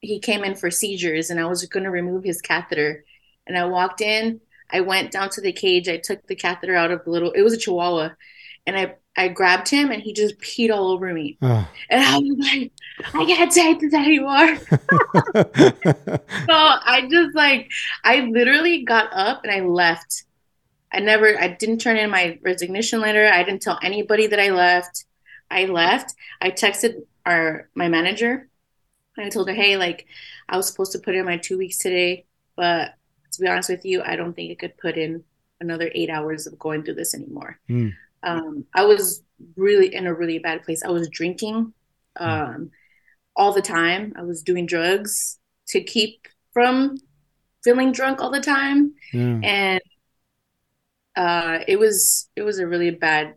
He 0.00 0.18
came 0.20 0.44
in 0.44 0.54
for 0.54 0.70
seizures 0.70 1.30
and 1.30 1.40
I 1.40 1.46
was 1.46 1.64
going 1.66 1.84
to 1.84 1.90
remove 1.90 2.24
his 2.24 2.40
catheter. 2.40 3.04
And 3.46 3.56
I 3.56 3.64
walked 3.64 4.00
in. 4.00 4.40
I 4.70 4.80
went 4.80 5.12
down 5.12 5.30
to 5.30 5.40
the 5.40 5.52
cage. 5.52 5.88
I 5.88 5.96
took 5.96 6.26
the 6.26 6.34
catheter 6.34 6.74
out 6.74 6.90
of 6.90 7.04
the 7.04 7.10
little, 7.10 7.32
it 7.32 7.42
was 7.42 7.52
a 7.52 7.58
chihuahua. 7.58 8.10
And 8.66 8.76
I 8.76 8.96
I 9.16 9.28
grabbed 9.28 9.68
him 9.68 9.90
and 9.90 10.02
he 10.02 10.12
just 10.12 10.38
peed 10.38 10.70
all 10.70 10.90
over 10.90 11.12
me. 11.12 11.38
Oh. 11.40 11.66
And 11.88 12.04
I 12.04 12.18
was 12.18 12.36
like, 12.38 12.72
I 13.14 13.24
can't 13.24 13.50
take 13.50 13.80
this 13.80 13.94
anymore. 13.94 14.56
so 14.58 16.52
I 16.52 17.08
just 17.10 17.34
like, 17.34 17.70
I 18.04 18.20
literally 18.20 18.84
got 18.84 19.08
up 19.12 19.42
and 19.42 19.52
I 19.52 19.60
left. 19.60 20.24
I 20.92 21.00
never, 21.00 21.38
I 21.38 21.48
didn't 21.48 21.78
turn 21.78 21.96
in 21.96 22.10
my 22.10 22.38
resignation 22.42 23.00
letter. 23.00 23.26
I 23.26 23.42
didn't 23.42 23.62
tell 23.62 23.78
anybody 23.82 24.26
that 24.26 24.38
I 24.38 24.50
left. 24.50 25.05
I 25.50 25.66
left. 25.66 26.14
I 26.40 26.50
texted 26.50 27.02
our, 27.24 27.68
my 27.74 27.88
manager 27.88 28.48
and 29.16 29.26
I 29.26 29.28
told 29.30 29.48
her, 29.48 29.54
hey, 29.54 29.76
like, 29.76 30.06
I 30.48 30.56
was 30.56 30.68
supposed 30.68 30.92
to 30.92 30.98
put 30.98 31.14
in 31.14 31.24
my 31.24 31.38
two 31.38 31.58
weeks 31.58 31.78
today, 31.78 32.26
but 32.56 32.94
to 33.32 33.40
be 33.40 33.48
honest 33.48 33.70
with 33.70 33.84
you, 33.84 34.02
I 34.02 34.16
don't 34.16 34.34
think 34.34 34.52
I 34.52 34.54
could 34.54 34.76
put 34.78 34.96
in 34.96 35.24
another 35.60 35.90
eight 35.94 36.10
hours 36.10 36.46
of 36.46 36.58
going 36.58 36.82
through 36.82 36.94
this 36.94 37.14
anymore. 37.14 37.58
Mm 37.68 37.92
um, 38.26 38.64
I 38.74 38.84
was 38.84 39.22
really 39.56 39.94
in 39.94 40.06
a 40.06 40.14
really 40.14 40.38
bad 40.38 40.64
place. 40.64 40.82
I 40.84 40.90
was 40.90 41.08
drinking 41.08 41.72
um, 42.16 42.70
all 43.34 43.52
the 43.52 43.62
time. 43.62 44.12
I 44.16 44.22
was 44.22 44.42
doing 44.42 44.66
drugs 44.66 45.38
to 45.68 45.80
keep 45.80 46.26
from 46.52 46.96
feeling 47.62 47.92
drunk 47.92 48.20
all 48.20 48.30
the 48.30 48.40
time, 48.40 48.94
yeah. 49.12 49.40
and 49.42 49.80
uh, 51.14 51.58
it 51.66 51.78
was 51.78 52.28
it 52.36 52.42
was 52.42 52.58
a 52.58 52.66
really 52.66 52.90
bad 52.90 53.34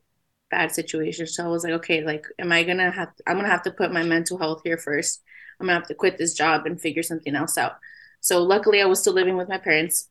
bad 0.49 0.71
situation. 0.71 1.27
So 1.27 1.45
I 1.45 1.47
was 1.47 1.63
like, 1.63 1.73
okay, 1.73 2.03
like, 2.03 2.25
am 2.39 2.51
I 2.51 2.63
gonna 2.63 2.91
have? 2.91 3.15
To, 3.15 3.23
I'm 3.27 3.37
gonna 3.37 3.49
have 3.49 3.63
to 3.63 3.71
put 3.71 3.93
my 3.93 4.03
mental 4.03 4.37
health 4.37 4.61
here 4.63 4.77
first. 4.77 5.21
I'm 5.59 5.67
gonna 5.67 5.79
have 5.79 5.87
to 5.87 5.95
quit 5.95 6.17
this 6.17 6.33
job 6.33 6.65
and 6.65 6.79
figure 6.79 7.03
something 7.03 7.35
else 7.35 7.57
out. 7.57 7.73
So 8.21 8.43
luckily, 8.43 8.81
I 8.81 8.85
was 8.85 8.99
still 8.99 9.13
living 9.13 9.37
with 9.37 9.49
my 9.49 9.57
parents. 9.57 10.09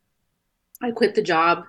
I 0.83 0.93
quit 0.93 1.15
the 1.15 1.23
job 1.23 1.65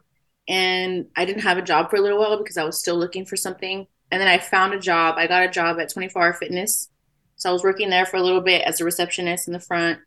and 0.48 1.08
I 1.16 1.26
didn't 1.26 1.44
have 1.44 1.58
a 1.58 1.64
job 1.64 1.90
for 1.90 1.98
a 1.98 2.02
little 2.02 2.20
while 2.20 2.38
because 2.38 2.58
I 2.58 2.64
was 2.64 2.80
still 2.80 2.98
looking 2.98 3.26
for 3.26 3.36
something. 3.36 3.88
And 4.12 4.22
then 4.22 4.28
I 4.28 4.40
found 4.40 4.74
a 4.74 4.80
job. 4.80 5.16
I 5.18 5.28
got 5.28 5.44
a 5.44 5.50
job 5.50 5.80
at 5.80 5.90
24 5.90 6.22
Hour 6.22 6.34
Fitness. 6.34 6.90
So 7.36 7.50
I 7.50 7.54
was 7.54 7.64
working 7.64 7.90
there 7.90 8.06
for 8.06 8.18
a 8.18 8.22
little 8.22 8.42
bit 8.42 8.64
as 8.64 8.82
a 8.82 8.86
receptionist 8.86 9.48
in 9.48 9.54
the 9.54 9.60
front. 9.60 10.00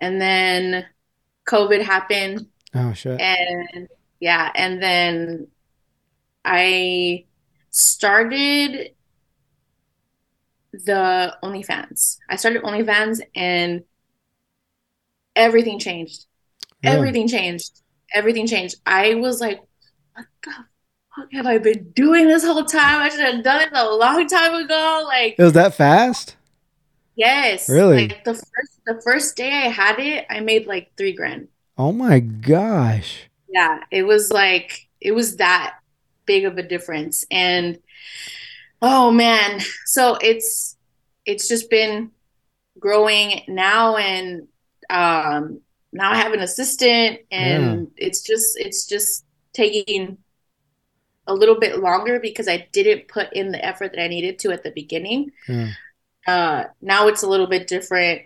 And 0.00 0.20
then 0.20 0.86
COVID 1.46 1.82
happened. 1.82 2.46
Oh, 2.74 2.92
shit. 2.92 3.20
And 3.20 3.88
yeah. 4.20 4.50
And 4.54 4.82
then 4.82 5.48
I 6.44 7.24
started 7.78 8.90
the 10.72 11.36
OnlyFans. 11.42 12.18
I 12.28 12.36
started 12.36 12.62
OnlyFans 12.62 13.20
and 13.34 13.84
everything 15.34 15.78
changed. 15.78 16.26
Everything 16.82 17.28
changed. 17.28 17.80
Everything 18.14 18.46
changed. 18.46 18.76
I 18.86 19.14
was 19.14 19.40
like, 19.40 19.60
what 20.14 20.26
the 20.42 20.50
fuck 21.14 21.32
have 21.32 21.46
I 21.46 21.58
been 21.58 21.90
doing 21.90 22.28
this 22.28 22.44
whole 22.44 22.64
time? 22.64 23.02
I 23.02 23.08
should 23.08 23.20
have 23.20 23.44
done 23.44 23.62
it 23.62 23.70
a 23.72 23.94
long 23.94 24.26
time 24.26 24.54
ago. 24.54 25.04
Like 25.06 25.36
it 25.38 25.42
was 25.42 25.52
that 25.54 25.74
fast? 25.74 26.36
Yes. 27.16 27.68
Really? 27.68 28.08
Like 28.08 28.24
the 28.24 28.34
first 28.34 28.80
the 28.86 29.00
first 29.02 29.36
day 29.36 29.50
I 29.50 29.68
had 29.68 29.98
it, 29.98 30.26
I 30.30 30.40
made 30.40 30.66
like 30.66 30.92
three 30.96 31.12
grand. 31.12 31.48
Oh 31.76 31.92
my 31.92 32.20
gosh. 32.20 33.28
Yeah. 33.48 33.80
It 33.90 34.04
was 34.04 34.30
like 34.30 34.88
it 35.00 35.12
was 35.12 35.36
that 35.36 35.78
big 36.28 36.44
of 36.44 36.56
a 36.58 36.62
difference. 36.62 37.24
And 37.30 37.80
oh 38.80 39.10
man. 39.10 39.60
So 39.86 40.16
it's 40.20 40.76
it's 41.26 41.48
just 41.48 41.68
been 41.70 42.12
growing 42.78 43.42
now 43.48 43.96
and 43.96 44.46
um 44.88 45.60
now 45.92 46.12
I 46.12 46.16
have 46.16 46.32
an 46.32 46.40
assistant 46.40 47.20
and 47.32 47.88
yeah. 47.96 48.06
it's 48.06 48.20
just 48.20 48.56
it's 48.58 48.86
just 48.86 49.24
taking 49.52 50.18
a 51.26 51.34
little 51.34 51.58
bit 51.58 51.78
longer 51.78 52.20
because 52.20 52.48
I 52.48 52.68
didn't 52.72 53.08
put 53.08 53.32
in 53.32 53.52
the 53.52 53.64
effort 53.64 53.92
that 53.92 54.02
I 54.02 54.08
needed 54.08 54.38
to 54.40 54.52
at 54.52 54.62
the 54.62 54.70
beginning. 54.70 55.32
Yeah. 55.48 55.70
Uh, 56.26 56.64
now 56.80 57.08
it's 57.08 57.22
a 57.22 57.28
little 57.28 57.46
bit 57.46 57.68
different, 57.68 58.22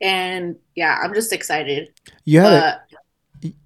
and 0.00 0.56
yeah, 0.74 0.98
I'm 1.02 1.14
just 1.14 1.32
excited. 1.32 1.90
You 2.24 2.40
had 2.40 2.52
a, 2.52 2.82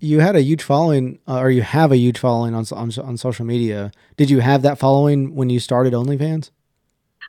you 0.01 0.21
had 0.21 0.37
a 0.37 0.43
huge 0.43 0.63
following, 0.63 1.19
uh, 1.27 1.39
or 1.39 1.51
you 1.51 1.63
have 1.63 1.93
a 1.93 1.97
huge 1.97 2.19
following 2.19 2.55
on, 2.55 2.65
on 2.73 2.93
on 2.99 3.17
social 3.17 3.45
media. 3.45 3.91
Did 4.17 4.31
you 4.31 4.41
have 4.41 4.63
that 4.63 4.79
following 4.79 5.35
when 5.35 5.51
you 5.51 5.59
started 5.61 5.93
OnlyFans? 5.93 6.51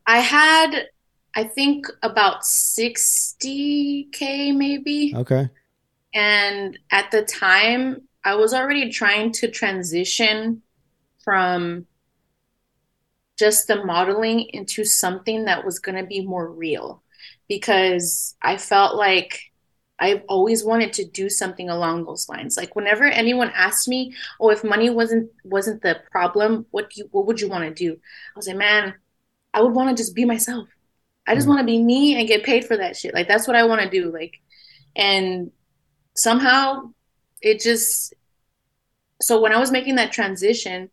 I 0.06 0.20
had, 0.20 0.88
I 1.36 1.46
think, 1.46 1.88
about 2.02 2.44
60k 2.44 4.56
maybe. 4.56 5.14
Okay. 5.16 5.50
And 6.14 6.78
at 6.92 7.10
the 7.12 7.24
time, 7.24 8.04
I 8.24 8.36
was 8.36 8.54
already 8.54 8.92
trying 8.92 9.32
to 9.34 9.50
transition 9.50 10.62
from 11.24 11.88
just 13.40 13.68
the 13.68 13.84
modeling 13.84 14.42
into 14.54 14.86
something 14.86 15.46
that 15.46 15.66
was 15.66 15.80
going 15.80 15.98
to 15.98 16.06
be 16.06 16.24
more 16.26 16.52
real 16.52 17.02
because 17.48 18.36
I 18.42 18.58
felt 18.58 18.96
like 18.96 19.40
I've 20.04 20.24
always 20.28 20.66
wanted 20.66 20.92
to 20.94 21.06
do 21.06 21.30
something 21.30 21.70
along 21.70 22.04
those 22.04 22.28
lines. 22.28 22.58
Like 22.58 22.76
whenever 22.76 23.06
anyone 23.06 23.52
asked 23.56 23.88
me, 23.88 24.14
"Oh, 24.38 24.50
if 24.50 24.62
money 24.62 24.90
wasn't 24.90 25.32
wasn't 25.46 25.82
the 25.82 26.02
problem, 26.12 26.66
what 26.72 26.90
do 26.90 27.02
you 27.02 27.10
what 27.12 27.26
would 27.26 27.40
you 27.40 27.48
want 27.48 27.64
to 27.64 27.74
do?" 27.74 27.94
I 27.94 28.36
was 28.36 28.48
like, 28.48 28.58
"Man, 28.58 28.96
I 29.54 29.62
would 29.62 29.74
want 29.74 29.90
to 29.90 29.96
just 29.96 30.14
be 30.14 30.26
myself. 30.26 30.68
I 31.26 31.36
just 31.36 31.46
mm. 31.46 31.52
want 31.52 31.62
to 31.62 31.66
be 31.66 31.82
me 31.82 32.20
and 32.20 32.28
get 32.28 32.44
paid 32.44 32.66
for 32.66 32.76
that 32.76 32.98
shit. 32.98 33.14
Like 33.14 33.30
that's 33.30 33.48
what 33.48 33.56
I 33.56 33.64
want 33.64 33.82
to 33.82 33.90
do." 33.90 34.12
Like 34.12 34.42
and 34.94 35.52
somehow 36.18 36.92
it 37.42 37.62
just 37.62 38.14
so 39.22 39.40
when 39.40 39.54
I 39.54 39.60
was 39.60 39.72
making 39.72 39.96
that 39.96 40.12
transition, 40.12 40.90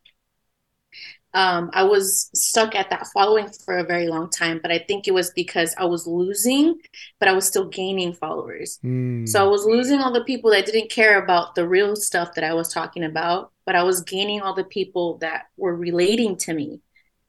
um, 1.33 1.71
I 1.73 1.85
was 1.85 2.29
stuck 2.35 2.75
at 2.75 2.91
that 2.91 3.07
following 3.15 3.49
for 3.65 3.79
a 3.79 3.85
very 3.85 4.09
long 4.09 4.31
time, 4.31 4.59
but 4.61 4.73
I 4.73 4.79
think 4.79 5.07
it 5.07 5.15
was 5.15 5.31
because 5.31 5.75
I 5.79 5.85
was 5.85 6.07
losing, 6.07 6.81
but 7.21 7.29
I 7.29 7.33
was 7.33 7.47
still 7.47 7.69
gaining 7.69 8.15
followers. 8.15 8.81
Mm. 8.85 9.29
So 9.29 9.45
I 9.45 9.49
was 9.49 9.65
losing 9.65 10.01
all 10.01 10.13
the 10.13 10.25
people 10.25 10.51
that 10.51 10.67
didn't 10.67 10.91
care 10.91 11.23
about 11.23 11.55
the 11.55 11.69
real 11.69 11.95
stuff 11.95 12.35
that 12.35 12.45
I 12.45 12.55
was 12.55 12.73
talking 12.73 13.05
about, 13.05 13.53
but 13.65 13.77
I 13.77 13.85
was 13.85 14.03
gaining 14.03 14.41
all 14.41 14.55
the 14.55 14.65
people 14.65 15.19
that 15.19 15.47
were 15.57 15.75
relating 15.75 16.37
to 16.39 16.53
me 16.53 16.81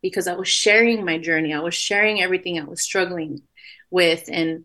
because 0.01 0.27
I 0.27 0.33
was 0.33 0.47
sharing 0.47 1.05
my 1.05 1.19
journey. 1.19 1.53
I 1.53 1.59
was 1.59 1.75
sharing 1.75 2.23
everything 2.23 2.59
I 2.59 2.63
was 2.63 2.81
struggling 2.81 3.43
with. 3.91 4.27
And 4.31 4.63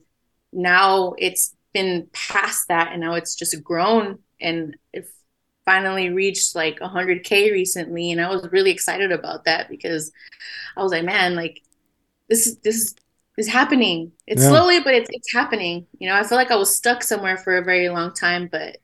now 0.51 1.15
it's 1.19 1.55
been 1.75 2.09
past 2.15 2.69
that 2.69 2.93
and 2.93 3.03
now 3.03 3.15
it's 3.15 3.35
just 3.35 3.63
grown 3.63 4.19
and 4.41 4.79
if 4.95 5.07
finally 5.67 6.09
reached 6.09 6.55
like 6.55 6.79
100k 6.79 7.53
recently 7.53 8.13
and 8.13 8.21
i 8.21 8.31
was 8.31 8.49
really 8.53 8.71
excited 8.71 9.13
about 9.13 9.45
that 9.45 9.69
because 9.69 10.13
i 10.77 10.83
was 10.83 10.93
like 10.93 11.05
man 11.05 11.35
like 11.35 11.61
this 12.29 12.47
is 12.47 12.59
this 12.59 12.95
is 13.37 13.49
happening. 13.49 14.13
It's 14.27 14.43
yeah. 14.43 14.49
slowly 14.49 14.81
but 14.81 14.95
it's, 14.95 15.11
it's 15.13 15.33
happening. 15.33 15.87
You 15.99 16.09
know 16.09 16.17
i 16.17 16.25
feel 16.25 16.39
like 16.39 16.51
i 16.51 16.57
was 16.57 16.75
stuck 16.75 17.03
somewhere 17.03 17.37
for 17.37 17.57
a 17.59 17.65
very 17.65 17.89
long 17.89 18.15
time 18.15 18.49
but 18.51 18.79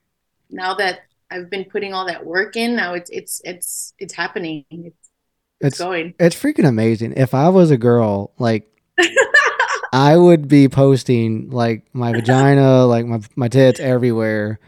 now 0.49 0.75
that 0.75 1.01
i've 1.31 1.49
been 1.49 1.65
putting 1.65 1.93
all 1.93 2.05
that 2.05 2.25
work 2.25 2.55
in 2.55 2.75
now 2.75 2.93
it's 2.93 3.09
it's 3.09 3.41
it's 3.43 3.93
it's 3.97 4.13
happening. 4.13 4.65
It's, 4.69 4.85
it's, 4.85 4.99
it's 5.61 5.77
going. 5.79 6.13
it's 6.19 6.35
freaking 6.35 6.67
amazing. 6.67 7.13
If 7.17 7.33
i 7.33 7.49
was 7.49 7.71
a 7.71 7.77
girl 7.77 8.31
like 8.37 8.69
i 9.93 10.15
would 10.15 10.47
be 10.47 10.69
posting 10.69 11.49
like 11.49 11.87
my 11.93 12.11
vagina 12.11 12.85
like 12.85 13.05
my 13.05 13.21
my 13.35 13.47
tits 13.47 13.79
everywhere 13.79 14.59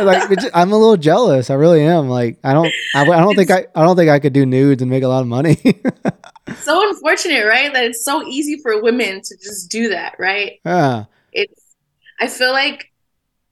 like 0.04 0.38
I'm 0.54 0.72
a 0.72 0.78
little 0.78 0.96
jealous. 0.96 1.50
I 1.50 1.54
really 1.54 1.82
am. 1.82 2.08
Like 2.08 2.38
I 2.44 2.52
don't, 2.52 2.72
I, 2.94 3.02
I 3.02 3.20
don't 3.20 3.34
think 3.34 3.50
I, 3.50 3.66
I 3.74 3.84
don't 3.84 3.96
think 3.96 4.10
I 4.10 4.18
could 4.18 4.32
do 4.32 4.46
nudes 4.46 4.82
and 4.82 4.90
make 4.90 5.02
a 5.02 5.08
lot 5.08 5.22
of 5.22 5.28
money. 5.28 5.56
so 6.62 6.88
unfortunate, 6.88 7.46
right? 7.46 7.72
That 7.72 7.84
it's 7.84 8.04
so 8.04 8.26
easy 8.26 8.58
for 8.62 8.82
women 8.82 9.20
to 9.22 9.36
just 9.36 9.70
do 9.70 9.90
that, 9.90 10.16
right? 10.18 10.60
Yeah. 10.64 11.04
It's. 11.32 11.60
I 12.20 12.28
feel 12.28 12.52
like, 12.52 12.92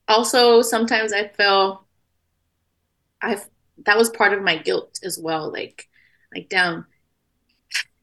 also 0.09 0.63
sometimes 0.63 1.13
I 1.13 1.29
feel. 1.29 1.85
I've 3.21 3.49
that 3.85 3.97
was 3.97 4.11
part 4.11 4.33
of 4.33 4.43
my 4.43 4.57
guilt 4.57 4.99
as 5.05 5.19
well. 5.19 5.51
Like, 5.53 5.89
like 6.35 6.49
down. 6.49 6.87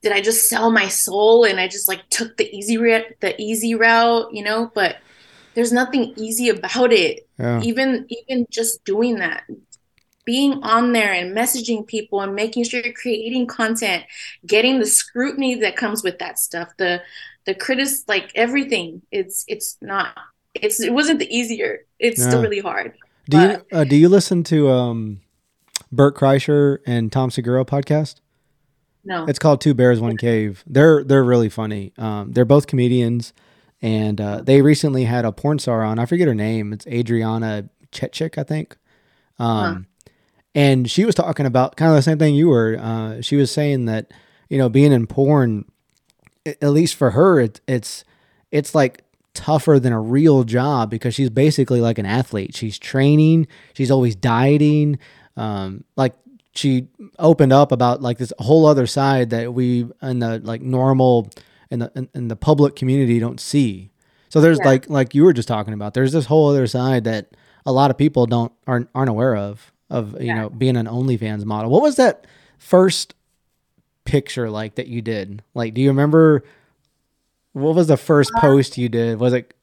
Did 0.02 0.12
I 0.12 0.22
just 0.22 0.48
sell 0.48 0.70
my 0.70 0.88
soul 0.88 1.46
and 1.46 1.60
I 1.60 1.68
just 1.68 1.88
like 1.88 2.08
took 2.10 2.38
the 2.38 2.48
easy 2.56 2.78
route, 2.78 3.06
the 3.22 3.40
easy 3.42 3.74
route, 3.74 4.32
you 4.32 4.44
know? 4.44 4.72
But 4.76 4.98
there's 5.56 5.72
nothing 5.72 6.14
easy 6.18 6.50
about 6.50 6.94
it. 6.94 7.28
Yeah. 7.40 7.62
Even 7.62 8.06
even 8.10 8.46
just 8.50 8.84
doing 8.86 9.16
that, 9.16 9.44
being 10.26 10.64
on 10.64 10.94
there 10.94 11.14
and 11.14 11.36
messaging 11.36 11.88
people 11.88 12.22
and 12.22 12.36
making 12.36 12.66
sure 12.66 12.82
you're 12.82 12.94
creating 12.94 13.48
content, 13.48 14.04
getting 14.46 14.80
the 14.80 14.86
scrutiny 14.86 15.56
that 15.56 15.76
comes 15.76 16.04
with 16.04 16.20
that 16.20 16.38
stuff, 16.38 16.70
the 16.78 17.02
the 17.46 17.56
critic 17.56 17.88
like 18.08 18.32
everything. 18.36 19.02
It's 19.12 19.46
it's 19.48 19.78
not 19.82 20.16
it's 20.54 20.80
it 20.80 20.94
wasn't 20.94 21.20
the 21.20 21.36
easier. 21.36 21.86
It's 22.00 22.20
yeah. 22.20 22.30
still 22.30 22.42
really 22.42 22.60
hard. 22.60 22.94
Do 23.30 23.38
but, 23.38 23.66
you 23.72 23.78
uh, 23.78 23.84
do 23.86 23.96
you 23.96 24.10
listen 24.10 24.44
to 24.46 24.70
um 24.70 25.22
Bert 25.92 26.16
Kreischer 26.16 26.80
and 26.86 27.12
Tom 27.12 27.32
Segura 27.32 27.66
podcast? 27.66 28.16
No. 29.06 29.26
It's 29.26 29.40
called 29.40 29.62
Two 29.62 29.76
Bears 29.76 30.02
One 30.02 30.18
Cave. 30.18 30.64
They're 30.68 31.04
they're 31.04 31.24
really 31.24 31.50
funny. 31.50 31.94
Um, 31.98 32.32
they're 32.32 32.44
both 32.46 32.68
comedians 32.68 33.34
and 33.86 34.20
uh, 34.20 34.42
they 34.42 34.64
recently 34.64 35.04
had 35.04 35.26
a 35.26 35.32
porn 35.32 35.60
star 35.60 35.84
on. 35.84 36.00
I 36.00 36.08
forget 36.08 36.28
her 36.28 36.34
name. 36.34 36.74
It's 36.74 36.88
Adriana 36.88 37.70
Chechik, 37.92 38.36
I 38.36 38.42
think. 38.42 38.78
Um, 39.38 39.76
huh. 39.76 40.10
And 40.56 40.90
she 40.90 41.06
was 41.06 41.14
talking 41.14 41.46
about 41.46 41.76
kind 41.76 41.92
of 41.92 41.96
the 41.96 42.02
same 42.02 42.18
thing 42.18 42.34
you 42.34 42.48
were. 42.48 42.80
Uh, 42.82 43.22
she 43.22 43.36
was 43.36 43.52
saying 43.52 43.86
that 43.86 44.12
you 44.50 44.58
know 44.58 44.70
being 44.70 44.92
in 44.92 45.06
porn, 45.06 45.66
at 46.48 46.64
least 46.64 46.96
for 46.96 47.12
her, 47.12 47.40
it, 47.40 47.62
it's 47.68 48.04
it's 48.50 48.74
like 48.74 49.04
tougher 49.36 49.80
than 49.80 49.94
a 49.94 50.02
real 50.02 50.46
job 50.46 50.90
because 50.90 51.14
she's 51.14 51.30
basically 51.30 51.80
like 51.80 52.00
an 52.00 52.08
athlete. 52.08 52.56
She's 52.56 52.80
training. 52.80 53.46
She's 53.74 53.92
always 53.92 54.16
dieting. 54.16 54.98
Um, 55.38 55.84
like 55.96 56.16
she 56.56 56.88
opened 57.20 57.54
up 57.54 57.72
about 57.72 58.02
like 58.02 58.18
this 58.18 58.34
whole 58.40 58.66
other 58.66 58.88
side 58.88 59.30
that 59.30 59.54
we 59.54 59.86
in 60.02 60.20
the 60.20 60.40
like 60.40 60.64
normal 60.64 61.30
in 61.72 61.80
the 61.80 61.92
in, 61.96 62.10
in 62.14 62.28
the 62.28 62.36
public 62.36 62.76
community 62.76 63.20
don't 63.20 63.40
see. 63.40 63.92
So 64.30 64.42
there's 64.42 64.60
yeah. 64.60 64.68
like 64.68 64.90
like 64.90 65.16
you 65.16 65.24
were 65.24 65.34
just 65.34 65.48
talking 65.48 65.74
about. 65.74 65.94
There's 65.94 66.12
this 66.12 66.26
whole 66.26 66.50
other 66.50 66.68
side 66.68 67.04
that 67.06 67.36
a 67.66 67.72
lot 67.72 67.92
of 67.92 67.98
people 67.98 68.26
don't 68.26 68.52
aren't 68.68 68.90
aren't 68.94 69.10
aware 69.10 69.36
of 69.36 69.72
of 69.90 70.14
you 70.14 70.28
yeah. 70.28 70.42
know 70.42 70.50
being 70.50 70.78
an 70.78 70.88
OnlyFans 70.88 71.46
model. 71.46 71.72
What 71.72 71.82
was 71.82 71.96
that 71.96 72.28
first 72.58 73.16
picture 74.04 74.50
like 74.50 74.76
that 74.76 74.88
you 74.88 75.02
did? 75.02 75.44
Like, 75.54 75.74
do 75.74 75.82
you 75.82 75.90
remember? 75.90 76.44
What 77.54 77.76
was 77.76 77.88
the 77.88 77.98
first 77.98 78.32
uh, 78.36 78.42
post 78.42 78.78
you 78.78 78.90
did? 78.90 79.20
Was 79.20 79.34
it 79.34 79.54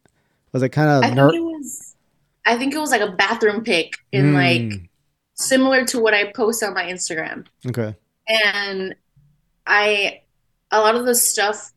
was 0.52 0.62
it 0.62 0.70
kind 0.70 0.90
of? 0.90 1.04
I 1.04 1.14
ner- 1.14 1.30
think 1.30 1.40
it 1.40 1.44
was. 1.44 1.94
I 2.44 2.56
think 2.56 2.74
it 2.74 2.78
was 2.78 2.90
like 2.90 3.00
a 3.00 3.12
bathroom 3.12 3.62
pic 3.62 3.94
in 4.10 4.32
mm. 4.32 4.34
like 4.34 4.90
similar 5.34 5.84
to 5.86 6.00
what 6.00 6.14
I 6.14 6.32
post 6.32 6.62
on 6.62 6.74
my 6.74 6.84
Instagram. 6.84 7.46
Okay. 7.66 7.94
And 8.28 8.94
I 9.66 10.22
a 10.70 10.80
lot 10.80 10.96
of 10.96 11.04
the 11.04 11.14
stuff 11.14 11.72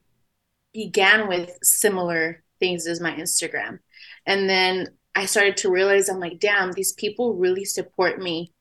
began 0.75 1.27
with 1.27 1.57
similar 1.63 2.43
things 2.59 2.85
as 2.85 2.99
my 2.99 3.11
Instagram. 3.11 3.79
And 4.25 4.49
then 4.49 4.89
I 5.15 5.25
started 5.25 5.57
to 5.57 5.71
realize 5.71 6.09
I'm 6.09 6.19
like, 6.19 6.39
damn, 6.39 6.73
these 6.73 6.91
people 6.91 7.35
really 7.35 7.65
support 7.65 8.21
me 8.21 8.51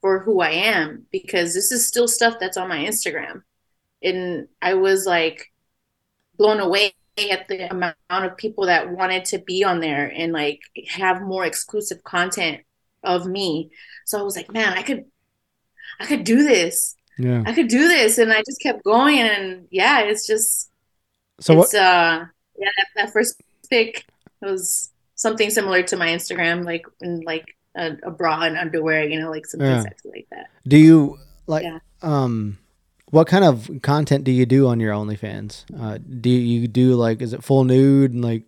for 0.00 0.20
who 0.20 0.40
I 0.40 0.50
am 0.50 1.06
because 1.10 1.54
this 1.54 1.72
is 1.72 1.86
still 1.86 2.06
stuff 2.06 2.34
that's 2.38 2.56
on 2.56 2.68
my 2.68 2.78
Instagram. 2.78 3.42
And 4.02 4.48
I 4.60 4.74
was 4.74 5.06
like 5.06 5.52
blown 6.36 6.60
away 6.60 6.92
at 7.30 7.48
the 7.48 7.70
amount 7.70 7.96
of 8.10 8.36
people 8.36 8.66
that 8.66 8.90
wanted 8.90 9.24
to 9.26 9.38
be 9.38 9.64
on 9.64 9.80
there 9.80 10.12
and 10.14 10.32
like 10.32 10.60
have 10.88 11.22
more 11.22 11.44
exclusive 11.44 12.02
content 12.02 12.60
of 13.02 13.26
me. 13.26 13.70
So 14.06 14.18
I 14.18 14.22
was 14.22 14.36
like, 14.36 14.52
man, 14.52 14.72
I 14.74 14.82
could 14.82 15.04
I 16.00 16.06
could 16.06 16.24
do 16.24 16.42
this. 16.42 16.96
Yeah. 17.18 17.42
I 17.46 17.52
could 17.52 17.68
do 17.68 17.86
this. 17.86 18.18
And 18.18 18.32
I 18.32 18.38
just 18.38 18.60
kept 18.60 18.84
going 18.84 19.18
and 19.18 19.68
yeah, 19.70 20.00
it's 20.00 20.26
just 20.26 20.71
so 21.42 21.60
it's, 21.60 21.72
what? 21.72 21.82
Uh, 21.82 22.24
yeah, 22.58 22.68
that, 22.76 22.86
that 22.96 23.12
first 23.12 23.40
pic 23.68 24.04
was 24.40 24.90
something 25.14 25.50
similar 25.50 25.82
to 25.82 25.96
my 25.96 26.08
Instagram, 26.08 26.64
like 26.64 26.86
in 27.00 27.20
like 27.20 27.56
a, 27.76 27.96
a 28.04 28.10
bra 28.10 28.42
and 28.42 28.56
underwear, 28.56 29.04
you 29.04 29.20
know, 29.20 29.30
like 29.30 29.46
something 29.46 29.68
yeah. 29.68 29.82
sexy 29.82 30.08
like 30.10 30.26
that. 30.30 30.50
Do 30.66 30.76
you 30.76 31.18
like? 31.46 31.64
Yeah. 31.64 31.78
Um, 32.02 32.58
what 33.10 33.26
kind 33.26 33.44
of 33.44 33.70
content 33.82 34.24
do 34.24 34.30
you 34.30 34.46
do 34.46 34.68
on 34.68 34.80
your 34.80 34.94
OnlyFans? 34.94 35.64
Uh, 35.78 35.98
do 35.98 36.30
you 36.30 36.66
do 36.68 36.94
like 36.94 37.20
is 37.20 37.32
it 37.32 37.44
full 37.44 37.64
nude 37.64 38.12
and 38.12 38.24
like 38.24 38.44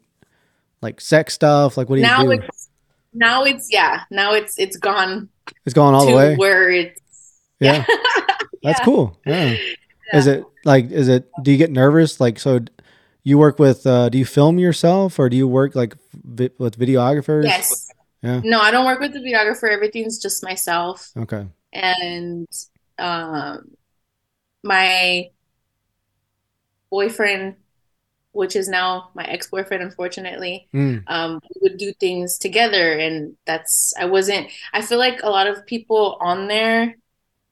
like 0.80 1.00
sex 1.00 1.34
stuff? 1.34 1.76
Like 1.76 1.88
what 1.88 1.96
do 1.96 2.02
you 2.02 2.06
now 2.06 2.22
do? 2.22 2.30
It's, 2.32 2.68
now 3.12 3.44
it's 3.44 3.72
yeah. 3.72 4.04
Now 4.10 4.34
it's 4.34 4.58
it's 4.58 4.76
gone. 4.76 5.28
It's 5.64 5.74
gone 5.74 5.94
all 5.94 6.06
the 6.06 6.14
way. 6.14 6.36
Where 6.36 6.70
it's 6.70 7.00
yeah. 7.60 7.84
yeah. 7.88 7.96
That's 8.62 8.80
yeah. 8.80 8.84
cool. 8.84 9.18
Yeah. 9.26 9.56
Is 10.12 10.26
it 10.26 10.44
like 10.64 10.90
is 10.90 11.08
it 11.08 11.28
do 11.42 11.50
you 11.50 11.56
get 11.56 11.70
nervous 11.70 12.20
like 12.20 12.38
so 12.38 12.60
you 13.24 13.38
work 13.38 13.58
with 13.58 13.86
uh, 13.86 14.08
do 14.10 14.18
you 14.18 14.24
film 14.26 14.58
yourself 14.58 15.18
or 15.18 15.28
do 15.28 15.36
you 15.36 15.48
work 15.48 15.74
like 15.74 15.96
vi- 16.12 16.50
with 16.58 16.78
videographers? 16.78 17.44
Yes. 17.44 17.88
Yeah. 18.22 18.40
No 18.44 18.60
i 18.60 18.70
don't 18.70 18.86
work 18.86 19.00
with 19.00 19.12
the 19.12 19.20
videographer. 19.20 19.70
Everything's 19.70 20.18
just 20.18 20.42
myself. 20.42 21.10
Okay. 21.16 21.46
And 21.72 22.46
um 22.98 23.70
my 24.62 25.30
boyfriend 26.90 27.56
which 28.32 28.56
is 28.56 28.68
now 28.68 29.10
my 29.14 29.24
ex-boyfriend 29.24 29.82
unfortunately 29.82 30.68
mm. 30.72 31.02
um 31.08 31.40
we 31.42 31.68
would 31.68 31.78
do 31.78 31.92
things 31.94 32.38
together 32.38 32.92
and 32.98 33.36
that's 33.46 33.92
i 33.98 34.04
wasn't 34.04 34.48
i 34.72 34.80
feel 34.80 34.98
like 34.98 35.22
a 35.22 35.28
lot 35.28 35.46
of 35.46 35.66
people 35.66 36.16
on 36.20 36.46
there 36.46 36.96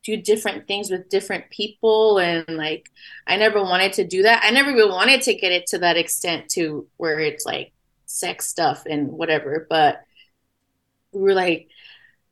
do 0.05 0.17
different 0.17 0.67
things 0.67 0.91
with 0.91 1.09
different 1.09 1.49
people 1.51 2.19
and 2.19 2.45
like 2.49 2.91
I 3.27 3.37
never 3.37 3.63
wanted 3.63 3.93
to 3.95 4.05
do 4.07 4.23
that. 4.23 4.43
I 4.45 4.51
never 4.51 4.71
even 4.71 4.89
wanted 4.89 5.23
to 5.23 5.35
get 5.35 5.53
it 5.53 5.67
to 5.69 5.79
that 5.79 5.97
extent 5.97 6.49
to 6.51 6.87
where 6.97 7.21
it's 7.21 7.45
like 7.47 7.73
sex 8.07 8.49
stuff 8.49 8.85
and 8.89 9.13
whatever, 9.13 9.67
but 9.71 10.03
we 11.13 11.21
were 11.21 11.35
like 11.35 11.69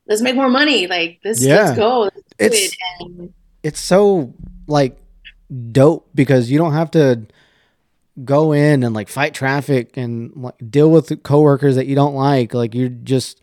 let's 0.06 0.22
make 0.22 0.34
more 0.34 0.50
money. 0.50 0.86
Like 0.88 1.20
this, 1.22 1.44
Yeah. 1.44 1.64
let's 1.66 1.78
go. 1.78 2.00
Let's 2.00 2.16
It's- 2.38 2.72
it. 2.72 2.76
And 3.00 3.32
it's 3.62 3.78
so 3.80 4.34
like 4.66 4.96
dope 5.72 6.08
because 6.14 6.50
you 6.50 6.58
don't 6.58 6.72
have 6.72 6.90
to 6.92 7.26
go 8.24 8.52
in 8.52 8.82
and 8.82 8.94
like 8.94 9.08
fight 9.08 9.32
traffic 9.34 9.96
and 9.96 10.32
like 10.36 10.54
deal 10.70 10.90
with 10.90 11.06
the 11.06 11.16
coworkers 11.16 11.76
that 11.76 11.86
you 11.86 11.94
don't 11.94 12.14
like. 12.14 12.52
Like 12.52 12.74
you're 12.74 12.88
just 12.88 13.40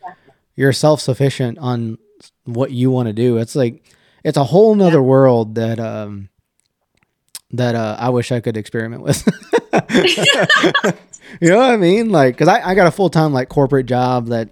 you're 0.56 0.72
self 0.72 1.00
sufficient 1.00 1.56
on 1.58 1.96
what 2.44 2.70
you 2.72 2.90
want 2.90 3.06
to 3.06 3.12
do. 3.14 3.38
It's 3.38 3.56
like 3.56 3.82
it's 4.28 4.36
a 4.38 4.44
whole 4.44 4.74
nother 4.74 5.02
world 5.02 5.54
that 5.56 5.78
um 5.80 6.28
that 7.52 7.74
uh 7.74 7.96
I 7.98 8.10
wish 8.10 8.30
I 8.32 8.40
could 8.40 8.56
experiment 8.56 9.02
with. 9.02 9.26
you 11.40 11.48
know 11.50 11.58
what 11.58 11.70
I 11.70 11.76
mean? 11.76 12.10
Like, 12.10 12.36
cause 12.38 12.48
I, 12.48 12.60
I 12.70 12.74
got 12.74 12.86
a 12.86 12.90
full 12.90 13.10
time 13.10 13.32
like 13.32 13.48
corporate 13.48 13.86
job 13.86 14.26
that 14.28 14.50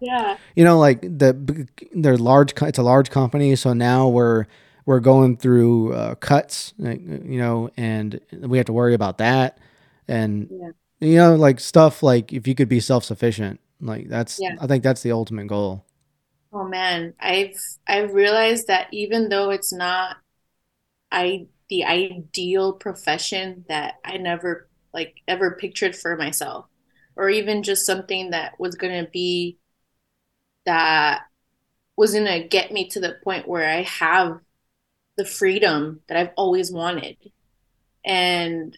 yeah, 0.00 0.36
you 0.54 0.62
know 0.64 0.78
like 0.78 1.00
the 1.00 1.66
they're 1.94 2.18
large 2.18 2.52
it's 2.62 2.78
a 2.78 2.82
large 2.82 3.08
company 3.10 3.56
so 3.56 3.72
now 3.72 4.08
we're 4.08 4.44
we're 4.84 5.00
going 5.00 5.38
through 5.38 5.94
uh, 5.94 6.14
cuts 6.16 6.74
you 6.78 7.38
know 7.38 7.70
and 7.78 8.20
we 8.42 8.58
have 8.58 8.66
to 8.66 8.74
worry 8.74 8.92
about 8.92 9.16
that 9.18 9.56
and 10.06 10.48
Yeah. 10.50 10.70
you 11.00 11.16
know 11.16 11.34
like 11.36 11.60
stuff 11.60 12.02
like 12.02 12.30
if 12.30 12.46
you 12.46 12.54
could 12.54 12.68
be 12.68 12.78
self-sufficient 12.78 13.58
like 13.80 14.08
that's 14.10 14.38
Yeah. 14.38 14.56
i 14.60 14.66
think 14.66 14.82
that's 14.84 15.00
the 15.02 15.12
ultimate 15.12 15.46
goal 15.46 15.85
Oh 16.58 16.64
man, 16.66 17.12
I've 17.20 17.60
I've 17.86 18.14
realized 18.14 18.66
that 18.68 18.88
even 18.90 19.28
though 19.28 19.50
it's 19.50 19.72
not 19.74 20.16
I 21.12 21.48
the 21.70 21.84
ideal 21.84 22.74
profession 22.74 23.64
that 23.68 23.96
I 24.04 24.18
never 24.18 24.68
like 24.94 25.16
ever 25.28 25.56
pictured 25.60 25.96
for 25.96 26.16
myself, 26.16 26.66
or 27.16 27.30
even 27.30 27.62
just 27.62 27.86
something 27.86 28.30
that 28.30 28.60
was 28.60 28.76
gonna 28.76 29.08
be 29.12 29.58
that 30.64 31.22
was 31.96 32.14
gonna 32.14 32.46
get 32.48 32.72
me 32.72 32.88
to 32.90 33.00
the 33.00 33.16
point 33.24 33.48
where 33.48 33.68
I 33.68 33.82
have 33.82 34.40
the 35.16 35.24
freedom 35.24 36.02
that 36.08 36.18
I've 36.18 36.32
always 36.36 36.72
wanted. 36.72 37.16
And 38.04 38.76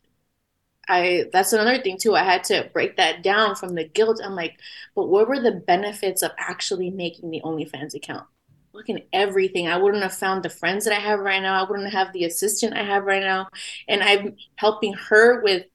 I 0.89 1.27
that's 1.33 1.53
another 1.53 1.79
thing 1.83 1.99
too. 1.99 2.15
I 2.15 2.25
had 2.25 2.45
to 2.45 2.71
break 2.73 2.97
that 2.97 3.23
down 3.23 3.55
from 3.57 3.75
the 3.75 3.85
guilt. 3.85 4.21
I'm 4.25 4.35
like, 4.35 4.59
but 4.95 5.09
what 5.09 5.29
were 5.29 5.41
the 5.41 5.53
benefits 5.53 6.23
of 6.23 6.33
actually 6.39 6.91
making 6.91 7.31
the 7.31 7.43
OnlyFans 7.45 7.95
account? 7.95 8.27
Look 8.73 8.89
at 8.91 9.07
everything. 9.13 9.69
I 9.69 9.77
wouldn't 9.77 10.03
have 10.03 10.15
found 10.15 10.43
the 10.43 10.51
friends 10.51 10.85
that 10.85 10.95
I 10.95 11.01
have 11.01 11.21
right 11.21 11.43
now. 11.43 11.63
I 11.63 11.69
wouldn't 11.69 11.93
have 11.93 12.13
the 12.13 12.25
assistant 12.25 12.77
I 12.77 12.85
have 12.85 13.05
right 13.05 13.23
now. 13.23 13.49
And 13.89 14.03
I'm 14.03 14.37
helping 14.57 14.95
her 14.95 15.43
with 15.43 15.67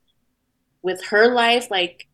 with 0.81 1.03
her 1.05 1.33
life, 1.33 1.69
like 1.69 2.07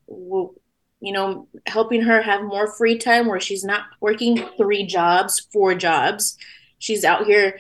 you 1.02 1.14
know, 1.14 1.48
helping 1.66 2.02
her 2.02 2.22
have 2.22 2.44
more 2.44 2.68
free 2.68 2.98
time 2.98 3.28
where 3.28 3.40
she's 3.40 3.64
not 3.64 3.84
working 4.02 4.38
three 4.58 4.86
jobs, 4.86 5.48
four 5.54 5.74
jobs. 5.76 6.38
She's 6.80 7.06
out 7.06 7.26
here 7.26 7.60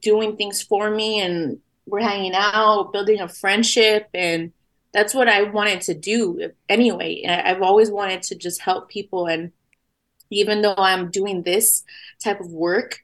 doing 0.00 0.36
things 0.36 0.62
for 0.62 0.90
me 0.90 1.20
and 1.20 1.58
we're 1.86 2.00
hanging 2.00 2.34
out, 2.34 2.92
building 2.92 3.20
a 3.20 3.28
friendship 3.28 4.08
and 4.14 4.52
that's 4.92 5.14
what 5.14 5.28
I 5.28 5.42
wanted 5.44 5.82
to 5.82 5.94
do 5.94 6.50
anyway. 6.68 7.24
I've 7.26 7.62
always 7.62 7.90
wanted 7.90 8.22
to 8.24 8.36
just 8.36 8.60
help 8.62 8.88
people. 8.88 9.26
And 9.26 9.52
even 10.30 10.62
though 10.62 10.74
I'm 10.76 11.10
doing 11.10 11.42
this 11.42 11.84
type 12.22 12.40
of 12.40 12.50
work, 12.50 13.00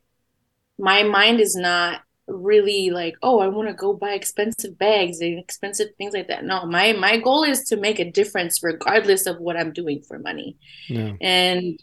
my 0.78 1.02
mind 1.02 1.40
is 1.40 1.54
not 1.56 2.02
really 2.26 2.90
like, 2.90 3.14
oh, 3.22 3.40
I 3.40 3.48
want 3.48 3.68
to 3.68 3.74
go 3.74 3.92
buy 3.92 4.12
expensive 4.14 4.78
bags 4.78 5.20
and 5.20 5.38
expensive 5.38 5.88
things 5.98 6.14
like 6.14 6.28
that. 6.28 6.44
No, 6.44 6.66
my 6.66 6.92
my 6.94 7.18
goal 7.18 7.44
is 7.44 7.64
to 7.64 7.76
make 7.76 7.98
a 7.98 8.10
difference 8.10 8.62
regardless 8.62 9.26
of 9.26 9.38
what 9.38 9.56
I'm 9.56 9.72
doing 9.72 10.02
for 10.02 10.18
money. 10.18 10.56
yeah 10.88 11.12
And 11.20 11.78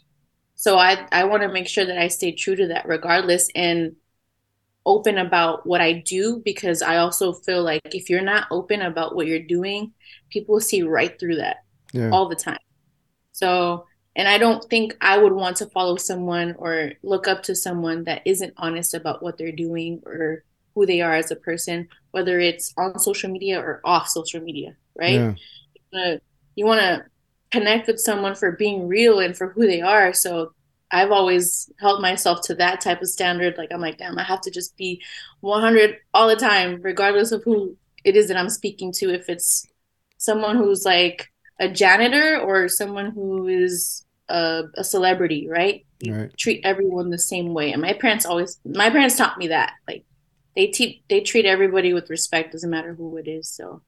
so 0.54 0.78
I 0.78 1.06
I 1.12 1.24
want 1.24 1.42
to 1.42 1.48
make 1.52 1.68
sure 1.68 1.84
that 1.84 1.98
I 1.98 2.08
stay 2.08 2.32
true 2.32 2.56
to 2.56 2.68
that 2.68 2.86
regardless 2.88 3.48
and 3.54 3.96
open 4.84 5.18
about 5.18 5.66
what 5.66 5.80
I 5.80 5.92
do 5.92 6.42
because 6.44 6.82
I 6.82 6.96
also 6.96 7.32
feel 7.32 7.62
like 7.62 7.82
if 7.94 8.10
you're 8.10 8.22
not 8.22 8.48
open 8.50 8.82
about 8.82 9.14
what 9.14 9.26
you're 9.26 9.38
doing, 9.38 9.92
people 10.30 10.60
see 10.60 10.82
right 10.82 11.18
through 11.18 11.36
that 11.36 11.58
yeah 11.92 12.10
all 12.10 12.28
the 12.28 12.36
time. 12.36 12.58
So, 13.32 13.86
and 14.16 14.28
I 14.28 14.38
don't 14.38 14.62
think 14.68 14.96
I 15.00 15.18
would 15.18 15.32
want 15.32 15.56
to 15.58 15.66
follow 15.66 15.96
someone 15.96 16.54
or 16.58 16.92
look 17.02 17.28
up 17.28 17.42
to 17.44 17.54
someone 17.54 18.04
that 18.04 18.22
isn't 18.24 18.54
honest 18.56 18.94
about 18.94 19.22
what 19.22 19.38
they're 19.38 19.52
doing 19.52 20.02
or 20.04 20.44
who 20.74 20.86
they 20.86 21.00
are 21.00 21.14
as 21.14 21.30
a 21.30 21.36
person, 21.36 21.88
whether 22.12 22.40
it's 22.40 22.72
on 22.76 22.98
social 22.98 23.30
media 23.30 23.60
or 23.60 23.80
off 23.84 24.08
social 24.08 24.40
media, 24.40 24.76
right? 24.96 25.36
yeah 25.92 26.16
you 26.54 26.66
want 26.66 26.80
to 26.80 27.04
connect 27.50 27.86
with 27.86 27.98
someone 27.98 28.34
for 28.34 28.52
being 28.52 28.88
real 28.88 29.20
and 29.20 29.36
for 29.36 29.48
who 29.48 29.66
they 29.66 29.80
are. 29.80 30.12
So 30.12 30.52
I've 30.92 31.10
always 31.10 31.70
held 31.80 32.02
myself 32.02 32.42
to 32.42 32.54
that 32.56 32.82
type 32.82 33.00
of 33.00 33.08
standard. 33.08 33.56
Like 33.56 33.72
I'm 33.72 33.80
like, 33.80 33.98
damn, 33.98 34.18
I 34.18 34.22
have 34.22 34.42
to 34.42 34.50
just 34.50 34.76
be 34.76 35.02
100 35.40 35.96
all 36.12 36.28
the 36.28 36.36
time, 36.36 36.80
regardless 36.82 37.32
of 37.32 37.42
who 37.42 37.76
it 38.04 38.14
is 38.14 38.28
that 38.28 38.36
I'm 38.36 38.50
speaking 38.50 38.92
to. 38.94 39.12
If 39.12 39.28
it's 39.28 39.66
someone 40.18 40.56
who's 40.56 40.84
like 40.84 41.32
a 41.58 41.68
janitor 41.68 42.38
or 42.38 42.68
someone 42.68 43.10
who 43.10 43.48
is 43.48 44.04
a, 44.28 44.64
a 44.76 44.84
celebrity, 44.84 45.48
right? 45.48 45.84
Right. 46.06 46.36
treat 46.36 46.62
everyone 46.64 47.10
the 47.10 47.18
same 47.18 47.54
way. 47.54 47.72
And 47.72 47.80
my 47.80 47.92
parents 47.92 48.26
always, 48.26 48.58
my 48.64 48.90
parents 48.90 49.16
taught 49.16 49.38
me 49.38 49.48
that. 49.48 49.74
Like 49.86 50.04
they 50.56 50.66
teach, 50.66 51.00
they 51.08 51.20
treat 51.20 51.46
everybody 51.46 51.92
with 51.92 52.10
respect, 52.10 52.52
doesn't 52.52 52.68
matter 52.68 52.94
who 52.94 53.16
it 53.16 53.28
is. 53.28 53.48
So 53.48 53.82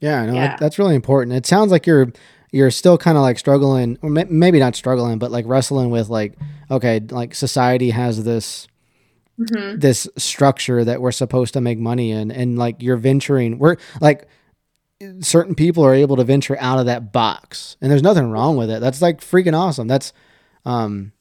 Yeah, 0.00 0.24
no, 0.24 0.34
Yeah. 0.34 0.48
That, 0.48 0.58
that's 0.58 0.78
really 0.78 0.94
important. 0.94 1.36
It 1.36 1.46
sounds 1.46 1.70
like 1.70 1.86
you're 1.86 2.12
you're 2.52 2.70
still 2.70 2.96
kind 2.98 3.16
of 3.18 3.22
like 3.22 3.38
struggling, 3.38 3.98
or 4.02 4.10
may, 4.10 4.24
maybe 4.28 4.60
not 4.60 4.76
struggling, 4.76 5.18
but 5.18 5.30
like 5.32 5.46
wrestling 5.48 5.90
with 5.90 6.08
like, 6.08 6.34
okay, 6.70 7.00
like 7.10 7.34
society 7.34 7.90
has 7.90 8.22
this 8.24 8.68
Mhm. 9.40 9.80
this 9.80 10.06
structure 10.18 10.84
that 10.84 11.00
we're 11.00 11.10
supposed 11.10 11.54
to 11.54 11.60
make 11.62 11.78
money 11.78 12.10
in, 12.12 12.30
and 12.30 12.58
like 12.58 12.82
you're 12.82 12.98
venturing. 12.98 13.58
We're 13.58 13.76
like 14.00 14.28
certain 15.20 15.54
people 15.54 15.84
are 15.84 15.94
able 15.94 16.16
to 16.16 16.24
venture 16.24 16.56
out 16.60 16.78
of 16.78 16.86
that 16.86 17.12
box, 17.12 17.76
and 17.80 17.90
there's 17.90 18.02
nothing 18.02 18.30
wrong 18.30 18.56
with 18.56 18.70
it. 18.70 18.80
That's 18.80 19.00
like 19.02 19.20
freaking 19.20 19.58
awesome. 19.58 19.88
That's, 19.88 20.12
um, 20.64 21.12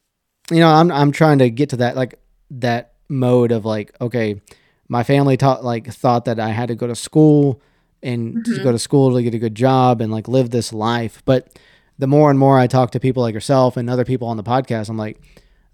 you 0.52 0.60
know, 0.60 0.68
I'm 0.70 0.92
I'm 0.92 1.12
trying 1.14 1.40
to 1.40 1.50
get 1.50 1.70
to 1.70 1.78
that 1.78 1.96
like 1.96 2.20
that 2.52 2.94
mode 3.10 3.52
of 3.54 3.66
like, 3.66 3.96
okay, 4.02 4.42
my 4.90 5.04
family 5.04 5.38
taught 5.38 5.64
like 5.64 5.88
thought 5.88 6.26
that 6.26 6.40
I 6.40 6.50
had 6.50 6.68
to 6.68 6.76
go 6.76 6.88
to 6.88 6.96
school 6.96 7.62
and 8.04 8.44
to 8.46 8.52
Mhm. 8.52 8.64
go 8.64 8.72
to 8.72 8.80
school 8.80 9.14
to 9.14 9.22
get 9.24 9.34
a 9.34 9.40
good 9.40 9.56
job 9.56 10.02
and 10.02 10.12
like 10.12 10.28
live 10.28 10.50
this 10.50 10.72
life. 10.74 11.22
But 11.26 11.58
the 12.00 12.08
more 12.08 12.30
and 12.30 12.40
more 12.40 12.58
I 12.60 12.68
talk 12.68 12.92
to 12.92 13.00
people 13.00 13.22
like 13.24 13.34
yourself 13.34 13.78
and 13.78 13.90
other 13.90 14.06
people 14.06 14.28
on 14.28 14.38
the 14.38 14.44
podcast, 14.44 14.90
I'm 14.90 14.98
like, 14.98 15.22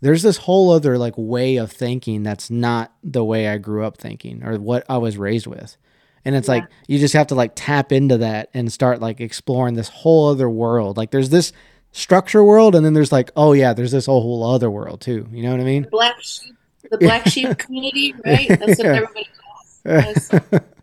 there's 0.02 0.22
this 0.24 0.38
whole 0.38 0.72
other 0.72 0.98
like 0.98 1.14
way 1.18 1.56
of 1.58 1.72
thinking 1.72 2.24
that's 2.24 2.50
not 2.52 2.92
the 3.04 3.24
way 3.24 3.48
I 3.48 3.58
grew 3.58 3.84
up 3.86 3.98
thinking 3.98 4.44
or 4.44 4.58
what 4.60 4.86
I 4.90 4.98
was 4.98 5.18
raised 5.18 5.48
with. 5.48 5.78
And 6.26 6.36
it's 6.36 6.48
Yeah. 6.48 6.56
like 6.56 6.66
you 6.88 7.00
just 7.00 7.14
have 7.14 7.28
to 7.28 7.36
like 7.36 7.54
tap 7.56 7.92
into 7.92 8.18
that 8.20 8.50
and 8.54 8.72
start 8.72 9.00
like 9.02 9.22
exploring 9.22 9.76
this 9.76 9.88
whole 9.90 10.28
other 10.30 10.50
world. 10.50 10.98
Like 10.98 11.12
there's 11.12 11.30
this 11.30 11.54
structure 11.94 12.44
world 12.44 12.76
and 12.76 12.86
then 12.86 12.94
there's 12.94 13.12
like, 13.14 13.32
oh 13.38 13.54
yeah, 13.54 13.74
there's 13.74 13.92
this 13.92 14.06
whole 14.08 14.44
other 14.44 14.70
world 14.70 15.00
too. 15.02 15.28
You 15.32 15.44
know 15.44 15.52
what 15.52 15.62
I 15.62 15.64
mean? 15.64 15.88
black 15.90 16.22
sheep, 16.22 16.56
the 16.92 16.98
black 17.00 17.26
sheep 17.28 17.58
community, 17.58 18.14
right? 18.26 18.50
That's 18.50 18.78
what 18.78 18.86
everybody 18.86 19.28
calls 19.42 20.06
us. 20.06 20.28
The, 20.28 20.64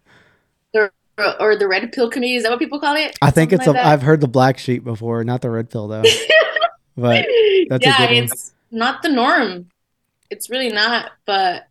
or 1.41 1.57
the 1.57 1.69
red 1.69 1.93
pill 1.93 2.11
community. 2.11 2.37
Is 2.37 2.43
that 2.43 2.51
what 2.51 2.59
people 2.59 2.81
call 2.81 2.97
it? 2.97 3.17
I 3.23 3.31
think 3.31 3.51
Something 3.51 3.59
it's 3.61 3.67
a, 3.67 3.71
like 3.73 3.83
that? 3.83 3.93
I've 3.93 4.03
heard 4.03 4.21
the 4.21 4.29
black 4.29 4.59
sheep 4.59 4.85
before, 4.85 5.25
not 5.25 5.43
the 5.43 5.51
red 5.51 5.71
pill 5.71 5.89
though. 5.89 6.03
but 6.97 7.27
that's 7.69 7.85
a 7.85 7.89
yeah, 7.89 7.99
good 7.99 8.15
one. 8.15 8.25
it's 8.25 8.55
not 8.71 9.03
the 9.03 9.09
norm. 9.09 9.69
It's 10.31 10.51
really 10.51 10.71
not. 10.71 11.13
But 11.27 11.69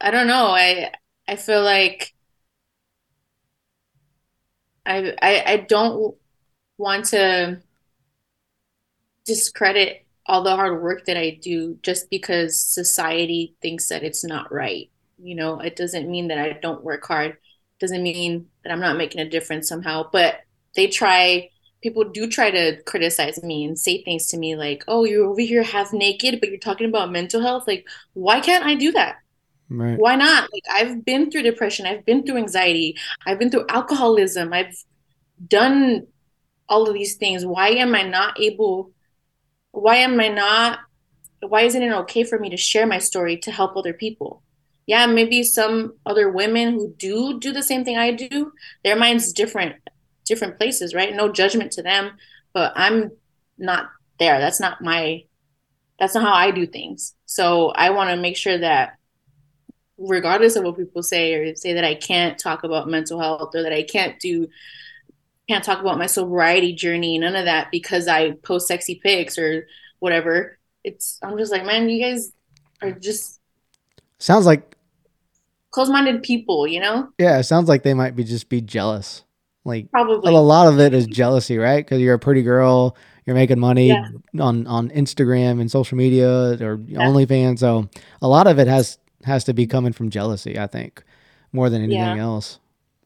I 0.00 0.10
don't 0.10 0.26
know. 0.26 0.46
I 0.46 0.92
I 1.28 1.36
feel 1.36 1.62
like 1.62 2.14
I 4.86 5.14
I, 5.20 5.42
I 5.46 5.56
don't 5.68 6.14
want 6.78 7.06
to 7.06 7.60
discredit 9.24 10.06
all 10.26 10.42
the 10.42 10.54
hard 10.54 10.82
work 10.82 11.04
that 11.06 11.16
I 11.16 11.38
do 11.42 11.78
just 11.82 12.08
because 12.10 12.60
society 12.60 13.54
thinks 13.60 13.88
that 13.88 14.02
it's 14.02 14.24
not 14.24 14.52
right. 14.52 14.90
You 15.22 15.34
know, 15.34 15.60
it 15.60 15.76
doesn't 15.76 16.10
mean 16.10 16.28
that 16.28 16.38
I 16.38 16.58
don't 16.60 16.82
work 16.82 17.04
hard. 17.06 17.36
Doesn't 17.82 18.02
mean 18.02 18.46
that 18.62 18.72
I'm 18.72 18.78
not 18.78 18.96
making 18.96 19.20
a 19.20 19.28
difference 19.28 19.68
somehow. 19.68 20.08
But 20.12 20.36
they 20.76 20.86
try, 20.86 21.50
people 21.82 22.04
do 22.04 22.28
try 22.28 22.52
to 22.52 22.80
criticize 22.84 23.42
me 23.42 23.64
and 23.64 23.76
say 23.76 24.04
things 24.04 24.28
to 24.28 24.38
me 24.38 24.54
like, 24.54 24.84
oh, 24.86 25.02
you're 25.02 25.26
over 25.26 25.40
here 25.40 25.64
half 25.64 25.92
naked, 25.92 26.38
but 26.38 26.48
you're 26.48 26.58
talking 26.60 26.88
about 26.88 27.10
mental 27.10 27.42
health. 27.42 27.66
Like, 27.66 27.84
why 28.12 28.38
can't 28.38 28.64
I 28.64 28.76
do 28.76 28.92
that? 28.92 29.16
right. 29.68 29.98
Why 29.98 30.14
not? 30.14 30.48
Like, 30.52 30.62
I've 30.70 31.04
been 31.04 31.28
through 31.28 31.42
depression, 31.42 31.86
I've 31.86 32.06
been 32.06 32.24
through 32.24 32.36
anxiety, 32.36 32.96
I've 33.26 33.40
been 33.40 33.50
through 33.50 33.66
alcoholism, 33.68 34.52
I've 34.52 34.76
done 35.44 36.06
all 36.68 36.86
of 36.86 36.94
these 36.94 37.16
things. 37.16 37.44
Why 37.44 37.70
am 37.70 37.96
I 37.96 38.04
not 38.04 38.40
able? 38.40 38.92
Why 39.72 39.96
am 39.96 40.20
I 40.20 40.28
not? 40.28 40.78
Why 41.40 41.62
isn't 41.62 41.82
it 41.82 41.92
okay 41.92 42.22
for 42.22 42.38
me 42.38 42.48
to 42.50 42.56
share 42.56 42.86
my 42.86 42.98
story 42.98 43.38
to 43.38 43.50
help 43.50 43.76
other 43.76 43.92
people? 43.92 44.44
Yeah, 44.86 45.06
maybe 45.06 45.42
some 45.42 45.94
other 46.04 46.28
women 46.28 46.74
who 46.74 46.94
do 46.96 47.38
do 47.38 47.52
the 47.52 47.62
same 47.62 47.84
thing 47.84 47.96
I 47.96 48.12
do, 48.12 48.52
their 48.84 48.96
mind's 48.96 49.32
different, 49.32 49.76
different 50.26 50.58
places, 50.58 50.94
right? 50.94 51.14
No 51.14 51.30
judgment 51.30 51.72
to 51.72 51.82
them, 51.82 52.12
but 52.52 52.72
I'm 52.74 53.12
not 53.58 53.90
there. 54.18 54.40
That's 54.40 54.60
not 54.60 54.82
my 54.82 55.24
that's 55.98 56.14
not 56.14 56.24
how 56.24 56.34
I 56.34 56.50
do 56.50 56.66
things. 56.66 57.14
So 57.26 57.70
I 57.70 57.90
want 57.90 58.10
to 58.10 58.16
make 58.16 58.36
sure 58.36 58.58
that 58.58 58.96
regardless 59.98 60.56
of 60.56 60.64
what 60.64 60.76
people 60.76 61.02
say 61.02 61.34
or 61.34 61.54
say 61.54 61.74
that 61.74 61.84
I 61.84 61.94
can't 61.94 62.38
talk 62.38 62.64
about 62.64 62.88
mental 62.88 63.20
health 63.20 63.54
or 63.54 63.62
that 63.62 63.72
I 63.72 63.84
can't 63.84 64.18
do 64.18 64.48
can't 65.48 65.64
talk 65.64 65.80
about 65.80 65.98
my 65.98 66.06
sobriety 66.06 66.72
journey, 66.72 67.18
none 67.18 67.36
of 67.36 67.44
that 67.44 67.70
because 67.70 68.08
I 68.08 68.32
post 68.32 68.68
sexy 68.68 69.00
pics 69.02 69.38
or 69.38 69.66
whatever. 69.98 70.58
It's 70.84 71.18
I'm 71.22 71.38
just 71.38 71.52
like, 71.52 71.64
man, 71.64 71.88
you 71.88 72.02
guys 72.02 72.32
are 72.80 72.92
just 72.92 73.40
sounds 74.22 74.46
like 74.46 74.76
close-minded 75.70 76.22
people, 76.22 76.66
you 76.66 76.80
know? 76.80 77.08
Yeah, 77.18 77.38
it 77.38 77.44
sounds 77.44 77.68
like 77.68 77.82
they 77.82 77.94
might 77.94 78.16
be 78.16 78.24
just 78.24 78.48
be 78.48 78.60
jealous. 78.60 79.24
Like 79.64 79.90
probably 79.90 80.34
a 80.34 80.38
lot 80.38 80.66
of 80.66 80.80
it 80.80 80.92
is 80.92 81.06
jealousy, 81.06 81.56
right? 81.56 81.84
Because 81.84 82.00
you're 82.00 82.14
a 82.14 82.18
pretty 82.18 82.42
girl, 82.42 82.96
you're 83.24 83.36
making 83.36 83.60
money 83.60 83.88
yeah. 83.88 84.08
on 84.40 84.66
on 84.66 84.90
Instagram 84.90 85.60
and 85.60 85.70
social 85.70 85.96
media 85.96 86.54
or 86.60 86.80
yeah. 86.86 86.98
OnlyFans. 86.98 87.60
So 87.60 87.88
a 88.20 88.26
lot 88.26 88.48
of 88.48 88.58
it 88.58 88.66
has 88.66 88.98
has 89.24 89.44
to 89.44 89.54
be 89.54 89.68
coming 89.68 89.92
from 89.92 90.10
jealousy, 90.10 90.58
I 90.58 90.66
think, 90.66 91.04
more 91.52 91.70
than 91.70 91.80
anything 91.80 92.16
yeah. 92.16 92.22
else. 92.22 92.58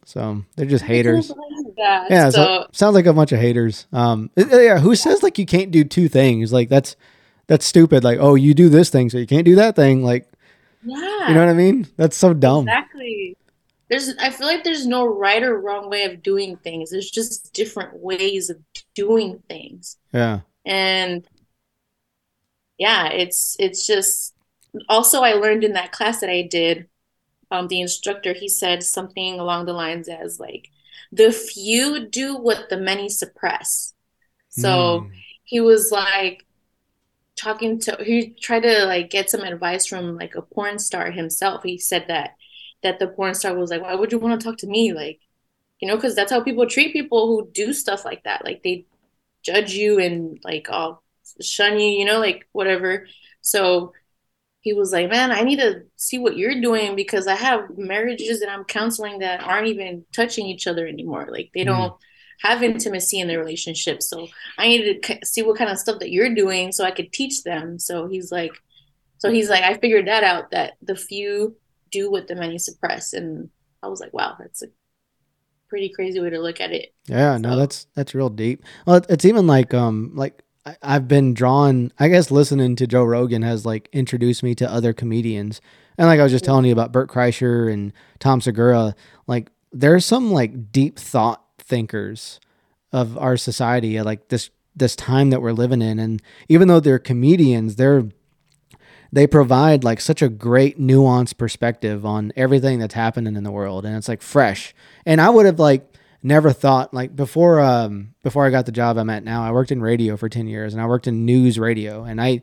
So 0.07 0.45
they're 0.57 0.65
just 0.65 0.85
haters. 0.85 1.29
That, 1.77 2.11
yeah, 2.11 2.31
so, 2.31 2.43
so, 2.43 2.67
sounds 2.73 2.95
like 2.95 3.05
a 3.05 3.13
bunch 3.13 3.33
of 3.33 3.39
haters. 3.39 3.87
Um, 3.93 4.31
yeah, 4.35 4.79
who 4.79 4.95
says 4.95 5.23
like 5.23 5.39
you 5.39 5.45
can't 5.45 5.71
do 5.71 5.85
two 5.85 6.09
things? 6.09 6.55
Like 6.55 6.71
that's 6.71 6.97
that's 7.49 7.67
stupid. 7.67 8.03
Like, 8.03 8.19
oh, 8.19 8.35
you 8.35 8.55
do 8.55 8.69
this 8.69 8.89
thing, 8.89 9.11
so 9.11 9.19
you 9.19 9.27
can't 9.27 9.45
do 9.45 9.57
that 9.57 9.77
thing. 9.77 10.03
Like, 10.03 10.29
yeah, 10.87 11.29
you 11.29 11.35
know 11.35 11.41
what 11.41 11.51
I 11.51 11.55
mean? 11.55 11.87
That's 11.97 12.17
so 12.17 12.33
dumb. 12.33 12.69
Exactly. 12.69 13.37
There's, 13.89 14.15
I 14.19 14.31
feel 14.31 14.47
like 14.47 14.65
there's 14.65 14.87
no 14.87 15.07
right 15.07 15.43
or 15.43 15.61
wrong 15.61 15.91
way 15.91 16.05
of 16.05 16.23
doing 16.23 16.57
things. 16.57 16.91
There's 16.91 17.11
just 17.11 17.53
different 17.53 17.99
ways 17.99 18.51
of 18.51 18.59
doing 18.95 19.43
things. 19.49 19.97
Yeah. 20.13 20.41
And 20.65 21.27
yeah, 22.79 23.09
it's 23.09 23.57
it's 23.59 23.87
just 23.87 24.35
also 24.89 25.23
I 25.23 25.35
learned 25.35 25.65
in 25.65 25.75
that 25.75 25.93
class 25.93 26.21
that 26.21 26.31
I 26.31 26.43
did, 26.43 26.89
um, 27.51 27.69
the 27.69 27.81
instructor 27.81 28.33
he 28.33 28.49
said 28.49 28.83
something 28.83 29.39
along 29.39 29.67
the 29.67 29.73
lines 29.73 30.09
as 30.09 30.41
like, 30.41 30.69
the 31.13 31.31
few 31.31 32.09
do 32.09 32.37
what 32.37 32.69
the 32.69 32.77
many 32.77 33.09
suppress. 33.09 33.95
So 34.49 35.03
mm. 35.03 35.11
he 35.45 35.61
was 35.61 35.93
like 35.93 36.46
talking 37.37 37.79
to 37.81 37.97
he 38.03 38.31
tried 38.31 38.63
to 38.63 38.87
like 38.87 39.11
get 39.11 39.31
some 39.31 39.43
advice 39.43 39.87
from 39.87 40.17
like 40.17 40.35
a 40.35 40.43
porn 40.43 40.79
star 40.79 41.11
himself. 41.11 41.63
He 41.63 41.79
said 41.79 42.07
that 42.09 42.35
that 42.83 42.99
the 42.99 43.09
porn 43.09 43.35
star 43.35 43.55
was 43.55 43.71
like, 43.71 43.83
why 43.83 43.95
would 43.95 44.13
you 44.13 44.19
want 44.19 44.41
to 44.41 44.45
talk 44.45 44.59
to 44.59 44.67
me? 44.67 44.93
Like, 44.93 45.21
you 45.81 45.89
know, 45.89 45.97
because 45.97 46.15
that's 46.15 46.33
how 46.33 46.41
people 46.41 46.67
treat 46.67 46.93
people 46.93 47.27
who 47.27 47.51
do 47.51 47.73
stuff 47.73 48.05
like 48.05 48.25
that. 48.25 48.45
Like 48.45 48.63
they 48.63 48.87
judge 49.43 49.75
you 49.75 49.99
and 50.01 50.41
like 50.45 50.69
I'll 50.71 51.03
shun 51.41 51.79
you, 51.79 51.89
you 51.89 52.05
know, 52.05 52.19
like 52.19 52.49
whatever. 52.53 53.07
So 53.43 53.93
he 54.61 54.73
was 54.73 54.93
like, 54.93 55.11
Man, 55.11 55.31
I 55.31 55.43
need 55.43 55.61
to 55.61 55.83
see 55.97 56.19
what 56.19 56.37
you're 56.37 56.61
doing 56.61 56.97
because 56.97 57.27
I 57.27 57.35
have 57.35 57.77
marriages 57.77 58.41
that 58.41 58.51
I'm 58.51 58.65
counseling 58.65 59.21
that 59.21 59.43
aren't 59.43 59.69
even 59.69 60.05
touching 60.13 60.47
each 60.47 60.67
other 60.67 60.87
anymore. 60.87 61.29
Like 61.31 61.51
they 61.55 61.63
mm. 61.63 61.67
don't 61.67 61.95
have 62.41 62.63
intimacy 62.63 63.21
in 63.21 63.29
their 63.29 63.39
relationship. 63.39 64.03
So 64.03 64.29
I 64.59 64.69
need 64.69 65.03
to 65.03 65.19
see 65.25 65.43
what 65.43 65.59
kind 65.59 65.71
of 65.71 65.79
stuff 65.79 66.01
that 66.01 66.11
you're 66.11 66.35
doing 66.35 66.73
so 66.73 66.85
I 66.85 66.91
could 66.91 67.13
teach 67.13 67.43
them. 67.43 67.79
So 67.79 68.07
he's 68.07 68.31
like, 68.31 68.53
so 69.19 69.31
he's 69.31 69.49
like, 69.49 69.63
I 69.63 69.75
figured 69.75 70.07
that 70.07 70.25
out 70.25 70.51
that 70.51 70.75
the 70.83 70.97
few 70.97 71.57
do 71.91 72.11
what 72.11 72.29
the 72.29 72.35
many 72.35 72.59
suppress. 72.59 73.13
And 73.13 73.49
I 73.83 73.89
was 73.89 74.01
like, 74.01 74.13
wow, 74.13 74.37
that's 74.39 74.63
a 74.63 74.67
pretty 75.69 75.89
crazy 75.89 76.21
way 76.21 76.31
to 76.31 76.41
look 76.41 76.61
at 76.61 76.73
it. 76.73 76.95
Yeah, 77.07 77.37
so. 77.37 77.39
no, 77.39 77.57
that's, 77.57 77.87
that's 77.95 78.15
real 78.15 78.29
deep. 78.29 78.63
Well, 78.87 79.01
it's 79.09 79.25
even 79.25 79.47
like, 79.47 79.73
um, 79.73 80.13
like 80.15 80.43
I, 80.67 80.93
have 80.95 81.09
been 81.09 81.33
drawn. 81.33 81.93
I 81.99 82.09
guess 82.09 82.31
listening 82.31 82.77
to 82.77 82.87
Joe 82.87 83.05
Rogan 83.05 83.43
has 83.43 83.65
like 83.65 83.89
introduced 83.93 84.43
me 84.43 84.55
to 84.57 84.71
other 84.71 84.93
comedians, 84.93 85.61
and 85.97 86.09
like 86.09 86.19
I 86.19 86.25
was 86.25 86.33
just 86.33 86.45
telling 86.45 86.65
you 86.65 86.73
about 86.73 86.93
Bert 86.93 87.09
Kreischer 87.09 87.73
and 87.73 87.93
Tom 88.19 88.41
Segura. 88.41 88.95
Like 89.27 89.51
there's 89.73 90.05
some 90.05 90.33
like 90.33 90.73
deep 90.73 90.99
thought 90.99 91.45
thinkers 91.67 92.41
of 92.93 93.19
our 93.19 93.37
society, 93.37 94.01
like 94.01 94.29
this 94.29 94.51
this 94.75 94.95
time 94.95 95.31
that 95.31 95.41
we're 95.41 95.53
living 95.53 95.83
in, 95.83 95.99
and 95.99 96.23
even 96.49 96.69
though 96.69 96.81
they're 96.81 96.99
comedians, 96.99 97.77
they're 97.77 98.05
they 99.13 99.27
provide 99.27 99.85
like 99.85 100.01
such 100.01 100.23
a 100.23 100.29
great 100.29 100.79
nuanced 100.79 101.39
perspective 101.39 102.05
on 102.05 102.33
everything 102.37 102.79
that's 102.79 102.95
happening 102.95 103.37
in 103.37 103.45
the 103.45 103.51
world. 103.51 103.85
And 103.85 103.97
it's 103.97 104.09
like 104.09 104.23
fresh. 104.23 104.75
And 105.05 105.21
i 105.21 105.31
would 105.31 105.47
have 105.47 105.59
like 105.59 105.87
never 106.23 106.53
thought 106.53 106.93
like 106.93 107.15
before 107.15 107.61
um 107.61 108.15
before 108.23 108.45
I 108.45 108.51
got 108.51 108.67
the 108.67 108.73
job 108.73 108.99
I'm 108.99 109.11
at 109.11 109.25
now, 109.25 109.45
I 109.45 109.53
worked 109.53 109.71
in 109.71 109.81
radio 109.81 110.17
for 110.17 110.29
10 110.29 110.47
years 110.49 110.75
and 110.75 110.83
I 110.83 110.87
worked 110.87 111.07
in 111.07 111.25
news 111.25 111.59
radio. 111.59 112.05
And 112.05 112.21
I 112.21 112.43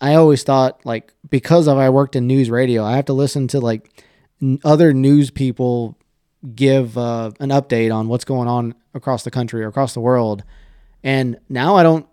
I 0.00 0.14
always 0.14 0.42
thought 0.42 0.84
like 0.86 1.12
because 1.28 1.66
of 1.66 1.78
I 1.78 1.90
worked 1.90 2.16
in 2.16 2.26
news 2.26 2.48
radio, 2.48 2.84
I 2.84 2.96
have 2.96 3.06
to 3.06 3.12
listen 3.12 3.48
to 3.48 3.60
like 3.60 4.02
other 4.64 4.92
news 4.92 5.30
people 5.30 5.98
give 6.54 6.98
uh, 6.98 7.30
an 7.40 7.50
update 7.50 7.94
on 7.94 8.08
what's 8.08 8.24
going 8.24 8.48
on 8.48 8.74
across 8.92 9.22
the 9.24 9.30
country 9.30 9.64
or 9.64 9.68
across 9.68 9.94
the 9.94 10.00
world. 10.00 10.44
And 11.02 11.38
now 11.48 11.76
I 11.76 11.82
don't 11.82 12.06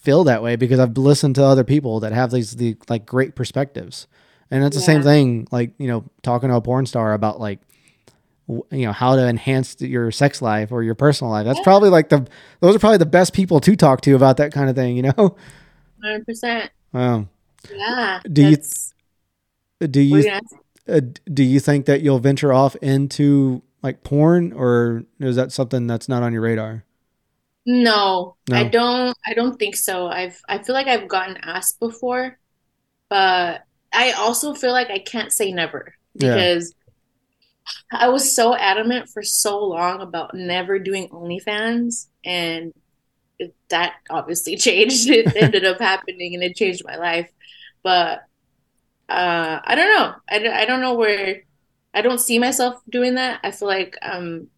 feel 0.00 0.24
that 0.24 0.42
way 0.42 0.56
because 0.56 0.78
I've 0.78 0.96
listened 0.96 1.34
to 1.36 1.44
other 1.44 1.64
people 1.64 2.00
that 2.00 2.12
have 2.12 2.30
these 2.30 2.56
the 2.56 2.76
like 2.88 3.06
great 3.06 3.34
perspectives. 3.34 4.06
And 4.50 4.64
it's 4.64 4.76
the 4.76 4.82
same 4.82 5.02
thing 5.02 5.46
like, 5.52 5.72
you 5.78 5.86
know, 5.86 6.04
talking 6.22 6.48
to 6.48 6.56
a 6.56 6.60
porn 6.60 6.86
star 6.86 7.12
about 7.12 7.38
like 7.38 7.60
you 8.70 8.84
know 8.84 8.92
how 8.92 9.16
to 9.16 9.26
enhance 9.26 9.76
your 9.80 10.10
sex 10.10 10.42
life 10.42 10.72
or 10.72 10.82
your 10.82 10.94
personal 10.94 11.30
life 11.30 11.44
that's 11.44 11.58
yeah. 11.58 11.64
probably 11.64 11.88
like 11.88 12.08
the 12.08 12.26
those 12.60 12.74
are 12.74 12.78
probably 12.78 12.98
the 12.98 13.06
best 13.06 13.32
people 13.32 13.60
to 13.60 13.76
talk 13.76 14.00
to 14.00 14.14
about 14.16 14.38
that 14.38 14.52
kind 14.52 14.68
of 14.68 14.74
thing 14.74 14.96
you 14.96 15.02
know 15.02 15.36
100% 16.04 16.68
wow 16.92 17.26
yeah 17.72 18.20
do 18.32 18.48
you 18.48 18.56
do 19.88 20.00
you 20.00 20.40
uh, 20.88 21.00
do 21.32 21.44
you 21.44 21.60
think 21.60 21.86
that 21.86 22.00
you'll 22.00 22.18
venture 22.18 22.52
off 22.52 22.74
into 22.76 23.62
like 23.82 24.02
porn 24.02 24.52
or 24.52 25.04
is 25.18 25.36
that 25.36 25.52
something 25.52 25.86
that's 25.86 26.08
not 26.08 26.22
on 26.22 26.32
your 26.32 26.42
radar 26.42 26.84
no, 27.66 28.36
no, 28.48 28.56
i 28.56 28.64
don't 28.64 29.16
i 29.26 29.34
don't 29.34 29.58
think 29.58 29.76
so 29.76 30.06
i've 30.06 30.40
i 30.48 30.58
feel 30.58 30.74
like 30.74 30.86
i've 30.86 31.08
gotten 31.08 31.36
asked 31.42 31.78
before 31.78 32.38
but 33.08 33.62
i 33.92 34.12
also 34.12 34.54
feel 34.54 34.72
like 34.72 34.90
i 34.90 34.98
can't 34.98 35.32
say 35.32 35.52
never 35.52 35.94
because 36.14 36.74
yeah 36.74 36.80
I 37.92 38.08
was 38.08 38.34
so 38.34 38.54
adamant 38.54 39.08
for 39.08 39.22
so 39.22 39.64
long 39.64 40.00
about 40.00 40.34
never 40.34 40.78
doing 40.78 41.08
OnlyFans, 41.08 42.06
and 42.24 42.72
it, 43.38 43.54
that 43.68 43.94
obviously 44.08 44.56
changed. 44.66 45.08
It 45.08 45.34
ended 45.40 45.64
up 45.64 45.80
happening, 45.80 46.34
and 46.34 46.42
it 46.42 46.56
changed 46.56 46.82
my 46.84 46.96
life. 46.96 47.30
But 47.82 48.20
uh, 49.08 49.60
I 49.64 49.74
don't 49.74 49.88
know. 49.88 50.14
I, 50.28 50.62
I 50.62 50.64
don't 50.64 50.80
know 50.80 50.94
where. 50.94 51.42
I 51.92 52.02
don't 52.02 52.20
see 52.20 52.38
myself 52.38 52.80
doing 52.88 53.16
that. 53.16 53.40
I 53.42 53.50
feel 53.50 53.68
like 53.68 53.96
I'm 54.02 54.48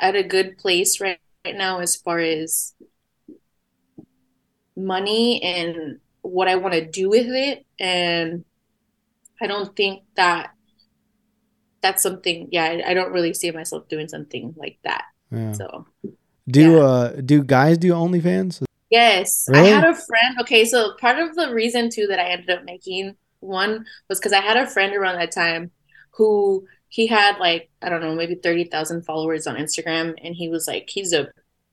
at 0.00 0.16
a 0.16 0.22
good 0.22 0.58
place 0.58 1.00
right, 1.00 1.18
right 1.44 1.56
now 1.56 1.80
as 1.80 1.96
far 1.96 2.18
as 2.18 2.74
money 4.76 5.42
and 5.42 6.00
what 6.22 6.48
I 6.48 6.56
want 6.56 6.74
to 6.74 6.84
do 6.84 7.08
with 7.08 7.26
it, 7.28 7.64
and 7.78 8.44
I 9.40 9.46
don't 9.46 9.74
think 9.76 10.02
that 10.16 10.54
that's 11.84 12.02
something 12.02 12.48
yeah 12.50 12.64
I, 12.64 12.90
I, 12.90 12.94
don't 12.94 13.12
really 13.12 13.34
see 13.34 13.50
myself 13.50 13.86
doing 13.88 14.08
something 14.08 14.54
like 14.56 14.78
that 14.84 15.04
yeah. 15.30 15.52
so 15.52 15.86
do 16.48 16.72
yeah. 16.72 16.78
uh 16.78 17.08
do 17.20 17.44
guys 17.44 17.76
do 17.76 17.92
onlyfans 17.92 18.64
yes 18.90 19.44
really? 19.48 19.70
i 19.70 19.74
had 19.74 19.84
a 19.84 19.94
friend 19.94 20.40
okay 20.40 20.64
so 20.64 20.94
part 20.98 21.18
of 21.18 21.36
the 21.36 21.52
reason 21.52 21.90
too 21.90 22.06
that 22.06 22.18
i 22.18 22.30
ended 22.30 22.48
up 22.48 22.64
making 22.64 23.14
one 23.40 23.84
was 24.08 24.18
because 24.18 24.32
i 24.32 24.40
had 24.40 24.56
a 24.56 24.66
friend 24.66 24.96
around 24.96 25.16
that 25.16 25.30
time 25.30 25.70
who 26.16 26.66
he 26.88 27.06
had 27.06 27.38
like 27.38 27.70
i 27.82 27.88
don't 27.88 28.00
know 28.00 28.14
maybe 28.14 28.34
30000 28.34 29.02
followers 29.04 29.46
on 29.46 29.56
instagram 29.56 30.14
and 30.22 30.34
he 30.34 30.48
was 30.48 30.66
like 30.66 30.88
he's 30.88 31.12
a 31.12 31.28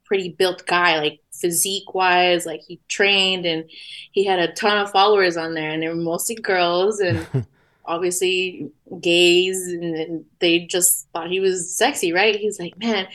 pretty 0.06 0.30
built 0.30 0.66
guy 0.66 1.00
like 1.00 1.22
physique 1.32 1.94
wise 1.94 2.46
like 2.46 2.62
he 2.68 2.80
trained 2.88 3.46
and 3.46 3.70
he 4.12 4.26
had 4.26 4.39
a 4.39 4.52
ton 4.54 4.78
of 4.78 4.92
followers 4.92 5.38
on 5.38 5.54
there 5.54 5.72
and 5.72 5.82
they 5.82 5.88
were 5.88 5.96
mostly 5.96 6.36
girls 6.36 7.00
and 7.00 7.26
obviously 7.86 8.72
gays 9.00 9.68
and 9.68 10.26
they 10.39 10.60
just 10.60 11.08
thought 11.14 11.30
he 11.30 11.39
was 11.39 11.76
sexy, 11.76 12.14
right? 12.14 12.36
He's 12.36 12.60
like, 12.60 12.78
man, 12.78 13.08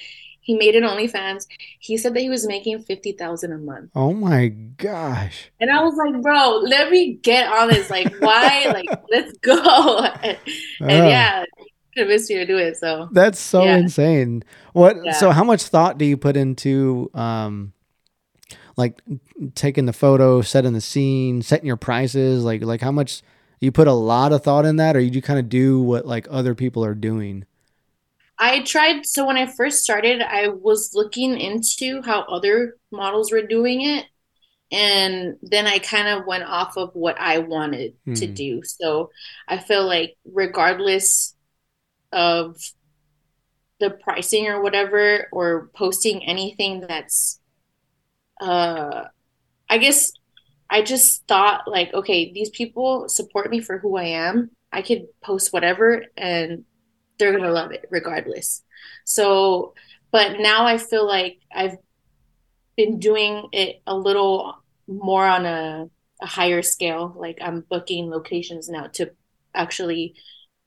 he 0.47 0.55
made 0.55 0.76
an 0.76 0.84
OnlyFans. 0.84 1.49
He 1.80 1.97
said 1.97 2.14
that 2.14 2.20
he 2.20 2.28
was 2.28 2.47
making 2.47 2.78
fifty 2.82 3.11
thousand 3.11 3.51
a 3.51 3.59
month. 3.59 3.90
Oh 3.97 4.12
my 4.12 4.47
gosh! 4.47 5.51
And 5.59 5.72
I 5.72 5.82
was 5.82 5.97
like, 5.97 6.22
bro, 6.22 6.61
let 6.62 6.88
me 6.88 7.14
get 7.14 7.51
on 7.53 7.68
this. 7.68 7.90
Like, 7.90 8.14
why? 8.20 8.66
like, 8.72 8.86
let's 9.11 9.36
go. 9.38 9.99
and, 10.22 10.38
and 10.78 11.09
yeah, 11.09 11.44
convinced 11.97 12.30
me 12.30 12.36
to 12.36 12.47
do 12.47 12.59
it. 12.59 12.76
So 12.76 13.09
that's 13.11 13.40
so 13.40 13.64
yeah. 13.64 13.78
insane. 13.78 14.44
What? 14.72 14.97
Yeah. 15.05 15.14
So 15.14 15.32
how 15.32 15.42
much 15.42 15.64
thought 15.64 15.99
do 15.99 16.05
you 16.05 16.16
put 16.16 16.36
into 16.36 17.11
um? 17.12 17.72
like 18.78 19.01
taking 19.55 19.86
the 19.86 19.92
photo, 19.94 20.42
setting 20.42 20.74
the 20.74 20.82
scene, 20.82 21.40
setting 21.40 21.66
your 21.66 21.78
prices, 21.78 22.44
like 22.44 22.62
like 22.62 22.82
how 22.82 22.92
much 22.92 23.22
you 23.59 23.72
put 23.72 23.88
a 23.88 23.92
lot 23.92 24.32
of 24.32 24.44
thought 24.44 24.64
in 24.64 24.76
that 24.76 24.94
or 24.94 25.01
you 25.01 25.22
kind 25.22 25.40
of 25.40 25.49
do 25.49 25.80
what 25.80 26.07
like 26.07 26.28
other 26.30 26.55
people 26.55 26.84
are 26.84 26.94
doing 26.94 27.47
i 28.39 28.62
tried 28.62 29.07
so 29.07 29.26
when 29.26 29.37
i 29.37 29.47
first 29.47 29.82
started 29.82 30.20
i 30.22 30.49
was 30.49 30.91
looking 30.95 31.39
into 31.41 32.03
how 32.03 32.22
other 32.22 32.76
models 32.93 33.32
were 33.32 33.43
doing 33.47 33.82
it 33.82 34.07
and 34.72 35.37
then 35.43 35.66
I 35.66 35.78
kind 35.78 36.09
of 36.09 36.26
went 36.26 36.45
off 36.45 36.76
of 36.76 36.91
what 36.95 37.20
I 37.20 37.39
wanted 37.39 37.95
to 38.16 38.26
Hmm. 38.26 38.34
do. 38.34 38.62
So 38.64 39.11
I 39.49 39.59
feel 39.59 39.87
like 39.87 40.16
regardless 40.24 41.37
of 42.12 42.57
the 43.80 43.91
pricing 43.91 44.47
or 44.49 44.62
whatever, 44.62 45.28
or 45.32 45.70
posting 45.74 46.24
anything 46.24 46.80
that's 46.80 47.41
uh 48.41 49.05
I 49.70 49.78
guess 49.78 50.12
I 50.70 50.82
just 50.82 51.26
thought 51.28 51.68
like, 51.68 51.95
okay, 51.95 52.32
these 52.32 52.51
people 52.51 53.09
support 53.09 53.51
me 53.51 53.61
for 53.61 53.78
who 53.78 53.97
I 53.97 54.05
am. 54.05 54.51
I 54.72 54.82
could 54.82 55.07
post 55.22 55.53
whatever 55.53 56.05
and 56.16 56.64
they're 57.19 57.37
gonna 57.37 57.53
love 57.53 57.73
it 57.73 57.87
regardless. 57.91 58.62
So, 59.05 59.75
but 60.12 60.41
now 60.41 60.67
I 60.67 60.79
feel 60.79 61.07
like 61.07 61.39
I've 61.55 61.77
been 62.77 62.99
doing 62.99 63.49
it 63.53 63.83
a 63.87 63.97
little 63.97 64.57
more 64.87 65.27
on 65.27 65.47
a, 65.47 65.89
a 66.23 66.27
higher 66.27 66.62
scale. 66.62 67.14
Like 67.17 67.39
I'm 67.41 67.64
booking 67.69 68.11
locations 68.11 68.69
now 68.69 68.89
to 68.95 69.11
actually 69.55 70.14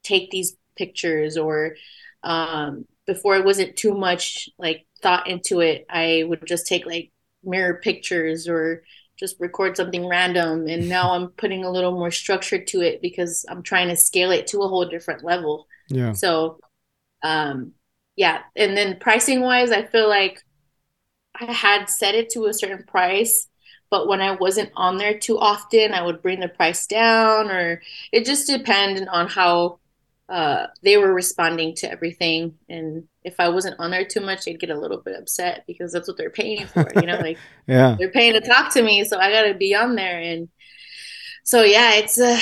take 0.04 0.32
these 0.32 0.58
pictures 0.78 1.38
or 1.38 1.76
um 2.24 2.86
before 3.06 3.36
it 3.36 3.46
wasn't 3.46 3.76
too 3.76 3.94
much 3.94 4.50
like 4.58 4.86
thought 5.02 5.28
into 5.28 5.62
it. 5.62 5.86
I 5.90 6.24
would 6.28 6.46
just 6.46 6.68
take 6.68 6.86
like 6.86 7.12
mirror 7.44 7.80
pictures 7.84 8.48
or 8.48 8.84
just 9.20 9.38
record 9.40 9.76
something 9.78 10.08
random 10.08 10.68
and 10.68 10.88
now 10.90 11.12
I'm 11.14 11.30
putting 11.30 11.66
a 11.66 11.72
little 11.72 11.92
more 11.92 12.12
structure 12.12 12.64
to 12.64 12.82
it 12.82 13.02
because 13.02 13.46
I'm 13.50 13.64
trying 13.64 13.90
to 13.90 13.98
scale 13.98 14.32
it 14.32 14.48
to 14.48 14.62
a 14.62 14.68
whole 14.68 14.86
different 14.88 15.24
level. 15.24 15.68
Yeah. 15.90 16.14
So, 16.14 16.60
um 17.24 17.74
yeah, 18.18 18.44
and 18.56 18.78
then 18.78 19.00
pricing 19.00 19.42
wise, 19.42 19.72
I 19.72 19.84
feel 19.86 20.10
like 20.10 20.44
I 21.40 21.52
had 21.52 21.90
set 21.90 22.16
it 22.16 22.30
to 22.32 22.46
a 22.48 22.54
certain 22.54 22.84
price, 22.86 23.48
but 23.90 24.08
when 24.08 24.22
I 24.22 24.32
wasn't 24.32 24.72
on 24.76 24.98
there 24.98 25.18
too 25.18 25.40
often, 25.40 25.94
I 25.94 26.02
would 26.02 26.22
bring 26.22 26.40
the 26.40 26.50
price 26.50 26.86
down, 26.88 27.50
or 27.50 27.82
it 28.12 28.26
just 28.26 28.48
depended 28.48 29.08
on 29.08 29.28
how 29.28 29.80
uh, 30.28 30.68
they 30.84 30.98
were 30.98 31.14
responding 31.14 31.76
to 31.76 31.92
everything. 31.92 32.56
And 32.70 33.08
if 33.24 33.36
I 33.40 33.50
wasn't 33.50 33.80
on 33.80 33.92
there 33.92 34.06
too 34.06 34.22
much, 34.22 34.46
they'd 34.46 34.60
get 34.60 34.70
a 34.70 34.80
little 34.80 35.02
bit 35.02 35.16
upset 35.18 35.64
because 35.66 35.92
that's 35.92 36.08
what 36.08 36.18
they're 36.18 36.30
paying 36.30 36.68
for, 36.68 36.92
you 36.96 37.06
know, 37.08 37.20
like 37.20 37.42
Yeah. 37.68 37.96
they're 37.98 38.12
paying 38.12 38.34
to 38.34 38.42
talk 38.42 38.74
to 38.74 38.82
me, 38.84 39.04
so 39.06 39.18
I 39.20 39.32
gotta 39.32 39.54
be 39.56 39.76
on 39.76 39.96
there. 39.96 40.20
And 40.20 40.50
so 41.44 41.64
yeah, 41.64 41.96
it's 41.96 42.20
a 42.20 42.38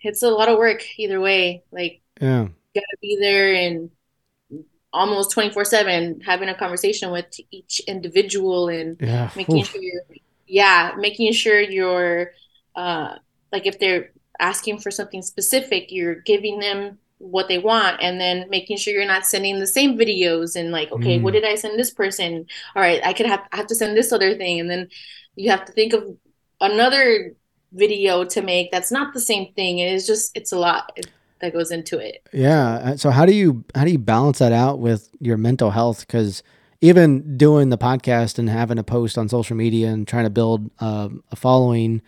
it's 0.00 0.22
a 0.22 0.30
lot 0.30 0.48
of 0.48 0.58
work 0.58 0.84
either 0.98 1.20
way. 1.20 1.64
Like 1.72 2.02
Yeah. 2.20 2.48
Gotta 2.74 2.96
be 3.00 3.16
there 3.20 3.54
and 3.54 3.90
almost 4.92 5.30
24/7 5.32 6.20
having 6.22 6.48
a 6.48 6.54
conversation 6.54 7.10
with 7.10 7.26
each 7.50 7.80
individual 7.86 8.68
and 8.68 8.96
Yeah. 9.00 9.30
making 9.34 9.60
Oof. 9.60 9.68
sure 9.70 9.80
you're 9.82 10.02
yeah 10.46 10.92
making 10.98 11.32
sure 11.32 11.60
you're 11.60 12.32
uh 12.76 13.14
like 13.52 13.66
if 13.66 13.78
they're 13.78 14.10
asking 14.38 14.78
for 14.78 14.90
something 14.90 15.22
specific 15.22 15.90
you're 15.90 16.16
giving 16.16 16.58
them 16.58 16.98
what 17.18 17.48
they 17.48 17.58
want 17.58 18.02
and 18.02 18.20
then 18.20 18.50
making 18.50 18.76
sure 18.76 18.92
you're 18.92 19.06
not 19.06 19.24
sending 19.24 19.60
the 19.60 19.66
same 19.66 19.96
videos 19.96 20.56
and 20.56 20.72
like 20.72 20.90
okay 20.92 21.18
what 21.20 21.32
Mm. 21.32 21.36
did 21.40 21.44
I 21.44 21.54
send 21.54 21.78
this 21.78 21.92
person 21.92 22.46
all 22.76 22.82
right 22.82 23.00
I 23.04 23.12
could 23.12 23.26
have 23.26 23.40
I 23.52 23.56
have 23.56 23.68
to 23.68 23.74
send 23.74 23.96
this 23.96 24.12
other 24.12 24.36
thing 24.36 24.60
and 24.60 24.68
then 24.68 24.88
you 25.36 25.50
have 25.50 25.64
to 25.66 25.72
think 25.72 25.92
of 25.94 26.04
another 26.60 27.34
video 27.72 28.24
to 28.24 28.42
make 28.42 28.70
that's 28.70 28.92
not 28.92 29.14
the 29.14 29.20
same 29.20 29.54
thing 29.54 29.80
and 29.80 29.94
it's 29.94 30.06
just 30.06 30.36
it's 30.36 30.52
a 30.52 30.58
lot 30.58 30.98
that 31.42 31.52
goes 31.52 31.70
into 31.70 31.98
it 31.98 32.22
Yeah. 32.32 32.68
uh, 32.76 32.96
So 32.96 33.10
how 33.10 33.26
do 33.26 33.34
you 33.34 33.64
how 33.74 33.84
do 33.84 33.90
you 33.90 33.98
balance 33.98 34.38
that 34.38 34.52
out 34.52 34.78
with 34.78 35.10
your 35.20 35.36
mental 35.36 35.70
health? 35.72 36.06
Because 36.06 36.42
even 36.80 37.36
doing 37.36 37.68
the 37.68 37.78
podcast 37.78 38.38
and 38.38 38.48
having 38.48 38.78
a 38.78 38.82
post 38.82 39.18
on 39.18 39.28
social 39.28 39.56
media 39.56 39.88
and 39.90 40.08
trying 40.08 40.24
to 40.24 40.30
build 40.30 40.70
a 40.80 41.10
following 41.36 42.00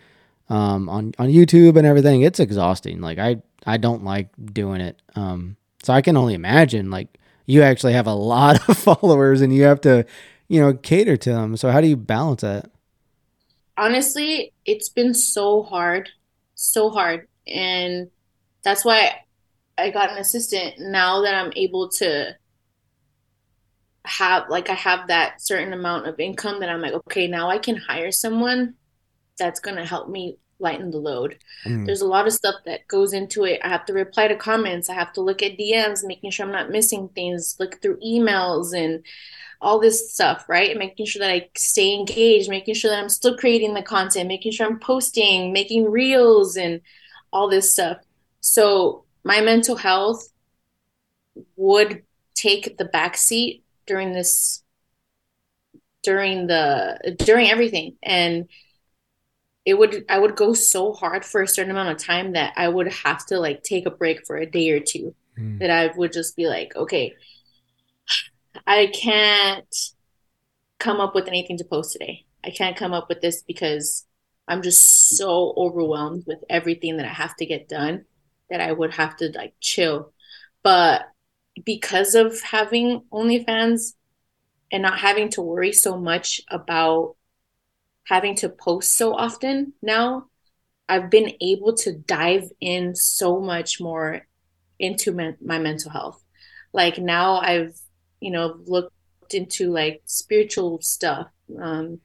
um, 0.49 0.89
on 0.89 1.13
on 1.19 1.29
YouTube 1.29 1.77
and 1.77 1.85
everything, 1.87 2.21
it's 2.23 2.39
exhausting. 2.39 2.99
Like 3.01 3.19
I 3.19 3.41
I 3.65 3.77
don't 3.77 4.03
like 4.03 4.29
doing 4.53 4.81
it. 4.81 5.01
Um, 5.15 5.55
so 5.83 5.93
I 5.93 6.01
can 6.01 6.17
only 6.17 6.33
imagine 6.33 6.89
like 6.89 7.17
you 7.45 7.61
actually 7.61 7.93
have 7.93 8.07
a 8.07 8.13
lot 8.33 8.67
of 8.69 8.77
followers 8.77 9.41
and 9.41 9.53
you 9.53 9.63
have 9.63 9.81
to 9.81 10.05
you 10.47 10.59
know 10.61 10.73
cater 10.73 11.17
to 11.17 11.29
them. 11.31 11.57
So 11.57 11.71
how 11.71 11.81
do 11.81 11.87
you 11.87 11.97
balance 11.97 12.41
that? 12.41 12.69
honestly, 13.77 14.53
it's 14.65 14.89
been 14.89 15.13
so 15.13 15.63
hard, 15.63 16.09
so 16.55 16.89
hard. 16.89 17.27
And 17.47 18.09
that's 18.63 18.83
why 18.85 19.15
I 19.77 19.89
got 19.91 20.11
an 20.11 20.17
assistant 20.17 20.75
now 20.79 21.21
that 21.21 21.35
I'm 21.35 21.51
able 21.55 21.89
to 21.89 22.35
have, 24.05 24.49
like, 24.49 24.69
I 24.69 24.73
have 24.75 25.07
that 25.07 25.41
certain 25.41 25.73
amount 25.73 26.07
of 26.07 26.19
income 26.19 26.59
that 26.59 26.69
I'm 26.69 26.81
like, 26.81 26.93
okay, 26.93 27.27
now 27.27 27.49
I 27.49 27.57
can 27.57 27.75
hire 27.75 28.11
someone 28.11 28.75
that's 29.37 29.59
going 29.59 29.77
to 29.77 29.85
help 29.85 30.09
me 30.09 30.37
lighten 30.59 30.91
the 30.91 30.97
load. 30.97 31.37
Mm. 31.65 31.85
There's 31.85 32.01
a 32.01 32.07
lot 32.07 32.27
of 32.27 32.33
stuff 32.33 32.55
that 32.65 32.87
goes 32.87 33.13
into 33.13 33.43
it. 33.43 33.59
I 33.63 33.67
have 33.67 33.85
to 33.85 33.93
reply 33.93 34.27
to 34.27 34.35
comments, 34.35 34.89
I 34.89 34.93
have 34.93 35.11
to 35.13 35.21
look 35.21 35.43
at 35.43 35.57
DMs, 35.57 36.05
making 36.05 36.31
sure 36.31 36.45
I'm 36.45 36.51
not 36.51 36.69
missing 36.69 37.09
things, 37.09 37.57
look 37.59 37.81
through 37.81 37.99
emails 37.99 38.73
and 38.73 39.03
all 39.61 39.79
this 39.79 40.13
stuff, 40.13 40.45
right? 40.47 40.77
Making 40.77 41.05
sure 41.05 41.21
that 41.21 41.31
I 41.31 41.49
stay 41.57 41.93
engaged, 41.93 42.49
making 42.49 42.75
sure 42.75 42.91
that 42.91 42.99
I'm 42.99 43.09
still 43.09 43.37
creating 43.37 43.73
the 43.73 43.81
content, 43.81 44.27
making 44.27 44.51
sure 44.51 44.67
I'm 44.67 44.79
posting, 44.79 45.51
making 45.53 45.89
reels, 45.89 46.55
and 46.55 46.81
all 47.31 47.49
this 47.49 47.71
stuff. 47.71 47.97
So 48.41 49.04
my 49.25 49.41
mental 49.41 49.75
health 49.75 50.29
would 51.57 52.03
take 52.35 52.77
the 52.77 52.85
back 52.85 53.17
seat 53.17 53.63
during 53.87 54.13
this, 54.13 54.63
during 56.03 56.47
the, 56.47 57.15
during 57.17 57.49
everything. 57.49 57.97
And 58.03 58.47
it 59.65 59.73
would, 59.79 60.05
I 60.07 60.19
would 60.19 60.35
go 60.35 60.53
so 60.53 60.93
hard 60.93 61.25
for 61.25 61.41
a 61.41 61.47
certain 61.47 61.71
amount 61.71 61.89
of 61.89 61.97
time 61.97 62.33
that 62.33 62.53
I 62.55 62.69
would 62.69 62.93
have 62.93 63.25
to 63.25 63.39
like 63.39 63.63
take 63.63 63.87
a 63.87 63.91
break 63.91 64.25
for 64.27 64.37
a 64.37 64.45
day 64.45 64.69
or 64.69 64.79
two. 64.79 65.15
Mm. 65.37 65.59
That 65.59 65.71
I 65.71 65.91
would 65.97 66.13
just 66.13 66.37
be 66.37 66.47
like, 66.47 66.75
okay, 66.75 67.13
I 68.65 68.87
can't 68.93 69.75
come 70.79 71.01
up 71.01 71.15
with 71.15 71.27
anything 71.27 71.57
to 71.57 71.65
post 71.65 71.91
today. 71.91 72.25
I 72.43 72.51
can't 72.51 72.77
come 72.77 72.93
up 72.93 73.09
with 73.09 73.21
this 73.21 73.41
because 73.41 74.05
I'm 74.47 74.61
just 74.61 75.17
so 75.17 75.53
overwhelmed 75.57 76.25
with 76.27 76.39
everything 76.47 76.97
that 76.97 77.07
I 77.07 77.13
have 77.13 77.35
to 77.37 77.45
get 77.45 77.67
done 77.67 78.05
that 78.49 78.61
I 78.61 78.71
would 78.71 78.93
have 78.93 79.15
to 79.17 79.31
like 79.35 79.53
chill. 79.59 80.13
But 80.63 81.07
because 81.63 82.15
of 82.15 82.41
having 82.41 83.01
OnlyFans 83.11 83.93
and 84.71 84.83
not 84.83 84.99
having 84.99 85.29
to 85.29 85.41
worry 85.41 85.71
so 85.71 85.97
much 85.97 86.41
about 86.49 87.15
having 88.05 88.35
to 88.35 88.49
post 88.49 88.95
so 88.95 89.15
often 89.15 89.73
now, 89.81 90.27
I've 90.87 91.09
been 91.09 91.33
able 91.41 91.73
to 91.77 91.93
dive 91.93 92.49
in 92.61 92.95
so 92.95 93.39
much 93.39 93.81
more 93.81 94.27
into 94.79 95.11
men- 95.11 95.37
my 95.43 95.57
mental 95.59 95.91
health. 95.91 96.23
Like 96.73 96.97
now 96.99 97.37
I've, 97.37 97.75
you 98.19 98.31
know, 98.31 98.59
looked 98.65 98.93
into 99.33 99.71
like 99.71 100.01
spiritual 100.05 100.81
stuff, 100.81 101.27
um, 101.59 101.99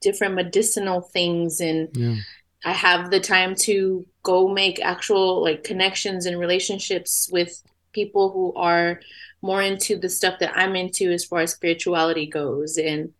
different 0.00 0.34
medicinal 0.34 1.00
things, 1.00 1.60
and 1.60 1.88
Yeah. 1.96 2.16
I 2.64 2.72
have 2.72 3.10
the 3.10 3.20
time 3.20 3.54
to 3.66 4.06
go 4.22 4.48
make 4.48 4.80
actual 4.80 5.42
like 5.42 5.64
connections 5.64 6.26
and 6.26 6.38
relationships 6.38 7.28
with 7.32 7.62
people 7.92 8.30
who 8.30 8.54
are 8.54 9.00
more 9.42 9.60
into 9.62 9.96
the 9.98 10.08
stuff 10.08 10.38
that 10.38 10.56
I'm 10.56 10.76
into 10.76 11.10
as 11.10 11.24
far 11.24 11.40
as 11.40 11.52
spirituality 11.52 12.26
goes 12.26 12.78
and 12.78 13.12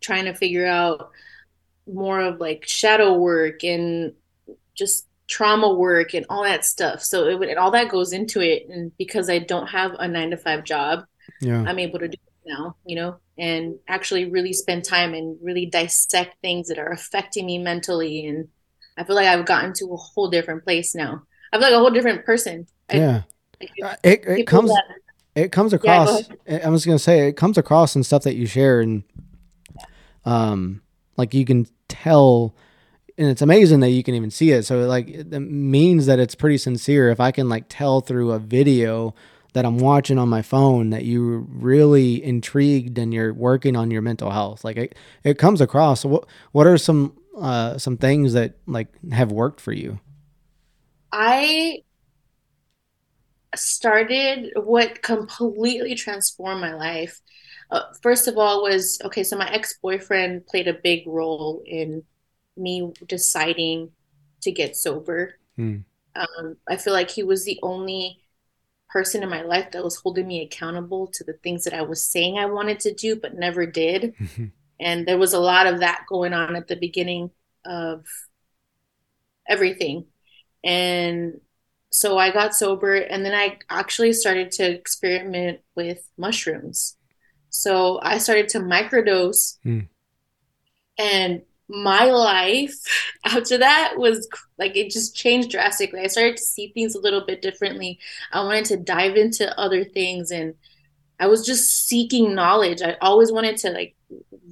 trying 0.00 0.26
to 0.26 0.34
figure 0.34 0.66
out 0.66 1.10
more 1.86 2.20
of 2.20 2.40
like 2.40 2.66
shadow 2.66 3.14
work 3.14 3.64
and 3.64 4.12
just 4.74 5.06
trauma 5.26 5.72
work 5.72 6.14
and 6.14 6.26
all 6.28 6.42
that 6.44 6.64
stuff. 6.64 7.02
So 7.02 7.28
it 7.28 7.38
would, 7.38 7.48
and 7.48 7.58
all 7.58 7.70
that 7.70 7.90
goes 7.90 8.12
into 8.12 8.40
it. 8.40 8.68
And 8.68 8.96
because 8.98 9.30
I 9.30 9.38
don't 9.38 9.68
have 9.68 9.92
a 9.98 10.06
nine 10.06 10.30
to 10.30 10.36
five 10.36 10.64
job, 10.64 11.04
Yeah. 11.40 11.62
I'm 11.66 11.78
able 11.78 11.98
to 12.00 12.08
do 12.08 12.14
it 12.14 12.48
now, 12.50 12.76
you 12.84 12.96
know, 12.96 13.16
and 13.40 13.76
actually 13.88 14.26
really 14.30 14.52
spend 14.52 14.84
time 14.84 15.14
and 15.14 15.36
really 15.42 15.66
dissect 15.66 16.36
things 16.42 16.68
that 16.68 16.78
are 16.78 16.92
affecting 16.92 17.46
me 17.46 17.58
mentally. 17.58 18.26
And 18.26 18.48
I 18.98 19.04
feel 19.04 19.16
like 19.16 19.26
I've 19.26 19.46
gotten 19.46 19.72
to 19.74 19.86
a 19.92 19.96
whole 19.96 20.28
different 20.28 20.62
place 20.62 20.94
now. 20.94 21.22
I 21.52 21.56
feel 21.56 21.62
like 21.62 21.72
a 21.72 21.78
whole 21.78 21.90
different 21.90 22.24
person. 22.26 22.66
Yeah. 22.92 23.22
like, 23.60 23.70
Uh, 23.82 23.96
It 24.04 24.24
it 24.26 24.46
comes 24.46 24.70
that, 24.70 24.84
it 25.34 25.52
comes 25.52 25.72
across 25.72 26.28
ahead. 26.46 26.62
i 26.64 26.68
was 26.68 26.84
gonna 26.84 26.98
say 26.98 27.28
it 27.28 27.36
comes 27.36 27.56
across 27.56 27.96
in 27.96 28.02
stuff 28.02 28.24
that 28.24 28.34
you 28.34 28.46
share 28.46 28.80
and 28.80 29.04
um 30.24 30.82
like 31.16 31.34
you 31.34 31.44
can 31.44 31.66
tell 31.88 32.54
and 33.16 33.28
it's 33.28 33.42
amazing 33.42 33.80
that 33.80 33.90
you 33.90 34.02
can 34.02 34.14
even 34.14 34.30
see 34.30 34.50
it 34.50 34.64
so 34.64 34.80
like 34.86 35.08
it 35.08 35.30
means 35.38 36.06
that 36.06 36.18
it's 36.18 36.34
pretty 36.34 36.58
sincere 36.58 37.10
if 37.10 37.20
i 37.20 37.30
can 37.30 37.48
like 37.48 37.64
tell 37.68 38.00
through 38.00 38.32
a 38.32 38.38
video 38.38 39.14
that 39.52 39.64
i'm 39.64 39.78
watching 39.78 40.18
on 40.18 40.28
my 40.28 40.42
phone 40.42 40.90
that 40.90 41.04
you're 41.04 41.40
really 41.40 42.22
intrigued 42.22 42.98
and 42.98 43.12
you're 43.12 43.32
working 43.32 43.76
on 43.76 43.90
your 43.90 44.02
mental 44.02 44.30
health 44.30 44.64
like 44.64 44.76
it, 44.76 44.94
it 45.24 45.38
comes 45.38 45.60
across 45.60 46.00
so 46.00 46.08
what 46.08 46.26
what 46.52 46.66
are 46.66 46.78
some 46.78 47.16
uh 47.38 47.76
some 47.78 47.96
things 47.96 48.32
that 48.32 48.54
like 48.66 48.88
have 49.12 49.32
worked 49.32 49.60
for 49.60 49.72
you 49.72 49.98
I 51.12 51.82
started 53.54 54.52
what 54.56 55.02
completely 55.02 55.94
transformed 55.94 56.60
my 56.60 56.74
life. 56.74 57.20
Uh, 57.70 57.82
first 58.02 58.28
of 58.28 58.36
all, 58.36 58.62
was 58.62 59.00
okay, 59.04 59.22
so 59.22 59.36
my 59.36 59.50
ex-boyfriend 59.50 60.46
played 60.46 60.68
a 60.68 60.74
big 60.74 61.06
role 61.06 61.62
in 61.66 62.02
me 62.56 62.92
deciding 63.06 63.90
to 64.42 64.52
get 64.52 64.76
sober. 64.76 65.34
Hmm. 65.56 65.78
Um, 66.14 66.56
I 66.68 66.76
feel 66.76 66.92
like 66.92 67.10
he 67.10 67.22
was 67.22 67.44
the 67.44 67.58
only 67.62 68.19
person 68.92 69.22
in 69.22 69.28
my 69.28 69.42
life 69.42 69.70
that 69.72 69.84
was 69.84 69.96
holding 69.96 70.26
me 70.26 70.42
accountable 70.42 71.06
to 71.08 71.24
the 71.24 71.34
things 71.34 71.64
that 71.64 71.74
I 71.74 71.82
was 71.82 72.04
saying 72.04 72.38
I 72.38 72.46
wanted 72.46 72.80
to 72.80 72.94
do 72.94 73.16
but 73.16 73.34
never 73.34 73.66
did. 73.66 74.14
and 74.80 75.06
there 75.06 75.18
was 75.18 75.32
a 75.32 75.38
lot 75.38 75.66
of 75.66 75.80
that 75.80 76.04
going 76.08 76.32
on 76.32 76.56
at 76.56 76.68
the 76.68 76.76
beginning 76.76 77.30
of 77.64 78.04
everything. 79.48 80.06
And 80.64 81.40
so 81.90 82.18
I 82.18 82.30
got 82.30 82.54
sober 82.54 82.94
and 82.94 83.24
then 83.24 83.34
I 83.34 83.58
actually 83.68 84.12
started 84.12 84.50
to 84.52 84.70
experiment 84.70 85.60
with 85.74 86.08
mushrooms. 86.16 86.96
So 87.48 87.98
I 88.02 88.18
started 88.18 88.48
to 88.50 88.60
microdose 88.60 89.58
Mm. 89.64 89.88
and 90.98 91.42
my 91.70 92.04
life 92.06 92.74
after 93.24 93.58
that 93.58 93.94
was 93.96 94.28
like 94.58 94.76
it 94.76 94.90
just 94.90 95.16
changed 95.16 95.50
drastically. 95.50 96.00
I 96.00 96.08
started 96.08 96.36
to 96.36 96.42
see 96.42 96.72
things 96.72 96.94
a 96.94 97.00
little 97.00 97.24
bit 97.24 97.42
differently. 97.42 97.98
I 98.32 98.42
wanted 98.42 98.66
to 98.66 98.76
dive 98.76 99.16
into 99.16 99.58
other 99.58 99.84
things 99.84 100.30
and 100.30 100.54
I 101.18 101.26
was 101.26 101.44
just 101.44 101.86
seeking 101.86 102.34
knowledge. 102.34 102.82
I 102.82 102.96
always 103.00 103.30
wanted 103.30 103.58
to 103.58 103.70
like 103.70 103.94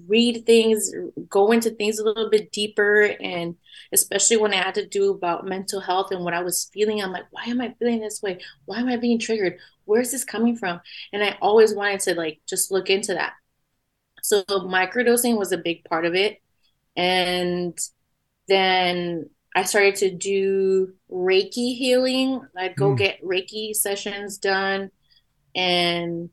read 0.06 0.44
things, 0.46 0.92
go 1.28 1.52
into 1.52 1.70
things 1.70 1.98
a 1.98 2.04
little 2.04 2.30
bit 2.30 2.52
deeper 2.52 3.04
and 3.20 3.56
especially 3.92 4.36
when 4.36 4.52
I 4.52 4.56
had 4.56 4.74
to 4.74 4.86
do 4.86 5.10
about 5.10 5.46
mental 5.46 5.80
health 5.80 6.10
and 6.12 6.24
what 6.24 6.34
I 6.34 6.42
was 6.42 6.70
feeling, 6.72 7.02
I'm 7.02 7.12
like, 7.12 7.24
why 7.30 7.44
am 7.44 7.60
I 7.60 7.74
feeling 7.78 8.00
this 8.00 8.22
way? 8.22 8.40
Why 8.66 8.80
am 8.80 8.88
I 8.88 8.96
being 8.96 9.18
triggered? 9.18 9.58
Where's 9.86 10.10
this 10.10 10.24
coming 10.24 10.56
from? 10.56 10.80
And 11.12 11.22
I 11.22 11.38
always 11.40 11.74
wanted 11.74 12.00
to 12.00 12.14
like 12.14 12.40
just 12.46 12.70
look 12.70 12.90
into 12.90 13.14
that. 13.14 13.32
So 14.22 14.42
microdosing 14.44 15.38
was 15.38 15.52
a 15.52 15.58
big 15.58 15.84
part 15.84 16.04
of 16.04 16.14
it. 16.14 16.42
And 16.99 17.78
then 18.49 19.30
I 19.57 19.64
started 19.64 19.96
to 19.99 20.11
do 20.12 20.94
Reiki 21.11 21.76
healing. 21.76 22.42
I'd 22.57 22.76
go 22.76 22.94
Mm. 22.94 22.99
get 22.99 23.22
Reiki 23.22 23.74
sessions 23.74 24.38
done. 24.38 24.90
And 25.55 26.30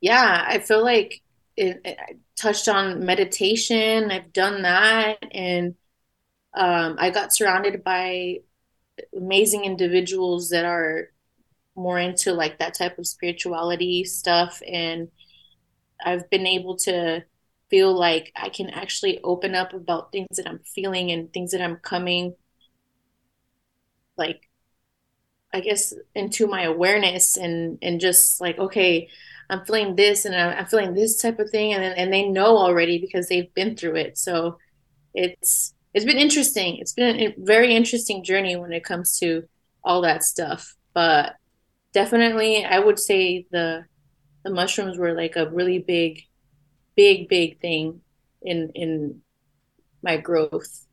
yeah, 0.00 0.44
I 0.46 0.58
feel 0.60 0.84
like 0.84 1.22
it, 1.56 1.80
it 1.84 1.98
I 2.00 2.16
touched 2.36 2.68
on 2.68 3.04
meditation. 3.06 4.10
I've 4.10 4.32
done 4.32 4.62
that. 4.62 5.18
And 5.32 5.76
um, 6.54 6.96
I 6.98 7.10
got 7.10 7.34
surrounded 7.34 7.84
by 7.84 8.40
amazing 9.16 9.64
individuals 9.64 10.50
that 10.50 10.64
are 10.64 11.10
more 11.76 11.98
into 11.98 12.32
like 12.34 12.58
that 12.58 12.74
type 12.74 12.98
of 12.98 13.06
spirituality 13.06 14.04
stuff. 14.04 14.62
And 14.66 15.10
I've 16.04 16.28
been 16.30 16.46
able 16.46 16.76
to 16.78 17.24
feel 17.74 17.92
like 17.98 18.30
I 18.36 18.50
can 18.50 18.70
actually 18.70 19.20
open 19.24 19.54
up 19.56 19.74
about 19.74 20.12
things 20.12 20.36
that 20.36 20.48
I'm 20.48 20.60
feeling 20.60 21.10
and 21.10 21.32
things 21.32 21.50
that 21.52 21.60
I'm 21.60 21.76
coming 21.76 22.34
like 24.16 24.48
I 25.52 25.60
guess 25.60 25.94
into 26.14 26.46
my 26.46 26.62
awareness 26.62 27.36
and 27.36 27.78
and 27.82 28.00
just 28.00 28.40
like 28.40 28.58
okay 28.58 29.08
I'm 29.50 29.64
feeling 29.64 29.94
this 29.94 30.24
and 30.24 30.34
I'm, 30.34 30.66
feeling 30.66 30.94
this 30.94 31.20
type 31.20 31.38
of 31.38 31.50
thing. 31.50 31.74
And 31.74 31.82
then- 31.82 31.92
and 31.98 32.10
they 32.12 32.26
know 32.26 32.56
already 32.56 32.98
because 32.98 33.28
they've 33.28 33.52
been 33.52 33.76
through 33.76 33.96
it. 33.96 34.16
So 34.16 34.58
it's 35.14 35.74
it's 35.94 36.04
been 36.06 36.18
interesting. 36.18 36.78
It's 36.78 36.94
been 36.94 37.20
a 37.20 37.34
very 37.38 37.74
interesting 37.74 38.24
journey 38.24 38.56
when 38.56 38.72
it 38.72 38.84
comes 38.84 39.18
to 39.20 39.44
all 39.84 40.02
that 40.02 40.24
stuff. 40.24 40.74
But 40.94 41.36
definitely 41.94 42.64
I 42.64 42.78
would 42.80 42.98
say 43.00 43.46
the 43.52 43.86
the 44.44 44.50
mushrooms 44.50 44.98
were 44.98 45.14
like 45.14 45.36
a 45.36 45.50
really 45.50 45.80
big 45.80 46.22
big 46.96 47.28
big 47.28 47.60
thing 47.60 48.00
in 48.42 48.70
in 48.74 49.20
my 50.02 50.16
growth 50.16 50.86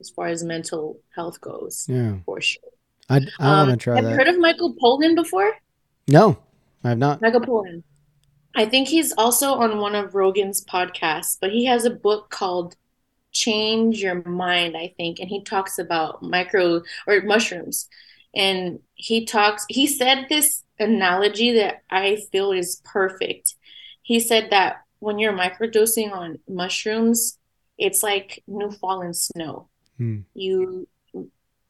as 0.00 0.10
far 0.10 0.26
as 0.28 0.44
mental 0.44 1.00
health 1.14 1.40
goes 1.40 1.86
Yeah. 1.88 2.16
for 2.26 2.40
sure 2.40 2.62
I, 3.08 3.16
I 3.40 3.64
want 3.66 3.68
to 3.68 3.72
um, 3.72 3.78
try 3.78 3.94
have 3.96 4.04
you 4.04 4.10
that. 4.10 4.16
heard 4.16 4.28
of 4.28 4.38
Michael 4.38 4.74
Pollan 4.82 5.14
before? 5.14 5.52
no, 6.06 6.38
I 6.84 6.90
have 6.90 6.98
not. 6.98 7.20
Michael 7.22 7.40
Pollan. 7.40 7.82
I 8.54 8.66
think 8.66 8.88
he's 8.88 9.12
also 9.16 9.52
on 9.54 9.78
one 9.78 9.94
of 9.94 10.14
Rogan's 10.14 10.64
podcasts, 10.64 11.36
but 11.40 11.50
he 11.50 11.64
has 11.66 11.84
a 11.84 11.90
book 11.90 12.28
called 12.30 12.76
Change 13.32 14.02
Your 14.02 14.22
Mind, 14.24 14.76
I 14.76 14.94
think, 14.96 15.20
and 15.20 15.28
he 15.28 15.42
talks 15.42 15.78
about 15.78 16.22
micro 16.22 16.82
or 17.06 17.20
mushrooms. 17.22 17.88
And 18.34 18.80
he 18.94 19.24
talks, 19.26 19.64
he 19.68 19.86
said 19.86 20.26
this 20.28 20.64
analogy 20.78 21.52
that 21.52 21.82
I 21.90 22.16
feel 22.30 22.52
is 22.52 22.80
perfect. 22.84 23.54
He 24.02 24.18
said 24.20 24.48
that 24.50 24.82
when 25.00 25.18
you're 25.18 25.32
microdosing 25.32 26.12
on 26.12 26.38
mushrooms, 26.48 27.38
it's 27.76 28.02
like 28.02 28.42
new 28.46 28.70
fallen 28.70 29.14
snow. 29.14 29.68
Hmm. 29.96 30.20
You 30.34 30.88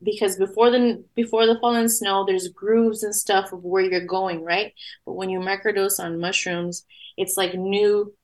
because 0.03 0.37
before 0.37 0.71
the 0.71 1.05
before 1.17 1.47
the 1.47 1.59
fallen 1.59 1.89
snow 1.89 2.25
there's 2.25 2.49
grooves 2.49 3.03
and 3.03 3.15
stuff 3.15 3.53
of 3.53 3.65
where 3.65 3.83
you're 3.83 4.07
going 4.07 4.45
right 4.45 4.73
but 5.05 5.15
when 5.15 5.29
you 5.29 5.41
microdose 5.41 5.99
on 5.99 6.21
mushrooms 6.21 6.85
it's 7.17 7.37
like 7.37 7.55
new 7.55 8.15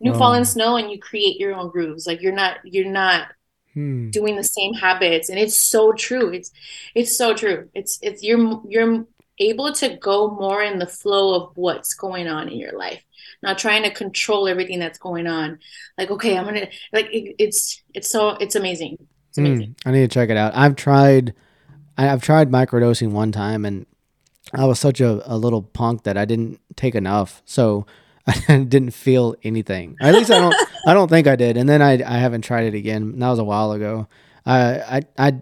new 0.00 0.12
Oh. 0.12 0.18
fallen 0.18 0.44
snow 0.44 0.76
and 0.76 0.90
you 0.90 0.98
create 0.98 1.38
your 1.38 1.54
own 1.54 1.70
grooves 1.70 2.04
like 2.04 2.20
you're 2.20 2.34
not 2.34 2.56
you're 2.64 2.90
not 2.90 3.28
Hmm. 3.74 4.10
doing 4.10 4.34
the 4.36 4.44
same 4.44 4.72
habits 4.74 5.28
and 5.28 5.38
it's 5.38 5.56
so 5.56 5.92
true 5.92 6.30
it's 6.32 6.50
it's 6.94 7.16
so 7.16 7.32
true 7.34 7.68
it's 7.74 7.98
it's 8.02 8.22
you're 8.22 8.60
you're 8.68 9.04
able 9.38 9.72
to 9.74 9.96
go 9.96 10.30
more 10.30 10.62
in 10.62 10.78
the 10.80 10.86
flow 10.86 11.34
of 11.34 11.56
what's 11.56 11.94
going 11.94 12.26
on 12.28 12.48
in 12.48 12.56
your 12.58 12.76
life 12.76 13.02
not 13.42 13.58
trying 13.58 13.82
to 13.82 13.90
control 13.90 14.48
everything 14.48 14.78
that's 14.78 14.98
going 14.98 15.26
on 15.26 15.58
like 15.98 16.10
okay 16.10 16.36
i'm 16.36 16.44
gonna 16.44 16.66
like 16.92 17.06
it, 17.12 17.34
it's 17.38 17.82
it's 17.94 18.08
so 18.08 18.30
it's 18.40 18.54
amazing 18.54 18.96
it's 19.28 19.38
amazing 19.38 19.74
Hmm. 19.82 19.88
I 19.88 19.92
need 19.92 20.08
to 20.08 20.14
check 20.14 20.30
it 20.30 20.36
out. 20.36 20.54
I've 20.54 20.76
tried, 20.76 21.34
I've 21.98 22.22
tried 22.22 22.50
microdosing 22.50 23.10
one 23.10 23.32
time, 23.32 23.64
and 23.64 23.84
I 24.52 24.64
was 24.64 24.78
such 24.78 25.00
a, 25.00 25.20
a 25.24 25.36
little 25.36 25.62
punk 25.62 26.04
that 26.04 26.16
I 26.16 26.24
didn't 26.24 26.60
take 26.76 26.94
enough, 26.94 27.42
so 27.44 27.84
I 28.26 28.58
didn't 28.62 28.90
feel 28.92 29.34
anything. 29.42 29.96
At 30.00 30.14
least 30.14 30.30
I 30.30 30.38
don't, 30.38 30.54
I 30.86 30.94
don't 30.94 31.08
think 31.08 31.26
I 31.26 31.34
did. 31.34 31.56
And 31.56 31.68
then 31.68 31.82
I, 31.82 31.94
I 31.94 32.18
haven't 32.18 32.42
tried 32.42 32.66
it 32.66 32.74
again. 32.74 33.18
That 33.18 33.28
was 33.30 33.40
a 33.40 33.44
while 33.44 33.72
ago. 33.72 34.06
I, 34.46 34.78
I, 34.98 35.02
I 35.18 35.32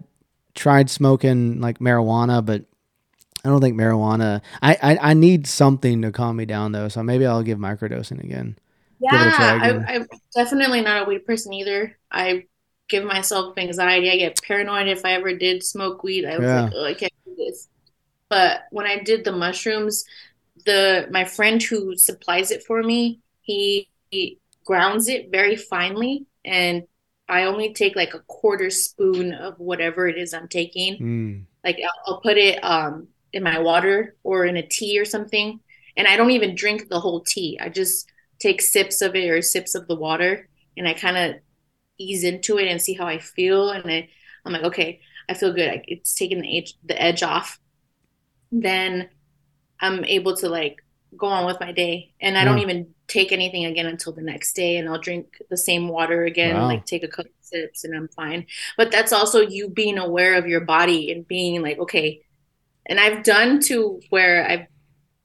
tried 0.55 0.89
smoking 0.89 1.61
like 1.61 1.77
marijuana, 1.79 2.43
but 2.43 2.65
I 3.43 3.49
don't 3.49 3.61
think 3.61 3.75
marijuana. 3.77 4.41
I, 4.61 4.77
I, 4.81 4.97
I 5.11 5.13
need 5.13 5.47
something 5.47 6.01
to 6.01 6.11
calm 6.11 6.37
me 6.37 6.45
down 6.45 6.71
though, 6.71 6.87
so 6.87 7.03
maybe 7.03 7.25
I'll 7.25 7.43
give 7.43 7.59
microdosing 7.59 8.23
again. 8.23 8.57
Give 9.09 9.21
it 9.21 9.27
a 9.27 9.31
try 9.31 9.53
Yeah, 9.53 9.55
again. 9.55 9.89
I, 9.89 9.95
I'm 9.95 10.07
definitely 10.35 10.81
not 10.81 11.03
a 11.03 11.05
weed 11.05 11.25
person 11.25 11.53
either. 11.53 11.97
I 12.11 12.45
give 12.89 13.03
myself 13.03 13.57
anxiety. 13.57 14.09
I 14.09 14.17
get 14.17 14.41
paranoid 14.41 14.87
if 14.87 15.03
I 15.05 15.13
ever 15.13 15.35
did 15.35 15.63
smoke 15.63 16.03
weed. 16.03 16.25
I 16.25 16.37
was 16.39 16.53
Yeah. 16.53 16.65
like, 16.65 16.69
oh, 16.73 16.85
I 16.85 16.93
can't 16.93 17.11
do 17.25 17.35
this. 17.37 17.67
But 18.29 18.63
when 18.71 18.87
I 18.87 18.99
did 19.03 19.23
the 19.25 19.31
mushrooms, 19.33 20.05
the 20.65 21.07
my 21.11 21.25
friend 21.25 21.61
who 21.63 21.95
supplies 21.97 22.51
it 22.51 22.63
for 22.65 22.83
me, 22.83 23.21
he, 23.41 23.89
he 24.11 24.39
grounds 24.65 25.07
it 25.09 25.31
very 25.31 25.55
finely, 25.57 26.27
and 26.45 26.83
I 27.29 27.45
only 27.45 27.73
take 27.73 27.95
like 27.95 28.13
a 28.13 28.19
quarter 28.21 28.69
spoon 28.69 29.33
of 29.33 29.59
whatever 29.59 30.07
it 30.07 30.17
is 30.17 30.33
I'm 30.33 30.47
taking. 30.49 30.99
Mm. 30.99 31.45
Like 31.63 31.77
I'll, 31.83 32.15
I'll 32.15 32.21
put 32.21 32.37
it 32.37 32.63
um 32.63 33.09
in 33.33 33.43
my 33.43 33.59
water 33.59 34.15
or 34.23 34.45
in 34.45 34.57
a 34.57 34.61
tea 34.65 34.99
or 34.99 35.05
something, 35.05 35.59
and 35.97 36.07
I 36.07 36.15
don't 36.15 36.31
even 36.31 36.55
drink 36.55 36.87
the 36.89 36.99
whole 36.99 37.21
tea. 37.21 37.59
I 37.61 37.69
just 37.69 38.09
take 38.39 38.61
sips 38.61 39.01
of 39.01 39.15
it 39.15 39.29
or 39.29 39.41
sips 39.41 39.75
of 39.75 39.87
the 39.87 39.95
water, 39.95 40.47
and 40.77 40.87
I 40.87 40.93
kind 40.93 41.17
of 41.17 41.35
ease 41.97 42.23
into 42.23 42.57
it 42.57 42.67
and 42.67 42.81
see 42.81 42.93
how 42.93 43.05
I 43.05 43.19
feel. 43.19 43.69
And 43.69 43.89
I, 43.89 44.09
I'm 44.45 44.53
like, 44.53 44.63
okay, 44.63 45.01
I 45.29 45.33
feel 45.33 45.53
good. 45.53 45.69
I, 45.69 45.83
it's 45.87 46.13
taking 46.15 46.41
the 46.41 46.57
edge 46.57 46.73
the 46.83 47.01
edge 47.01 47.23
off. 47.23 47.59
Then 48.51 49.09
I'm 49.79 50.03
able 50.05 50.35
to 50.37 50.49
like 50.49 50.83
go 51.17 51.27
on 51.27 51.45
with 51.45 51.59
my 51.59 51.71
day, 51.71 52.13
and 52.21 52.37
I 52.37 52.43
don't 52.43 52.57
hmm. 52.57 52.63
even 52.63 52.87
take 53.07 53.31
anything 53.31 53.65
again 53.65 53.85
until 53.85 54.13
the 54.13 54.21
next 54.21 54.53
day, 54.53 54.77
and 54.77 54.89
I'll 54.89 54.99
drink 54.99 55.27
the 55.49 55.57
same 55.57 55.87
water 55.87 56.23
again, 56.23 56.55
Wow. 56.55 56.65
like 56.65 56.85
take 56.85 57.03
a 57.03 57.07
couple 57.07 57.31
sips, 57.41 57.83
and 57.83 57.95
I'm 57.95 58.07
fine. 58.07 58.47
But 58.77 58.91
that's 58.91 59.13
also 59.13 59.41
you 59.41 59.69
being 59.69 59.97
aware 59.97 60.35
of 60.35 60.47
your 60.47 60.61
body 60.61 61.11
and 61.11 61.27
being 61.27 61.61
like, 61.61 61.79
okay. 61.79 62.21
And 62.85 62.99
I've 62.99 63.23
done 63.23 63.59
to 63.61 63.99
where 64.09 64.47
I've 64.47 64.67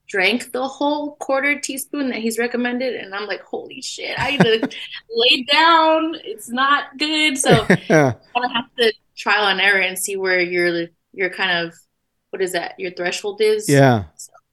drank 0.09 0.53
the 0.53 0.67
whole 0.67 1.17
quarter 1.17 1.61
teaspoon 1.61 2.09
that 2.09 2.19
he's 2.19 2.39
recommended, 2.39 2.95
and 2.97 3.15
I'm 3.15 3.27
like, 3.27 3.43
holy 3.43 3.81
shit, 3.83 4.19
I 4.19 4.33
need 4.33 4.41
to 4.41 4.69
lay 5.11 5.43
down. 5.45 6.17
It's 6.25 6.49
not 6.49 6.97
good. 6.99 7.39
So 7.39 7.51
yeah. 7.89 8.15
of 8.35 8.51
have 8.53 8.75
to 8.79 8.93
trial 9.17 9.47
and 9.49 9.61
error 9.61 9.81
and 9.81 9.99
see 9.99 10.17
where 10.17 10.41
your 10.41 10.89
your 11.13 11.31
kind 11.31 11.67
of 11.67 11.75
what 12.31 12.43
is 12.43 12.53
that 12.53 12.75
your 12.79 12.91
threshold 12.91 13.41
is. 13.41 13.69
Yeah. 13.69 14.05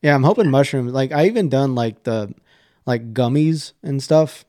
Yeah, 0.01 0.13
I'm 0.13 0.23
hoping 0.23 0.51
mushrooms. 0.51 0.93
Like 0.93 1.11
I 1.11 1.25
even 1.25 1.49
done 1.49 1.73
like 1.73 2.03
the 2.03 2.33
like 2.85 3.13
gummies 3.13 3.73
and 3.81 4.03
stuff. 4.03 4.45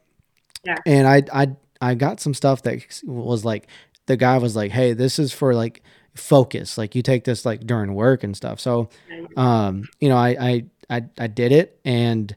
Yeah. 0.65 0.77
And 0.85 1.07
I 1.07 1.23
I 1.33 1.57
I 1.81 1.95
got 1.95 2.21
some 2.21 2.35
stuff 2.35 2.63
that 2.63 2.85
was 3.05 3.45
like 3.45 3.69
the 4.07 4.17
guy 4.17 4.39
was 4.39 4.55
like, 4.55 4.71
"Hey, 4.71 4.93
this 4.93 5.19
is 5.19 5.33
for 5.33 5.55
like 5.55 5.83
focus. 6.17 6.77
Like 6.77 6.95
you 6.95 7.03
take 7.03 7.25
this 7.25 7.45
like 7.45 7.67
during 7.67 7.95
work 7.95 8.25
and 8.25 8.37
stuff." 8.37 8.61
So, 8.61 8.89
um, 9.37 9.89
you 10.01 10.09
know, 10.09 10.17
I 10.17 10.29
I 10.41 10.65
I, 10.91 11.05
I 11.19 11.27
did 11.27 11.53
it 11.53 11.79
and 11.85 12.35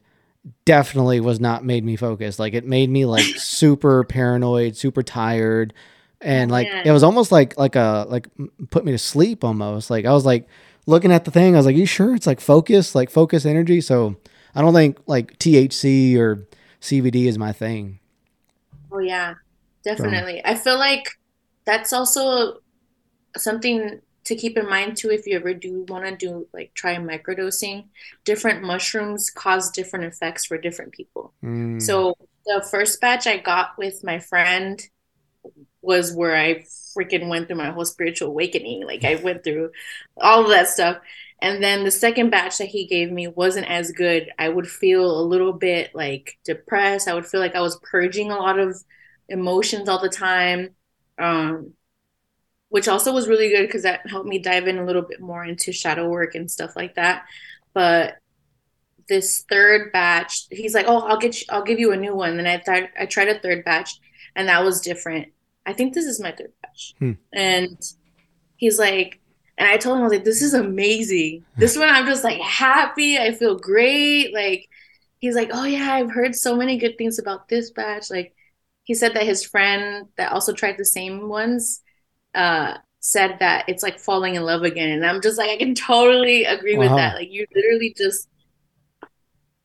definitely 0.64 1.20
was 1.20 1.40
not 1.40 1.64
made 1.64 1.84
me 1.84 1.96
focus. 1.96 2.38
Like 2.38 2.54
it 2.54 2.64
made 2.64 2.90
me 2.90 3.04
like 3.04 3.24
super 3.36 4.04
paranoid, 4.04 4.76
super 4.76 5.02
tired, 5.02 5.74
and 6.20 6.50
like 6.50 6.68
it 6.84 6.92
was 6.92 7.02
almost 7.02 7.32
like 7.32 7.58
like 7.58 7.76
a 7.76 8.06
like 8.08 8.28
put 8.70 8.84
me 8.84 8.92
to 8.92 8.98
sleep 8.98 9.44
almost. 9.44 9.90
Like 9.90 10.04
I 10.04 10.12
was 10.12 10.26
like 10.26 10.48
looking 10.86 11.12
at 11.12 11.24
the 11.24 11.30
thing. 11.30 11.54
I 11.54 11.58
was 11.58 11.66
like, 11.66 11.76
"You 11.76 11.86
sure 11.86 12.14
it's 12.14 12.26
like 12.26 12.40
focus, 12.40 12.94
like 12.94 13.10
focus 13.10 13.44
energy?" 13.44 13.80
So 13.80 14.16
I 14.54 14.62
don't 14.62 14.74
think 14.74 14.98
like 15.06 15.38
THC 15.38 16.16
or 16.16 16.46
CBD 16.80 17.26
is 17.26 17.38
my 17.38 17.52
thing. 17.52 17.98
Oh 18.92 18.98
yeah, 18.98 19.34
definitely. 19.84 20.42
I 20.44 20.54
feel 20.54 20.78
like 20.78 21.06
that's 21.64 21.92
also 21.92 22.60
something 23.36 24.00
to 24.24 24.36
keep 24.36 24.56
in 24.56 24.68
mind 24.68 24.96
too 24.96 25.10
if 25.10 25.26
you 25.26 25.36
ever 25.36 25.54
do 25.54 25.84
want 25.88 26.04
to 26.04 26.16
do 26.16 26.46
like 26.52 26.72
try 26.74 26.96
microdosing. 26.96 27.84
Different 28.24 28.62
mushrooms 28.62 29.30
cause 29.30 29.70
different 29.70 30.04
effects 30.04 30.46
for 30.46 30.58
different 30.58 30.92
people. 30.92 31.32
Mm. 31.42 31.80
So 31.80 32.14
the 32.46 32.64
first 32.70 33.00
batch 33.00 33.26
I 33.26 33.38
got 33.38 33.78
with 33.78 34.04
my 34.04 34.18
friend 34.18 34.80
was 35.82 36.14
where 36.14 36.36
I 36.36 36.64
freaking 36.96 37.28
went 37.28 37.48
through 37.48 37.56
my 37.56 37.70
whole 37.70 37.84
spiritual 37.84 38.28
awakening. 38.28 38.86
Like 38.86 39.04
I 39.04 39.16
went 39.16 39.42
through 39.42 39.70
all 40.18 40.42
of 40.42 40.50
that 40.50 40.68
stuff. 40.68 40.98
And 41.42 41.62
then 41.62 41.84
the 41.84 41.90
second 41.90 42.28
batch 42.30 42.58
that 42.58 42.68
he 42.68 42.86
gave 42.86 43.10
me 43.10 43.26
wasn't 43.26 43.70
as 43.70 43.92
good. 43.92 44.30
I 44.38 44.50
would 44.50 44.68
feel 44.68 45.18
a 45.18 45.24
little 45.24 45.54
bit 45.54 45.94
like 45.94 46.38
depressed. 46.44 47.08
I 47.08 47.14
would 47.14 47.26
feel 47.26 47.40
like 47.40 47.54
I 47.54 47.62
was 47.62 47.80
purging 47.82 48.30
a 48.30 48.36
lot 48.36 48.58
of 48.58 48.76
emotions 49.28 49.88
all 49.88 50.00
the 50.00 50.10
time. 50.10 50.74
Um, 51.18 51.72
which 52.70 52.88
also 52.88 53.12
was 53.12 53.28
really 53.28 53.50
good 53.50 53.66
because 53.66 53.82
that 53.82 54.08
helped 54.08 54.28
me 54.28 54.38
dive 54.38 54.66
in 54.66 54.78
a 54.78 54.84
little 54.84 55.02
bit 55.02 55.20
more 55.20 55.44
into 55.44 55.72
shadow 55.72 56.08
work 56.08 56.34
and 56.34 56.50
stuff 56.50 56.74
like 56.76 56.94
that. 56.94 57.24
But 57.74 58.16
this 59.08 59.44
third 59.50 59.92
batch, 59.92 60.46
he's 60.50 60.74
like, 60.74 60.86
"Oh, 60.88 61.00
I'll 61.00 61.18
get 61.18 61.40
you, 61.40 61.46
I'll 61.50 61.64
give 61.64 61.80
you 61.80 61.92
a 61.92 61.96
new 61.96 62.14
one." 62.14 62.36
Then 62.36 62.46
I 62.46 62.58
thought 62.58 62.88
I 62.98 63.06
tried 63.06 63.28
a 63.28 63.38
third 63.40 63.64
batch, 63.64 63.98
and 64.36 64.48
that 64.48 64.64
was 64.64 64.80
different. 64.80 65.28
I 65.66 65.72
think 65.72 65.94
this 65.94 66.06
is 66.06 66.20
my 66.20 66.30
third 66.32 66.52
batch, 66.62 66.94
Hmm. 66.98 67.12
and 67.32 67.76
he's 68.56 68.78
like, 68.78 69.20
and 69.58 69.68
I 69.68 69.76
told 69.76 69.96
him 69.96 70.02
I 70.02 70.04
was 70.04 70.12
like, 70.12 70.24
"This 70.24 70.42
is 70.42 70.54
amazing. 70.54 71.44
This 71.56 71.76
one, 71.76 71.88
I'm 71.88 72.06
just 72.06 72.24
like 72.24 72.40
happy. 72.40 73.18
I 73.18 73.32
feel 73.32 73.56
great." 73.58 74.32
Like, 74.32 74.68
he's 75.18 75.34
like, 75.34 75.50
"Oh 75.52 75.64
yeah, 75.64 75.92
I've 75.94 76.12
heard 76.12 76.34
so 76.36 76.56
many 76.56 76.78
good 76.78 76.96
things 76.96 77.18
about 77.18 77.48
this 77.48 77.72
batch." 77.72 78.10
Like, 78.10 78.32
he 78.84 78.94
said 78.94 79.14
that 79.14 79.24
his 79.26 79.44
friend 79.44 80.06
that 80.16 80.32
also 80.32 80.52
tried 80.52 80.78
the 80.78 80.84
same 80.84 81.28
ones 81.28 81.82
uh 82.34 82.74
said 83.00 83.36
that 83.40 83.64
it's 83.66 83.82
like 83.82 83.98
falling 83.98 84.34
in 84.34 84.42
love 84.42 84.62
again. 84.62 84.90
And 84.90 85.04
i'm 85.06 85.20
just 85.22 85.38
like 85.38 85.50
i 85.50 85.56
can 85.56 85.74
totally 85.74 86.44
agree 86.44 86.76
with 86.76 86.90
that. 86.90 87.14
Like 87.16 87.28
you're 87.30 87.46
literally 87.54 87.94
just 87.96 88.28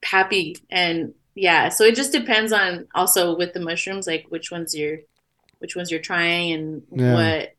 happy. 0.03 0.57
And 0.69 1.13
yeah 1.37 1.67
so 1.69 1.83
it 1.83 1.95
just 1.95 2.13
depends 2.13 2.53
on 2.53 2.87
also 2.95 3.35
with 3.35 3.51
the 3.53 3.59
mushrooms 3.59 4.07
like 4.07 4.25
which 4.29 4.51
ones 4.51 4.73
you're 4.73 4.99
which 5.59 5.75
ones 5.75 5.91
you're 5.91 5.99
trying 5.99 6.53
and 6.53 6.83
Yeah. 6.95 7.13
what 7.13 7.51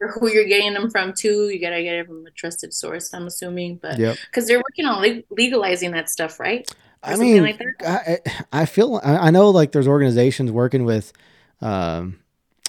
or 0.00 0.08
who 0.12 0.30
you're 0.30 0.44
getting 0.46 0.74
them 0.74 0.90
from 0.90 1.12
too. 1.12 1.48
You 1.48 1.60
gotta 1.60 1.82
get 1.82 1.96
it 1.96 2.06
from 2.06 2.24
a 2.26 2.30
trusted 2.30 2.72
source 2.72 3.12
i'm 3.12 3.26
assuming. 3.26 3.76
But 3.82 3.98
Yep. 3.98 4.16
because 4.30 4.46
they're 4.46 4.58
working 4.58 4.86
on 4.86 5.02
leg- 5.02 5.24
legalizing 5.30 5.90
that 5.92 6.08
stuff 6.08 6.38
right? 6.40 6.66
Or 7.04 7.12
I 7.12 7.16
mean, 7.16 7.42
like 7.42 7.58
that? 7.58 8.22
I, 8.52 8.62
I 8.62 8.64
feel 8.66 9.00
I 9.04 9.30
know 9.30 9.50
like 9.50 9.72
there's 9.72 9.86
organizations 9.86 10.50
working 10.50 10.84
with 10.84 11.12
um, 11.60 12.18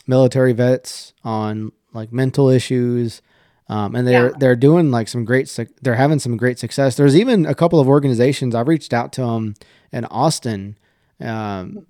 military 0.07 0.53
vets 0.53 1.13
on 1.23 1.71
like 1.93 2.11
mental 2.13 2.49
issues, 2.49 3.21
um, 3.67 3.95
and 3.95 4.07
they're 4.07 4.27
Yeah. 4.29 4.35
they're 4.39 4.55
doing 4.55 4.91
like 4.91 5.07
some 5.07 5.25
great 5.25 5.47
they're 5.81 5.95
having 5.95 6.19
some 6.19 6.37
great 6.37 6.59
success. 6.59 6.95
There's 6.95 7.15
even 7.15 7.45
a 7.45 7.55
couple 7.55 7.79
of 7.79 7.87
organizations 7.87 8.55
I've 8.55 8.67
reached 8.67 8.93
out 8.93 9.11
to 9.13 9.21
them 9.21 9.55
in 9.91 10.05
Austin 10.05 10.77
um, 11.21 11.85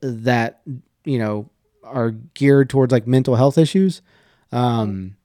that 0.00 0.60
you 1.04 1.18
know 1.18 1.48
are 1.82 2.10
geared 2.34 2.70
towards 2.70 2.92
like 2.92 3.06
mental 3.06 3.36
health 3.36 3.58
issues. 3.58 4.00
Um, 4.52 5.16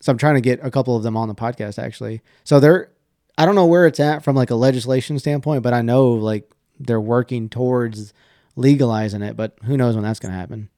so 0.00 0.12
I'm 0.12 0.18
trying 0.18 0.34
to 0.36 0.40
get 0.40 0.60
a 0.62 0.70
couple 0.70 0.96
of 0.96 1.02
them 1.02 1.16
on 1.16 1.28
the 1.28 1.34
podcast 1.34 1.78
actually. 1.82 2.22
So 2.44 2.60
they're 2.60 2.90
I 3.36 3.46
don't 3.46 3.54
know 3.54 3.66
where 3.66 3.86
it's 3.86 4.00
at 4.00 4.24
from 4.24 4.34
like 4.36 4.50
a 4.50 4.54
legislation 4.56 5.18
standpoint, 5.18 5.62
but 5.62 5.72
I 5.74 5.82
know 5.82 6.08
like 6.10 6.50
they're 6.80 7.00
working 7.00 7.48
towards 7.48 8.12
legalizing 8.56 9.22
it, 9.22 9.36
but 9.36 9.56
who 9.64 9.76
knows 9.76 9.94
when 9.94 10.02
that's 10.04 10.18
going 10.20 10.32
to 10.32 10.38
happen. 10.38 10.68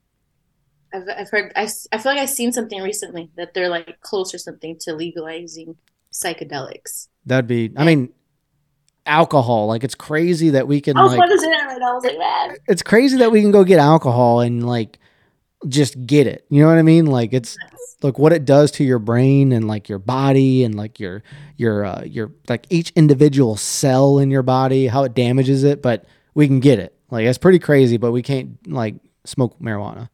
I've, 0.92 1.08
I've 1.16 1.30
heard 1.30 1.52
I, 1.56 1.68
I 1.92 1.98
feel 1.98 2.12
like 2.12 2.20
i've 2.20 2.30
seen 2.30 2.52
something 2.52 2.82
recently 2.82 3.30
that 3.36 3.54
they're 3.54 3.68
like 3.68 4.00
close 4.00 4.34
or 4.34 4.38
something 4.38 4.76
to 4.80 4.94
legalizing 4.94 5.76
psychedelics 6.12 7.08
That'd 7.26 7.46
be 7.46 7.72
I 7.76 7.84
mean 7.84 8.12
alcohol, 9.06 9.66
like 9.66 9.84
it's 9.84 9.94
crazy 9.94 10.50
that 10.50 10.66
we 10.66 10.80
can 10.80 10.96
I 10.96 11.02
was 11.02 11.12
like 11.12 11.20
right. 11.20 11.30
I 11.30 11.92
was 11.92 12.04
like, 12.04 12.18
man. 12.18 12.56
it's 12.68 12.82
crazy 12.82 13.18
that 13.18 13.30
we 13.30 13.42
can 13.42 13.50
go 13.50 13.64
get 13.64 13.78
alcohol 13.78 14.40
and 14.40 14.66
like 14.66 14.98
just 15.68 16.06
get 16.06 16.26
it. 16.26 16.46
You 16.48 16.62
know 16.62 16.68
what 16.68 16.78
I 16.78 16.82
mean? 16.82 17.06
Like 17.06 17.32
it's 17.32 17.58
like 18.02 18.18
what 18.18 18.32
it 18.32 18.44
does 18.44 18.70
to 18.72 18.84
your 18.84 18.98
brain 18.98 19.52
and 19.52 19.68
like 19.68 19.88
your 19.88 19.98
body 19.98 20.64
and 20.64 20.74
like 20.74 20.98
your 20.98 21.22
your 21.56 21.84
uh, 21.84 22.02
your 22.04 22.32
like 22.48 22.66
each 22.70 22.90
individual 22.96 23.56
cell 23.56 24.18
in 24.18 24.30
your 24.30 24.42
body, 24.42 24.86
how 24.86 25.04
it 25.04 25.14
damages 25.14 25.64
it, 25.64 25.82
but 25.82 26.06
we 26.34 26.46
can 26.46 26.60
get 26.60 26.78
it. 26.78 26.96
Like 27.10 27.26
it's 27.26 27.38
pretty 27.38 27.58
crazy, 27.58 27.96
but 27.96 28.12
we 28.12 28.22
can't 28.22 28.56
like 28.66 28.94
smoke 29.24 29.58
marijuana. 29.60 30.08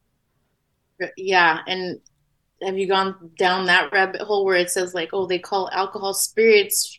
Yeah, 1.17 1.61
and 1.67 2.01
have 2.63 2.79
you 2.79 2.87
gone 2.87 3.31
down 3.39 3.67
that 3.67 3.93
rabbit 3.93 4.23
hole 4.23 4.45
where 4.45 4.57
it 4.57 4.71
says 4.71 4.95
like, 4.95 5.11
oh, 5.13 5.27
they 5.27 5.39
call 5.39 5.69
alcohol 5.73 6.15
spirits 6.15 6.99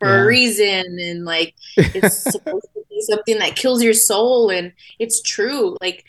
for 0.00 0.08
Yeah. 0.08 0.22
a 0.22 0.26
reason, 0.26 0.98
and 1.00 1.24
like 1.24 1.54
it's 1.76 2.16
supposed 2.32 2.66
to 2.74 2.82
be 2.90 3.00
something 3.02 3.38
that 3.38 3.56
kills 3.56 3.82
your 3.82 3.94
soul, 3.94 4.50
and 4.50 4.72
it's 4.98 5.22
true. 5.22 5.76
Like 5.80 6.04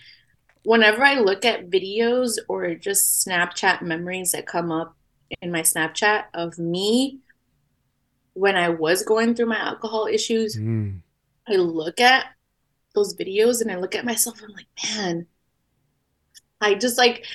whenever 0.64 1.04
I 1.04 1.20
look 1.20 1.46
at 1.46 1.70
videos 1.70 2.38
or 2.50 2.76
just 2.76 3.26
Snapchat 3.26 3.82
memories 3.82 4.32
that 4.32 4.46
come 4.48 4.72
up 4.72 4.96
in 5.42 5.52
my 5.52 5.62
Snapchat 5.62 6.26
of 6.34 6.58
me 6.58 7.20
when 8.34 8.56
I 8.56 8.70
was 8.70 9.04
going 9.04 9.34
through 9.36 9.48
my 9.48 9.58
alcohol 9.58 10.08
issues, 10.12 10.56
Mm. 10.58 11.02
I 11.48 11.54
look 11.56 12.02
at 12.02 12.26
those 12.94 13.16
videos 13.16 13.62
and 13.62 13.72
I 13.72 13.78
look 13.78 13.96
at 13.96 14.06
myself, 14.06 14.42
and 14.42 14.50
I'm 14.50 14.56
like, 14.56 14.68
man, 14.84 15.28
I 16.62 16.76
just 16.76 16.98
like, 16.98 17.26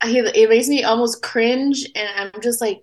I, 0.00 0.10
it 0.10 0.48
makes 0.48 0.68
me 0.68 0.84
almost 0.84 1.22
cringe. 1.22 1.86
And 1.94 2.08
I'm 2.16 2.40
just 2.40 2.60
like, 2.60 2.82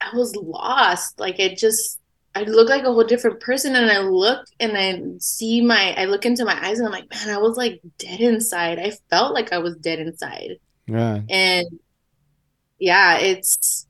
I 0.00 0.14
was 0.16 0.34
lost. 0.36 1.20
Like, 1.20 1.38
it 1.38 1.58
just, 1.58 1.98
I 2.34 2.42
look 2.42 2.68
like 2.68 2.82
a 2.82 2.92
whole 2.92 3.04
different 3.04 3.40
person. 3.40 3.76
And 3.76 3.90
I 3.90 4.00
look 4.00 4.46
and 4.58 4.76
I 4.76 5.02
see 5.18 5.60
my, 5.60 5.94
I 5.96 6.04
look 6.06 6.26
into 6.26 6.44
my 6.44 6.58
eyes 6.64 6.78
and 6.78 6.86
I'm 6.86 6.92
like, 6.92 7.10
man, 7.10 7.34
I 7.34 7.38
was 7.38 7.56
like 7.56 7.80
dead 7.98 8.20
inside. 8.20 8.78
I 8.78 8.92
felt 9.08 9.34
like 9.34 9.52
I 9.52 9.58
was 9.58 9.76
dead 9.76 9.98
inside. 9.98 10.58
Yeah. 10.86 11.20
And 11.28 11.66
yeah, 12.78 13.18
it's, 13.18 13.86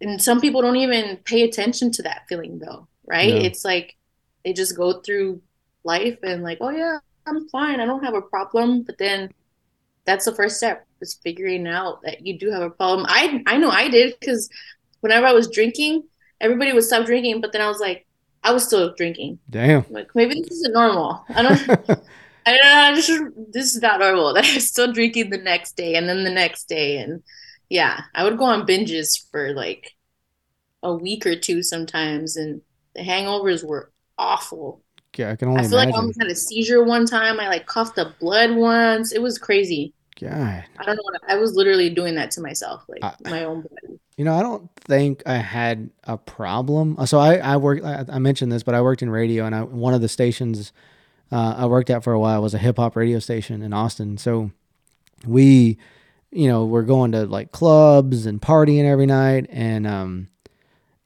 and 0.00 0.22
some 0.22 0.40
people 0.40 0.62
don't 0.62 0.76
even 0.76 1.16
pay 1.24 1.42
attention 1.42 1.90
to 1.92 2.02
that 2.02 2.22
feeling 2.28 2.58
though, 2.58 2.86
right? 3.06 3.34
Yeah. 3.34 3.40
It's 3.40 3.64
like 3.64 3.96
they 4.44 4.52
just 4.52 4.76
go 4.76 5.00
through 5.00 5.42
life 5.82 6.18
and 6.22 6.42
like, 6.42 6.58
oh 6.60 6.70
yeah, 6.70 6.98
I'm 7.26 7.48
fine. 7.48 7.80
I 7.80 7.86
don't 7.86 8.04
have 8.04 8.14
a 8.14 8.22
problem. 8.22 8.82
But 8.82 8.98
then 8.98 9.32
that's 10.08 10.24
the 10.24 10.34
first 10.34 10.56
step 10.56 10.86
is 11.02 11.20
figuring 11.22 11.66
out 11.66 12.00
that 12.02 12.26
you 12.26 12.38
do 12.38 12.50
have 12.50 12.62
a 12.62 12.70
problem. 12.70 13.04
I 13.08 13.42
I 13.46 13.58
know 13.58 13.68
I 13.68 13.88
did 13.90 14.18
because 14.18 14.48
whenever 15.00 15.26
I 15.26 15.32
was 15.32 15.50
drinking, 15.50 16.04
everybody 16.40 16.72
would 16.72 16.84
stop 16.84 17.04
drinking, 17.04 17.42
but 17.42 17.52
then 17.52 17.60
I 17.60 17.68
was 17.68 17.78
like, 17.78 18.06
I 18.42 18.52
was 18.52 18.64
still 18.64 18.94
drinking. 18.94 19.38
Damn. 19.50 19.84
Like 19.90 20.08
maybe 20.14 20.40
this 20.40 20.50
isn't 20.50 20.72
normal. 20.72 21.22
I 21.28 21.42
don't 21.42 21.70
I 22.46 22.56
don't 22.56 22.64
know. 22.64 22.94
This 22.94 23.08
is, 23.10 23.20
this 23.52 23.74
is 23.76 23.82
not 23.82 24.00
normal. 24.00 24.32
That 24.34 24.46
I 24.46 24.54
was 24.54 24.66
still 24.66 24.90
drinking 24.90 25.28
the 25.28 25.36
next 25.36 25.76
day 25.76 25.96
and 25.96 26.08
then 26.08 26.24
the 26.24 26.30
next 26.30 26.68
day. 26.68 26.96
And 26.96 27.22
yeah, 27.68 28.00
I 28.14 28.24
would 28.24 28.38
go 28.38 28.44
on 28.44 28.66
binges 28.66 29.30
for 29.30 29.52
like 29.52 29.92
a 30.82 30.94
week 30.94 31.26
or 31.26 31.36
two 31.36 31.62
sometimes. 31.62 32.36
And 32.36 32.62
the 32.94 33.02
hangovers 33.02 33.62
were 33.62 33.92
awful. 34.16 34.82
yeah, 35.18 35.32
I 35.32 35.36
can 35.36 35.48
only 35.48 35.60
I 35.60 35.68
feel 35.68 35.76
like 35.76 35.88
I 35.88 35.98
almost 35.98 36.18
had 36.18 36.30
a 36.30 36.34
seizure 36.34 36.82
one 36.82 37.04
time. 37.04 37.38
I 37.38 37.48
like 37.48 37.66
coughed 37.66 37.98
up 37.98 38.18
blood 38.18 38.52
once. 38.52 39.12
It 39.12 39.20
was 39.20 39.36
crazy. 39.36 39.92
God. 40.20 40.64
I 40.78 40.84
don't 40.84 40.96
know 40.96 41.02
what 41.02 41.20
I 41.28 41.36
was 41.36 41.54
literally 41.54 41.90
doing 41.90 42.14
that 42.16 42.30
to 42.32 42.40
myself, 42.40 42.84
like 42.88 43.02
I- 43.04 43.30
my 43.30 43.44
own 43.44 43.62
body. 43.62 43.98
You 44.16 44.24
know, 44.24 44.34
I 44.34 44.42
don't 44.42 44.68
think 44.76 45.22
I 45.26 45.36
had 45.36 45.90
a 46.04 46.18
problem. 46.18 46.96
So 47.06 47.18
I, 47.20 47.36
I 47.36 47.56
worked, 47.56 47.84
I, 47.84 48.04
I 48.08 48.18
mentioned 48.18 48.50
this, 48.50 48.64
but 48.64 48.74
I 48.74 48.80
worked 48.82 49.00
in 49.00 49.10
radio 49.10 49.44
and 49.44 49.54
I, 49.54 49.62
one 49.62 49.94
of 49.94 50.00
the 50.00 50.08
stations 50.08 50.72
uh, 51.30 51.54
I 51.58 51.66
worked 51.66 51.88
at 51.88 52.02
for 52.02 52.12
a 52.12 52.18
while 52.18 52.42
was 52.42 52.52
a 52.52 52.58
hip 52.58 52.78
hop 52.78 52.96
radio 52.96 53.20
station 53.20 53.62
in 53.62 53.72
Austin. 53.72 54.18
So 54.18 54.50
we, 55.24 55.78
you 56.32 56.48
know, 56.48 56.64
we're 56.64 56.82
going 56.82 57.12
to 57.12 57.26
like 57.26 57.52
clubs 57.52 58.26
and 58.26 58.40
partying 58.42 58.84
every 58.86 59.06
night. 59.06 59.46
And, 59.50 59.86
um, 59.86 60.28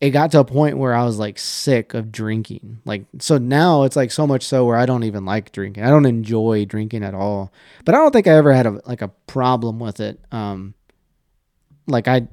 it 0.03 0.11
got 0.11 0.33
to 0.33 0.41
a 0.41 0.45
point 0.45 0.79
where 0.79 0.95
I 0.95 1.05
was 1.05 1.21
like 1.21 1.39
sick 1.39 1.95
of 1.95 2.11
drinking. 2.11 2.81
Like, 2.85 3.05
so 3.21 3.39
now 3.39 3.85
it's 3.85 3.95
like 3.95 4.11
so 4.11 4.27
much 4.27 4.43
so 4.43 4.67
where 4.67 4.77
I 4.77 4.85
don't 4.85 5.05
even 5.05 5.25
like 5.25 5.53
drinking. 5.53 5.85
I 5.85 5.91
don't 5.91 6.07
enjoy 6.07 6.65
drinking 6.65 7.05
at 7.05 7.15
all. 7.15 7.53
But 7.85 7.95
I 7.95 7.99
don't 7.99 8.11
think 8.11 8.27
I 8.27 8.33
ever 8.33 8.53
had 8.53 8.67
a, 8.67 8.83
like 8.85 9.01
a 9.01 9.13
problem 9.29 9.79
with 9.79 10.01
it. 10.01 10.19
Um, 10.33 10.75
like 11.87 12.09
I, 12.09 12.27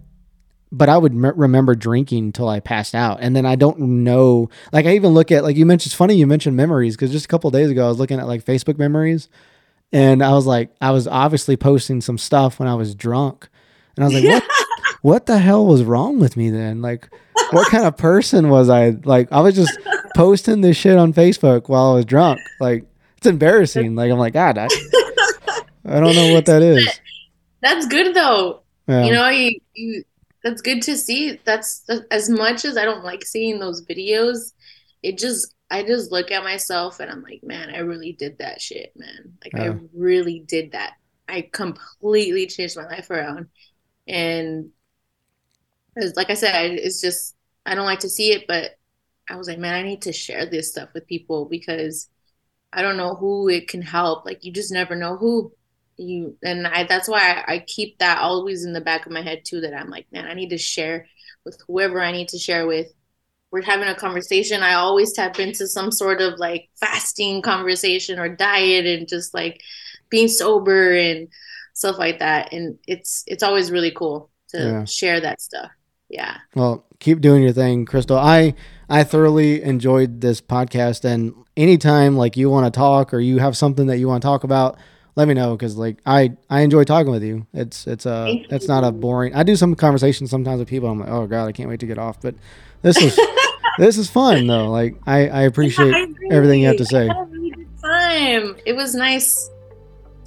but 0.72 0.90
I 0.90 0.98
would 0.98 1.14
me- 1.14 1.30
remember 1.36 1.76
drinking 1.76 2.26
until 2.26 2.50
I 2.50 2.60
passed 2.60 2.96
out, 2.96 3.20
and 3.22 3.36
then 3.36 3.46
I 3.46 3.56
don't 3.56 3.80
know. 4.04 4.50
Like 4.74 4.88
I 4.88 4.96
even 4.96 5.12
look 5.12 5.32
at 5.32 5.44
like 5.44 5.56
you 5.56 5.68
mentioned. 5.68 5.92
It's 5.92 5.96
funny 5.96 6.16
you 6.16 6.26
mentioned 6.26 6.58
memories 6.58 6.96
because 6.96 7.12
just 7.12 7.26
a 7.26 7.28
couple 7.28 7.50
of 7.50 7.54
days 7.54 7.70
ago 7.70 7.86
I 7.86 7.90
was 7.90 8.00
looking 8.00 8.20
at 8.20 8.28
like 8.28 8.44
Facebook 8.44 8.80
memories, 8.80 9.30
and 9.92 10.24
I 10.24 10.32
was 10.32 10.48
like, 10.48 10.72
I 10.82 10.90
was 10.90 11.08
obviously 11.08 11.56
posting 11.56 12.02
some 12.02 12.18
stuff 12.18 12.60
when 12.60 12.68
I 12.68 12.74
was 12.74 12.96
drunk, 12.96 13.48
and 13.96 14.04
I 14.04 14.08
was 14.08 14.24
like, 14.24 14.44
what, 14.44 14.44
what 15.02 15.26
the 15.28 15.38
hell 15.38 15.68
was 15.68 15.84
wrong 15.84 16.20
with 16.20 16.36
me 16.36 16.50
then? 16.50 16.82
Like, 16.82 17.10
what 17.52 17.70
kind 17.70 17.86
of 17.86 17.98
person 17.98 18.50
was 18.50 18.70
I? 18.70 18.90
Like, 19.04 19.32
I 19.32 19.42
was 19.42 19.56
just 19.56 19.78
posting 20.16 20.62
this 20.62 20.78
shit 20.78 20.98
on 20.98 21.14
Facebook 21.14 21.70
while 21.70 21.92
I 21.92 21.96
was 21.96 22.06
drunk. 22.06 22.40
Like, 22.60 22.86
it's 23.18 23.28
embarrassing. 23.28 23.96
Like, 23.96 24.12
I'm 24.12 24.18
like, 24.18 24.34
God, 24.34 24.58
I, 24.58 24.68
I 25.86 26.00
don't 26.00 26.16
know 26.16 26.34
what 26.34 26.46
that 26.46 26.62
is. 26.62 27.00
That's 27.62 27.88
good 27.88 28.16
though. 28.16 28.62
Yeah. 28.88 29.06
You 29.06 29.14
know, 29.14 29.30
you, 29.30 29.60
you 29.74 30.04
that's 30.44 30.62
good 30.62 30.82
to 30.84 30.98
see. 30.98 31.40
That's 31.44 31.86
as 32.12 32.30
much 32.30 32.66
as 32.66 32.78
I 32.78 32.86
don't 32.86 33.04
like 33.04 33.26
seeing 33.26 33.60
those 33.60 33.86
videos. 33.86 34.54
It 35.04 35.18
just 35.18 35.54
I 35.70 35.84
just 35.84 36.12
look 36.12 36.32
at 36.32 36.44
myself 36.44 37.00
and 37.00 37.12
I'm 37.12 37.22
like, 37.22 37.44
man, 37.44 37.70
I 37.70 37.80
really 37.80 38.14
did 38.14 38.38
that 38.40 38.62
shit, 38.62 38.94
man. 38.96 39.38
Like 39.44 39.54
Yeah. 39.54 39.74
I 39.74 39.80
really 39.94 40.40
did 40.40 40.72
that. 40.72 40.94
I 41.28 41.48
completely 41.52 42.48
changed 42.48 42.78
my 42.78 42.86
life 42.86 43.10
around. 43.10 43.50
And 44.08 44.72
it's, 46.04 46.18
like 46.18 46.30
I 46.30 46.36
said, 46.36 46.72
it's 46.74 47.02
just 47.02 47.36
I 47.66 47.76
don't 47.76 47.86
like 47.86 48.00
to 48.02 48.10
see 48.10 48.32
it, 48.34 48.46
but 48.48 48.72
I 49.30 49.36
was 49.38 49.48
like, 49.48 49.60
man, 49.60 49.74
I 49.76 49.84
need 49.84 50.04
to 50.04 50.14
share 50.14 50.46
this 50.46 50.72
stuff 50.72 50.90
with 50.94 51.08
people 51.08 51.46
because 51.46 52.10
I 52.74 52.82
don't 52.82 52.98
know 52.98 53.16
who 53.16 53.50
it 53.50 53.68
can 53.68 53.82
help. 53.82 54.26
Like 54.26 54.44
you 54.44 54.54
just 54.54 54.72
never 54.72 54.96
know 54.96 55.18
who 55.18 55.54
you 55.98 56.38
and 56.44 56.66
I 56.68 56.86
that's 56.86 57.10
why 57.10 57.44
I, 57.48 57.56
I 57.56 57.60
keep 57.68 58.00
that 58.00 58.20
always 58.20 58.66
in 58.66 58.74
the 58.74 58.82
back 58.82 59.06
of 59.06 59.12
my 59.12 59.22
head 59.22 59.44
too 59.46 59.62
that 59.62 59.74
I'm 59.74 59.90
like, 59.90 60.08
man, 60.12 60.26
I 60.28 60.34
need 60.34 60.50
to 60.52 60.58
share 60.58 61.08
with 61.46 61.60
whoever 61.68 62.02
I 62.02 62.12
need 62.12 62.30
to 62.30 62.40
share 62.40 62.68
with. 62.68 62.88
We're 63.52 63.64
having 63.64 63.88
a 63.90 63.96
conversation. 63.96 64.62
I 64.62 64.74
always 64.76 65.14
tap 65.14 65.40
into 65.40 65.68
some 65.68 65.92
sort 65.92 66.22
of 66.22 66.38
like 66.40 66.70
fasting 66.80 67.42
conversation 67.42 68.20
or 68.20 68.30
diet 68.36 68.86
and 68.86 69.08
just 69.08 69.34
like 69.34 69.62
being 70.10 70.28
sober 70.28 70.94
and 70.94 71.28
stuff 71.74 71.98
like 71.98 72.20
that. 72.20 72.54
And 72.54 72.78
it's 72.88 73.24
it's 73.28 73.44
always 73.44 73.72
really 73.72 73.92
cool 73.92 74.32
to 74.50 74.80
Yeah. 74.80 74.86
share 74.86 75.20
that 75.22 75.42
stuff. 75.42 75.72
Yeah. 76.10 76.38
Well, 76.56 76.86
keep 77.00 77.22
doing 77.22 77.44
your 77.44 77.54
thing, 77.54 77.86
Cristal. 77.86 78.18
I 78.18 78.56
I 78.90 79.04
thoroughly 79.04 79.62
enjoyed 79.62 80.22
this 80.22 80.42
podcast, 80.42 81.06
and 81.06 81.34
anytime 81.56 82.18
like 82.18 82.36
you 82.38 82.50
want 82.50 82.72
to 82.72 82.78
talk 82.78 83.14
or 83.14 83.20
you 83.20 83.38
have 83.40 83.56
something 83.56 83.88
that 83.88 83.98
you 83.98 84.08
want 84.08 84.22
to 84.24 84.26
talk 84.28 84.44
about, 84.44 84.78
let 85.16 85.28
me 85.28 85.34
know 85.34 85.56
because 85.56 85.78
like 85.78 85.98
I 86.06 86.32
I 86.50 86.62
enjoy 86.62 86.84
talking 86.84 87.12
with 87.12 87.24
you. 87.24 87.46
It's 87.54 87.86
it's 87.88 88.06
a 88.06 88.26
Thank 88.26 88.52
it's 88.52 88.68
not 88.68 88.84
a 88.84 88.92
boring. 88.92 89.36
I 89.36 89.44
do 89.44 89.56
some 89.56 89.76
conversations 89.76 90.30
sometimes 90.32 90.60
with 90.60 90.68
people. 90.68 90.90
I'm 90.90 91.00
like, 91.00 91.10
oh 91.10 91.28
god, 91.28 91.48
I 91.48 91.52
can't 91.52 91.70
wait 91.70 91.80
to 91.82 91.86
get 91.88 92.00
off. 92.00 92.20
But 92.22 92.36
this 92.82 92.98
is 92.98 93.20
this 93.78 93.98
is 93.98 94.10
fun 94.10 94.48
though. 94.48 94.70
Like 94.70 94.96
I 95.06 95.28
I 95.30 95.42
appreciate 95.52 95.94
I 95.94 96.02
agree. 96.04 96.30
everything 96.32 96.62
you 96.62 96.68
have 96.68 96.78
to 96.78 96.86
say. 96.86 97.08
I 97.10 97.14
had 97.14 97.18
a 97.18 97.30
really 97.30 97.52
good 97.52 97.82
time. 97.82 98.56
It 98.66 98.74
was 98.74 98.96
nice 98.96 99.50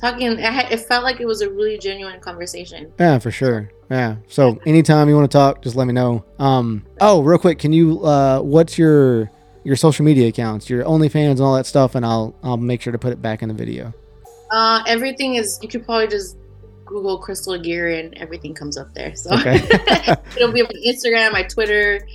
talking. 0.03 0.37
It 0.39 0.81
felt 0.81 1.05
like 1.05 1.21
it 1.21 1.27
was 1.27 1.41
a 1.41 1.51
really 1.51 1.79
genuine 1.79 2.21
conversation. 2.21 2.93
Yeah, 2.99 3.19
for 3.19 3.31
sure. 3.31 3.71
Yeah. 3.91 4.17
So 4.29 4.59
anytime 4.67 5.09
you 5.09 5.15
want 5.15 5.31
to 5.31 5.37
talk, 5.37 5.63
just 5.63 5.77
let 5.77 5.87
me 5.87 5.93
know. 5.93 6.25
Um. 6.39 6.85
Oh, 7.01 7.23
real 7.23 7.39
quick, 7.39 7.59
can 7.59 7.73
you? 7.73 8.05
Uh, 8.05 8.41
what's 8.41 8.77
your 8.77 9.31
your 9.65 9.77
social 9.77 10.05
media 10.05 10.29
accounts, 10.29 10.69
your 10.69 10.85
OnlyFans 10.85 11.33
and 11.33 11.41
all 11.41 11.55
that 11.55 11.67
stuff, 11.67 11.95
and 11.95 12.05
I'll 12.05 12.35
I'll 12.43 12.57
make 12.57 12.83
sure 12.83 12.93
to 12.93 12.99
put 12.99 13.13
it 13.13 13.23
back 13.23 13.43
in 13.43 13.49
the 13.49 13.55
video. 13.55 13.95
Uh, 14.51 14.83
everything 14.87 15.37
is. 15.37 15.59
You 15.63 15.69
could 15.69 15.85
probably 15.85 16.09
just 16.09 16.37
Google 16.85 17.19
Cristal 17.19 17.55
Aguirre 17.55 18.01
and 18.01 18.15
everything 18.19 18.55
comes 18.55 18.77
up 18.77 18.93
there. 18.95 19.15
So 19.17 19.31
Okay. 19.39 19.57
it'll 20.37 20.53
be 20.53 20.63
on 20.63 20.71
Instagram, 20.87 21.33
my 21.33 21.43
Twitter, 21.43 22.07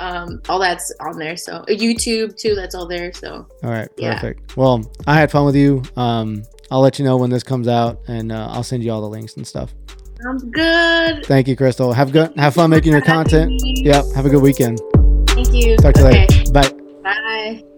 um, 0.00 0.40
all 0.48 0.58
that's 0.58 0.92
on 1.00 1.18
there. 1.18 1.36
So 1.36 1.52
uh, 1.58 1.64
YouTube 1.66 2.36
too, 2.36 2.54
that's 2.54 2.74
all 2.74 2.86
there. 2.86 3.12
So 3.12 3.46
All 3.62 3.70
right. 3.70 3.88
Yeah. 3.96 4.14
Perfect. 4.14 4.56
Well, 4.56 4.82
I 5.06 5.14
had 5.18 5.30
fun 5.30 5.44
with 5.46 5.56
you. 5.56 5.82
Um. 5.96 6.42
I'll 6.68 6.80
let 6.80 6.98
you 6.98 7.04
know 7.04 7.16
when 7.16 7.30
this 7.30 7.44
comes 7.44 7.68
out, 7.68 8.00
and 8.08 8.32
uh, 8.32 8.48
I'll 8.50 8.64
send 8.64 8.82
you 8.82 8.90
all 8.90 9.00
the 9.00 9.08
links 9.08 9.36
and 9.36 9.46
stuff. 9.46 9.72
sounds 10.20 10.42
good. 10.42 11.24
Thank 11.24 11.46
you, 11.46 11.54
Cristal. 11.54 11.92
Have 11.92 12.10
good. 12.10 12.36
Have 12.36 12.54
fun 12.54 12.70
making 12.70 12.90
your 12.90 13.02
content. 13.02 13.52
Yep. 13.64 14.04
Have 14.16 14.26
a 14.26 14.28
good 14.28 14.42
weekend. 14.42 14.80
Thank 15.28 15.52
you. 15.52 15.76
Talk 15.76 15.94
to 15.94 16.00
you 16.00 16.06
later. 16.06 16.50
Bye. 16.52 16.72
Bye. 17.04 17.75